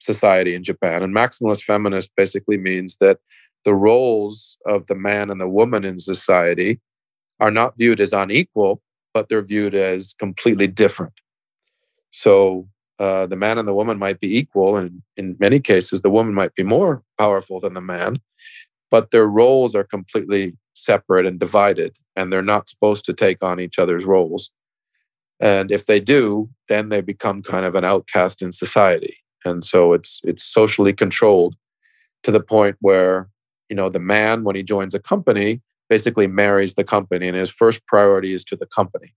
society 0.00 0.56
in 0.56 0.64
Japan. 0.64 1.04
And 1.04 1.14
maximalist 1.14 1.62
feminist 1.62 2.10
basically 2.16 2.58
means 2.58 2.96
that 2.96 3.18
the 3.64 3.74
roles 3.74 4.58
of 4.66 4.88
the 4.88 4.96
man 4.96 5.30
and 5.30 5.40
the 5.40 5.46
woman 5.46 5.84
in 5.84 6.00
society 6.00 6.80
are 7.38 7.52
not 7.52 7.78
viewed 7.78 8.00
as 8.00 8.12
unequal, 8.12 8.82
but 9.14 9.28
they're 9.28 9.40
viewed 9.40 9.76
as 9.76 10.16
completely 10.18 10.66
different. 10.66 11.12
So 12.10 12.66
uh, 12.98 13.26
the 13.26 13.36
man 13.36 13.58
and 13.58 13.68
the 13.68 13.74
woman 13.74 14.00
might 14.00 14.18
be 14.18 14.36
equal, 14.36 14.76
and 14.76 15.00
in 15.16 15.36
many 15.38 15.60
cases, 15.60 16.02
the 16.02 16.10
woman 16.10 16.34
might 16.34 16.56
be 16.56 16.64
more 16.64 17.04
powerful 17.18 17.60
than 17.60 17.74
the 17.74 17.80
man, 17.80 18.18
but 18.90 19.12
their 19.12 19.28
roles 19.28 19.76
are 19.76 19.84
completely 19.84 20.56
separate 20.84 21.26
and 21.26 21.38
divided, 21.38 21.96
and 22.16 22.32
they're 22.32 22.42
not 22.42 22.68
supposed 22.68 23.04
to 23.06 23.12
take 23.12 23.42
on 23.42 23.60
each 23.60 23.78
other's 23.78 24.04
roles. 24.04 24.50
And 25.40 25.70
if 25.70 25.86
they 25.86 26.00
do, 26.00 26.50
then 26.68 26.88
they 26.88 27.00
become 27.00 27.42
kind 27.42 27.66
of 27.66 27.74
an 27.74 27.84
outcast 27.84 28.42
in 28.42 28.52
society. 28.52 29.16
And 29.44 29.64
so 29.64 29.92
it's 29.92 30.20
it's 30.24 30.44
socially 30.44 30.92
controlled 30.92 31.56
to 32.22 32.30
the 32.30 32.40
point 32.40 32.76
where 32.80 33.28
you 33.68 33.76
know 33.76 33.88
the 33.88 33.98
man 34.00 34.44
when 34.44 34.56
he 34.56 34.62
joins 34.62 34.94
a 34.94 35.00
company 35.00 35.60
basically 35.88 36.26
marries 36.26 36.74
the 36.74 36.84
company 36.84 37.28
and 37.28 37.36
his 37.36 37.50
first 37.50 37.84
priority 37.86 38.32
is 38.32 38.44
to 38.44 38.56
the 38.56 38.66
company 38.66 39.14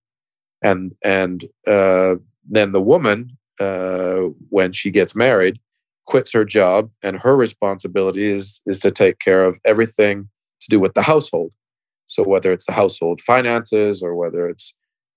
and 0.63 0.95
and 1.03 1.45
uh, 1.67 2.15
then 2.49 2.71
the 2.71 2.81
woman 2.81 3.37
uh, 3.59 4.21
when 4.49 4.71
she 4.71 4.91
gets 4.91 5.15
married 5.15 5.59
quits 6.05 6.31
her 6.31 6.45
job 6.45 6.91
and 7.03 7.17
her 7.17 7.35
responsibility 7.35 8.25
is 8.25 8.61
is 8.65 8.79
to 8.79 8.91
take 8.91 9.19
care 9.19 9.43
of 9.43 9.59
everything 9.65 10.29
to 10.61 10.67
do 10.69 10.79
with 10.79 10.93
the 10.93 11.01
household. 11.01 11.53
So 12.07 12.23
whether 12.23 12.51
it's 12.51 12.65
the 12.65 12.71
household 12.71 13.21
finances 13.21 14.01
or 14.01 14.15
whether 14.15 14.47
it's 14.47 14.73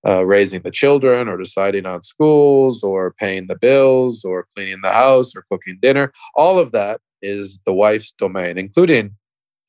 uh, 0.07 0.25
raising 0.25 0.61
the 0.61 0.71
children 0.71 1.27
or 1.27 1.37
deciding 1.37 1.85
on 1.85 2.03
schools 2.03 2.83
or 2.83 3.13
paying 3.19 3.47
the 3.47 3.57
bills 3.57 4.23
or 4.23 4.47
cleaning 4.55 4.79
the 4.81 4.93
house 4.93 5.35
or 5.35 5.43
cooking 5.51 5.77
dinner 5.81 6.09
all 6.35 6.57
of 6.57 6.71
that 6.71 7.01
is 7.21 7.59
the 7.65 7.73
wife's 7.73 8.13
domain 8.17 8.57
including 8.57 9.13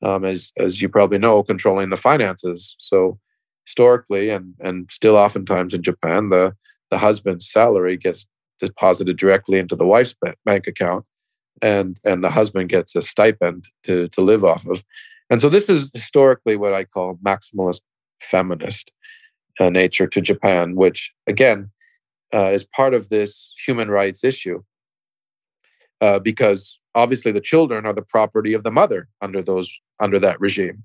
um, 0.03 0.23
as 0.23 0.51
as 0.57 0.81
you 0.81 0.89
probably 0.89 1.17
know 1.17 1.43
controlling 1.43 1.89
the 1.89 1.97
finances. 1.97 2.75
So 2.79 3.19
historically 3.65 4.29
and 4.29 4.53
and 4.59 4.89
still 4.89 5.15
oftentimes 5.15 5.73
in 5.73 5.83
japan 5.83 6.29
the 6.29 6.55
the 6.89 6.97
husband's 6.97 7.49
salary 7.49 7.95
gets 7.95 8.25
deposited 8.59 9.17
directly 9.17 9.59
into 9.59 9.75
the 9.75 9.85
wife's 9.85 10.15
bank 10.45 10.65
account 10.65 11.05
and 11.61 11.99
and 12.03 12.23
the 12.23 12.29
husband 12.29 12.69
gets 12.69 12.95
a 12.95 13.01
stipend 13.01 13.67
to 13.83 14.07
to 14.09 14.21
live 14.21 14.43
off 14.43 14.65
of 14.65 14.83
and 15.31 15.41
so 15.41 15.49
this 15.49 15.67
is 15.69 15.89
historically 15.95 16.55
what 16.55 16.73
i 16.73 16.83
call 16.83 17.15
maximalist 17.25 17.81
feminist 18.21 18.91
uh, 19.59 19.69
nature 19.69 20.07
to 20.07 20.21
Japan, 20.21 20.75
which 20.75 21.13
again 21.27 21.69
uh, 22.33 22.45
is 22.45 22.63
part 22.63 22.93
of 22.93 23.09
this 23.09 23.53
human 23.65 23.89
rights 23.89 24.23
issue. 24.23 24.63
Uh, 25.99 26.17
because 26.17 26.79
obviously 26.95 27.31
the 27.31 27.39
children 27.39 27.85
are 27.85 27.93
the 27.93 28.01
property 28.01 28.53
of 28.53 28.63
the 28.63 28.71
mother 28.71 29.07
under 29.21 29.41
those 29.41 29.71
under 29.99 30.17
that 30.19 30.39
regime, 30.39 30.83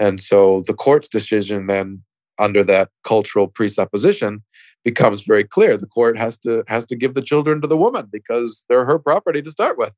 and 0.00 0.20
so 0.20 0.64
the 0.66 0.74
court's 0.74 1.08
decision 1.08 1.68
then 1.68 2.02
under 2.40 2.64
that 2.64 2.90
cultural 3.04 3.46
presupposition 3.46 4.42
becomes 4.84 5.22
very 5.22 5.44
clear. 5.44 5.76
The 5.76 5.86
court 5.86 6.18
has 6.18 6.36
to 6.38 6.64
has 6.66 6.84
to 6.86 6.96
give 6.96 7.14
the 7.14 7.22
children 7.22 7.60
to 7.60 7.68
the 7.68 7.76
woman 7.76 8.08
because 8.10 8.64
they're 8.68 8.84
her 8.84 8.98
property 8.98 9.42
to 9.42 9.50
start 9.50 9.78
with, 9.78 9.94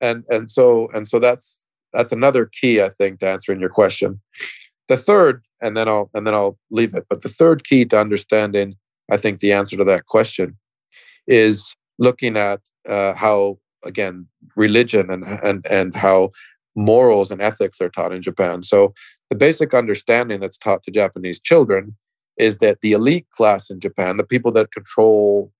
and 0.00 0.24
and 0.30 0.50
so 0.50 0.88
and 0.94 1.06
so 1.06 1.18
that's 1.18 1.61
that's 1.92 2.12
another 2.12 2.46
key 2.46 2.80
I 2.80 2.88
think 2.88 3.20
to 3.20 3.28
answering 3.28 3.60
your 3.60 3.70
question. 3.70 4.20
The 4.88 4.96
third, 4.96 5.44
and 5.60 5.76
then 5.76 5.88
I'll 5.88 6.10
and 6.14 6.26
then 6.26 6.34
I'll 6.34 6.58
leave 6.70 6.94
it. 6.94 7.06
But 7.08 7.22
the 7.22 7.28
third 7.28 7.64
key 7.64 7.84
to 7.86 7.98
understanding, 7.98 8.76
I 9.10 9.16
think, 9.16 9.40
the 9.40 9.52
answer 9.52 9.76
to 9.76 9.84
that 9.84 10.06
question 10.06 10.56
is 11.26 11.74
looking 11.98 12.36
at 12.36 12.60
uh, 12.88 13.14
how 13.14 13.58
again 13.84 14.26
religion 14.56 15.10
and 15.10 15.24
and 15.24 15.66
and 15.70 15.96
how 15.96 16.30
morals 16.74 17.30
and 17.30 17.42
ethics 17.42 17.80
are 17.80 17.90
taught 17.90 18.12
in 18.12 18.22
Japan. 18.22 18.62
So 18.62 18.94
the 19.30 19.36
basic 19.36 19.74
understanding 19.74 20.40
that's 20.40 20.56
taught 20.56 20.82
to 20.84 20.90
Japanese 20.90 21.38
children 21.38 21.96
is 22.38 22.58
that 22.58 22.80
the 22.80 22.92
elite 22.92 23.26
class 23.30 23.70
in 23.70 23.78
Japan, 23.78 24.16
the 24.16 24.24
people 24.24 24.52
that 24.52 24.72
control 24.72 25.52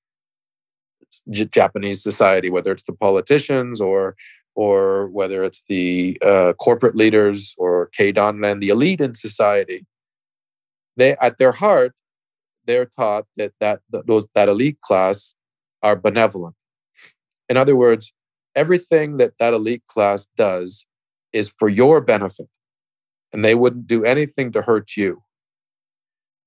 J- 1.31 1.45
Japanese 1.45 2.03
society, 2.03 2.51
whether 2.51 2.73
it's 2.73 2.85
the 2.85 2.93
politicians 2.93 3.81
or 3.81 4.17
or 4.55 5.09
whether 5.09 5.45
it's 5.45 5.62
the 5.69 6.19
uh, 6.24 6.53
corporate 6.55 6.97
leaders 6.97 7.55
or 7.59 7.91
Keidanren, 7.99 8.61
the 8.61 8.69
elite 8.69 9.01
in 9.01 9.15
society, 9.15 9.87
they 10.97 11.16
at 11.16 11.39
their 11.39 11.53
heart, 11.53 11.95
they're 12.66 12.87
taught 12.87 13.27
that 13.37 13.53
that 13.61 13.81
those 13.91 14.27
that 14.35 14.49
elite 14.49 14.81
class 14.81 15.35
are 15.83 15.97
benevolent. 15.97 16.55
In 17.49 17.57
other 17.57 17.77
words, 17.77 18.12
everything 18.55 19.16
that 19.16 19.33
that 19.39 19.55
elite 19.55 19.87
class 19.87 20.27
does 20.37 20.87
is 21.33 21.49
for 21.49 21.69
your 21.69 22.01
benefit, 22.01 22.49
and 23.33 23.45
they 23.45 23.55
wouldn't 23.55 23.87
do 23.87 24.05
anything 24.05 24.53
to 24.53 24.62
hurt 24.62 24.97
you. 24.97 25.23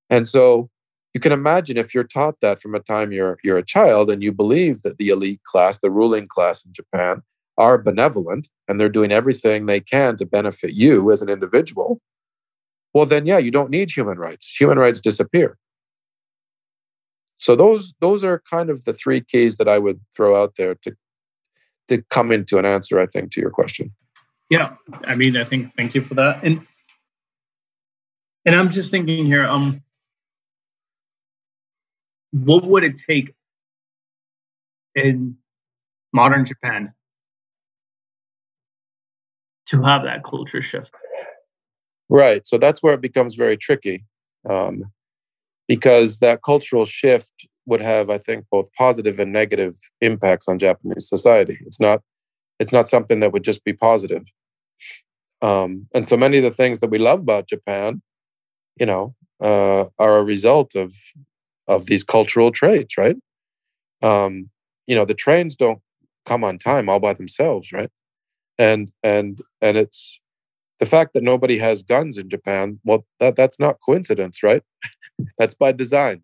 And 0.10 0.28
so 0.28 0.70
you 1.16 1.20
can 1.20 1.32
imagine 1.32 1.78
if 1.78 1.96
you're 1.96 2.04
taught 2.04 2.42
that 2.42 2.62
from 2.62 2.76
a 2.76 2.80
time 2.80 3.12
you're 3.12 3.40
you're 3.44 3.58
a 3.58 3.66
child 3.66 4.12
and 4.12 4.22
you 4.22 4.32
believe 4.32 4.84
that 4.84 4.98
the 4.98 5.10
elite 5.10 5.42
class, 5.44 5.80
the 5.80 5.90
ruling 5.90 6.28
class 6.28 6.64
in 6.64 6.74
Japan, 6.74 7.24
are 7.58 7.78
benevolent 7.78 8.50
and 8.68 8.80
they're 8.80 8.90
doing 8.90 9.12
everything 9.12 9.66
they 9.66 9.80
can 9.80 10.18
to 10.18 10.26
benefit 10.26 10.74
you 10.74 11.12
as 11.12 11.22
an 11.22 11.30
individual, 11.30 12.02
well, 12.94 13.06
then, 13.06 13.26
yeah, 13.26 13.38
you 13.38 13.52
don't 13.52 13.70
need 13.70 13.92
human 13.92 14.18
rights. 14.18 14.52
Human 14.60 14.80
rights 14.80 15.02
disappear. 15.02 15.58
So 17.38 17.56
those 17.56 17.94
those 18.00 18.24
are 18.24 18.42
kind 18.50 18.70
of 18.70 18.86
the 18.86 18.94
three 18.94 19.20
keys 19.20 19.58
that 19.58 19.68
I 19.68 19.78
would 19.78 20.00
throw 20.16 20.42
out 20.42 20.56
there 20.58 20.76
to 20.76 20.96
to 21.90 22.02
come 22.10 22.32
into 22.32 22.58
an 22.58 22.66
answer, 22.66 23.00
I 23.00 23.06
think, 23.06 23.32
to 23.34 23.42
your 23.42 23.52
question. 23.52 23.94
Yeah, 24.50 24.76
I 25.04 25.16
mean, 25.16 25.36
I 25.36 25.44
think 25.44 25.76
thank 25.76 25.96
you 25.96 26.02
for 26.02 26.14
that. 26.16 26.44
And 26.44 26.66
and 28.46 28.56
I'm 28.56 28.70
just 28.70 28.92
thinking 28.92 29.26
here, 29.26 29.46
um, 29.46 29.84
what 32.32 32.64
would 32.64 32.84
it 32.84 32.96
take 32.96 33.34
in 34.96 35.38
modern 36.14 36.46
Japan 36.46 36.94
to 39.68 39.82
have 39.82 40.04
that 40.04 40.24
culture 40.24 40.62
shift. 40.62 40.92
Right. 42.10 42.46
So 42.46 42.58
that's 42.58 42.84
where 42.84 42.94
it 42.94 43.02
becomes 43.02 43.36
very 43.36 43.58
tricky 43.58 44.06
um, 44.50 44.84
because 45.68 46.20
that 46.20 46.44
cultural 46.44 46.86
shift 46.86 47.48
would 47.66 47.82
have, 47.82 48.10
I 48.10 48.20
think, 48.20 48.46
both 48.52 48.72
positive 48.74 49.18
and 49.18 49.34
negative 49.34 49.76
impacts 50.02 50.48
on 50.48 50.60
Japanese 50.60 51.10
society. 51.10 51.58
It's 51.66 51.80
not, 51.80 52.02
it's 52.60 52.72
not 52.72 52.88
something 52.88 53.22
that 53.22 53.32
would 53.32 53.44
just 53.44 53.64
be 53.64 53.74
positive. 53.74 54.24
Um, 55.42 55.88
and 55.94 56.08
so 56.08 56.16
many 56.16 56.38
of 56.38 56.44
the 56.44 56.52
things 56.52 56.80
that 56.80 56.90
we 56.90 57.00
love 57.00 57.20
about 57.20 57.48
Japan, 57.48 58.02
you 58.80 58.86
know, 58.86 59.16
uh, 59.42 59.86
are 60.00 60.18
a 60.18 60.24
result 60.24 60.76
of 60.76 60.94
of 61.68 61.88
these 61.88 62.04
cultural 62.04 62.52
traits, 62.52 62.98
right? 62.98 63.18
Um, 64.02 64.50
you 64.88 64.96
know, 64.96 65.06
the 65.06 65.14
trains 65.14 65.56
don't 65.56 65.82
come 66.26 66.44
on 66.44 66.58
time 66.58 66.90
all 66.90 67.00
by 67.00 67.14
themselves, 67.14 67.72
right? 67.72 67.90
And 68.58 68.92
and 69.04 69.42
and 69.62 69.78
it's 69.78 70.20
the 70.80 70.86
fact 70.86 71.14
that 71.14 71.24
nobody 71.24 71.58
has 71.58 71.84
guns 71.84 72.18
in 72.18 72.30
Japan. 72.30 72.80
Well, 72.84 73.06
that 73.20 73.36
that's 73.36 73.60
not 73.60 73.80
coincidence, 73.86 74.44
right? 74.44 74.64
that's 75.38 75.54
by 75.56 75.72
design, 75.72 76.24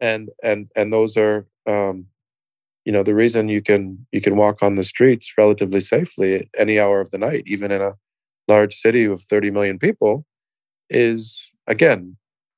and 0.00 0.30
and 0.42 0.68
and 0.76 0.92
those 0.92 1.16
are 1.16 1.46
um, 1.66 2.06
you 2.84 2.92
know 2.92 3.02
the 3.02 3.14
reason 3.14 3.48
you 3.48 3.62
can 3.62 4.06
you 4.12 4.20
can 4.20 4.36
walk 4.36 4.62
on 4.62 4.76
the 4.76 4.84
streets 4.84 5.34
relatively 5.38 5.80
safely 5.80 6.34
at 6.36 6.46
any 6.58 6.78
hour 6.78 7.00
of 7.00 7.10
the 7.10 7.18
night, 7.18 7.44
even 7.46 7.72
in 7.72 7.82
a 7.82 7.94
large 8.48 8.74
city 8.74 9.04
of 9.04 9.22
30 9.22 9.50
million 9.50 9.78
people, 9.78 10.26
is 10.90 11.50
again 11.66 12.16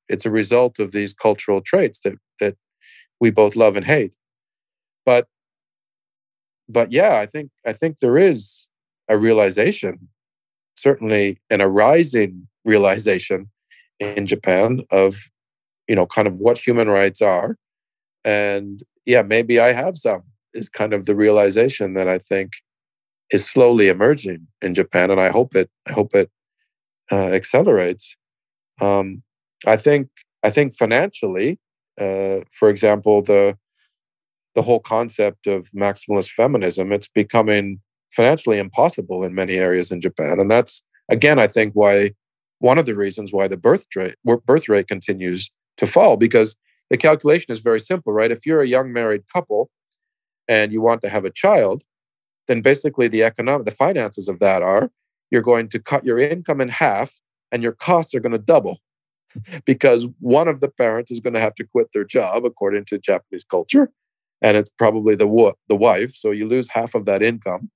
it's 0.09 0.25
a 0.25 0.31
result 0.31 0.79
of 0.79 0.91
these 0.91 1.13
cultural 1.13 1.61
traits 1.61 1.99
that 2.03 2.15
that 2.39 2.55
we 3.19 3.31
both 3.31 3.55
love 3.55 3.75
and 3.75 3.85
hate. 3.85 4.15
But 5.05 5.27
but 6.69 6.91
yeah, 6.91 7.17
I 7.17 7.25
think 7.25 7.51
I 7.65 7.73
think 7.73 7.99
there 7.99 8.17
is 8.17 8.66
a 9.09 9.17
realization, 9.17 10.09
certainly 10.75 11.39
an 11.49 11.61
arising 11.61 12.47
realization 12.65 13.49
in 13.99 14.27
Japan 14.27 14.81
of, 14.91 15.17
you 15.87 15.95
know, 15.95 16.05
kind 16.05 16.27
of 16.27 16.39
what 16.39 16.57
human 16.57 16.87
rights 16.89 17.21
are. 17.21 17.57
And 18.23 18.83
yeah, 19.05 19.21
maybe 19.21 19.59
I 19.59 19.71
have 19.73 19.97
some, 19.97 20.23
is 20.53 20.69
kind 20.69 20.93
of 20.93 21.05
the 21.05 21.15
realization 21.15 21.93
that 21.93 22.07
I 22.07 22.17
think 22.17 22.53
is 23.31 23.49
slowly 23.49 23.87
emerging 23.87 24.47
in 24.61 24.73
Japan, 24.73 25.11
and 25.11 25.19
I 25.19 25.29
hope 25.29 25.55
it 25.55 25.69
I 25.87 25.93
hope 25.93 26.15
it 26.15 26.29
uh, 27.11 27.29
accelerates. 27.33 28.15
Um, 28.79 29.23
I 29.65 29.77
think 29.77 30.09
I 30.43 30.49
think 30.49 30.75
financially, 30.75 31.59
uh, 31.99 32.41
for 32.51 32.69
example, 32.69 33.21
the 33.21 33.57
the 34.55 34.61
whole 34.61 34.79
concept 34.79 35.45
of 35.45 35.69
maximalist 35.71 36.31
feminism 36.31 36.91
it's 36.91 37.07
becoming 37.07 37.79
financially 38.11 38.57
impossible 38.57 39.23
in 39.23 39.35
many 39.35 39.55
areas 39.55 39.91
in 39.91 40.01
Japan, 40.01 40.39
and 40.39 40.49
that's 40.49 40.81
again 41.09 41.39
I 41.39 41.47
think 41.47 41.73
why 41.73 42.11
one 42.59 42.77
of 42.77 42.85
the 42.85 42.95
reasons 42.95 43.31
why 43.31 43.47
the 43.47 43.57
birth 43.57 43.85
rate 43.95 44.15
birth 44.45 44.69
rate 44.69 44.87
continues 44.87 45.51
to 45.77 45.87
fall 45.87 46.17
because 46.17 46.55
the 46.89 46.97
calculation 46.97 47.51
is 47.51 47.59
very 47.59 47.79
simple, 47.79 48.13
right? 48.13 48.31
If 48.31 48.45
you're 48.45 48.61
a 48.61 48.67
young 48.67 48.93
married 48.93 49.23
couple 49.31 49.69
and 50.47 50.71
you 50.71 50.81
want 50.81 51.01
to 51.01 51.09
have 51.09 51.25
a 51.25 51.29
child, 51.29 51.83
then 52.47 52.61
basically 52.61 53.07
the 53.07 53.23
economic 53.23 53.65
the 53.65 53.71
finances 53.71 54.27
of 54.27 54.39
that 54.39 54.61
are 54.61 54.89
you're 55.29 55.41
going 55.41 55.67
to 55.69 55.79
cut 55.79 56.05
your 56.05 56.17
income 56.17 56.61
in 56.61 56.69
half 56.69 57.13
and 57.51 57.61
your 57.61 57.73
costs 57.73 58.15
are 58.15 58.19
going 58.19 58.31
to 58.31 58.37
double 58.37 58.79
because 59.65 60.07
one 60.19 60.47
of 60.47 60.59
the 60.59 60.69
parents 60.69 61.11
is 61.11 61.19
going 61.19 61.33
to 61.33 61.39
have 61.39 61.55
to 61.55 61.65
quit 61.65 61.87
their 61.93 62.05
job 62.05 62.45
according 62.45 62.85
to 62.85 62.97
Japanese 62.97 63.43
culture 63.43 63.91
and 64.41 64.57
it's 64.57 64.71
probably 64.77 65.15
the 65.15 65.53
the 65.67 65.75
wife 65.75 66.13
so 66.15 66.31
you 66.31 66.47
lose 66.47 66.69
half 66.69 66.95
of 66.95 67.05
that 67.05 67.21
income 67.21 67.69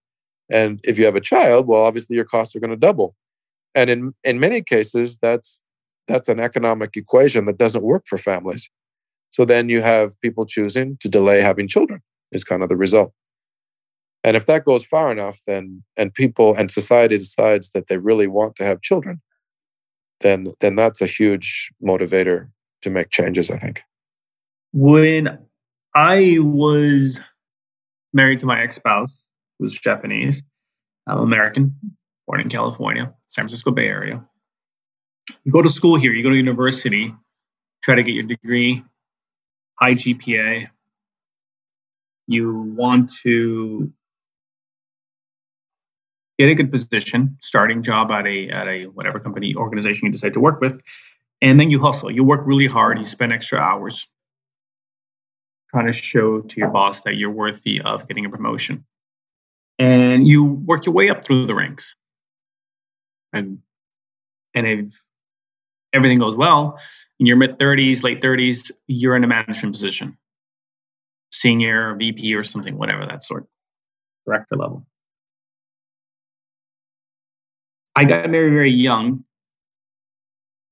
and 0.52 0.80
if 0.84 1.00
you 1.00 1.06
have 1.06 1.16
a 1.16 1.22
child 1.22 1.68
well 1.68 1.84
obviously 1.84 2.16
your 2.16 2.26
costs 2.26 2.56
are 2.56 2.60
going 2.60 2.72
to 2.72 2.78
double. 2.78 3.16
And 3.74 3.90
in 3.90 4.14
in 4.24 4.40
many 4.40 4.62
cases 4.62 5.18
that's 5.22 5.62
that's 6.08 6.30
an 6.30 6.40
economic 6.40 6.96
equation 6.96 7.46
that 7.46 7.58
doesn't 7.58 7.84
work 7.84 8.04
for 8.06 8.18
families. 8.18 8.70
So 9.32 9.46
then 9.46 9.70
you 9.70 9.82
have 9.82 10.20
people 10.22 10.46
choosing 10.46 10.98
to 11.00 11.08
delay 11.08 11.42
having 11.42 11.68
children 11.68 12.02
is 12.32 12.44
kind 12.44 12.64
of 12.64 12.70
the 12.70 12.76
result. 12.76 13.14
And 14.24 14.36
if 14.36 14.46
that 14.46 14.66
goes 14.66 14.84
far 14.84 15.12
enough 15.12 15.40
then 15.48 15.84
and 15.98 16.14
people 16.14 16.56
and 16.56 16.70
society 16.70 17.18
decides 17.18 17.72
that 17.72 17.88
they 17.88 17.98
really 17.98 18.28
want 18.28 18.56
to 18.58 18.64
have 18.64 18.82
children 18.82 19.22
then 20.22 20.48
then 20.60 20.76
that's 20.76 21.02
a 21.02 21.08
huge 21.08 21.70
motivator 21.84 22.50
to 22.82 22.90
make 22.90 23.10
changes 23.10 23.50
i 23.50 23.58
think. 23.58 23.82
When 24.74 25.40
i 25.96 26.38
was 26.40 27.20
married 28.14 28.40
to 28.42 28.46
my 28.46 28.62
ex-spouse 28.62 29.24
who 29.62 29.66
was 29.66 29.78
japanese 29.78 30.42
i'm 31.08 31.20
american 31.20 31.76
born 32.26 32.42
in 32.42 32.50
california 32.50 33.14
san 33.28 33.44
francisco 33.44 33.70
bay 33.70 33.88
area 33.88 34.26
you 35.44 35.52
go 35.52 35.62
to 35.62 35.70
school 35.70 35.96
here 35.96 36.12
you 36.12 36.24
go 36.24 36.32
to 36.32 36.36
university 36.36 37.16
try 37.84 37.96
to 37.96 38.04
get 38.04 38.16
your 38.16 38.24
degree 38.24 38.84
high 39.80 39.94
gpa 39.94 40.68
you 42.28 42.74
want 42.76 43.14
to 43.24 43.94
get 46.42 46.50
a 46.50 46.56
good 46.56 46.72
position, 46.72 47.38
starting 47.42 47.84
job 47.84 48.12
at 48.12 48.26
a 48.26 48.50
at 48.50 48.68
a 48.68 48.86
whatever 48.86 49.20
company 49.20 49.54
organization 49.56 50.08
you 50.08 50.12
decide 50.12 50.34
to 50.34 50.40
work 50.40 50.60
with, 50.60 50.82
and 51.42 51.60
then 51.60 51.70
you 51.70 51.80
hustle. 51.80 52.10
You 52.12 52.24
work 52.24 52.42
really 52.46 52.68
hard. 52.68 52.98
You 52.98 53.06
spend 53.06 53.32
extra 53.32 53.60
hours 53.60 54.08
trying 55.70 55.88
to 55.88 55.94
show 55.94 56.42
to 56.42 56.56
your 56.58 56.70
boss 56.70 57.02
that 57.02 57.16
you're 57.16 57.32
worthy 57.32 57.82
of 57.82 58.08
getting 58.08 58.26
a 58.26 58.30
promotion, 58.30 58.86
and 59.82 60.28
you 60.28 60.46
work 60.46 60.86
your 60.86 60.94
way 60.94 61.10
up 61.10 61.26
through 61.26 61.48
the 61.48 61.56
ranks. 61.56 61.96
And 63.34 63.60
and 64.54 64.68
if 64.68 65.04
everything 65.92 66.20
goes 66.20 66.38
well 66.38 66.80
in 67.20 67.26
your 67.26 67.36
mid 67.36 67.58
30s, 67.58 68.04
late 68.04 68.22
30s, 68.22 68.72
you're 68.86 69.16
in 69.16 69.24
a 69.24 69.28
management 69.28 69.74
position, 69.74 70.18
senior, 71.32 71.96
VP, 71.96 72.36
or 72.36 72.44
something, 72.44 72.78
whatever 72.78 73.08
that 73.08 73.24
sort, 73.24 73.48
director 74.26 74.56
level 74.56 74.86
I 77.96 78.06
got 78.06 78.30
married 78.30 78.54
very 78.54 78.72
young 78.72 79.24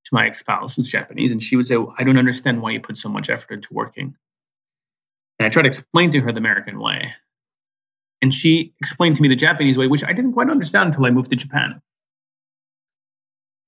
to 0.06 0.10
my 0.12 0.28
ex 0.28 0.40
spouse, 0.40 0.76
who's 0.76 0.90
Japanese, 0.90 1.32
and 1.32 1.42
she 1.42 1.56
would 1.56 1.66
say, 1.66 1.76
I 1.98 2.04
don't 2.04 2.18
understand 2.18 2.62
why 2.62 2.72
you 2.72 2.80
put 2.80 2.98
so 2.98 3.10
much 3.10 3.30
effort 3.30 3.54
into 3.56 3.70
working. 3.72 4.16
And 5.40 5.48
I 5.48 5.50
tried 5.50 5.64
to 5.64 5.68
explain 5.68 6.12
to 6.12 6.22
her 6.22 6.32
the 6.32 6.40
American 6.40 6.80
way. 6.80 7.14
And 8.22 8.34
she 8.34 8.74
explained 8.80 9.16
to 9.16 9.22
me 9.22 9.28
the 9.28 9.36
Japanese 9.36 9.78
way, 9.78 9.88
which 9.88 10.04
I 10.04 10.14
didn't 10.14 10.34
quite 10.34 10.50
understand 10.50 10.88
until 10.88 11.06
I 11.06 11.12
moved 11.12 11.30
to 11.30 11.36
Japan. 11.36 11.82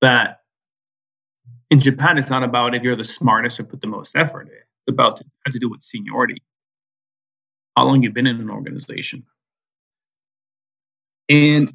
That 0.01 0.41
in 1.69 1.79
Japan, 1.79 2.17
it's 2.17 2.29
not 2.29 2.43
about 2.43 2.75
if 2.75 2.83
you're 2.83 2.95
the 2.95 3.03
smartest 3.05 3.59
or 3.59 3.63
put 3.63 3.81
the 3.81 3.87
most 3.87 4.15
effort. 4.15 4.49
It's 4.49 4.89
about 4.89 5.17
to, 5.17 5.25
has 5.45 5.53
to 5.53 5.59
do 5.59 5.69
with 5.69 5.83
seniority, 5.83 6.41
how 7.77 7.85
long 7.85 8.03
you've 8.03 8.13
been 8.13 8.27
in 8.27 8.41
an 8.41 8.49
organization. 8.49 9.23
And 11.29 11.71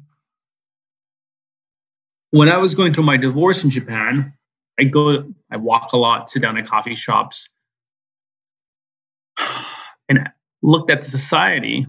when 2.29 2.49
I 2.49 2.57
was 2.57 2.75
going 2.75 2.93
through 2.93 3.05
my 3.05 3.17
divorce 3.17 3.63
in 3.63 3.71
Japan, 3.71 4.33
I 4.79 4.83
go, 4.83 5.33
I 5.49 5.57
walk 5.57 5.93
a 5.93 5.97
lot, 5.97 6.29
sit 6.29 6.43
down 6.43 6.57
at 6.57 6.67
coffee 6.67 6.93
shops, 6.93 7.49
and 10.09 10.29
looked 10.61 10.91
at 10.91 11.03
society 11.03 11.87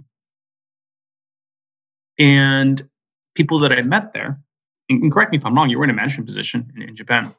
and 2.19 2.89
people 3.35 3.61
that 3.61 3.73
I 3.73 3.83
met 3.83 4.13
there. 4.13 4.41
And 4.89 5.13
correct 5.13 5.33
me 5.33 5.39
if 5.39 5.45
I'm 5.45 5.55
wrong, 5.55 5.71
you 5.71 5.79
were 5.79 5.85
in 5.85 5.91
a 5.91 5.95
management 5.95 6.27
position 6.27 6.73
in, 6.75 6.83
in 6.83 6.97
Japan. 6.97 7.31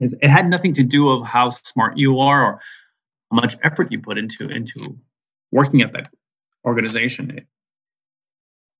It 0.00 0.28
had 0.28 0.48
nothing 0.48 0.74
to 0.74 0.84
do 0.84 1.10
of 1.10 1.26
how 1.26 1.50
smart 1.50 1.98
you 1.98 2.20
are 2.20 2.44
or 2.44 2.60
how 3.30 3.36
much 3.36 3.56
effort 3.62 3.90
you 3.90 4.00
put 4.00 4.16
into 4.16 4.48
into 4.48 4.96
working 5.50 5.82
at 5.82 5.92
that 5.94 6.08
organization. 6.64 7.32
It, 7.36 7.46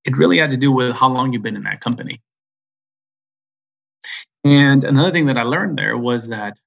it 0.05 0.17
really 0.17 0.39
had 0.39 0.53
to 0.53 0.57
do 0.57 0.71
with 0.71 0.95
how 0.95 1.09
long 1.09 1.33
you've 1.33 1.43
been 1.43 1.57
in 1.57 1.63
that 1.63 1.81
company. 1.81 2.23
And 4.45 4.85
another 4.85 5.11
thing 5.11 5.27
that 5.27 5.37
I 5.37 5.43
learned 5.43 5.77
there 5.77 5.99
was 5.99 6.29
that 6.29 6.59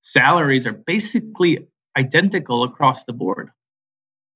salaries 0.00 0.66
are 0.66 0.72
basically 0.72 1.68
identical 1.96 2.64
across 2.64 3.04
the 3.04 3.12
board. 3.12 3.50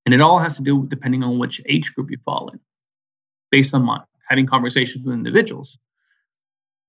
And 0.05 0.15
it 0.15 0.21
all 0.21 0.39
has 0.39 0.57
to 0.57 0.63
do 0.63 0.87
depending 0.87 1.23
on 1.23 1.39
which 1.39 1.61
age 1.67 1.95
group 1.95 2.11
you 2.11 2.19
fall 2.25 2.51
in, 2.53 2.61
based 3.53 3.75
on 3.75 3.85
my, 3.85 4.01
having 4.29 4.47
conversations 4.47 5.05
with 5.07 5.15
individuals. 5.15 5.79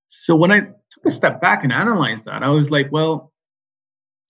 So 0.08 0.36
when 0.36 0.52
I 0.52 0.62
took 0.62 1.06
a 1.06 1.12
step 1.12 1.42
back 1.42 1.64
and 1.64 1.72
analyzed 1.72 2.26
that, 2.26 2.42
I 2.42 2.50
was 2.50 2.72
like, 2.72 2.92
well, 2.92 3.32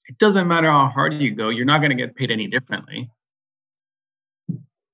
it 0.09 0.17
doesn't 0.17 0.47
matter 0.47 0.67
how 0.67 0.89
hard 0.89 1.13
you 1.13 1.31
go, 1.31 1.47
you're 1.47 1.65
not 1.65 1.79
going 1.79 1.91
to 1.91 1.95
get 1.95 2.15
paid 2.15 2.31
any 2.31 2.47
differently. 2.47 3.09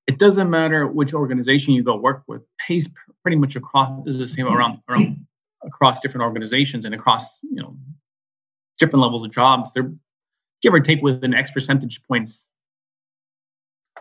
It 0.06 0.20
doesn't 0.20 0.50
matter 0.50 0.86
which 0.86 1.14
organization 1.14 1.74
you 1.74 1.84
go 1.84 1.96
work 1.96 2.24
with, 2.28 2.42
pays 2.60 2.88
pretty 3.24 3.38
much 3.38 3.56
across 3.56 4.06
is 4.08 4.20
the 4.20 4.28
same 4.28 4.48
around 4.48 4.80
around 4.90 5.26
across 5.64 6.00
different 6.00 6.24
organizations 6.24 6.86
and 6.86 6.96
across 6.96 7.40
you 7.44 7.62
know 7.62 7.76
different 8.78 9.04
levels 9.04 9.24
of 9.24 9.32
jobs 9.32 9.74
they're 9.74 9.92
give 10.62 10.74
or 10.74 10.80
take 10.80 11.02
within 11.02 11.34
x 11.34 11.52
percentage 11.52 12.02
points 12.04 12.50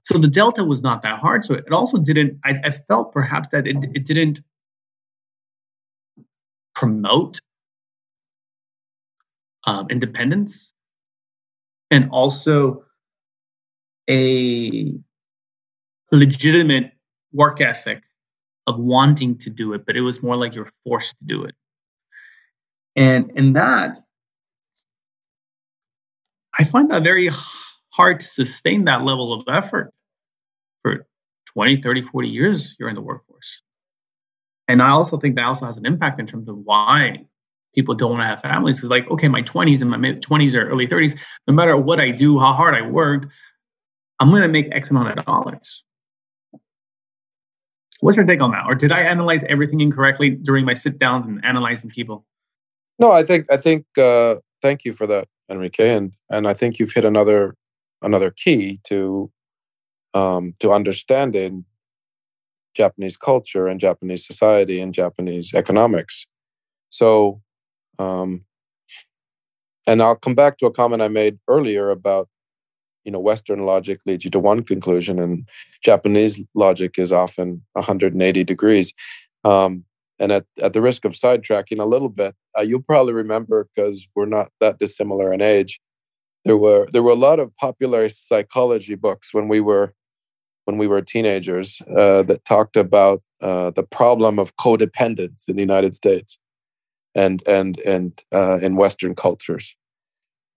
so 0.02 0.18
the 0.18 0.28
delta 0.28 0.64
was 0.64 0.82
not 0.82 1.02
that 1.02 1.18
hard 1.18 1.44
so 1.44 1.54
it 1.54 1.72
also 1.72 1.98
didn't 1.98 2.38
i, 2.44 2.54
I 2.64 2.70
felt 2.70 3.12
perhaps 3.12 3.48
that 3.48 3.66
it, 3.66 3.76
it 3.94 4.06
didn't 4.06 4.40
promote 6.74 7.40
um, 9.66 9.86
independence 9.90 10.72
and 11.90 12.08
also 12.10 12.84
a 14.08 14.94
legitimate 16.12 16.92
work 17.32 17.60
ethic 17.60 18.02
of 18.66 18.78
wanting 18.78 19.38
to 19.38 19.50
do 19.50 19.72
it, 19.72 19.84
but 19.86 19.96
it 19.96 20.00
was 20.02 20.22
more 20.22 20.36
like 20.36 20.54
you're 20.54 20.70
forced 20.84 21.16
to 21.18 21.24
do 21.24 21.44
it. 21.44 21.54
And 22.96 23.30
in 23.32 23.54
that, 23.54 23.98
I 26.58 26.64
find 26.64 26.90
that 26.90 27.04
very 27.04 27.30
hard 27.98 28.20
to 28.20 28.26
sustain 28.26 28.84
that 28.84 29.02
level 29.02 29.32
of 29.32 29.44
effort 29.48 29.92
for 30.82 31.06
20, 31.46 31.78
30, 31.78 32.02
40 32.02 32.28
years 32.28 32.76
you're 32.78 32.88
in 32.88 32.94
the 32.94 33.02
workforce. 33.02 33.62
And 34.68 34.80
I 34.80 34.90
also 34.90 35.18
think 35.18 35.34
that 35.36 35.44
also 35.44 35.66
has 35.66 35.78
an 35.78 35.84
impact 35.84 36.20
in 36.20 36.26
terms 36.26 36.48
of 36.48 36.56
why 36.56 37.24
people 37.74 37.94
don't 37.94 38.12
want 38.12 38.22
to 38.22 38.26
have 38.26 38.40
families. 38.40 38.76
Because, 38.76 38.90
like, 38.90 39.10
okay, 39.10 39.28
my 39.28 39.42
20s 39.42 39.80
and 39.80 39.90
my 39.90 39.96
mid 39.96 40.22
20s 40.22 40.54
or 40.54 40.68
early 40.68 40.86
30s, 40.86 41.18
no 41.48 41.54
matter 41.54 41.76
what 41.76 41.98
I 41.98 42.12
do, 42.12 42.38
how 42.38 42.52
hard 42.52 42.74
I 42.74 42.82
work, 42.82 43.30
I'm 44.20 44.30
going 44.30 44.42
to 44.42 44.48
make 44.48 44.68
X 44.70 44.90
amount 44.90 45.18
of 45.18 45.24
dollars. 45.24 45.84
What's 48.00 48.16
your 48.16 48.26
take 48.26 48.40
on 48.40 48.52
that? 48.52 48.66
Or 48.66 48.76
did 48.76 48.92
I 48.92 49.00
analyze 49.00 49.42
everything 49.44 49.80
incorrectly 49.80 50.30
during 50.30 50.64
my 50.64 50.74
sit 50.74 51.00
downs 51.00 51.26
and 51.26 51.44
analyzing 51.44 51.90
people? 51.90 52.24
No, 53.00 53.10
I 53.10 53.24
think 53.24 53.46
I 53.50 53.56
think 53.56 53.86
uh, 53.96 54.36
thank 54.62 54.84
you 54.84 54.92
for 54.92 55.06
that, 55.08 55.26
Enrique, 55.50 55.96
and 55.96 56.12
and 56.30 56.46
I 56.46 56.54
think 56.54 56.78
you've 56.78 56.92
hit 56.92 57.04
another 57.04 57.56
another 58.02 58.30
key 58.30 58.80
to 58.84 59.30
um, 60.14 60.54
to 60.60 60.72
understanding 60.72 61.64
Japanese 62.74 63.16
culture 63.16 63.66
and 63.66 63.80
Japanese 63.80 64.26
society 64.26 64.80
and 64.80 64.94
Japanese 64.94 65.52
economics. 65.54 66.26
So, 66.90 67.42
um, 67.98 68.44
and 69.86 70.02
I'll 70.02 70.16
come 70.16 70.34
back 70.34 70.58
to 70.58 70.66
a 70.66 70.72
comment 70.72 71.02
I 71.02 71.08
made 71.08 71.38
earlier 71.48 71.90
about 71.90 72.28
you 73.04 73.12
know 73.12 73.20
Western 73.20 73.64
logic 73.64 74.00
leads 74.06 74.24
you 74.24 74.30
to 74.30 74.38
one 74.38 74.62
conclusion, 74.62 75.18
and 75.18 75.48
Japanese 75.82 76.40
logic 76.54 76.98
is 76.98 77.12
often 77.12 77.62
180 77.72 78.44
degrees. 78.44 78.92
Um, 79.44 79.84
and 80.20 80.32
at, 80.32 80.46
at 80.60 80.72
the 80.72 80.82
risk 80.82 81.04
of 81.04 81.12
sidetracking 81.12 81.80
a 81.80 81.84
little 81.84 82.08
bit, 82.08 82.34
uh, 82.58 82.62
you'll 82.62 82.82
probably 82.82 83.12
remember 83.12 83.68
because 83.74 84.06
we're 84.16 84.26
not 84.26 84.50
that 84.60 84.78
dissimilar 84.78 85.32
in 85.32 85.40
age. 85.40 85.80
There 86.44 86.56
were 86.56 86.86
there 86.92 87.02
were 87.02 87.12
a 87.12 87.16
lot 87.28 87.40
of 87.40 87.54
popular 87.56 88.08
psychology 88.08 88.94
books 88.94 89.34
when 89.34 89.48
we 89.48 89.60
were 89.60 89.94
when 90.64 90.78
we 90.78 90.86
were 90.86 91.02
teenagers 91.02 91.80
uh, 91.98 92.22
that 92.24 92.44
talked 92.44 92.76
about 92.76 93.22
uh, 93.40 93.70
the 93.70 93.82
problem 93.82 94.38
of 94.38 94.56
codependence 94.56 95.44
in 95.48 95.56
the 95.56 95.62
United 95.62 95.94
States 95.94 96.38
and 97.14 97.42
and 97.46 97.78
and 97.80 98.22
uh, 98.32 98.58
in 98.58 98.76
Western 98.76 99.14
cultures, 99.14 99.74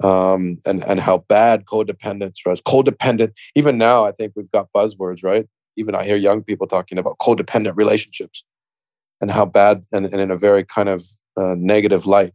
um, 0.04 0.60
and 0.66 0.84
and 0.84 1.00
how 1.00 1.20
bad 1.30 1.66
codependence 1.66 2.38
was. 2.46 2.62
Codependent. 2.62 3.34
Even 3.56 3.78
now, 3.78 4.06
I 4.06 4.12
think 4.12 4.34
we've 4.36 4.52
got 4.52 4.70
buzzwords, 4.76 5.24
right? 5.24 5.48
Even 5.78 5.96
I 5.96 6.04
hear 6.04 6.18
young 6.18 6.44
people 6.44 6.68
talking 6.68 6.98
about 6.98 7.18
codependent 7.18 7.76
relationships 7.76 8.44
and 9.22 9.32
how 9.32 9.46
bad 9.46 9.86
and, 9.92 10.06
and 10.06 10.20
in 10.20 10.32
a 10.32 10.38
very 10.38 10.64
kind 10.64 10.90
of 10.90 11.06
uh, 11.38 11.56
negative 11.58 12.06
light. 12.06 12.34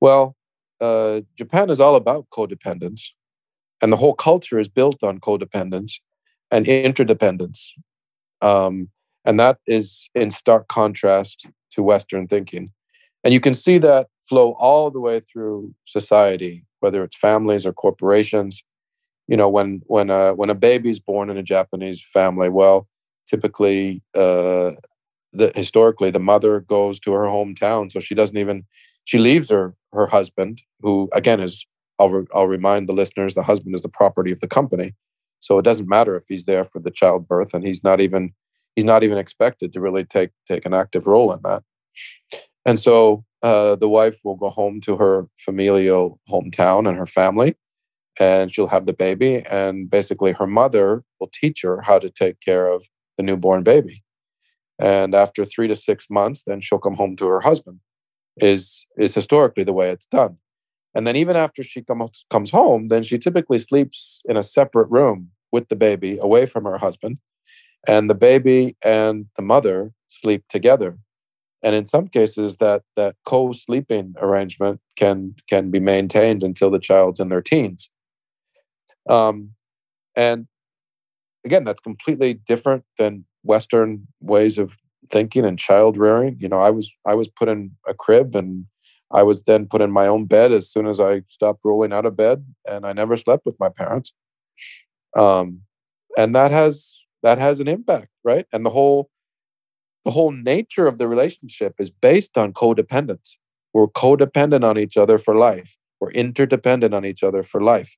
Well, 0.00 0.36
uh, 0.80 1.20
Japan 1.36 1.70
is 1.70 1.80
all 1.80 1.96
about 1.96 2.26
codependence, 2.30 3.02
and 3.82 3.92
the 3.92 3.96
whole 3.96 4.14
culture 4.14 4.58
is 4.58 4.68
built 4.68 5.02
on 5.02 5.18
codependence 5.18 5.94
and 6.50 6.66
interdependence. 6.66 7.72
Um, 8.42 8.88
and 9.24 9.38
that 9.38 9.58
is 9.66 10.08
in 10.14 10.30
stark 10.30 10.68
contrast 10.68 11.46
to 11.72 11.82
Western 11.82 12.26
thinking. 12.26 12.72
And 13.22 13.34
you 13.34 13.40
can 13.40 13.54
see 13.54 13.78
that 13.78 14.08
flow 14.20 14.52
all 14.58 14.90
the 14.90 15.00
way 15.00 15.20
through 15.20 15.74
society, 15.84 16.64
whether 16.80 17.04
it's 17.04 17.18
families 17.18 17.66
or 17.66 17.72
corporations. 17.72 18.62
You 19.28 19.36
know, 19.36 19.48
when 19.48 19.82
when 19.86 20.10
a 20.10 20.34
when 20.34 20.50
a 20.50 20.54
baby's 20.54 20.98
born 20.98 21.30
in 21.30 21.36
a 21.36 21.42
Japanese 21.42 22.02
family, 22.02 22.48
well, 22.48 22.88
typically 23.28 24.02
uh, 24.14 24.72
the 25.32 25.52
historically 25.54 26.10
the 26.10 26.18
mother 26.18 26.60
goes 26.60 26.98
to 27.00 27.12
her 27.12 27.26
hometown 27.26 27.90
so 27.90 28.00
she 28.00 28.14
doesn't 28.14 28.36
even 28.36 28.64
she 29.10 29.18
leaves 29.18 29.50
her 29.50 29.74
her 29.92 30.06
husband 30.06 30.62
who 30.82 31.08
again 31.12 31.40
is 31.40 31.66
I'll, 31.98 32.10
re, 32.10 32.26
I'll 32.32 32.46
remind 32.46 32.88
the 32.88 32.92
listeners 32.92 33.34
the 33.34 33.42
husband 33.42 33.74
is 33.74 33.82
the 33.82 33.88
property 33.88 34.30
of 34.30 34.40
the 34.40 34.46
company. 34.46 34.94
So 35.40 35.58
it 35.58 35.64
doesn't 35.64 35.88
matter 35.88 36.14
if 36.14 36.24
he's 36.28 36.44
there 36.44 36.64
for 36.64 36.78
the 36.78 36.92
childbirth 36.92 37.52
and 37.52 37.64
he's 37.64 37.82
not 37.82 38.00
even 38.00 38.32
he's 38.76 38.84
not 38.84 39.02
even 39.02 39.18
expected 39.18 39.72
to 39.72 39.80
really 39.80 40.04
take 40.04 40.30
take 40.46 40.64
an 40.64 40.74
active 40.74 41.08
role 41.08 41.32
in 41.32 41.40
that. 41.42 41.64
And 42.64 42.78
so 42.78 43.24
uh, 43.42 43.74
the 43.74 43.88
wife 43.88 44.20
will 44.22 44.36
go 44.36 44.50
home 44.50 44.80
to 44.82 44.96
her 44.96 45.26
familial 45.38 46.20
hometown 46.30 46.88
and 46.88 46.96
her 46.96 47.06
family 47.06 47.56
and 48.20 48.54
she'll 48.54 48.68
have 48.68 48.86
the 48.86 48.92
baby 48.92 49.42
and 49.50 49.90
basically 49.90 50.32
her 50.32 50.46
mother 50.46 51.02
will 51.18 51.30
teach 51.32 51.62
her 51.62 51.80
how 51.80 51.98
to 51.98 52.10
take 52.10 52.38
care 52.40 52.68
of 52.68 52.86
the 53.16 53.24
newborn 53.24 53.64
baby. 53.64 54.04
And 54.78 55.16
after 55.16 55.44
three 55.44 55.66
to 55.66 55.74
six 55.74 56.06
months 56.08 56.44
then 56.46 56.60
she'll 56.60 56.86
come 56.86 56.94
home 56.94 57.16
to 57.16 57.26
her 57.26 57.40
husband 57.40 57.80
is 58.42 58.86
is 58.96 59.14
historically 59.14 59.64
the 59.64 59.72
way 59.72 59.90
it's 59.90 60.06
done. 60.06 60.36
And 60.94 61.06
then 61.06 61.16
even 61.16 61.36
after 61.36 61.62
she 61.62 61.82
comes 61.82 62.24
comes 62.30 62.50
home 62.50 62.88
then 62.88 63.02
she 63.02 63.18
typically 63.18 63.58
sleeps 63.58 64.22
in 64.24 64.36
a 64.36 64.42
separate 64.42 64.90
room 64.90 65.30
with 65.52 65.68
the 65.68 65.76
baby 65.76 66.18
away 66.20 66.46
from 66.46 66.64
her 66.64 66.78
husband 66.78 67.18
and 67.86 68.10
the 68.10 68.14
baby 68.14 68.76
and 68.84 69.26
the 69.36 69.42
mother 69.42 69.92
sleep 70.08 70.44
together. 70.48 70.98
And 71.62 71.74
in 71.74 71.84
some 71.84 72.08
cases 72.08 72.56
that 72.56 72.82
that 72.96 73.16
co-sleeping 73.24 74.14
arrangement 74.18 74.80
can 74.96 75.34
can 75.48 75.70
be 75.70 75.80
maintained 75.80 76.42
until 76.42 76.70
the 76.70 76.78
child's 76.78 77.20
in 77.20 77.28
their 77.28 77.42
teens. 77.42 77.90
Um, 79.08 79.54
and 80.16 80.46
again 81.44 81.64
that's 81.64 81.80
completely 81.80 82.34
different 82.34 82.84
than 82.98 83.24
Western 83.42 84.06
ways 84.20 84.58
of 84.58 84.76
thinking 85.10 85.44
and 85.44 85.58
child 85.58 85.96
rearing. 85.96 86.36
You 86.40 86.48
know, 86.48 86.60
I 86.60 86.70
was 86.70 86.92
I 87.06 87.14
was 87.14 87.28
put 87.28 87.48
in 87.48 87.72
a 87.86 87.94
crib 87.94 88.34
and 88.34 88.66
I 89.12 89.22
was 89.22 89.42
then 89.42 89.66
put 89.66 89.80
in 89.80 89.90
my 89.90 90.06
own 90.06 90.26
bed 90.26 90.52
as 90.52 90.70
soon 90.70 90.86
as 90.86 91.00
I 91.00 91.22
stopped 91.28 91.60
rolling 91.64 91.92
out 91.92 92.06
of 92.06 92.16
bed, 92.16 92.44
and 92.68 92.86
I 92.86 92.92
never 92.92 93.16
slept 93.16 93.44
with 93.44 93.58
my 93.58 93.68
parents. 93.68 94.12
Um, 95.16 95.62
and 96.16 96.34
that 96.34 96.50
has 96.52 96.96
that 97.22 97.38
has 97.38 97.60
an 97.60 97.68
impact, 97.68 98.08
right? 98.24 98.46
And 98.52 98.64
the 98.64 98.70
whole 98.70 99.10
the 100.04 100.10
whole 100.10 100.32
nature 100.32 100.86
of 100.86 100.98
the 100.98 101.08
relationship 101.08 101.74
is 101.78 101.90
based 101.90 102.38
on 102.38 102.52
codependence. 102.52 103.36
We're 103.72 103.88
codependent 103.88 104.64
on 104.64 104.78
each 104.78 104.96
other 104.96 105.18
for 105.18 105.36
life. 105.36 105.76
We're 106.00 106.10
interdependent 106.12 106.94
on 106.94 107.04
each 107.04 107.22
other 107.22 107.42
for 107.42 107.60
life. 107.60 107.96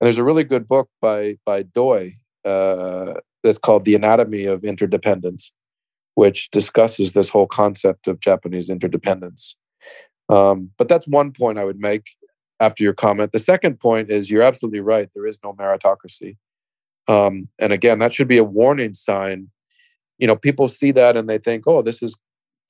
And 0.00 0.06
there's 0.06 0.18
a 0.18 0.24
really 0.24 0.44
good 0.44 0.68
book 0.68 0.88
by 1.00 1.36
by 1.44 1.62
Doi 1.62 2.16
uh, 2.44 3.14
that's 3.42 3.58
called 3.58 3.84
The 3.84 3.94
Anatomy 3.94 4.44
of 4.44 4.64
Interdependence, 4.64 5.52
which 6.16 6.50
discusses 6.50 7.12
this 7.12 7.28
whole 7.28 7.46
concept 7.46 8.08
of 8.08 8.20
Japanese 8.20 8.70
interdependence. 8.70 9.54
Um, 10.30 10.70
but 10.78 10.88
that's 10.88 11.06
one 11.06 11.30
point 11.30 11.58
I 11.58 11.64
would 11.64 11.78
make 11.78 12.06
after 12.58 12.82
your 12.82 12.94
comment. 12.94 13.32
The 13.32 13.38
second 13.38 13.78
point 13.78 14.10
is 14.10 14.30
you're 14.30 14.42
absolutely 14.42 14.80
right. 14.80 15.10
There 15.14 15.26
is 15.26 15.38
no 15.44 15.52
meritocracy. 15.52 16.38
Um, 17.06 17.48
and 17.58 17.70
again, 17.70 17.98
that 17.98 18.14
should 18.14 18.28
be 18.28 18.38
a 18.38 18.44
warning 18.44 18.94
sign. 18.94 19.50
You 20.18 20.26
know, 20.26 20.36
people 20.36 20.68
see 20.70 20.90
that 20.92 21.18
and 21.18 21.28
they 21.28 21.36
think, 21.36 21.64
oh, 21.66 21.82
this 21.82 22.02
is 22.02 22.16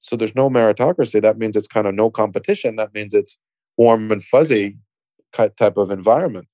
so 0.00 0.16
there's 0.16 0.34
no 0.34 0.50
meritocracy. 0.50 1.22
That 1.22 1.38
means 1.38 1.56
it's 1.56 1.68
kind 1.68 1.86
of 1.86 1.94
no 1.94 2.10
competition. 2.10 2.74
That 2.76 2.94
means 2.94 3.14
it's 3.14 3.38
warm 3.76 4.10
and 4.10 4.22
fuzzy 4.22 4.76
type 5.32 5.76
of 5.76 5.92
environment. 5.92 6.48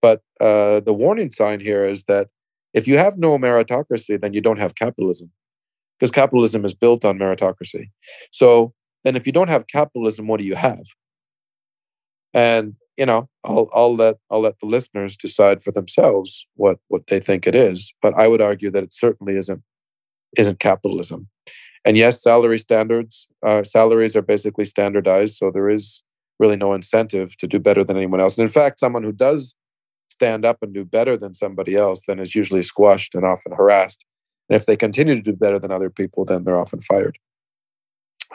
But 0.00 0.22
uh, 0.40 0.78
the 0.80 0.92
warning 0.92 1.32
sign 1.32 1.58
here 1.58 1.84
is 1.84 2.04
that 2.04 2.28
if 2.72 2.86
you 2.86 2.98
have 2.98 3.18
no 3.18 3.36
meritocracy, 3.36 4.20
then 4.20 4.32
you 4.32 4.40
don't 4.40 4.60
have 4.60 4.76
capitalism 4.76 5.32
because 5.98 6.10
capitalism 6.10 6.64
is 6.64 6.74
built 6.74 7.04
on 7.04 7.18
meritocracy. 7.18 7.90
So 8.30 8.72
then 9.04 9.16
if 9.16 9.26
you 9.26 9.32
don't 9.32 9.48
have 9.48 9.66
capitalism, 9.66 10.26
what 10.26 10.40
do 10.40 10.46
you 10.46 10.54
have? 10.54 10.84
And 12.34 12.74
you 12.96 13.06
know, 13.06 13.28
I'll 13.44 13.68
I'll 13.72 13.94
let 13.94 14.16
I'll 14.30 14.40
let 14.40 14.58
the 14.60 14.66
listeners 14.66 15.16
decide 15.16 15.62
for 15.62 15.70
themselves 15.70 16.46
what 16.54 16.78
what 16.88 17.06
they 17.06 17.20
think 17.20 17.46
it 17.46 17.54
is. 17.54 17.94
But 18.02 18.14
I 18.14 18.28
would 18.28 18.42
argue 18.42 18.70
that 18.70 18.82
it 18.82 18.92
certainly 18.92 19.36
isn't 19.36 19.62
isn't 20.36 20.58
capitalism. 20.58 21.28
And 21.84 21.96
yes, 21.96 22.22
salary 22.22 22.58
standards, 22.58 23.28
uh, 23.46 23.62
salaries 23.64 24.16
are 24.16 24.22
basically 24.22 24.64
standardized, 24.64 25.36
so 25.36 25.50
there 25.50 25.70
is 25.70 26.02
really 26.38 26.56
no 26.56 26.74
incentive 26.74 27.36
to 27.38 27.46
do 27.46 27.58
better 27.58 27.84
than 27.84 27.96
anyone 27.96 28.20
else. 28.20 28.36
And 28.36 28.42
in 28.42 28.50
fact, 28.50 28.80
someone 28.80 29.04
who 29.04 29.12
does 29.12 29.54
stand 30.08 30.44
up 30.44 30.58
and 30.62 30.74
do 30.74 30.84
better 30.84 31.16
than 31.16 31.34
somebody 31.34 31.76
else, 31.76 32.02
then 32.06 32.18
is 32.18 32.34
usually 32.34 32.62
squashed 32.62 33.14
and 33.14 33.24
often 33.24 33.52
harassed. 33.52 34.04
And 34.48 34.56
if 34.56 34.66
they 34.66 34.76
continue 34.76 35.14
to 35.14 35.22
do 35.22 35.32
better 35.32 35.58
than 35.58 35.70
other 35.70 35.90
people, 35.90 36.24
then 36.24 36.44
they're 36.44 36.58
often 36.58 36.80
fired. 36.80 37.18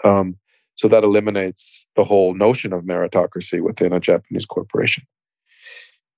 Um, 0.03 0.38
so 0.76 0.88
that 0.88 1.03
eliminates 1.03 1.85
the 1.95 2.03
whole 2.03 2.34
notion 2.34 2.73
of 2.73 2.84
meritocracy 2.84 3.61
within 3.61 3.94
a 3.94 3.99
Japanese 3.99 4.45
corporation. 4.45 5.03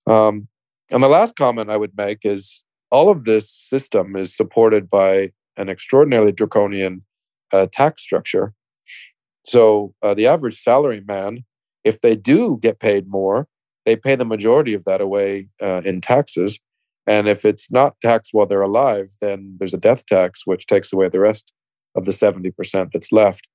Um, 0.07 0.47
and 0.91 1.01
the 1.03 1.09
last 1.09 1.35
comment 1.35 1.69
I 1.69 1.77
would 1.77 1.97
make 1.97 2.19
is 2.23 2.63
all 2.91 3.09
of 3.09 3.25
this 3.25 3.51
system 3.51 4.15
is 4.15 4.35
supported 4.35 4.89
by 4.89 5.31
an 5.57 5.69
extraordinarily 5.69 6.31
draconian 6.31 7.03
uh, 7.51 7.67
tax 7.71 8.01
structure. 8.01 8.53
So 9.45 9.93
uh, 10.01 10.13
the 10.13 10.27
average 10.27 10.61
salary 10.61 11.03
man, 11.05 11.43
if 11.83 12.01
they 12.01 12.15
do 12.15 12.57
get 12.61 12.79
paid 12.79 13.07
more, 13.07 13.47
they 13.85 13.95
pay 13.95 14.15
the 14.15 14.25
majority 14.25 14.73
of 14.73 14.85
that 14.85 15.01
away 15.01 15.49
uh, 15.61 15.81
in 15.85 16.01
taxes. 16.01 16.59
And 17.07 17.27
if 17.27 17.45
it's 17.45 17.69
not 17.69 17.99
taxed 18.01 18.31
while 18.33 18.47
they're 18.47 18.61
alive, 18.61 19.11
then 19.21 19.57
there's 19.59 19.73
a 19.73 19.77
death 19.79 20.05
tax, 20.05 20.41
which 20.45 20.65
takes 20.65 20.91
away 20.91 21.09
the 21.09 21.19
rest 21.19 21.51
of 21.95 22.05
the 22.05 22.11
70% 22.11 22.89
that's 22.91 23.11
left. 23.11 23.47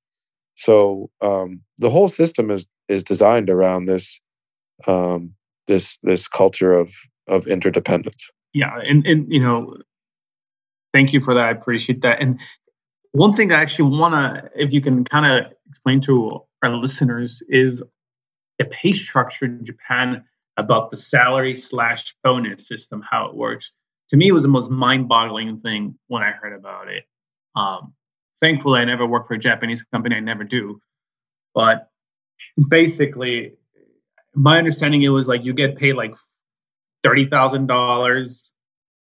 So 0.57 1.11
um, 1.21 1.63
the 1.79 1.91
whole 1.91 2.09
system 2.09 2.51
is 2.51 2.67
is 2.89 3.03
designed 3.03 3.49
around 3.49 3.87
this 3.87 4.21
um, 4.87 5.35
this 5.67 5.97
this 6.03 6.29
culture 6.29 6.75
of 6.75 6.93
of 7.29 7.47
interdependence. 7.47 8.31
Yeah, 8.53 8.79
and 8.85 9.07
and 9.07 9.33
you 9.33 9.41
know, 9.41 9.77
thank 10.93 11.13
you 11.13 11.21
for 11.21 11.35
that. 11.35 11.49
I 11.49 11.51
appreciate 11.51 12.03
that. 12.03 12.21
And 12.21 12.41
one 13.13 13.35
thing 13.35 13.53
I 13.53 13.61
actually 13.61 13.97
want 13.97 14.15
to, 14.15 14.51
if 14.55 14.73
you 14.73 14.81
can 14.81 15.05
kind 15.05 15.27
of 15.27 15.53
explain 15.69 16.01
to 16.03 16.41
our 16.63 16.77
listeners, 16.77 17.43
is 17.49 17.83
the 18.59 18.67
pay 18.67 18.93
structure 18.93 19.47
in 19.47 19.65
Japan 19.65 20.25
about 20.61 20.91
the 20.91 20.97
salary 20.97 21.55
slash 21.55 22.15
bonus 22.23 22.69
system, 22.69 23.03
how 23.03 23.27
it 23.27 23.35
works. 23.35 23.73
To 24.11 24.17
me, 24.17 24.29
it 24.29 24.33
was 24.33 24.43
the 24.43 24.49
most 24.49 24.71
mind-boggling 24.71 25.59
thing 25.59 25.99
when 26.09 26.23
I 26.23 26.33
heard 26.33 26.53
about 26.53 26.89
it. 26.89 27.05
Um, 27.57 27.95
thankfully, 28.39 28.81
I 28.81 28.85
never 28.85 29.07
worked 29.07 29.29
for 29.29 29.35
a 29.35 29.39
Japanese 29.39 29.83
company. 29.83 30.17
I 30.17 30.21
never 30.21 30.45
do. 30.45 30.81
But 31.55 31.89
basically, 32.69 33.55
my 34.35 34.59
understanding 34.59 35.03
it 35.03 35.09
was 35.09 35.27
like 35.27 35.45
you 35.45 35.55
get 35.55 35.77
paid 35.77 35.95
like 35.95 36.15
thirty 37.03 37.25
thousand 37.25 37.67
dollars, 37.67 38.53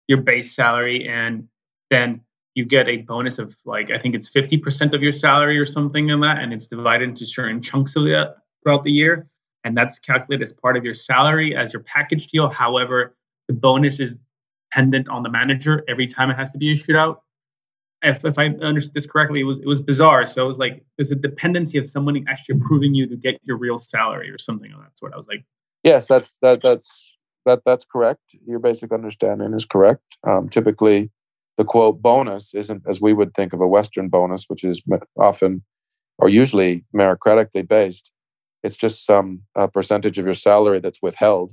your 0.08 0.22
base 0.22 0.56
salary, 0.56 1.06
and 1.06 1.48
then 1.90 2.22
you 2.54 2.64
get 2.64 2.88
a 2.88 2.96
bonus 2.98 3.38
of 3.38 3.54
like 3.64 3.90
I 3.90 3.98
think 3.98 4.14
it's 4.14 4.28
fifty 4.28 4.56
percent 4.56 4.94
of 4.94 5.02
your 5.02 5.12
salary 5.12 5.58
or 5.58 5.66
something 5.66 6.08
in 6.08 6.20
that, 6.20 6.38
and 6.38 6.52
it's 6.52 6.66
divided 6.66 7.10
into 7.10 7.26
certain 7.26 7.60
chunks 7.60 7.94
of 7.96 8.04
that 8.04 8.36
throughout 8.62 8.84
the 8.84 8.92
year 8.92 9.28
and 9.64 9.76
that's 9.76 9.98
calculated 9.98 10.42
as 10.42 10.52
part 10.52 10.76
of 10.76 10.84
your 10.84 10.94
salary 10.94 11.54
as 11.54 11.72
your 11.72 11.82
package 11.82 12.26
deal. 12.28 12.48
However, 12.48 13.16
the 13.48 13.54
bonus 13.54 14.00
is 14.00 14.18
dependent 14.70 15.08
on 15.08 15.22
the 15.22 15.30
manager 15.30 15.84
every 15.88 16.06
time 16.06 16.30
it 16.30 16.34
has 16.34 16.52
to 16.52 16.58
be 16.58 16.72
issued 16.72 16.96
out. 16.96 17.22
If, 18.02 18.24
if 18.24 18.38
I 18.38 18.46
understood 18.46 18.94
this 18.94 19.06
correctly, 19.06 19.40
it 19.40 19.44
was 19.44 19.58
it 19.58 19.66
was 19.66 19.80
bizarre. 19.80 20.24
So 20.24 20.42
it 20.42 20.46
was 20.46 20.58
like 20.58 20.84
there's 20.98 21.12
a 21.12 21.16
dependency 21.16 21.78
of 21.78 21.86
someone 21.86 22.24
actually 22.28 22.58
approving 22.58 22.94
you 22.94 23.06
to 23.06 23.16
get 23.16 23.40
your 23.44 23.56
real 23.56 23.78
salary 23.78 24.28
or 24.30 24.38
something 24.38 24.72
of 24.72 24.80
that 24.80 24.98
sort. 24.98 25.12
I 25.14 25.16
was 25.16 25.26
like, 25.28 25.44
Yes, 25.84 26.06
that's 26.06 26.34
that 26.42 26.60
that's 26.62 27.16
that 27.46 27.62
that's 27.64 27.84
correct. 27.84 28.20
Your 28.46 28.58
basic 28.58 28.92
understanding 28.92 29.52
is 29.54 29.64
correct. 29.64 30.16
Um, 30.24 30.48
typically, 30.48 31.10
the 31.56 31.64
quote 31.64 32.00
bonus 32.00 32.54
isn't 32.54 32.82
as 32.88 33.00
we 33.00 33.12
would 33.12 33.34
think 33.34 33.52
of 33.52 33.60
a 33.60 33.68
Western 33.68 34.08
bonus, 34.08 34.44
which 34.48 34.64
is 34.64 34.82
often 35.18 35.62
or 36.18 36.28
usually 36.28 36.84
meritocratically 36.94 37.66
based. 37.66 38.12
It's 38.62 38.76
just 38.76 39.04
some 39.04 39.42
uh, 39.56 39.66
percentage 39.66 40.18
of 40.18 40.24
your 40.24 40.34
salary 40.34 40.80
that's 40.80 41.02
withheld, 41.02 41.52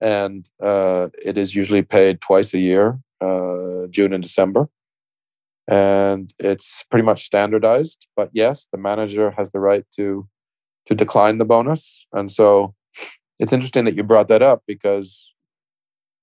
and 0.00 0.48
uh, 0.62 1.08
it 1.24 1.36
is 1.38 1.54
usually 1.54 1.82
paid 1.82 2.20
twice 2.20 2.52
a 2.54 2.58
year, 2.58 3.00
uh, 3.20 3.86
June 3.90 4.12
and 4.12 4.22
December. 4.22 4.68
And 5.70 6.32
it's 6.38 6.84
pretty 6.90 7.04
much 7.04 7.26
standardized. 7.26 8.06
But 8.16 8.30
yes, 8.32 8.68
the 8.72 8.78
manager 8.78 9.32
has 9.32 9.50
the 9.50 9.60
right 9.60 9.84
to 9.96 10.28
to 10.86 10.94
decline 10.94 11.36
the 11.38 11.44
bonus, 11.44 12.06
and 12.12 12.30
so 12.30 12.74
it's 13.38 13.52
interesting 13.52 13.84
that 13.84 13.94
you 13.94 14.02
brought 14.02 14.28
that 14.28 14.42
up 14.42 14.62
because 14.66 15.32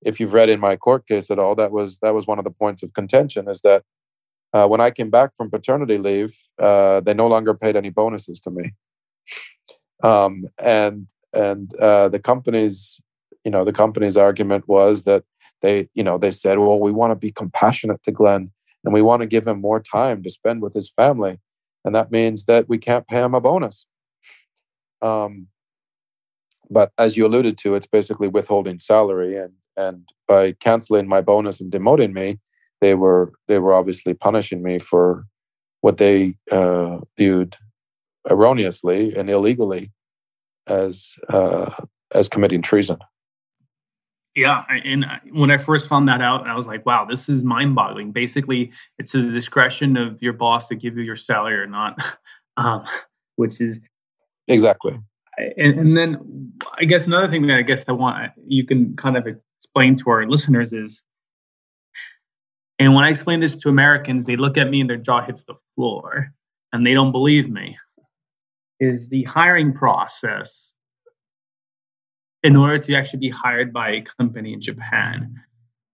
if 0.02 0.20
you've 0.20 0.34
read 0.34 0.50
in 0.50 0.60
my 0.60 0.76
court 0.76 1.08
case 1.08 1.32
at 1.32 1.40
all, 1.40 1.56
that 1.56 1.72
was 1.72 2.00
that 2.02 2.14
was 2.14 2.28
one 2.28 2.40
of 2.40 2.46
the 2.46 2.52
points 2.52 2.84
of 2.84 2.94
contention 2.94 3.50
is 3.50 3.62
that 3.62 3.84
uh, 4.54 4.68
when 4.68 4.80
I 4.80 4.92
came 4.92 5.10
back 5.10 5.36
from 5.36 5.50
paternity 5.50 5.98
leave, 5.98 6.34
uh, 6.60 7.02
they 7.02 7.14
no 7.14 7.28
longer 7.28 7.54
paid 7.54 7.76
any 7.76 7.90
bonuses 7.90 8.40
to 8.42 8.52
me, 8.52 8.74
um, 10.06 10.46
and 10.60 11.08
and 11.34 11.76
uh, 11.78 12.08
the 12.10 12.20
company's 12.20 13.00
you 13.44 13.52
know 13.52 13.64
the 13.64 13.74
company's 13.74 14.18
argument 14.18 14.68
was 14.68 15.04
that 15.04 15.24
they 15.62 15.90
you 15.94 16.04
know 16.04 16.18
they 16.18 16.32
said 16.32 16.60
well 16.60 16.80
we 16.80 16.92
want 16.92 17.12
to 17.12 17.16
be 17.16 17.32
compassionate 17.32 18.04
to 18.04 18.12
Glen 18.12 18.52
and 18.84 18.94
we 18.94 19.02
want 19.02 19.22
to 19.22 19.28
give 19.28 19.48
him 19.48 19.60
more 19.60 19.80
time 19.80 20.22
to 20.24 20.30
spend 20.30 20.62
with 20.62 20.74
his 20.74 20.90
family, 20.90 21.40
and 21.84 21.96
that 21.96 22.12
means 22.12 22.46
that 22.46 22.70
we 22.70 22.78
can't 22.78 23.08
pay 23.08 23.24
him 23.24 23.34
a 23.34 23.42
bonus. 23.42 23.88
Um, 25.02 25.48
but 26.70 26.92
as 26.98 27.18
you 27.18 27.26
alluded 27.26 27.58
to, 27.60 27.76
it's 27.76 27.88
basically 27.88 28.28
withholding 28.28 28.80
salary, 28.80 29.36
and 29.36 29.54
and 29.76 30.08
by 30.28 30.54
canceling 30.54 31.08
my 31.08 31.22
bonus 31.22 31.60
and 31.60 31.72
demoting 31.72 32.14
me, 32.14 32.40
they 32.80 32.94
were 32.94 33.34
they 33.48 33.60
were 33.60 33.74
obviously 33.74 34.14
punishing 34.14 34.62
me 34.62 34.78
for 34.78 35.26
what 35.82 35.98
they 35.98 36.36
uh, 36.52 37.00
viewed 37.18 37.58
erroneously 38.30 39.16
and 39.16 39.30
illegally 39.30 39.92
as 40.68 41.16
uh, 41.30 41.72
as 42.14 42.28
committing 42.30 42.62
treason. 42.62 42.98
Yeah, 44.36 44.66
and 44.70 45.06
when 45.32 45.50
I 45.50 45.58
first 45.58 45.88
found 45.88 46.10
that 46.10 46.22
out, 46.22 46.46
I 46.46 46.56
was 46.56 46.68
like, 46.68 46.86
"Wow, 46.86 47.06
this 47.06 47.30
is 47.30 47.44
mind-boggling." 47.44 48.12
Basically, 48.12 48.74
it's 49.00 49.14
the 49.14 49.22
discretion 49.32 49.96
of 49.96 50.22
your 50.22 50.34
boss 50.34 50.68
to 50.68 50.76
give 50.76 50.98
you 50.98 51.04
your 51.04 51.16
salary 51.16 51.56
or 51.56 51.68
not, 51.68 51.98
um, 52.58 52.86
which 53.38 53.62
is 53.62 53.80
Exactly. 54.48 55.00
and, 55.38 55.80
and 55.80 55.98
then 55.98 56.52
I 56.78 56.86
guess 56.86 57.08
another 57.08 57.30
thing 57.30 57.48
that 57.48 57.58
I 57.58 57.62
guess 57.62 57.88
I 57.88 57.94
want 57.94 58.32
you 58.46 58.66
can 58.66 58.96
kind 58.98 59.16
of 59.16 59.26
explain 59.58 59.96
to 59.98 60.10
our 60.10 60.28
listeners 60.28 60.74
is, 60.74 61.02
and 62.78 62.94
when 62.94 63.06
I 63.06 63.10
explain 63.10 63.40
this 63.40 63.56
to 63.58 63.70
Americans, 63.70 64.26
they 64.26 64.36
look 64.36 64.58
at 64.58 64.70
me 64.70 64.82
and 64.82 64.90
their 64.90 64.98
jaw 64.98 65.22
hits 65.22 65.46
the 65.46 65.56
floor, 65.76 66.34
and 66.74 66.86
they 66.86 66.94
don't 66.94 67.14
believe 67.14 67.50
me. 67.50 67.78
Is 68.80 69.10
the 69.10 69.24
hiring 69.24 69.74
process 69.74 70.74
in 72.44 72.56
order 72.56 72.78
to 72.78 72.96
actually 72.96 73.20
be 73.20 73.30
hired 73.30 73.72
by 73.74 73.92
a 73.92 74.02
company 74.02 74.54
in 74.54 74.62
Japan? 74.62 75.42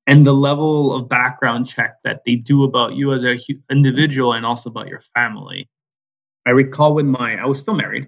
And 0.07 0.25
the 0.25 0.33
level 0.33 0.93
of 0.95 1.07
background 1.07 1.67
check 1.67 1.97
that 2.03 2.21
they 2.25 2.35
do 2.35 2.63
about 2.63 2.95
you 2.95 3.13
as 3.13 3.23
an 3.23 3.37
individual 3.69 4.33
and 4.33 4.45
also 4.45 4.69
about 4.69 4.87
your 4.87 5.01
family. 5.13 5.69
I 6.45 6.51
recall 6.51 6.95
when 6.95 7.07
my 7.07 7.35
I 7.35 7.45
was 7.45 7.59
still 7.59 7.75
married 7.75 8.07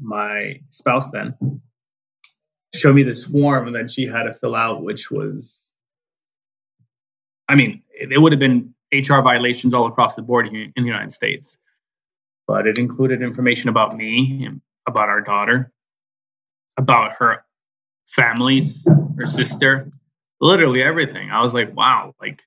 my 0.00 0.60
spouse 0.70 1.06
then 1.12 1.60
showed 2.74 2.94
me 2.94 3.02
this 3.02 3.24
form 3.24 3.72
that 3.72 3.90
she 3.90 4.06
had 4.06 4.24
to 4.24 4.34
fill 4.34 4.54
out, 4.54 4.82
which 4.82 5.10
was, 5.10 5.72
I 7.48 7.54
mean, 7.54 7.82
it, 7.88 8.20
would 8.20 8.32
have 8.32 8.38
been 8.38 8.74
HR 8.92 9.22
violations 9.22 9.72
all 9.72 9.86
across 9.86 10.14
the 10.14 10.22
board 10.22 10.48
in 10.48 10.72
the 10.76 10.82
United 10.82 11.12
States, 11.12 11.56
but 12.46 12.66
it 12.66 12.78
included 12.78 13.22
information 13.22 13.68
about 13.68 13.96
me, 13.96 14.48
about 14.86 15.08
our 15.08 15.20
daughter, 15.20 15.72
about 16.76 17.12
her 17.18 17.44
families, 18.06 18.86
her 19.16 19.26
sister, 19.26 19.90
literally 20.40 20.82
everything. 20.82 21.30
I 21.30 21.42
was 21.42 21.54
like, 21.54 21.74
wow, 21.76 22.14
like. 22.20 22.42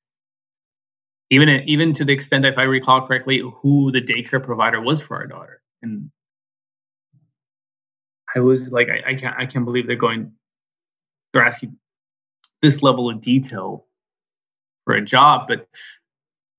Even 1.31 1.47
even 1.47 1.93
to 1.93 2.03
the 2.03 2.11
extent, 2.11 2.43
if 2.43 2.57
I 2.57 2.63
recall 2.63 3.05
correctly, 3.05 3.43
who 3.61 3.91
the 3.91 4.01
daycare 4.01 4.43
provider 4.43 4.81
was 4.81 4.99
for 4.99 5.15
our 5.15 5.27
daughter, 5.27 5.61
and 5.83 6.09
I 8.35 8.39
was 8.39 8.71
like, 8.71 8.89
I, 8.89 9.11
I 9.11 9.13
can't, 9.13 9.35
I 9.37 9.45
can't 9.45 9.63
believe 9.63 9.85
they're 9.85 9.95
going, 9.95 10.31
they're 11.31 11.43
asking 11.43 11.77
this 12.63 12.81
level 12.81 13.11
of 13.11 13.21
detail 13.21 13.85
for 14.85 14.95
a 14.95 15.01
job. 15.05 15.47
But 15.47 15.67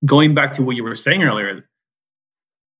going 0.06 0.36
back 0.36 0.52
to 0.52 0.62
what 0.62 0.76
you 0.76 0.84
were 0.84 0.94
saying 0.94 1.24
earlier, 1.24 1.68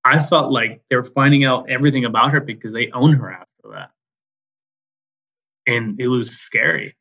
I 0.05 0.23
felt 0.23 0.53
like 0.53 0.83
they 0.89 0.97
were 0.97 1.05
finding 1.05 1.45
out 1.45 1.69
everything 1.69 2.05
about 2.05 2.31
her 2.31 2.41
because 2.41 2.73
they 2.73 2.91
own 2.93 3.15
her 3.15 3.31
after 3.31 3.71
that, 3.73 3.91
and 5.67 6.01
it 6.01 6.09
was 6.09 6.31
scary. 6.31 6.97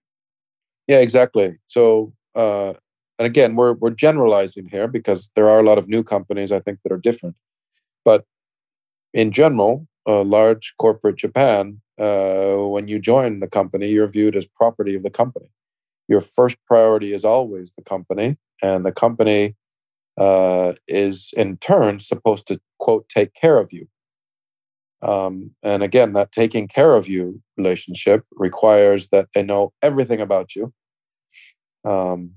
Yeah, 0.87 0.99
exactly. 0.99 1.57
So, 1.67 2.13
uh, 2.35 2.73
and 3.17 3.25
again, 3.25 3.55
we're 3.55 3.73
we're 3.73 3.91
generalizing 3.91 4.67
here 4.67 4.87
because 4.87 5.29
there 5.35 5.47
are 5.47 5.59
a 5.59 5.63
lot 5.63 5.77
of 5.77 5.87
new 5.87 6.03
companies 6.03 6.51
I 6.51 6.59
think 6.59 6.79
that 6.83 6.91
are 6.91 6.97
different, 6.97 7.35
but 8.03 8.25
in 9.13 9.31
general, 9.31 9.87
uh, 10.07 10.23
large 10.23 10.73
corporate 10.77 11.15
Japan, 11.17 11.81
uh, 11.99 12.55
when 12.55 12.87
you 12.87 12.99
join 12.99 13.39
the 13.39 13.47
company, 13.47 13.87
you're 13.87 14.07
viewed 14.07 14.35
as 14.35 14.45
property 14.45 14.95
of 14.95 15.03
the 15.03 15.09
company. 15.09 15.49
Your 16.07 16.21
first 16.21 16.57
priority 16.65 17.13
is 17.13 17.23
always 17.23 17.71
the 17.77 17.83
company, 17.83 18.37
and 18.61 18.85
the 18.85 18.91
company 18.91 19.55
uh, 20.19 20.73
is 20.87 21.33
in 21.35 21.57
turn 21.57 21.99
supposed 21.99 22.47
to 22.47 22.59
quote 22.77 23.07
take 23.09 23.33
care 23.33 23.57
of 23.57 23.71
you. 23.71 23.87
Um, 25.01 25.51
and 25.63 25.81
again, 25.81 26.11
that 26.13 26.33
taking 26.33 26.67
care 26.67 26.93
of 26.93 27.07
you 27.07 27.41
relationship 27.57 28.25
requires 28.35 29.07
that 29.09 29.29
they 29.33 29.41
know 29.41 29.71
everything 29.81 30.19
about 30.19 30.55
you, 30.55 30.73
um, 31.85 32.31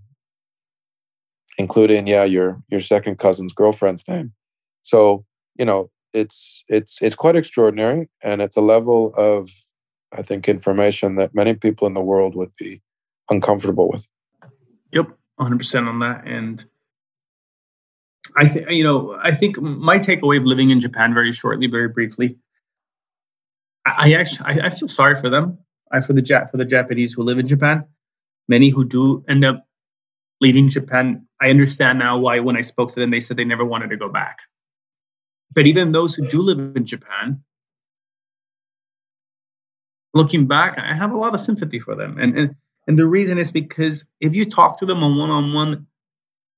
including 1.59 2.07
yeah 2.07 2.25
your 2.25 2.63
your 2.69 2.81
second 2.81 3.19
cousin's 3.19 3.53
girlfriend's 3.53 4.07
name. 4.07 4.33
So 4.85 5.25
you 5.59 5.65
know 5.65 5.91
it's 6.13 6.63
it's 6.69 6.99
it's 7.03 7.17
quite 7.17 7.35
extraordinary, 7.35 8.09
and 8.23 8.41
it's 8.41 8.57
a 8.57 8.63
level 8.63 9.13
of 9.17 9.51
I 10.13 10.23
think 10.23 10.49
information 10.49 11.17
that 11.17 11.35
many 11.35 11.55
people 11.55 11.89
in 11.89 11.95
the 11.95 12.01
world 12.01 12.37
would 12.37 12.55
be 12.57 12.81
uncomfortable 13.29 13.89
with. 13.91 14.07
Yep, 14.93 15.09
100% 15.41 15.89
on 15.89 15.99
that. 16.01 16.23
And 16.27 16.65
I 18.37 18.49
think 18.49 18.71
you 18.71 18.85
know, 18.85 19.19
I 19.21 19.33
think 19.33 19.61
my 19.61 19.99
takeaway 19.99 20.39
of 20.39 20.45
living 20.45 20.71
in 20.71 20.81
Japan 20.81 21.15
very 21.15 21.33
shortly, 21.33 21.67
very 21.67 21.89
briefly, 21.89 22.39
I, 23.87 24.11
I 24.11 24.13
actually 24.15 24.61
I, 24.61 24.67
I 24.67 24.71
feel 24.71 24.89
sorry 24.89 25.17
for 25.17 25.31
them. 25.31 25.59
I 25.91 26.01
for 26.01 26.13
the 26.13 26.49
for 26.51 26.57
the 26.57 26.65
Japanese 26.65 27.13
who 27.13 27.23
live 27.23 27.39
in 27.39 27.47
Japan. 27.47 27.85
Many 28.49 28.71
who 28.71 28.85
do 28.85 29.25
end 29.29 29.45
up 29.45 29.67
leaving 30.41 30.69
Japan. 30.69 31.27
I 31.41 31.51
understand 31.51 31.99
now 31.99 32.19
why 32.19 32.41
when 32.41 32.57
I 32.57 32.63
spoke 32.63 32.95
to 32.95 33.01
them, 33.01 33.11
they 33.11 33.21
said 33.21 33.37
they 33.37 33.45
never 33.45 33.65
wanted 33.65 33.91
to 33.91 33.97
go 33.97 34.09
back. 34.09 34.39
But 35.55 35.67
even 35.67 35.93
those 35.93 36.15
who 36.15 36.29
do 36.29 36.43
live 36.43 36.77
in 36.77 36.87
Japan, 36.87 37.43
looking 40.15 40.47
back, 40.47 40.79
I 40.79 40.95
have 40.95 41.13
a 41.13 41.19
lot 41.19 41.35
of 41.35 41.41
sympathy 41.41 41.79
for 41.79 41.95
them. 41.95 42.19
And 42.19 42.39
and, 42.39 42.57
and 42.87 42.99
the 42.99 43.07
reason 43.07 43.39
is 43.39 43.51
because 43.51 44.05
if 44.21 44.35
you 44.35 44.45
talk 44.45 44.79
to 44.79 44.87
them 44.87 45.03
on 45.03 45.17
one 45.19 45.31
on 45.31 45.53
one, 45.53 45.87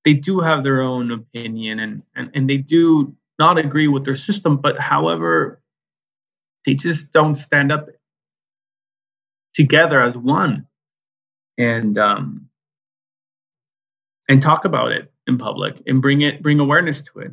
they 0.04 0.14
do 0.14 0.40
have 0.40 0.64
their 0.64 0.82
own 0.82 1.10
opinion 1.10 1.80
and, 1.80 2.02
and, 2.14 2.30
and 2.34 2.50
they 2.50 2.58
do 2.58 3.14
not 3.38 3.58
agree 3.58 3.88
with 3.88 4.04
their 4.04 4.16
system, 4.16 4.58
but 4.58 4.78
however, 4.78 5.60
they 6.66 6.74
just 6.74 7.12
don't 7.12 7.34
stand 7.36 7.72
up 7.72 7.88
together 9.54 10.00
as 10.00 10.16
one 10.16 10.66
and 11.58 11.98
um 11.98 12.48
and 14.28 14.42
talk 14.42 14.64
about 14.64 14.92
it 14.92 15.12
in 15.26 15.38
public 15.38 15.80
and 15.86 16.02
bring 16.02 16.22
it 16.22 16.42
bring 16.42 16.60
awareness 16.60 17.02
to 17.02 17.20
it. 17.20 17.32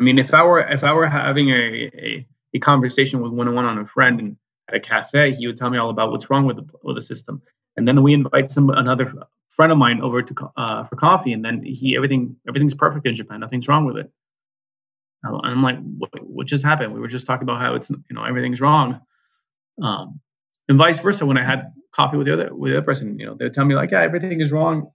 I 0.00 0.02
mean, 0.02 0.18
if 0.18 0.34
I 0.34 0.44
were 0.44 0.60
if 0.60 0.84
I 0.84 0.92
were 0.94 1.06
having 1.06 1.50
a 1.50 1.90
a, 1.94 2.26
a 2.54 2.58
conversation 2.60 3.20
with 3.20 3.32
one 3.32 3.48
on 3.48 3.54
one 3.54 3.64
on 3.64 3.78
a 3.78 3.86
friend 3.86 4.20
and 4.20 4.36
at 4.68 4.76
a 4.76 4.80
cafe, 4.80 5.32
he 5.32 5.46
would 5.46 5.56
tell 5.56 5.70
me 5.70 5.78
all 5.78 5.90
about 5.90 6.10
what's 6.10 6.30
wrong 6.30 6.46
with 6.46 6.56
the 6.56 6.66
with 6.82 6.96
the 6.96 7.02
system, 7.02 7.42
and 7.76 7.86
then 7.86 8.02
we 8.02 8.14
invite 8.14 8.50
some 8.50 8.70
another 8.70 9.12
friend 9.50 9.70
of 9.72 9.78
mine 9.78 10.00
over 10.00 10.22
to 10.22 10.50
uh, 10.56 10.84
for 10.84 10.96
coffee, 10.96 11.32
and 11.32 11.44
then 11.44 11.62
he 11.62 11.96
everything 11.96 12.36
everything's 12.48 12.74
perfect 12.74 13.06
in 13.06 13.14
Japan, 13.14 13.40
nothing's 13.40 13.68
wrong 13.68 13.84
with 13.84 13.98
it. 13.98 14.10
And 15.22 15.38
I'm 15.44 15.62
like, 15.62 15.78
what, 15.98 16.10
what 16.22 16.46
just 16.46 16.64
happened? 16.64 16.94
We 16.94 17.00
were 17.00 17.08
just 17.08 17.26
talking 17.26 17.42
about 17.42 17.60
how 17.60 17.74
it's 17.74 17.90
you 17.90 17.98
know 18.10 18.24
everything's 18.24 18.60
wrong, 18.60 19.00
um, 19.82 20.20
and 20.68 20.78
vice 20.78 20.98
versa. 21.00 21.26
When 21.26 21.36
I 21.36 21.44
had 21.44 21.72
coffee 21.92 22.16
with 22.16 22.26
the 22.26 22.32
other 22.32 22.54
with 22.54 22.72
the 22.72 22.78
other 22.78 22.86
person, 22.86 23.18
you 23.18 23.26
know, 23.26 23.34
they 23.34 23.50
tell 23.50 23.64
me 23.64 23.74
like, 23.74 23.90
yeah, 23.90 24.02
everything 24.02 24.40
is 24.40 24.52
wrong, 24.52 24.90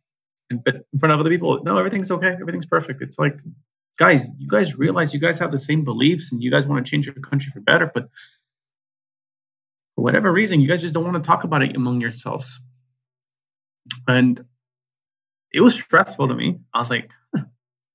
and, 0.49 0.63
but 0.63 0.75
in 0.91 0.99
front 0.99 1.13
of 1.13 1.19
other 1.19 1.29
people, 1.29 1.63
no, 1.63 1.77
everything's 1.77 2.09
okay, 2.09 2.31
everything's 2.39 2.65
perfect. 2.65 3.01
It's 3.01 3.19
like, 3.19 3.37
guys, 3.99 4.25
you 4.37 4.47
guys 4.47 4.75
realize 4.77 5.13
you 5.13 5.19
guys 5.19 5.37
have 5.39 5.51
the 5.51 5.59
same 5.59 5.83
beliefs 5.83 6.31
and 6.31 6.41
you 6.41 6.49
guys 6.49 6.65
want 6.65 6.83
to 6.83 6.89
change 6.89 7.05
your 7.05 7.15
country 7.15 7.51
for 7.51 7.59
better, 7.59 7.91
but 7.93 8.09
for 9.95 10.03
whatever 10.03 10.31
reason, 10.31 10.59
you 10.61 10.67
guys 10.67 10.81
just 10.81 10.93
don't 10.93 11.03
want 11.03 11.15
to 11.15 11.27
talk 11.27 11.43
about 11.43 11.61
it 11.61 11.75
among 11.75 12.01
yourselves. 12.01 12.59
And 14.07 14.43
it 15.51 15.61
was 15.61 15.75
stressful 15.75 16.27
to 16.27 16.33
me. 16.33 16.59
I 16.73 16.79
was 16.79 16.89
like, 16.89 17.11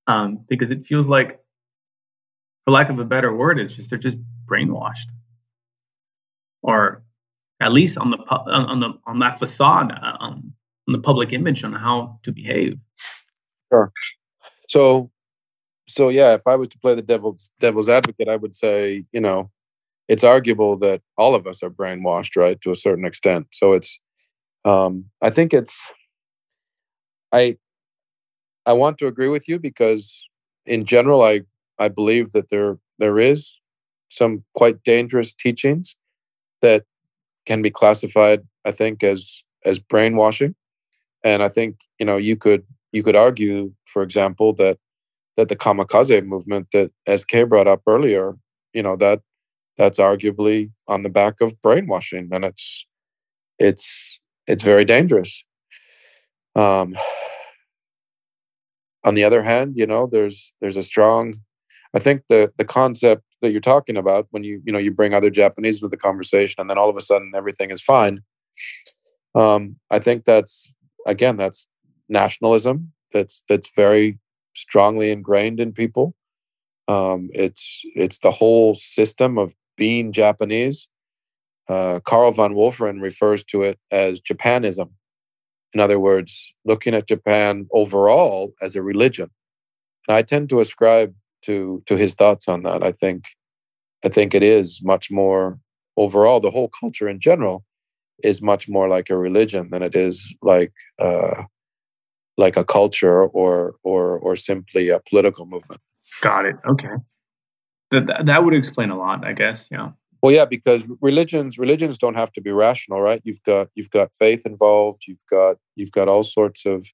um, 0.06 0.44
because 0.48 0.70
it 0.70 0.84
feels 0.84 1.08
like, 1.08 1.40
for 2.64 2.72
lack 2.72 2.90
of 2.90 2.98
a 2.98 3.04
better 3.04 3.34
word, 3.34 3.60
it's 3.60 3.76
just 3.76 3.90
they're 3.90 3.98
just 3.98 4.18
brainwashed, 4.46 5.10
or 6.62 7.02
at 7.60 7.72
least 7.72 7.98
on 7.98 8.10
the 8.10 8.18
on 8.18 8.66
on 8.66 8.80
the 8.80 8.90
on 9.06 9.18
that 9.20 9.38
facade, 9.38 9.92
uh, 9.92 10.16
um, 10.20 10.52
on 10.88 10.92
the 10.92 11.00
public 11.00 11.32
image 11.32 11.64
on 11.64 11.72
how 11.72 12.18
to 12.22 12.32
behave. 12.32 12.78
Sure. 13.72 13.92
So, 14.68 15.10
so 15.88 16.08
yeah, 16.08 16.34
if 16.34 16.46
I 16.46 16.56
was 16.56 16.68
to 16.68 16.78
play 16.78 16.94
the 16.94 17.02
devil's 17.02 17.50
devil's 17.60 17.88
advocate, 17.88 18.28
I 18.28 18.36
would 18.36 18.54
say, 18.54 19.04
you 19.12 19.20
know, 19.20 19.50
it's 20.08 20.24
arguable 20.24 20.76
that 20.78 21.02
all 21.16 21.34
of 21.34 21.46
us 21.46 21.62
are 21.62 21.70
brainwashed, 21.70 22.36
right, 22.36 22.60
to 22.62 22.70
a 22.70 22.76
certain 22.76 23.04
extent. 23.04 23.46
So 23.52 23.72
it's, 23.72 24.00
um, 24.64 25.06
I 25.22 25.30
think 25.30 25.54
it's, 25.54 25.78
I, 27.32 27.56
I 28.66 28.72
want 28.72 28.98
to 28.98 29.06
agree 29.06 29.28
with 29.28 29.48
you 29.48 29.58
because, 29.58 30.22
in 30.66 30.84
general, 30.84 31.22
I 31.22 31.42
I 31.78 31.88
believe 31.88 32.32
that 32.32 32.50
there 32.50 32.78
there 32.98 33.18
is 33.18 33.58
some 34.10 34.44
quite 34.54 34.82
dangerous 34.84 35.32
teachings 35.32 35.96
that 36.62 36.84
can 37.46 37.62
be 37.62 37.70
classified, 37.70 38.42
I 38.66 38.72
think, 38.72 39.04
as 39.04 39.42
as 39.64 39.78
brainwashing, 39.78 40.54
and 41.24 41.42
I 41.42 41.48
think 41.50 41.78
you 42.00 42.06
know 42.06 42.18
you 42.18 42.36
could 42.36 42.64
you 42.92 43.02
could 43.02 43.16
argue, 43.16 43.72
for 43.86 44.02
example, 44.02 44.54
that 44.54 44.78
that 45.36 45.48
the 45.50 45.56
kamikaze 45.56 46.24
movement 46.26 46.68
that 46.72 46.92
SK 47.08 47.48
brought 47.48 47.68
up 47.68 47.82
earlier, 47.88 48.34
you 48.74 48.82
know 48.84 48.96
that 48.96 49.22
that's 49.78 49.98
arguably 49.98 50.72
on 50.88 51.02
the 51.04 51.10
back 51.10 51.40
of 51.42 51.60
brainwashing, 51.62 52.30
and 52.32 52.44
it's 52.46 52.86
it's 53.58 54.19
it's 54.46 54.62
very 54.62 54.84
dangerous. 54.84 55.44
Um, 56.56 56.94
on 59.04 59.14
the 59.14 59.24
other 59.24 59.42
hand, 59.42 59.74
you 59.76 59.86
know, 59.86 60.08
there's 60.10 60.54
there's 60.60 60.76
a 60.76 60.82
strong, 60.82 61.40
I 61.94 61.98
think 61.98 62.22
the 62.28 62.50
the 62.56 62.64
concept 62.64 63.24
that 63.42 63.52
you're 63.52 63.60
talking 63.60 63.96
about 63.96 64.26
when 64.30 64.44
you 64.44 64.60
you 64.64 64.72
know 64.72 64.78
you 64.78 64.90
bring 64.90 65.14
other 65.14 65.30
Japanese 65.30 65.80
with 65.80 65.90
the 65.90 65.96
conversation, 65.96 66.56
and 66.58 66.68
then 66.68 66.78
all 66.78 66.90
of 66.90 66.96
a 66.96 67.02
sudden 67.02 67.32
everything 67.34 67.70
is 67.70 67.82
fine. 67.82 68.20
Um, 69.34 69.76
I 69.90 69.98
think 69.98 70.24
that's 70.24 70.72
again 71.06 71.36
that's 71.36 71.66
nationalism 72.08 72.92
that's 73.12 73.42
that's 73.48 73.68
very 73.74 74.18
strongly 74.54 75.10
ingrained 75.10 75.60
in 75.60 75.72
people. 75.72 76.14
Um, 76.88 77.30
it's 77.32 77.80
it's 77.94 78.18
the 78.18 78.30
whole 78.30 78.74
system 78.74 79.38
of 79.38 79.54
being 79.76 80.12
Japanese. 80.12 80.88
Uh, 81.70 82.00
van 82.32 82.54
Wolferen 82.54 83.00
refers 83.00 83.44
to 83.44 83.62
it 83.62 83.78
as 83.92 84.18
Japanism. 84.18 84.90
In 85.72 85.80
other 85.80 86.00
words, 86.00 86.52
looking 86.64 86.94
at 86.94 87.06
Japan 87.06 87.68
overall 87.72 88.52
as 88.60 88.74
a 88.74 88.82
religion. 88.82 89.30
And 90.08 90.16
I 90.16 90.22
tend 90.22 90.48
to 90.48 90.60
ascribe 90.60 91.14
to 91.42 91.82
to 91.86 91.96
his 91.96 92.14
thoughts 92.14 92.48
on 92.48 92.64
that. 92.64 92.82
I 92.82 92.92
think 92.92 93.24
I 94.04 94.08
think 94.08 94.34
it 94.34 94.42
is 94.42 94.80
much 94.82 95.10
more 95.10 95.60
overall. 95.96 96.40
The 96.40 96.50
whole 96.50 96.68
culture 96.68 97.08
in 97.08 97.20
general 97.20 97.64
is 98.24 98.42
much 98.42 98.68
more 98.68 98.88
like 98.88 99.08
a 99.08 99.16
religion 99.16 99.68
than 99.70 99.82
it 99.82 99.94
is 99.94 100.34
like 100.42 100.72
uh, 100.98 101.44
like 102.36 102.56
a 102.56 102.64
culture 102.64 103.22
or 103.22 103.76
or 103.84 104.18
or 104.18 104.34
simply 104.34 104.88
a 104.88 105.00
political 105.08 105.46
movement. 105.46 105.80
Got 106.20 106.46
it. 106.46 106.56
Okay. 106.66 106.96
That, 107.92 108.26
that 108.26 108.44
would 108.44 108.54
explain 108.54 108.90
a 108.90 108.96
lot, 108.96 109.24
I 109.24 109.32
guess. 109.32 109.68
Yeah. 109.70 109.90
Well, 110.22 110.32
yeah, 110.32 110.44
because 110.44 110.82
religions 111.00 111.58
religions 111.58 111.96
don't 111.96 112.16
have 112.16 112.32
to 112.32 112.40
be 112.40 112.52
rational, 112.52 113.00
right? 113.00 113.22
You've 113.24 113.42
got 113.42 113.68
you've 113.74 113.90
got 113.90 114.12
faith 114.18 114.44
involved. 114.44 115.04
You've 115.06 115.24
got 115.30 115.56
you've 115.76 115.92
got 115.92 116.08
all 116.08 116.22
sorts 116.22 116.66
of, 116.66 116.86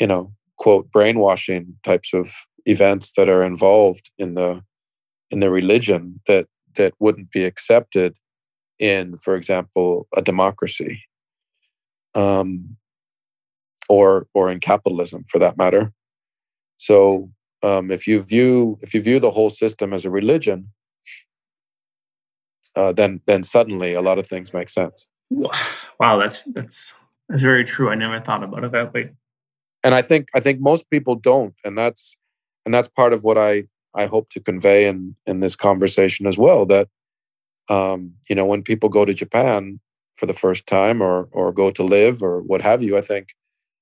you 0.00 0.06
know, 0.06 0.32
quote 0.56 0.90
brainwashing 0.92 1.76
types 1.82 2.12
of 2.14 2.30
events 2.66 3.12
that 3.16 3.28
are 3.28 3.42
involved 3.42 4.10
in 4.18 4.34
the 4.34 4.62
in 5.30 5.40
the 5.40 5.50
religion 5.50 6.20
that 6.26 6.46
that 6.76 6.94
wouldn't 7.00 7.30
be 7.32 7.44
accepted 7.44 8.14
in, 8.78 9.16
for 9.16 9.36
example, 9.36 10.06
a 10.16 10.22
democracy, 10.22 11.02
um, 12.14 12.76
or 13.88 14.26
or 14.34 14.50
in 14.50 14.60
capitalism, 14.60 15.24
for 15.28 15.38
that 15.40 15.56
matter. 15.58 15.92
So, 16.76 17.30
um, 17.62 17.90
if 17.90 18.06
you 18.06 18.22
view 18.22 18.78
if 18.82 18.94
you 18.94 19.02
view 19.02 19.20
the 19.20 19.30
whole 19.30 19.50
system 19.50 19.92
as 19.92 20.04
a 20.04 20.10
religion, 20.10 20.70
uh, 22.76 22.92
then 22.92 23.20
then 23.26 23.42
suddenly 23.42 23.94
a 23.94 24.02
lot 24.02 24.18
of 24.18 24.26
things 24.26 24.52
make 24.52 24.68
sense. 24.68 25.06
Wow, 26.00 26.16
that's 26.18 26.42
that's 26.48 26.92
that's 27.28 27.42
very 27.42 27.64
true. 27.64 27.88
I 27.88 27.94
never 27.94 28.20
thought 28.20 28.42
about 28.42 28.64
it 28.64 28.72
that 28.72 28.92
way. 28.92 29.10
And 29.84 29.94
I 29.94 30.02
think 30.02 30.28
I 30.34 30.40
think 30.40 30.60
most 30.60 30.90
people 30.90 31.14
don't, 31.14 31.54
and 31.64 31.78
that's 31.78 32.16
and 32.66 32.74
that's 32.74 32.88
part 32.88 33.12
of 33.12 33.22
what 33.22 33.38
I 33.38 33.64
I 33.94 34.06
hope 34.06 34.28
to 34.30 34.40
convey 34.40 34.86
in 34.86 35.14
in 35.24 35.38
this 35.38 35.54
conversation 35.54 36.26
as 36.26 36.36
well. 36.36 36.66
That 36.66 36.88
um, 37.68 38.14
you 38.28 38.34
know 38.34 38.44
when 38.44 38.62
people 38.62 38.88
go 38.88 39.04
to 39.04 39.14
Japan 39.14 39.78
for 40.16 40.26
the 40.26 40.32
first 40.32 40.66
time 40.66 41.00
or 41.00 41.28
or 41.30 41.52
go 41.52 41.70
to 41.70 41.84
live 41.84 42.22
or 42.22 42.42
what 42.42 42.60
have 42.62 42.82
you, 42.82 42.98
I 42.98 43.00
think 43.00 43.34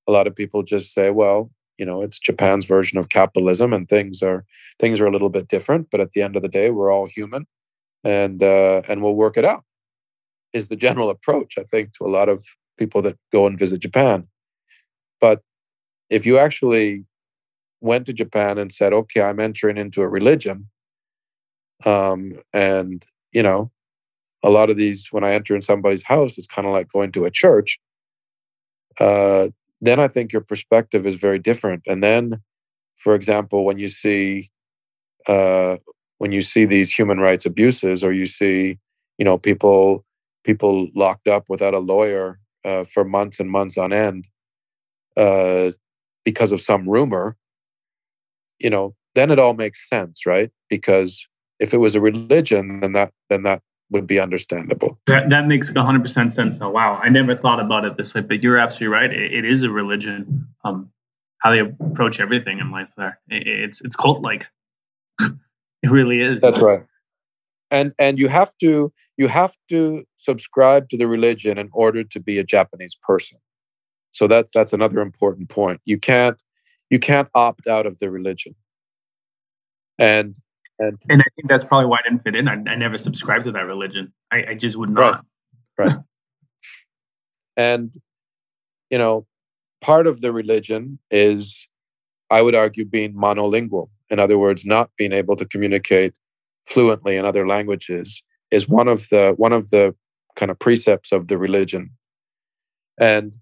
a 0.07 0.11
lot 0.11 0.27
of 0.27 0.35
people 0.35 0.63
just 0.63 0.93
say, 0.93 1.09
well, 1.09 1.51
you 1.77 1.85
know, 1.85 2.01
it's 2.01 2.19
Japan's 2.19 2.65
version 2.65 2.97
of 2.99 3.09
capitalism, 3.09 3.73
and 3.73 3.89
things 3.89 4.21
are 4.21 4.45
things 4.79 4.99
are 4.99 5.07
a 5.07 5.11
little 5.11 5.29
bit 5.29 5.47
different. 5.47 5.87
But 5.91 5.99
at 5.99 6.11
the 6.11 6.21
end 6.21 6.35
of 6.35 6.41
the 6.41 6.49
day, 6.49 6.69
we're 6.69 6.91
all 6.91 7.07
human, 7.07 7.47
and 8.03 8.41
uh, 8.43 8.81
and 8.87 9.01
we'll 9.01 9.15
work 9.15 9.37
it 9.37 9.45
out. 9.45 9.63
Is 10.53 10.69
the 10.69 10.75
general 10.75 11.09
approach 11.09 11.57
I 11.57 11.63
think 11.63 11.93
to 11.95 12.05
a 12.05 12.11
lot 12.11 12.29
of 12.29 12.43
people 12.77 13.01
that 13.03 13.17
go 13.31 13.47
and 13.47 13.57
visit 13.59 13.81
Japan. 13.81 14.27
But 15.21 15.41
if 16.09 16.25
you 16.25 16.37
actually 16.39 17.05
went 17.81 18.05
to 18.07 18.13
Japan 18.13 18.57
and 18.59 18.71
said, 18.73 18.93
"Okay, 18.93 19.21
I'm 19.21 19.39
entering 19.41 19.77
into 19.77 20.01
a 20.03 20.09
religion," 20.09 20.69
um, 21.85 22.33
and 22.53 23.05
you 23.31 23.43
know, 23.43 23.71
a 24.43 24.49
lot 24.49 24.69
of 24.69 24.77
these 24.77 25.09
when 25.11 25.23
I 25.25 25.33
enter 25.33 25.55
in 25.55 25.61
somebody's 25.61 26.03
house, 26.03 26.37
it's 26.37 26.47
kind 26.47 26.67
of 26.67 26.73
like 26.73 26.91
going 26.91 27.11
to 27.13 27.25
a 27.25 27.31
church. 27.31 27.79
Uh, 28.99 29.49
then 29.81 29.99
I 29.99 30.07
think 30.07 30.31
your 30.31 30.41
perspective 30.41 31.05
is 31.05 31.15
very 31.15 31.39
different. 31.39 31.83
And 31.87 32.01
then, 32.03 32.41
for 32.97 33.15
example, 33.15 33.65
when 33.65 33.79
you 33.79 33.87
see 33.89 34.51
uh, 35.27 35.77
when 36.17 36.31
you 36.31 36.41
see 36.41 36.65
these 36.65 36.91
human 36.91 37.19
rights 37.19 37.45
abuses, 37.45 38.03
or 38.03 38.13
you 38.13 38.25
see, 38.25 38.77
you 39.17 39.25
know, 39.25 39.37
people 39.37 40.05
people 40.43 40.89
locked 40.95 41.27
up 41.27 41.45
without 41.49 41.73
a 41.73 41.79
lawyer 41.79 42.39
uh, 42.65 42.83
for 42.83 43.03
months 43.03 43.39
and 43.39 43.49
months 43.49 43.77
on 43.77 43.93
end 43.93 44.27
uh, 45.17 45.71
because 46.25 46.51
of 46.51 46.61
some 46.61 46.87
rumor, 46.87 47.37
you 48.59 48.69
know, 48.69 48.95
then 49.15 49.31
it 49.31 49.39
all 49.39 49.53
makes 49.53 49.87
sense, 49.87 50.25
right? 50.25 50.51
Because 50.69 51.25
if 51.59 51.73
it 51.73 51.77
was 51.77 51.95
a 51.95 52.01
religion, 52.01 52.79
then 52.79 52.93
that 52.93 53.11
then 53.29 53.43
that 53.43 53.61
would 53.89 54.07
be 54.07 54.19
understandable. 54.19 54.99
That 55.07 55.29
that 55.29 55.47
makes 55.47 55.69
100% 55.69 56.31
sense. 56.31 56.59
Wow, 56.59 56.99
I 57.01 57.09
never 57.09 57.35
thought 57.35 57.59
about 57.59 57.85
it 57.85 57.97
this 57.97 58.13
way, 58.13 58.21
but 58.21 58.43
you're 58.43 58.57
absolutely 58.57 58.97
right. 58.97 59.13
it, 59.13 59.33
it 59.33 59.45
is 59.45 59.63
a 59.63 59.69
religion. 59.69 60.47
Um, 60.63 60.89
how 61.39 61.51
they 61.51 61.59
approach 61.59 62.21
everything 62.21 62.59
in 62.59 62.71
life 62.71 62.93
there. 62.95 63.19
It, 63.29 63.47
it's 63.47 63.81
it's 63.81 63.95
cult 63.95 64.21
like. 64.21 64.47
it 65.83 65.91
really 65.91 66.19
is. 66.19 66.41
That's 66.41 66.59
right. 66.59 66.83
And 67.69 67.93
and 67.99 68.17
you 68.17 68.29
have 68.29 68.57
to 68.59 68.91
you 69.17 69.27
have 69.27 69.55
to 69.69 70.05
subscribe 70.17 70.89
to 70.89 70.97
the 70.97 71.07
religion 71.07 71.57
in 71.57 71.69
order 71.73 72.03
to 72.03 72.19
be 72.19 72.39
a 72.39 72.43
Japanese 72.43 72.95
person. 72.95 73.37
So 74.11 74.27
that's 74.27 74.51
that's 74.53 74.73
another 74.73 75.01
important 75.01 75.49
point. 75.49 75.81
You 75.85 75.99
can't 75.99 76.41
you 76.89 76.99
can't 76.99 77.27
opt 77.35 77.67
out 77.67 77.85
of 77.85 77.99
the 77.99 78.09
religion. 78.09 78.55
And 79.99 80.37
and 80.79 80.97
And 81.09 81.21
I 81.21 81.25
think 81.35 81.49
that's 81.49 81.65
probably 81.65 81.87
why 81.87 81.97
I 81.99 82.09
didn't 82.09 82.23
fit 82.23 82.35
in. 82.35 82.47
I, 82.47 82.53
I 82.53 82.75
never 82.75 82.97
subscribed 82.97 83.43
to 83.45 83.51
that 83.51 83.65
religion. 83.65 84.13
I, 84.31 84.45
I 84.49 84.55
just 84.55 84.77
would 84.77 84.89
not. 84.89 85.25
right. 85.77 85.97
and 87.57 87.93
you 88.89 88.97
know, 88.97 89.25
part 89.81 90.07
of 90.07 90.21
the 90.21 90.31
religion 90.31 90.99
is 91.11 91.67
I 92.29 92.41
would 92.41 92.55
argue 92.55 92.85
being 92.85 93.13
monolingual. 93.13 93.89
In 94.13 94.19
other 94.19 94.37
words, 94.37 94.63
not 94.63 94.91
being 94.95 95.11
able 95.11 95.35
to 95.35 95.45
communicate 95.53 96.13
fluently 96.67 97.17
in 97.17 97.25
other 97.25 97.47
languages 97.47 98.21
is 98.51 98.69
one 98.69 98.87
of 98.87 99.09
the 99.09 99.33
one 99.37 99.53
of 99.53 99.71
the 99.71 99.95
kind 100.35 100.51
of 100.51 100.59
precepts 100.59 101.11
of 101.11 101.29
the 101.29 101.37
religion. 101.39 101.89
And 102.99 103.35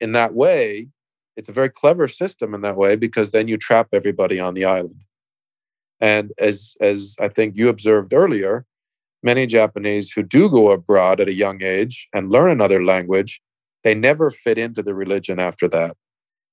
in 0.00 0.12
that 0.12 0.32
way, 0.32 0.88
it's 1.36 1.50
a 1.50 1.58
very 1.60 1.68
clever 1.68 2.08
system 2.08 2.54
in 2.54 2.62
that 2.62 2.76
way 2.76 2.96
because 2.96 3.32
then 3.32 3.48
you 3.48 3.58
trap 3.58 3.88
everybody 3.92 4.40
on 4.40 4.54
the 4.54 4.64
island. 4.64 5.02
And 6.00 6.32
as 6.38 6.74
as 6.80 7.16
I 7.20 7.28
think 7.28 7.54
you 7.54 7.68
observed 7.68 8.14
earlier, 8.14 8.64
many 9.22 9.44
Japanese 9.44 10.10
who 10.10 10.22
do 10.22 10.48
go 10.48 10.70
abroad 10.70 11.20
at 11.20 11.28
a 11.28 11.34
young 11.44 11.62
age 11.62 12.08
and 12.14 12.32
learn 12.32 12.50
another 12.50 12.82
language 12.82 13.42
they 13.82 13.94
never 13.94 14.30
fit 14.30 14.56
into 14.56 14.82
the 14.82 14.94
religion 14.94 15.38
after 15.38 15.68
that. 15.68 15.94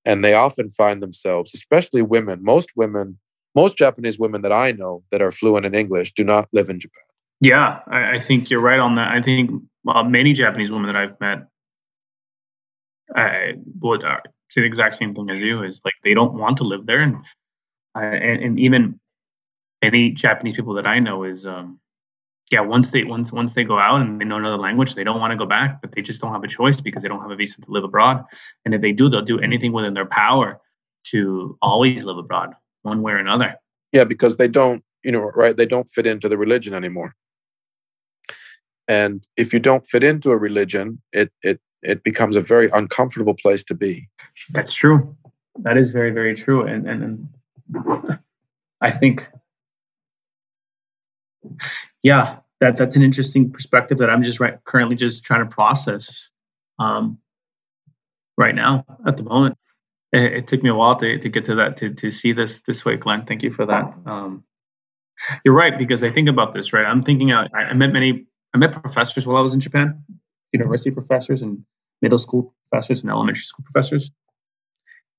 And 0.04 0.26
they 0.26 0.34
often 0.34 0.68
find 0.68 1.02
themselves, 1.02 1.54
especially 1.54 2.02
women, 2.02 2.44
most 2.44 2.72
women, 2.76 3.20
most 3.56 3.78
Japanese 3.78 4.18
women 4.18 4.42
that 4.42 4.52
I 4.52 4.72
know 4.72 5.04
that 5.12 5.22
are 5.22 5.32
fluent 5.32 5.66
in 5.66 5.74
English 5.74 6.14
do 6.14 6.24
not 6.24 6.48
live 6.54 6.70
in 6.70 6.80
Japan. 6.80 7.04
Yeah, 7.40 7.80
I, 7.88 8.14
I 8.14 8.20
think 8.20 8.50
you're 8.50 8.62
right 8.62 8.80
on 8.80 8.96
that. 8.96 9.12
I 9.12 9.22
think 9.22 9.52
uh, 9.88 10.04
many 10.04 10.34
Japanese 10.34 10.72
women 10.72 10.88
that 10.88 10.96
I've 10.96 11.20
met 11.20 11.48
I 13.16 13.54
would 13.80 14.04
uh, 14.04 14.20
say 14.50 14.62
the 14.62 14.68
exact 14.68 14.96
same 14.96 15.14
thing 15.14 15.30
as 15.30 15.40
you 15.40 15.64
is 15.64 15.82
like 15.84 15.94
they 16.04 16.14
don't 16.14 16.34
want 16.34 16.58
to 16.58 16.64
live 16.64 16.86
there. 16.86 17.02
And, 17.02 17.18
uh, 17.96 18.00
and, 18.00 18.44
and 18.44 18.60
even 18.60 19.00
any 19.82 20.12
Japanese 20.12 20.56
people 20.56 20.76
that 20.76 20.86
I 20.86 21.00
know 21.00 21.24
is, 21.24 21.46
um, 21.46 21.80
yeah, 22.52 22.62
once 22.62 22.92
they 22.92 23.06
once 23.06 23.32
once 23.32 23.54
they 23.54 23.64
go 23.64 23.80
out 23.80 24.02
and 24.02 24.20
they 24.20 24.26
know 24.26 24.38
another 24.38 24.58
language, 24.58 24.96
they 24.96 25.06
don't 25.06 25.22
want 25.22 25.32
to 25.32 25.38
go 25.38 25.46
back, 25.46 25.82
but 25.82 25.94
they 25.94 26.02
just 26.02 26.20
don't 26.22 26.34
have 26.34 26.44
a 26.44 26.50
choice 26.50 26.82
because 26.82 27.02
they 27.02 27.08
don't 27.08 27.22
have 27.22 27.32
a 27.32 27.36
visa 27.36 27.62
to 27.62 27.72
live 27.72 27.86
abroad. 27.86 28.26
And 28.66 28.74
if 28.74 28.82
they 28.82 28.92
do, 28.92 29.08
they'll 29.08 29.22
do 29.22 29.40
anything 29.40 29.72
within 29.72 29.94
their 29.94 30.06
power 30.06 30.60
to 31.06 31.58
always 31.62 32.04
live 32.04 32.18
abroad, 32.18 32.54
one 32.84 33.02
way 33.02 33.14
or 33.14 33.18
another. 33.18 33.56
Yeah, 33.92 34.06
because 34.06 34.38
they 34.38 34.48
don't, 34.48 34.84
you 35.04 35.12
know, 35.12 35.32
right? 35.36 35.56
They 35.56 35.66
don't 35.66 35.90
fit 35.90 36.08
into 36.08 36.30
the 36.30 36.38
religion 36.38 36.74
anymore. 36.74 37.16
And 38.88 39.26
if 39.38 39.54
you 39.54 39.60
don't 39.60 39.86
fit 39.86 40.04
into 40.04 40.32
a 40.32 40.38
religion, 40.38 41.02
it 41.12 41.32
it 41.42 41.60
it 41.82 42.04
becomes 42.04 42.36
a 42.36 42.42
very 42.42 42.70
uncomfortable 42.74 43.34
place 43.34 43.64
to 43.66 43.74
be. 43.74 44.10
That's 44.52 44.74
true. 44.74 45.16
That 45.60 45.78
is 45.78 45.92
very 45.92 46.12
very 46.12 46.36
true. 46.36 46.66
And 46.66 46.88
and, 46.88 47.30
and 47.74 48.20
I 48.82 48.92
think 48.92 49.28
yeah, 52.04 52.38
that 52.60 52.78
that's 52.78 52.96
an 52.96 53.04
interesting 53.04 53.52
perspective 53.52 53.98
that 54.00 54.10
I'm 54.10 54.24
just 54.24 54.40
right 54.40 54.58
currently 54.66 54.96
just 54.96 55.24
trying 55.24 55.48
to 55.48 55.54
process 55.54 56.30
um, 56.80 57.18
right 58.38 58.56
now 58.56 58.86
at 59.06 59.18
the 59.18 59.24
moment. 59.24 59.58
It, 60.12 60.34
it, 60.34 60.48
took 60.48 60.62
me 60.62 60.70
a 60.70 60.76
while 60.76 60.96
to, 60.96 61.18
to 61.20 61.30
get 61.30 61.46
to 61.46 61.56
that 61.56 61.78
to 61.78 61.94
to 61.94 62.12
see 62.12 62.34
this 62.34 62.62
this 62.62 62.84
way, 62.84 62.98
Glen. 62.98 63.26
Thank 63.26 63.44
you 63.44 63.52
for 63.52 63.66
that. 63.66 63.94
Um, 64.06 64.44
you're 65.46 65.54
right 65.54 65.78
because 65.78 66.04
I 66.04 66.12
think 66.12 66.28
about 66.28 66.54
this 66.54 66.74
right. 66.74 66.86
I'm 66.86 67.04
thinking 67.04 67.32
I, 67.32 67.48
I 67.54 67.74
met 67.74 67.94
many 67.94 68.26
I 68.54 68.58
met 68.58 68.74
professors 68.74 69.26
while 69.26 69.38
I 69.38 69.42
was 69.42 69.54
in 69.54 69.60
Japan, 69.60 70.04
university 70.52 70.92
professors 70.92 71.42
and 71.42 71.64
middle 72.02 72.18
school 72.18 72.54
professors 72.70 73.02
and 73.02 73.12
elementary 73.12 73.44
school 73.44 73.64
professors. 73.64 74.12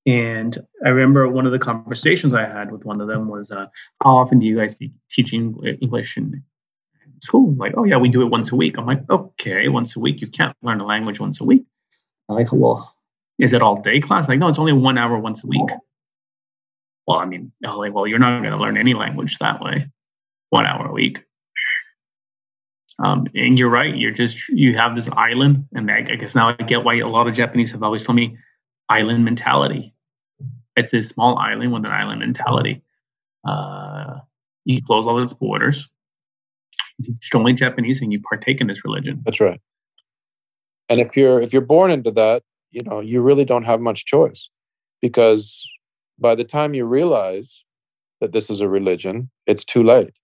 And 0.05 0.59
I 0.85 0.89
remember 0.89 1.29
one 1.29 1.47
of 1.47 1.53
the 1.53 1.59
conversations 1.59 2.35
I 2.35 2.45
had 2.45 2.73
with 2.73 2.85
one 2.85 3.01
of 3.01 3.07
them 3.07 3.29
was, 3.29 3.53
uh, 3.53 3.67
"How 4.03 4.17
often 4.17 4.41
do 4.41 4.47
you 4.47 4.59
guys 4.59 4.79
teach 5.09 5.33
English 5.33 6.17
in 6.17 6.43
school?" 7.23 7.55
Like, 7.55 7.75
"Oh 7.77 7.85
yeah, 7.85 7.99
we 7.99 8.09
do 8.09 8.23
it 8.23 8.31
once 8.31 8.51
a 8.51 8.57
week." 8.57 8.79
I'm 8.79 8.87
like, 8.87 9.09
"Okay, 9.09 9.69
once 9.69 9.95
a 9.95 10.01
week. 10.01 10.21
You 10.21 10.27
can't 10.27 10.57
learn 10.61 10.81
a 10.81 10.87
language 10.87 11.21
once 11.21 11.41
a 11.41 11.45
week." 11.45 11.65
I'm 12.29 12.35
like, 12.35 12.53
"Well, 12.53 12.93
is 13.39 13.53
it 13.53 13.63
all 13.63 13.81
day 13.81 14.01
class?" 14.01 14.29
Like, 14.29 14.39
no, 14.39 14.49
it's 14.49 14.59
only 14.59 14.73
one 14.73 14.99
hour 14.99 15.19
once 15.19 15.43
a 15.45 15.47
week. 15.47 15.71
Well, 17.07 17.19
I 17.19 17.25
mean, 17.25 17.53
like, 17.63 17.93
well, 17.93 18.07
you're 18.07 18.19
not 18.19 18.41
going 18.41 18.53
to 18.53 18.59
learn 18.59 18.77
any 18.77 18.95
language 18.95 19.39
that 19.39 19.61
way, 19.61 19.91
one 20.51 20.67
hour 20.67 20.87
a 20.87 20.93
week. 20.93 21.25
Um, 22.99 23.27
and 23.35 23.59
you're 23.59 23.71
right. 23.71 23.95
You're 23.95 24.13
just 24.13 24.49
you 24.49 24.77
have 24.77 24.95
this 24.95 25.09
island, 25.09 25.67
and 25.73 25.91
I, 25.91 25.99
I 25.99 26.17
guess 26.17 26.35
now 26.35 26.49
I 26.49 26.63
get 26.63 26.85
why 26.85 26.97
a 26.97 27.09
lot 27.09 27.27
of 27.27 27.35
Japanese 27.35 27.73
have 27.73 27.83
always 27.83 28.05
told 28.05 28.17
me 28.17 28.39
island 28.89 29.25
mentality. 29.25 29.95
It's 30.77 30.95
a 30.95 31.03
small 31.03 31.37
island 31.39 31.73
with 31.73 31.85
an 31.85 31.91
island 31.91 32.21
mentality. 32.21 32.83
Uh, 33.45 34.21
you 34.65 34.81
close 34.83 35.07
all 35.07 35.23
its 35.23 35.33
borders. 35.33 35.89
You 36.99 37.15
teach 37.15 37.35
only 37.35 37.55
Japanese, 37.55 38.01
and 38.01 38.13
you 38.13 38.21
partake 38.21 38.61
in 38.61 38.69
this 38.69 38.85
religion. 38.85 39.23
That's 39.25 39.41
right. 39.41 39.61
And 40.89 41.01
if 41.01 41.17
you're 41.17 41.41
if 41.41 41.53
you're 41.53 41.63
born 41.63 41.91
into 41.91 42.13
that, 42.13 42.43
you 42.73 42.83
know 42.83 43.01
you 43.01 43.23
really 43.23 43.45
don't 43.45 43.65
have 43.65 43.81
much 43.81 44.05
choice, 44.05 44.51
because 45.01 45.65
by 46.19 46.35
the 46.35 46.45
time 46.45 46.75
you 46.75 46.85
realize 46.85 47.63
that 48.21 48.33
this 48.33 48.51
is 48.51 48.61
a 48.61 48.69
religion, 48.69 49.31
it's 49.47 49.65
too 49.65 49.83
late. 49.83 50.19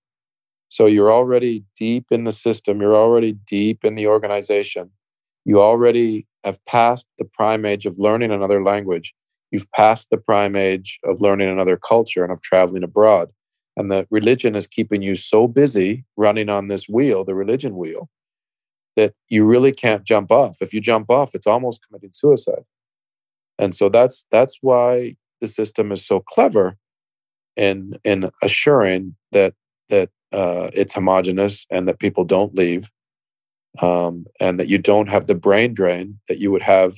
So 0.68 0.86
you're 0.86 1.12
already 1.12 1.64
deep 1.76 2.06
in 2.10 2.24
the 2.24 2.32
system. 2.32 2.80
You're 2.80 2.96
already 2.96 3.32
deep 3.46 3.84
in 3.84 3.94
the 3.94 4.06
organization. 4.06 4.90
You 5.44 5.60
already 5.62 6.26
have 6.44 6.62
passed 6.66 7.06
the 7.18 7.24
prime 7.24 7.64
age 7.64 7.86
of 7.86 7.98
learning 7.98 8.30
another 8.30 8.62
language. 8.62 9.14
You've 9.50 9.70
passed 9.72 10.08
the 10.10 10.18
prime 10.18 10.56
age 10.56 11.00
of 11.04 11.20
learning 11.20 11.48
another 11.48 11.76
culture 11.76 12.22
and 12.22 12.32
of 12.32 12.42
traveling 12.42 12.82
abroad. 12.82 13.30
And 13.76 13.90
the 13.90 14.06
religion 14.10 14.54
is 14.54 14.66
keeping 14.66 15.02
you 15.02 15.16
so 15.16 15.48
busy 15.48 16.04
running 16.16 16.48
on 16.50 16.66
this 16.66 16.88
wheel, 16.88 17.24
the 17.24 17.34
religion 17.34 17.76
wheel, 17.76 18.10
that 18.98 19.14
you 19.28 19.44
really 19.44 19.70
can't 19.70 20.02
jump 20.02 20.32
off. 20.32 20.56
If 20.60 20.74
you 20.74 20.80
jump 20.80 21.08
off, 21.08 21.30
it's 21.32 21.46
almost 21.46 21.86
committing 21.86 22.10
suicide. 22.12 22.64
And 23.56 23.72
so 23.72 23.88
that's 23.88 24.24
that's 24.32 24.58
why 24.60 25.14
the 25.40 25.46
system 25.46 25.92
is 25.92 26.04
so 26.04 26.18
clever 26.18 26.76
in 27.56 27.94
in 28.02 28.28
assuring 28.42 29.14
that 29.30 29.54
that 29.88 30.10
uh, 30.32 30.70
it's 30.74 30.94
homogenous 30.94 31.64
and 31.70 31.86
that 31.86 32.00
people 32.00 32.24
don't 32.24 32.56
leave 32.56 32.90
um, 33.80 34.26
and 34.40 34.58
that 34.58 34.68
you 34.68 34.78
don't 34.78 35.08
have 35.08 35.28
the 35.28 35.34
brain 35.36 35.74
drain 35.74 36.18
that 36.26 36.38
you 36.38 36.50
would 36.50 36.62
have 36.62 36.96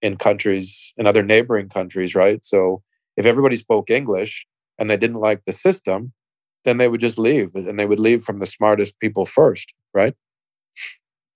in 0.00 0.16
countries 0.16 0.92
in 0.96 1.06
other 1.06 1.22
neighboring 1.22 1.68
countries 1.68 2.14
right 2.14 2.44
so 2.44 2.82
if 3.16 3.24
everybody 3.24 3.56
spoke 3.56 3.90
english 3.90 4.46
and 4.78 4.90
they 4.90 4.96
didn't 4.96 5.20
like 5.28 5.44
the 5.44 5.52
system 5.52 6.12
then 6.64 6.78
they 6.78 6.88
would 6.88 7.00
just 7.00 7.18
leave 7.18 7.54
and 7.54 7.78
they 7.78 7.86
would 7.86 8.00
leave 8.00 8.22
from 8.22 8.40
the 8.40 8.46
smartest 8.46 8.98
people 8.98 9.24
first 9.24 9.72
right 9.94 10.14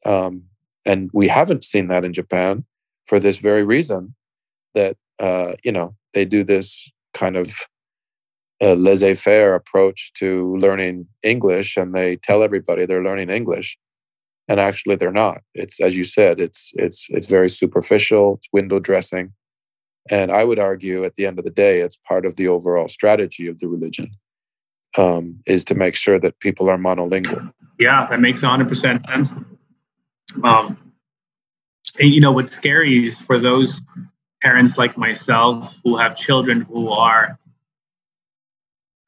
um, 0.05 0.43
and 0.85 1.11
we 1.12 1.29
haven't 1.29 1.65
seen 1.65 1.89
that 1.89 2.05
in 2.05 2.12
japan 2.12 2.65
for 3.07 3.19
this 3.19 3.39
very 3.39 3.65
reason 3.65 4.15
that 4.75 4.97
uh, 5.19 5.53
you 5.65 5.73
know 5.73 5.95
they 6.15 6.25
do 6.25 6.45
this 6.45 6.91
kind 7.15 7.37
of 7.37 7.53
a 8.61 8.75
laissez-faire 8.75 9.55
approach 9.55 10.12
to 10.15 10.57
learning 10.57 11.07
English, 11.23 11.77
and 11.77 11.95
they 11.95 12.16
tell 12.16 12.43
everybody 12.43 12.87
they're 12.87 13.05
learning 13.05 13.31
English, 13.31 13.79
and 14.49 14.59
actually 14.59 14.97
they're 14.97 15.12
not. 15.12 15.43
It's 15.55 15.81
as 15.81 15.97
you 15.97 16.05
said, 16.05 16.41
it's 16.41 16.70
it's 16.75 17.07
it's 17.11 17.27
very 17.27 17.49
superficial. 17.49 18.35
It's 18.39 18.49
window 18.53 18.79
dressing, 18.79 19.33
and 20.11 20.31
I 20.33 20.45
would 20.45 20.59
argue 20.59 21.05
at 21.05 21.16
the 21.16 21.27
end 21.27 21.39
of 21.39 21.45
the 21.45 21.51
day, 21.51 21.81
it's 21.81 21.97
part 21.97 22.27
of 22.27 22.37
the 22.37 22.49
overall 22.49 22.89
strategy 22.89 23.47
of 23.47 23.61
the 23.61 23.69
religion 23.69 24.09
um, 24.97 25.41
is 25.47 25.65
to 25.65 25.75
make 25.75 25.95
sure 25.95 26.19
that 26.19 26.41
people 26.41 26.69
are 26.69 26.79
monolingual. 26.79 27.53
Yeah, 27.79 28.09
that 28.11 28.20
makes 28.20 28.43
100% 28.43 29.03
sense. 29.03 29.35
Um, 30.43 30.93
and 31.99 32.15
you 32.15 32.21
know 32.21 32.33
what's 32.33 32.51
scary 32.51 33.07
is 33.07 33.19
for 33.19 33.39
those 33.39 33.81
parents 34.43 34.77
like 34.79 34.97
myself 34.97 35.75
who 35.85 35.97
have 35.97 36.17
children 36.17 36.61
who 36.61 36.91
are 36.91 37.39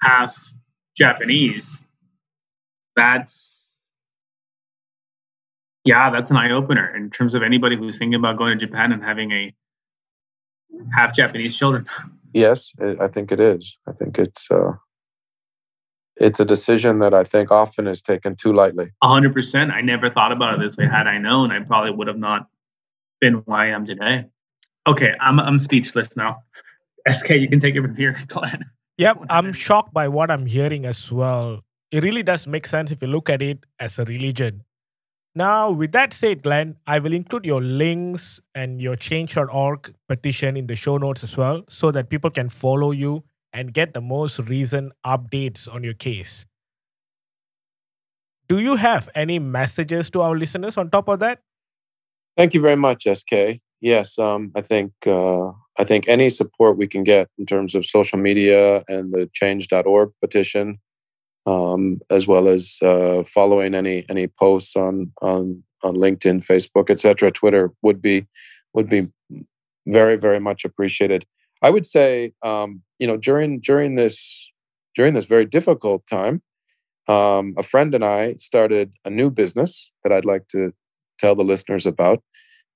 half 0.02 0.52
Japanese, 0.96 1.84
that's 2.96 3.80
yeah, 5.84 6.10
that's 6.10 6.30
an 6.30 6.36
eye 6.36 6.50
opener 6.50 6.94
in 6.94 7.10
terms 7.10 7.34
of 7.34 7.42
anybody 7.42 7.76
who's 7.76 7.98
thinking 7.98 8.14
about 8.14 8.36
going 8.36 8.58
to 8.58 8.66
Japan 8.66 8.92
and 8.92 9.02
having 9.02 9.32
a 9.32 9.54
half 10.94 11.14
Japanese 11.14 11.56
children. 11.56 11.86
Yes, 12.32 12.72
I 13.00 13.08
think 13.08 13.32
it 13.32 13.40
is. 13.40 13.76
I 13.88 13.92
think 13.92 14.18
it's 14.18 14.50
uh, 14.50 14.72
it's 16.20 16.38
a 16.38 16.44
decision 16.44 16.98
that 17.00 17.14
I 17.14 17.24
think 17.24 17.50
often 17.50 17.86
is 17.86 18.02
taken 18.02 18.36
too 18.36 18.52
lightly. 18.52 18.92
Hundred 19.02 19.32
percent. 19.32 19.72
I 19.72 19.80
never 19.80 20.10
thought 20.10 20.32
about 20.32 20.54
it 20.54 20.60
this 20.60 20.76
way. 20.76 20.86
Had 20.86 21.06
I 21.06 21.18
known, 21.18 21.50
I 21.50 21.60
probably 21.60 21.90
would 21.90 22.06
have 22.06 22.18
not 22.18 22.46
been 23.20 23.34
why 23.46 23.66
I 23.66 23.68
am 23.70 23.86
today. 23.86 24.26
Okay, 24.86 25.14
I'm 25.20 25.40
I'm 25.40 25.58
speechless 25.58 26.16
now. 26.16 26.42
SK, 27.10 27.30
you 27.30 27.48
can 27.48 27.58
take 27.58 27.74
it 27.74 27.80
from 27.82 27.96
here, 27.96 28.16
Glen. 28.28 28.66
Yep, 28.98 29.24
I'm 29.30 29.52
shocked 29.52 29.94
by 29.94 30.08
what 30.08 30.30
I'm 30.30 30.44
hearing 30.44 30.84
as 30.84 31.10
well. 31.10 31.60
It 31.90 32.04
really 32.04 32.22
does 32.22 32.46
make 32.46 32.66
sense 32.66 32.90
if 32.90 33.00
you 33.00 33.08
look 33.08 33.30
at 33.30 33.40
it 33.40 33.64
as 33.78 33.98
a 33.98 34.04
religion. 34.04 34.64
Now, 35.34 35.70
with 35.70 35.92
that 35.92 36.12
said, 36.12 36.42
Glen, 36.42 36.76
I 36.86 36.98
will 36.98 37.14
include 37.14 37.46
your 37.46 37.62
links 37.62 38.40
and 38.54 38.80
your 38.80 38.96
change.org 38.96 39.94
petition 40.08 40.56
in 40.56 40.66
the 40.66 40.76
show 40.76 40.98
notes 40.98 41.24
as 41.24 41.36
well 41.36 41.62
so 41.68 41.90
that 41.92 42.10
people 42.10 42.30
can 42.30 42.48
follow 42.48 42.90
you 42.90 43.24
and 43.52 43.72
get 43.72 43.94
the 43.94 44.00
most 44.00 44.38
recent 44.38 44.92
updates 45.04 45.72
on 45.72 45.84
your 45.84 45.94
case. 45.94 46.46
Do 48.48 48.58
you 48.58 48.76
have 48.76 49.08
any 49.14 49.38
messages 49.38 50.10
to 50.10 50.22
our 50.22 50.36
listeners 50.36 50.76
on 50.76 50.90
top 50.90 51.08
of 51.08 51.20
that? 51.20 51.40
Thank 52.36 52.54
you 52.54 52.60
very 52.60 52.76
much, 52.76 53.06
SK. 53.12 53.60
Yes, 53.80 54.18
um, 54.18 54.52
I 54.54 54.60
think 54.60 54.92
uh, 55.06 55.48
I 55.78 55.84
think 55.84 56.06
any 56.08 56.30
support 56.30 56.76
we 56.76 56.86
can 56.86 57.04
get 57.04 57.28
in 57.38 57.46
terms 57.46 57.74
of 57.74 57.86
social 57.86 58.18
media 58.18 58.84
and 58.88 59.12
the 59.12 59.30
change.org 59.32 60.10
petition, 60.20 60.78
um, 61.46 62.00
as 62.10 62.26
well 62.26 62.48
as 62.48 62.78
uh, 62.82 63.22
following 63.22 63.74
any 63.74 64.04
any 64.10 64.26
posts 64.26 64.76
on 64.76 65.12
on 65.22 65.62
on 65.82 65.94
LinkedIn, 65.96 66.44
Facebook, 66.44 66.90
etc., 66.90 67.30
Twitter 67.30 67.72
would 67.82 68.02
be 68.02 68.26
would 68.74 68.88
be 68.88 69.08
very 69.86 70.16
very 70.16 70.40
much 70.40 70.64
appreciated. 70.64 71.24
I 71.62 71.70
would 71.70 71.86
say, 71.86 72.32
um, 72.42 72.82
you 72.98 73.06
know, 73.06 73.16
during 73.16 73.60
during 73.60 73.94
this 73.94 74.50
during 74.94 75.14
this 75.14 75.26
very 75.26 75.44
difficult 75.44 76.06
time, 76.06 76.42
um, 77.08 77.54
a 77.56 77.62
friend 77.62 77.94
and 77.94 78.04
I 78.04 78.34
started 78.34 78.92
a 79.04 79.10
new 79.10 79.30
business 79.30 79.90
that 80.02 80.12
I'd 80.12 80.24
like 80.24 80.48
to 80.48 80.72
tell 81.18 81.34
the 81.34 81.44
listeners 81.44 81.86
about. 81.86 82.22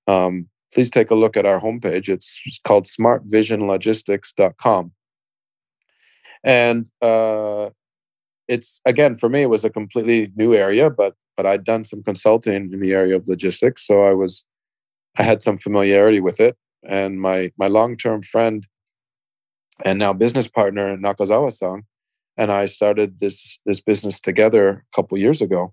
Um, 0.06 0.48
please 0.72 0.90
take 0.90 1.10
a 1.10 1.14
look 1.14 1.36
at 1.36 1.46
our 1.46 1.60
homepage. 1.60 2.08
It's, 2.08 2.40
called 2.64 2.86
smartvisionlogistics.com. 2.86 4.92
And 6.42 6.90
uh, 7.00 7.70
it's 8.48 8.80
again 8.84 9.14
for 9.14 9.28
me, 9.28 9.42
it 9.42 9.50
was 9.50 9.64
a 9.64 9.70
completely 9.70 10.32
new 10.36 10.54
area, 10.54 10.90
but 10.90 11.14
but 11.36 11.46
I'd 11.46 11.64
done 11.64 11.84
some 11.84 12.02
consulting 12.02 12.72
in 12.72 12.80
the 12.80 12.92
area 12.92 13.16
of 13.16 13.26
logistics, 13.26 13.86
so 13.86 14.04
I 14.04 14.12
was 14.12 14.44
I 15.16 15.22
had 15.22 15.42
some 15.42 15.56
familiarity 15.56 16.20
with 16.20 16.40
it. 16.40 16.56
And 16.86 17.20
my 17.20 17.50
my 17.58 17.68
long 17.68 17.96
term 17.96 18.22
friend 18.22 18.66
and 19.84 19.98
now 19.98 20.12
business 20.12 20.48
partner 20.48 20.96
Nakazawa-san 20.96 21.84
and 22.36 22.50
I 22.52 22.66
started 22.66 23.20
this 23.20 23.58
this 23.64 23.80
business 23.80 24.20
together 24.20 24.68
a 24.92 24.96
couple 24.96 25.18
years 25.18 25.40
ago. 25.40 25.72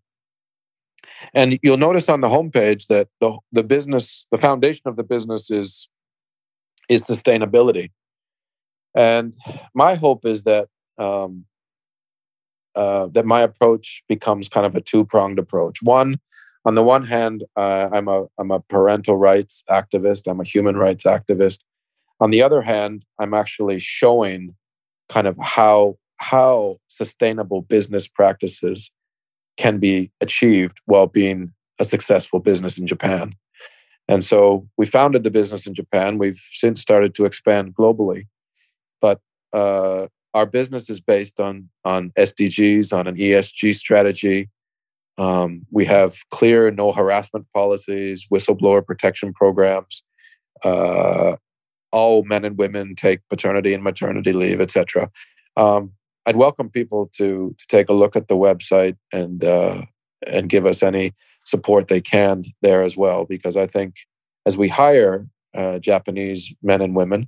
And 1.34 1.60
you'll 1.62 1.78
notice 1.78 2.10
on 2.10 2.22
the 2.22 2.28
homepage 2.28 2.88
that 2.88 3.08
the 3.20 3.38
the 3.52 3.64
business, 3.64 4.26
the 4.32 4.38
foundation 4.38 4.84
of 4.86 4.96
the 4.96 5.04
business 5.04 5.50
is 5.50 5.90
is 6.90 7.06
sustainability. 7.06 7.92
And 8.96 9.36
my 9.74 9.96
hope 9.96 10.26
is 10.26 10.44
that 10.44 10.68
um, 10.98 11.46
uh, 12.76 13.08
that 13.08 13.26
my 13.26 13.42
approach 13.42 14.04
becomes 14.08 14.50
kind 14.50 14.66
of 14.66 14.76
a 14.76 14.82
two 14.82 15.06
pronged 15.06 15.40
approach. 15.40 15.82
One, 15.82 16.20
on 16.66 16.76
the 16.76 16.84
one 16.84 17.06
hand, 17.06 17.44
uh, 17.56 17.90
I'm 17.92 18.08
a 18.08 18.26
I'm 18.38 18.52
a 18.52 18.60
parental 18.60 19.18
rights 19.18 19.64
activist. 19.70 20.24
I'm 20.28 20.40
a 20.40 20.46
human 20.46 20.78
rights 20.78 21.06
activist. 21.06 21.60
On 22.22 22.30
the 22.30 22.42
other 22.44 22.62
hand, 22.62 23.04
I'm 23.20 23.34
actually 23.34 23.80
showing 23.80 24.56
kind 25.10 25.28
of 25.28 25.36
how 25.38 25.98
how 26.18 26.78
sustainable 26.88 27.64
business 27.64 28.08
practices 28.08 28.92
can 29.58 29.80
be 29.80 30.12
achieved 30.22 30.80
while 30.86 31.08
being 31.08 31.52
a 31.80 31.84
successful 31.84 32.40
business 32.40 32.78
in 32.78 32.86
Japan. 32.86 33.34
And 34.08 34.24
so 34.24 34.68
we 34.78 34.86
founded 34.86 35.24
the 35.24 35.32
business 35.32 35.66
in 35.66 35.74
Japan. 35.74 36.20
We've 36.20 36.42
since 36.52 36.80
started 36.80 37.16
to 37.16 37.26
expand 37.26 37.74
globally, 37.74 38.28
but 39.02 39.20
uh, 39.52 40.08
our 40.36 40.46
business 40.46 40.90
is 40.92 41.02
based 41.02 41.40
on 41.40 41.70
on 41.84 42.12
SDGs, 42.12 42.96
on 42.96 43.08
an 43.08 43.16
ESG 43.16 43.74
strategy. 43.74 44.50
Um, 45.18 45.66
we 45.72 45.86
have 45.86 46.20
clear 46.30 46.70
no 46.70 46.92
harassment 46.92 47.48
policies, 47.54 48.28
whistleblower 48.32 48.86
protection 48.86 49.34
programs. 49.34 50.04
Uh, 50.64 51.36
all 51.92 52.24
men 52.24 52.46
and 52.46 52.58
women 52.58 52.96
take 52.96 53.20
paternity 53.30 53.74
and 53.74 53.84
maternity 53.84 54.34
leave, 54.34 54.62
etc. 54.62 55.10
Um, 55.58 55.94
I'd 56.26 56.36
welcome 56.36 56.70
people 56.70 57.10
to 57.18 57.56
to 57.58 57.68
take 57.68 57.90
a 57.90 57.94
look 57.94 58.16
at 58.16 58.28
the 58.28 58.36
website 58.36 58.98
and 59.12 59.44
uh, 59.44 59.84
and 60.26 60.50
give 60.50 60.66
us 60.66 60.84
any 60.84 61.14
support 61.46 61.88
they 61.88 62.02
can 62.02 62.46
there 62.62 62.84
as 62.84 62.96
well, 62.96 63.26
because 63.26 63.58
I 63.58 63.68
think 63.68 63.96
as 64.46 64.58
we 64.58 64.68
hire 64.68 65.28
uh, 65.56 65.80
Japanese 65.80 66.54
men 66.62 66.82
and 66.82 66.96
women, 66.96 67.28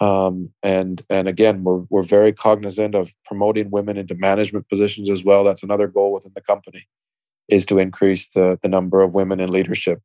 um, 0.00 0.50
and 0.62 1.02
and 1.10 1.28
again, 1.28 1.64
we're 1.64 1.84
we're 1.90 2.02
very 2.02 2.32
cognizant 2.32 2.94
of 2.94 3.12
promoting 3.24 3.70
women 3.70 3.96
into 3.96 4.14
management 4.14 4.68
positions 4.68 5.10
as 5.10 5.24
well. 5.24 5.44
That's 5.44 5.62
another 5.62 5.88
goal 5.88 6.12
within 6.12 6.32
the 6.34 6.40
company, 6.40 6.86
is 7.48 7.66
to 7.66 7.78
increase 7.78 8.28
the 8.28 8.58
the 8.62 8.68
number 8.68 9.02
of 9.02 9.14
women 9.14 9.40
in 9.40 9.50
leadership. 9.50 10.00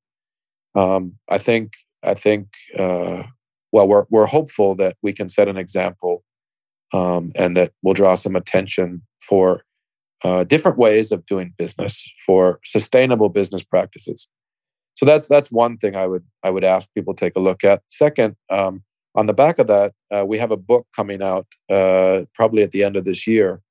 Um, 0.74 1.18
I 1.30 1.38
think 1.38 1.74
I 2.04 2.14
think 2.14 2.48
uh, 2.78 3.24
well, 3.72 3.88
we're 3.88 4.06
we're 4.10 4.26
hopeful 4.28 4.76
that 4.76 4.98
we 5.02 5.14
can 5.14 5.30
set 5.30 5.48
an 5.48 5.58
example 5.58 6.24
um, 6.94 7.32
and 7.36 7.58
that 7.58 7.72
we'll 7.82 7.94
draw 7.94 8.16
some 8.16 8.36
attention 8.36 9.02
for 9.20 9.64
uh, 10.24 10.44
different 10.44 10.78
ways 10.78 11.12
of 11.12 11.26
doing 11.26 11.54
business, 11.58 12.08
for 12.26 12.60
sustainable 12.64 13.30
business 13.30 13.64
practices. 13.64 14.28
So 14.94 15.06
that's 15.06 15.28
that's 15.28 15.52
one 15.52 15.78
thing 15.78 15.96
I 15.96 16.08
would 16.08 16.24
I 16.42 16.50
would 16.50 16.64
ask 16.64 16.88
people 16.96 17.14
to 17.14 17.20
take 17.20 17.36
a 17.36 17.42
look 17.42 17.64
at. 17.64 17.84
Second, 17.88 18.36
um, 18.50 18.84
on 19.14 19.28
the 19.28 19.34
back 19.34 19.60
of 19.60 19.68
that, 19.68 19.94
uh, 20.14 20.26
we 20.26 20.38
have 20.38 20.52
a 20.52 20.58
book 20.58 20.88
coming 20.96 21.22
out 21.22 21.48
uh, 21.70 22.22
probably 22.34 22.64
at 22.64 22.72
the 22.72 22.84
end 22.84 22.96
of 22.96 23.04
this 23.04 23.28
year 23.28 23.62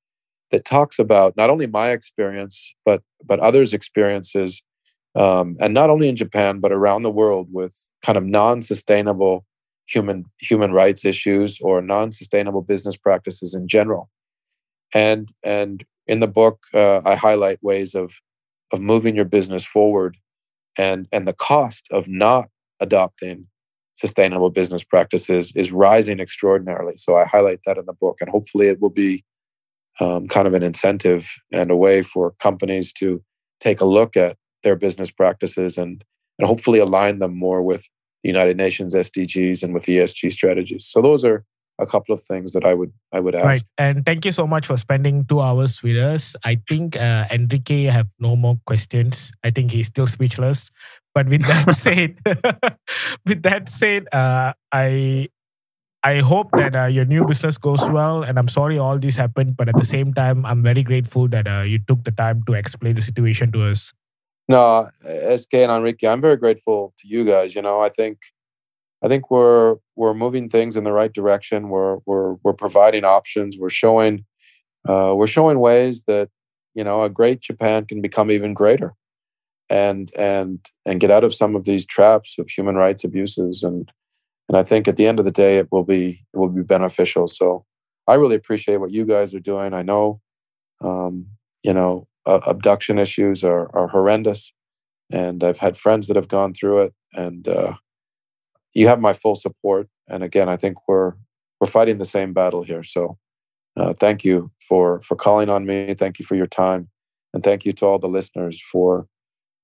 that 0.51 0.65
talks 0.65 0.99
about 0.99 1.37
not 1.37 1.51
only 1.51 1.67
my 1.67 1.91
experience 1.91 2.75
but 2.85 3.03
but 3.25 3.41
others' 3.41 3.73
experiences, 3.73 4.63
um, 5.15 5.57
and 5.61 5.73
not 5.73 5.89
only 5.89 6.09
in 6.09 6.17
Japan 6.17 6.61
but 6.61 6.73
around 6.73 7.03
the 7.03 7.11
world 7.11 7.49
with 7.51 7.75
kind 8.03 8.19
of 8.19 8.25
non-sustainable 8.25 9.47
human 9.87 10.25
human 10.39 10.73
rights 10.73 11.05
issues 11.05 11.59
or 11.61 11.83
non-sustainable 11.83 12.63
business 12.63 12.97
practices 12.97 13.55
in 13.55 13.69
general. 13.69 14.11
And 14.93 15.33
and 15.43 15.85
in 16.07 16.21
the 16.21 16.29
book, 16.29 16.65
uh, 16.73 17.01
I 17.05 17.15
highlight 17.15 17.63
ways 17.63 17.95
of 17.95 18.15
of 18.73 18.81
moving 18.81 19.15
your 19.15 19.25
business 19.25 19.65
forward, 19.65 20.17
and 20.79 21.09
and 21.13 21.27
the 21.27 21.33
cost 21.33 21.85
of 21.91 22.09
not 22.09 22.49
adopting 22.81 23.47
sustainable 23.97 24.51
business 24.51 24.83
practices 24.83 25.53
is 25.55 25.71
rising 25.71 26.19
extraordinarily. 26.19 26.97
So 26.97 27.17
I 27.17 27.25
highlight 27.25 27.61
that 27.65 27.79
in 27.79 27.87
the 27.87 27.93
book, 27.93 28.19
and 28.21 28.29
hopefully 28.29 28.67
it 28.67 28.81
will 28.81 28.91
be 28.91 29.25
um, 30.01 30.27
kind 30.27 30.49
of 30.49 30.55
an 30.55 30.63
incentive 30.63 31.37
and 31.53 31.71
a 31.71 31.77
way 31.77 32.03
for 32.03 32.33
companies 32.41 32.93
to 32.95 33.23
take 33.61 33.81
a 33.81 33.85
look 33.85 34.17
at 34.17 34.37
their 34.63 34.77
business 34.77 35.11
practices 35.11 35.79
and 35.79 36.05
and 36.39 36.49
hopefully 36.49 36.81
align 36.81 37.21
them 37.21 37.37
more 37.37 37.63
with 37.63 37.89
the 38.25 38.29
United 38.31 38.57
Nations 38.57 38.95
SDGs 38.95 39.63
and 39.63 39.75
with 39.75 39.85
ESG 39.85 40.33
strategies. 40.33 40.87
So 40.87 41.03
those 41.03 41.25
are 41.25 41.45
a 41.79 41.87
couple 41.87 42.15
of 42.15 42.23
things 42.23 42.53
that 42.53 42.65
I 42.65 42.73
would 42.73 42.93
I 43.13 43.21
would 43.21 43.35
ask. 43.35 43.45
Right, 43.45 43.63
and 43.77 44.07
thank 44.07 44.25
you 44.25 44.33
so 44.33 44.47
much 44.47 44.67
for 44.67 44.77
spending 44.77 45.27
two 45.27 45.41
hours 45.41 45.83
with 45.83 45.97
us. 45.97 46.35
I 46.43 46.61
think 46.69 46.97
uh, 46.97 47.27
Enrique 47.31 47.85
have 47.85 48.09
no 48.19 48.35
more 48.35 48.59
questions. 48.67 49.31
I 49.45 49.51
think 49.51 49.73
he's 49.73 49.89
still 49.89 50.07
speechless. 50.07 50.71
But 51.15 51.29
with 51.29 51.47
that 51.47 51.77
said, 51.77 52.19
with 53.27 53.43
that 53.43 53.69
said, 53.69 54.09
uh, 54.13 54.55
I 54.73 55.29
I 56.03 56.21
hope 56.21 56.51
that 56.53 56.75
uh, 56.77 56.87
your 56.87 57.05
new 57.05 57.27
business 57.27 57.59
goes 57.59 57.87
well. 57.89 58.23
And 58.23 58.39
I'm 58.39 58.49
sorry 58.49 58.79
all 58.79 58.99
this 58.99 59.17
happened, 59.17 59.57
but 59.57 59.69
at 59.69 59.77
the 59.77 59.85
same 59.85 60.15
time, 60.15 60.47
I'm 60.47 60.63
very 60.63 60.83
grateful 60.83 61.29
that 61.29 61.47
uh, 61.47 61.63
you 61.63 61.79
took 61.79 62.05
the 62.05 62.11
time 62.13 62.43
to 62.47 62.55
explain 62.55 62.95
the 62.95 63.03
situation 63.03 63.53
to 63.53 63.65
us. 63.65 63.93
No, 64.49 64.89
SK 65.03 65.55
and 65.55 65.73
Enrique, 65.73 66.07
I'm 66.07 66.21
very 66.21 66.37
grateful 66.37 66.93
to 66.99 67.09
you 67.09 67.25
guys. 67.25 67.55
You 67.55 67.63
know, 67.63 67.81
I 67.81 67.89
think 67.89 68.19
I 69.03 69.09
think 69.09 69.31
we're 69.31 69.77
we're 69.97 70.15
moving 70.15 70.49
things 70.49 70.77
in 70.77 70.85
the 70.85 70.93
right 70.93 71.13
direction. 71.13 71.69
We're 71.69 71.99
we're 72.07 72.35
we're 72.43 72.55
providing 72.55 73.05
options. 73.05 73.57
We're 73.59 73.71
showing 73.71 74.25
uh, 74.89 75.15
we're 75.17 75.27
showing 75.27 75.61
ways 75.61 76.05
that 76.07 76.29
you 76.75 76.85
know 76.85 77.05
a 77.05 77.11
great 77.11 77.41
Japan 77.41 77.87
can 77.87 78.03
become 78.03 78.31
even 78.31 78.55
greater, 78.55 78.95
and 79.71 80.11
and 80.17 80.67
and 80.87 81.01
get 81.01 81.11
out 81.11 81.25
of 81.25 81.35
some 81.35 81.57
of 81.57 81.65
these 81.65 81.87
traps 81.87 82.37
of 82.39 82.49
human 82.49 82.77
rights 82.77 83.05
abuses. 83.05 83.63
And 83.63 83.91
and 84.49 84.59
I 84.59 84.63
think 84.63 84.89
at 84.89 84.97
the 84.97 85.07
end 85.07 85.19
of 85.19 85.25
the 85.25 85.31
day, 85.31 85.59
it 85.59 85.73
will 85.73 85.85
be 85.85 86.25
it 86.33 86.39
will 86.39 86.49
be 86.49 86.63
beneficial. 86.63 87.29
So 87.29 87.65
I 88.07 88.15
really 88.15 88.37
appreciate 88.37 88.77
what 88.77 88.91
you 88.91 89.07
guys 89.07 89.35
are 89.35 89.41
doing. 89.41 89.73
I 89.73 89.83
know, 89.83 90.21
um, 90.83 91.27
you 91.63 91.73
know, 91.73 92.07
uh, 92.27 92.41
abduction 92.47 92.99
issues 92.99 93.45
are, 93.45 93.75
are 93.77 93.89
horrendous. 93.89 94.53
And 95.13 95.45
I've 95.45 95.59
had 95.59 95.77
friends 95.77 96.07
that 96.07 96.17
have 96.17 96.29
gone 96.29 96.55
through 96.55 96.83
it. 96.83 96.95
And 97.13 97.47
uh, 97.47 97.75
you 98.75 98.89
have 98.89 99.01
my 99.01 99.13
full 99.13 99.35
support. 99.35 99.89
And 100.09 100.23
again, 100.23 100.49
I 100.49 100.57
think 100.57 100.77
we're 100.89 101.13
we're 101.61 101.67
fighting 101.69 101.99
the 101.99 102.05
same 102.05 102.33
battle 102.33 102.63
here. 102.63 102.83
So 102.83 103.19
uh, 103.77 103.95
thank 103.95 104.25
you 104.25 104.51
for 104.69 105.01
for 105.01 105.17
calling 105.17 105.49
on 105.49 105.67
me. 105.67 105.95
Thank 105.95 106.19
you 106.19 106.25
for 106.25 106.35
your 106.35 106.47
time, 106.47 106.89
and 107.33 107.43
thank 107.43 107.65
you 107.65 107.73
to 107.75 107.87
all 107.87 107.99
the 107.99 108.09
listeners 108.09 108.61
for 108.61 109.07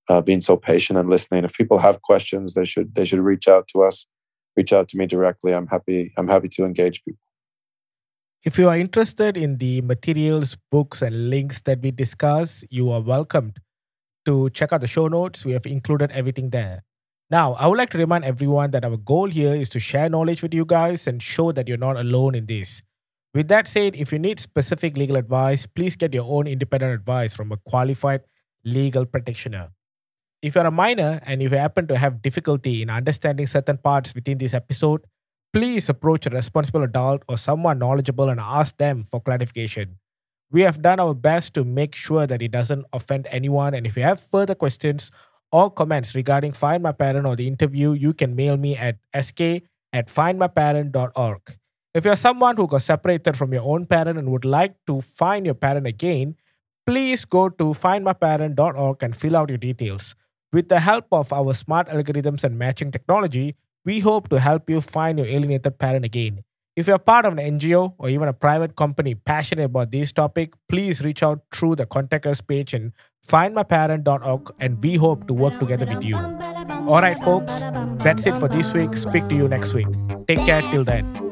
uh, 0.09 0.21
being 0.21 0.41
so 0.41 0.57
patient 0.57 0.99
and 0.99 1.11
listening. 1.11 1.45
If 1.45 1.55
people 1.55 1.79
have 1.79 2.03
questions, 2.03 2.55
they 2.55 2.65
should 2.65 2.95
they 2.95 3.05
should 3.05 3.21
reach 3.21 3.49
out 3.49 3.69
to 3.69 3.83
us. 3.83 4.07
Reach 4.57 4.73
out 4.73 4.89
to 4.89 4.97
me 4.97 5.07
directly. 5.07 5.53
I'm 5.53 5.69
happy. 5.69 6.13
I'm 6.17 6.29
happy 6.29 6.49
to 6.49 6.65
engage 6.65 7.05
people. 7.05 7.21
If 8.43 8.59
you 8.59 8.71
are 8.71 8.77
interested 8.79 9.37
in 9.37 9.59
the 9.59 9.83
materials, 9.83 10.57
books, 10.71 11.03
and 11.03 11.29
links 11.29 11.61
that 11.63 11.83
we 11.83 11.91
discuss, 11.91 12.65
you 12.71 12.91
are 12.91 13.03
welcomed 13.03 13.61
to 14.25 14.49
check 14.51 14.73
out 14.73 14.81
the 14.81 14.87
show 14.87 15.09
notes. 15.09 15.45
We 15.45 15.53
have 15.53 15.67
included 15.67 16.11
everything 16.13 16.49
there. 16.49 16.83
Now, 17.31 17.53
I 17.55 17.67
would 17.67 17.77
like 17.77 17.91
to 17.91 17.99
remind 17.99 18.25
everyone 18.25 18.71
that 18.71 18.83
our 18.83 18.97
goal 18.97 19.29
here 19.29 19.55
is 19.55 19.69
to 19.71 19.79
share 19.79 20.09
knowledge 20.09 20.41
with 20.43 20.55
you 20.55 20.65
guys 20.65 21.07
and 21.07 21.23
show 21.23 21.53
that 21.53 21.69
you're 21.69 21.77
not 21.77 21.97
alone 21.97 22.35
in 22.35 22.47
this. 22.47 22.83
With 23.35 23.49
that 23.49 23.69
said, 23.69 23.95
if 23.95 24.11
you 24.11 24.19
need 24.19 24.41
specific 24.41 24.97
legal 24.97 25.17
advice, 25.17 25.67
please 25.67 25.95
get 25.95 26.15
your 26.15 26.25
own 26.27 26.47
independent 26.47 26.95
advice 26.95 27.35
from 27.35 27.53
a 27.53 27.59
qualified 27.59 28.23
legal 28.65 29.05
practitioner. 29.05 29.69
If 30.41 30.55
you're 30.55 30.67
a 30.67 30.71
minor 30.71 31.21
and 31.25 31.43
if 31.43 31.53
you 31.53 31.59
happen 31.59 31.87
to 31.89 31.99
have 31.99 32.23
difficulty 32.23 32.81
in 32.81 32.89
understanding 32.89 33.47
certain 33.47 33.77
parts 33.77 34.15
within 34.15 34.39
this 34.39 34.55
episode, 34.55 35.03
please 35.53 35.89
approach 35.89 36.27
a 36.27 36.31
responsible 36.31 36.83
adult 36.83 37.23
or 37.29 37.37
someone 37.37 37.79
knowledgeable 37.79 38.29
and 38.29 38.41
ask 38.41 38.77
them 38.77 39.05
for 39.05 39.21
clarification. 39.21 39.99
We 40.51 40.63
have 40.63 40.83
done 40.83 40.99
our 41.01 41.15
best 41.15 41.55
to 41.55 41.65
make 41.65 41.95
sure 41.95 42.27
that 42.27 42.43
it 42.43 42.51
doesn't 42.51 42.85
offend 42.93 43.29
anyone. 43.31 43.75
And 43.75 43.87
if 43.87 43.97
you 43.97 44.03
have 44.03 44.21
further 44.21 44.55
questions 44.55 45.11
or 45.53 45.71
comments 45.71 46.15
regarding 46.15 46.53
Find 46.53 46.83
My 46.83 46.93
Parent 46.93 47.27
or 47.27 47.37
the 47.37 47.47
interview, 47.47 47.93
you 47.93 48.13
can 48.13 48.35
mail 48.35 48.57
me 48.57 48.77
at 48.77 48.99
sk 49.23 49.41
at 49.93 50.09
findmyparent.org. 50.09 51.57
If 51.93 52.05
you're 52.05 52.17
someone 52.17 52.57
who 52.57 52.69
got 52.69 52.83
separated 52.83 53.37
from 53.37 53.53
your 53.53 53.63
own 53.63 53.87
parent 53.87 54.19
and 54.19 54.31
would 54.31 54.45
like 54.45 54.75
to 54.87 55.01
find 55.01 55.45
your 55.45 55.57
parent 55.57 55.87
again, 55.87 56.37
please 56.87 57.25
go 57.25 57.49
to 57.49 57.65
findmyparent.org 57.65 59.03
and 59.03 59.17
fill 59.17 59.37
out 59.37 59.49
your 59.49 59.59
details. 59.59 60.15
With 60.53 60.69
the 60.69 60.81
help 60.81 61.07
of 61.13 61.33
our 61.33 61.55
smart 61.55 61.89
algorithms 61.89 62.45
and 62.45 62.59
matching 62.59 62.91
technology, 62.93 63.57
we 63.91 63.99
hope 63.99 64.29
to 64.29 64.39
help 64.39 64.71
you 64.71 64.81
find 64.81 65.19
your 65.19 65.27
alienated 65.27 65.79
parent 65.79 66.05
again. 66.05 66.45
If 66.77 66.87
you're 66.87 66.99
part 66.99 67.27
of 67.27 67.37
an 67.37 67.59
NGO 67.59 67.95
or 67.99 68.09
even 68.09 68.29
a 68.29 68.33
private 68.33 68.77
company 68.77 69.15
passionate 69.15 69.65
about 69.65 69.91
this 69.91 70.13
topic, 70.13 70.55
please 70.69 71.03
reach 71.07 71.23
out 71.23 71.41
through 71.53 71.75
the 71.81 71.87
contact 71.87 72.27
us 72.27 72.41
page 72.41 72.73
in 72.73 72.93
findmyparent.org 73.27 74.53
and 74.61 74.83
we 74.83 74.95
hope 74.95 75.27
to 75.27 75.35
work 75.35 75.59
together 75.59 75.87
with 75.87 76.05
you. 76.05 76.17
All 76.17 77.03
right, 77.07 77.19
folks, 77.25 77.61
that's 78.05 78.27
it 78.27 78.39
for 78.39 78.49
this 78.49 78.73
week. 78.73 78.97
Speak 78.97 79.29
to 79.29 79.35
you 79.35 79.49
next 79.49 79.75
week. 79.75 79.89
Take 80.29 80.39
care 80.39 80.63
till 80.71 80.85
then. 80.85 81.30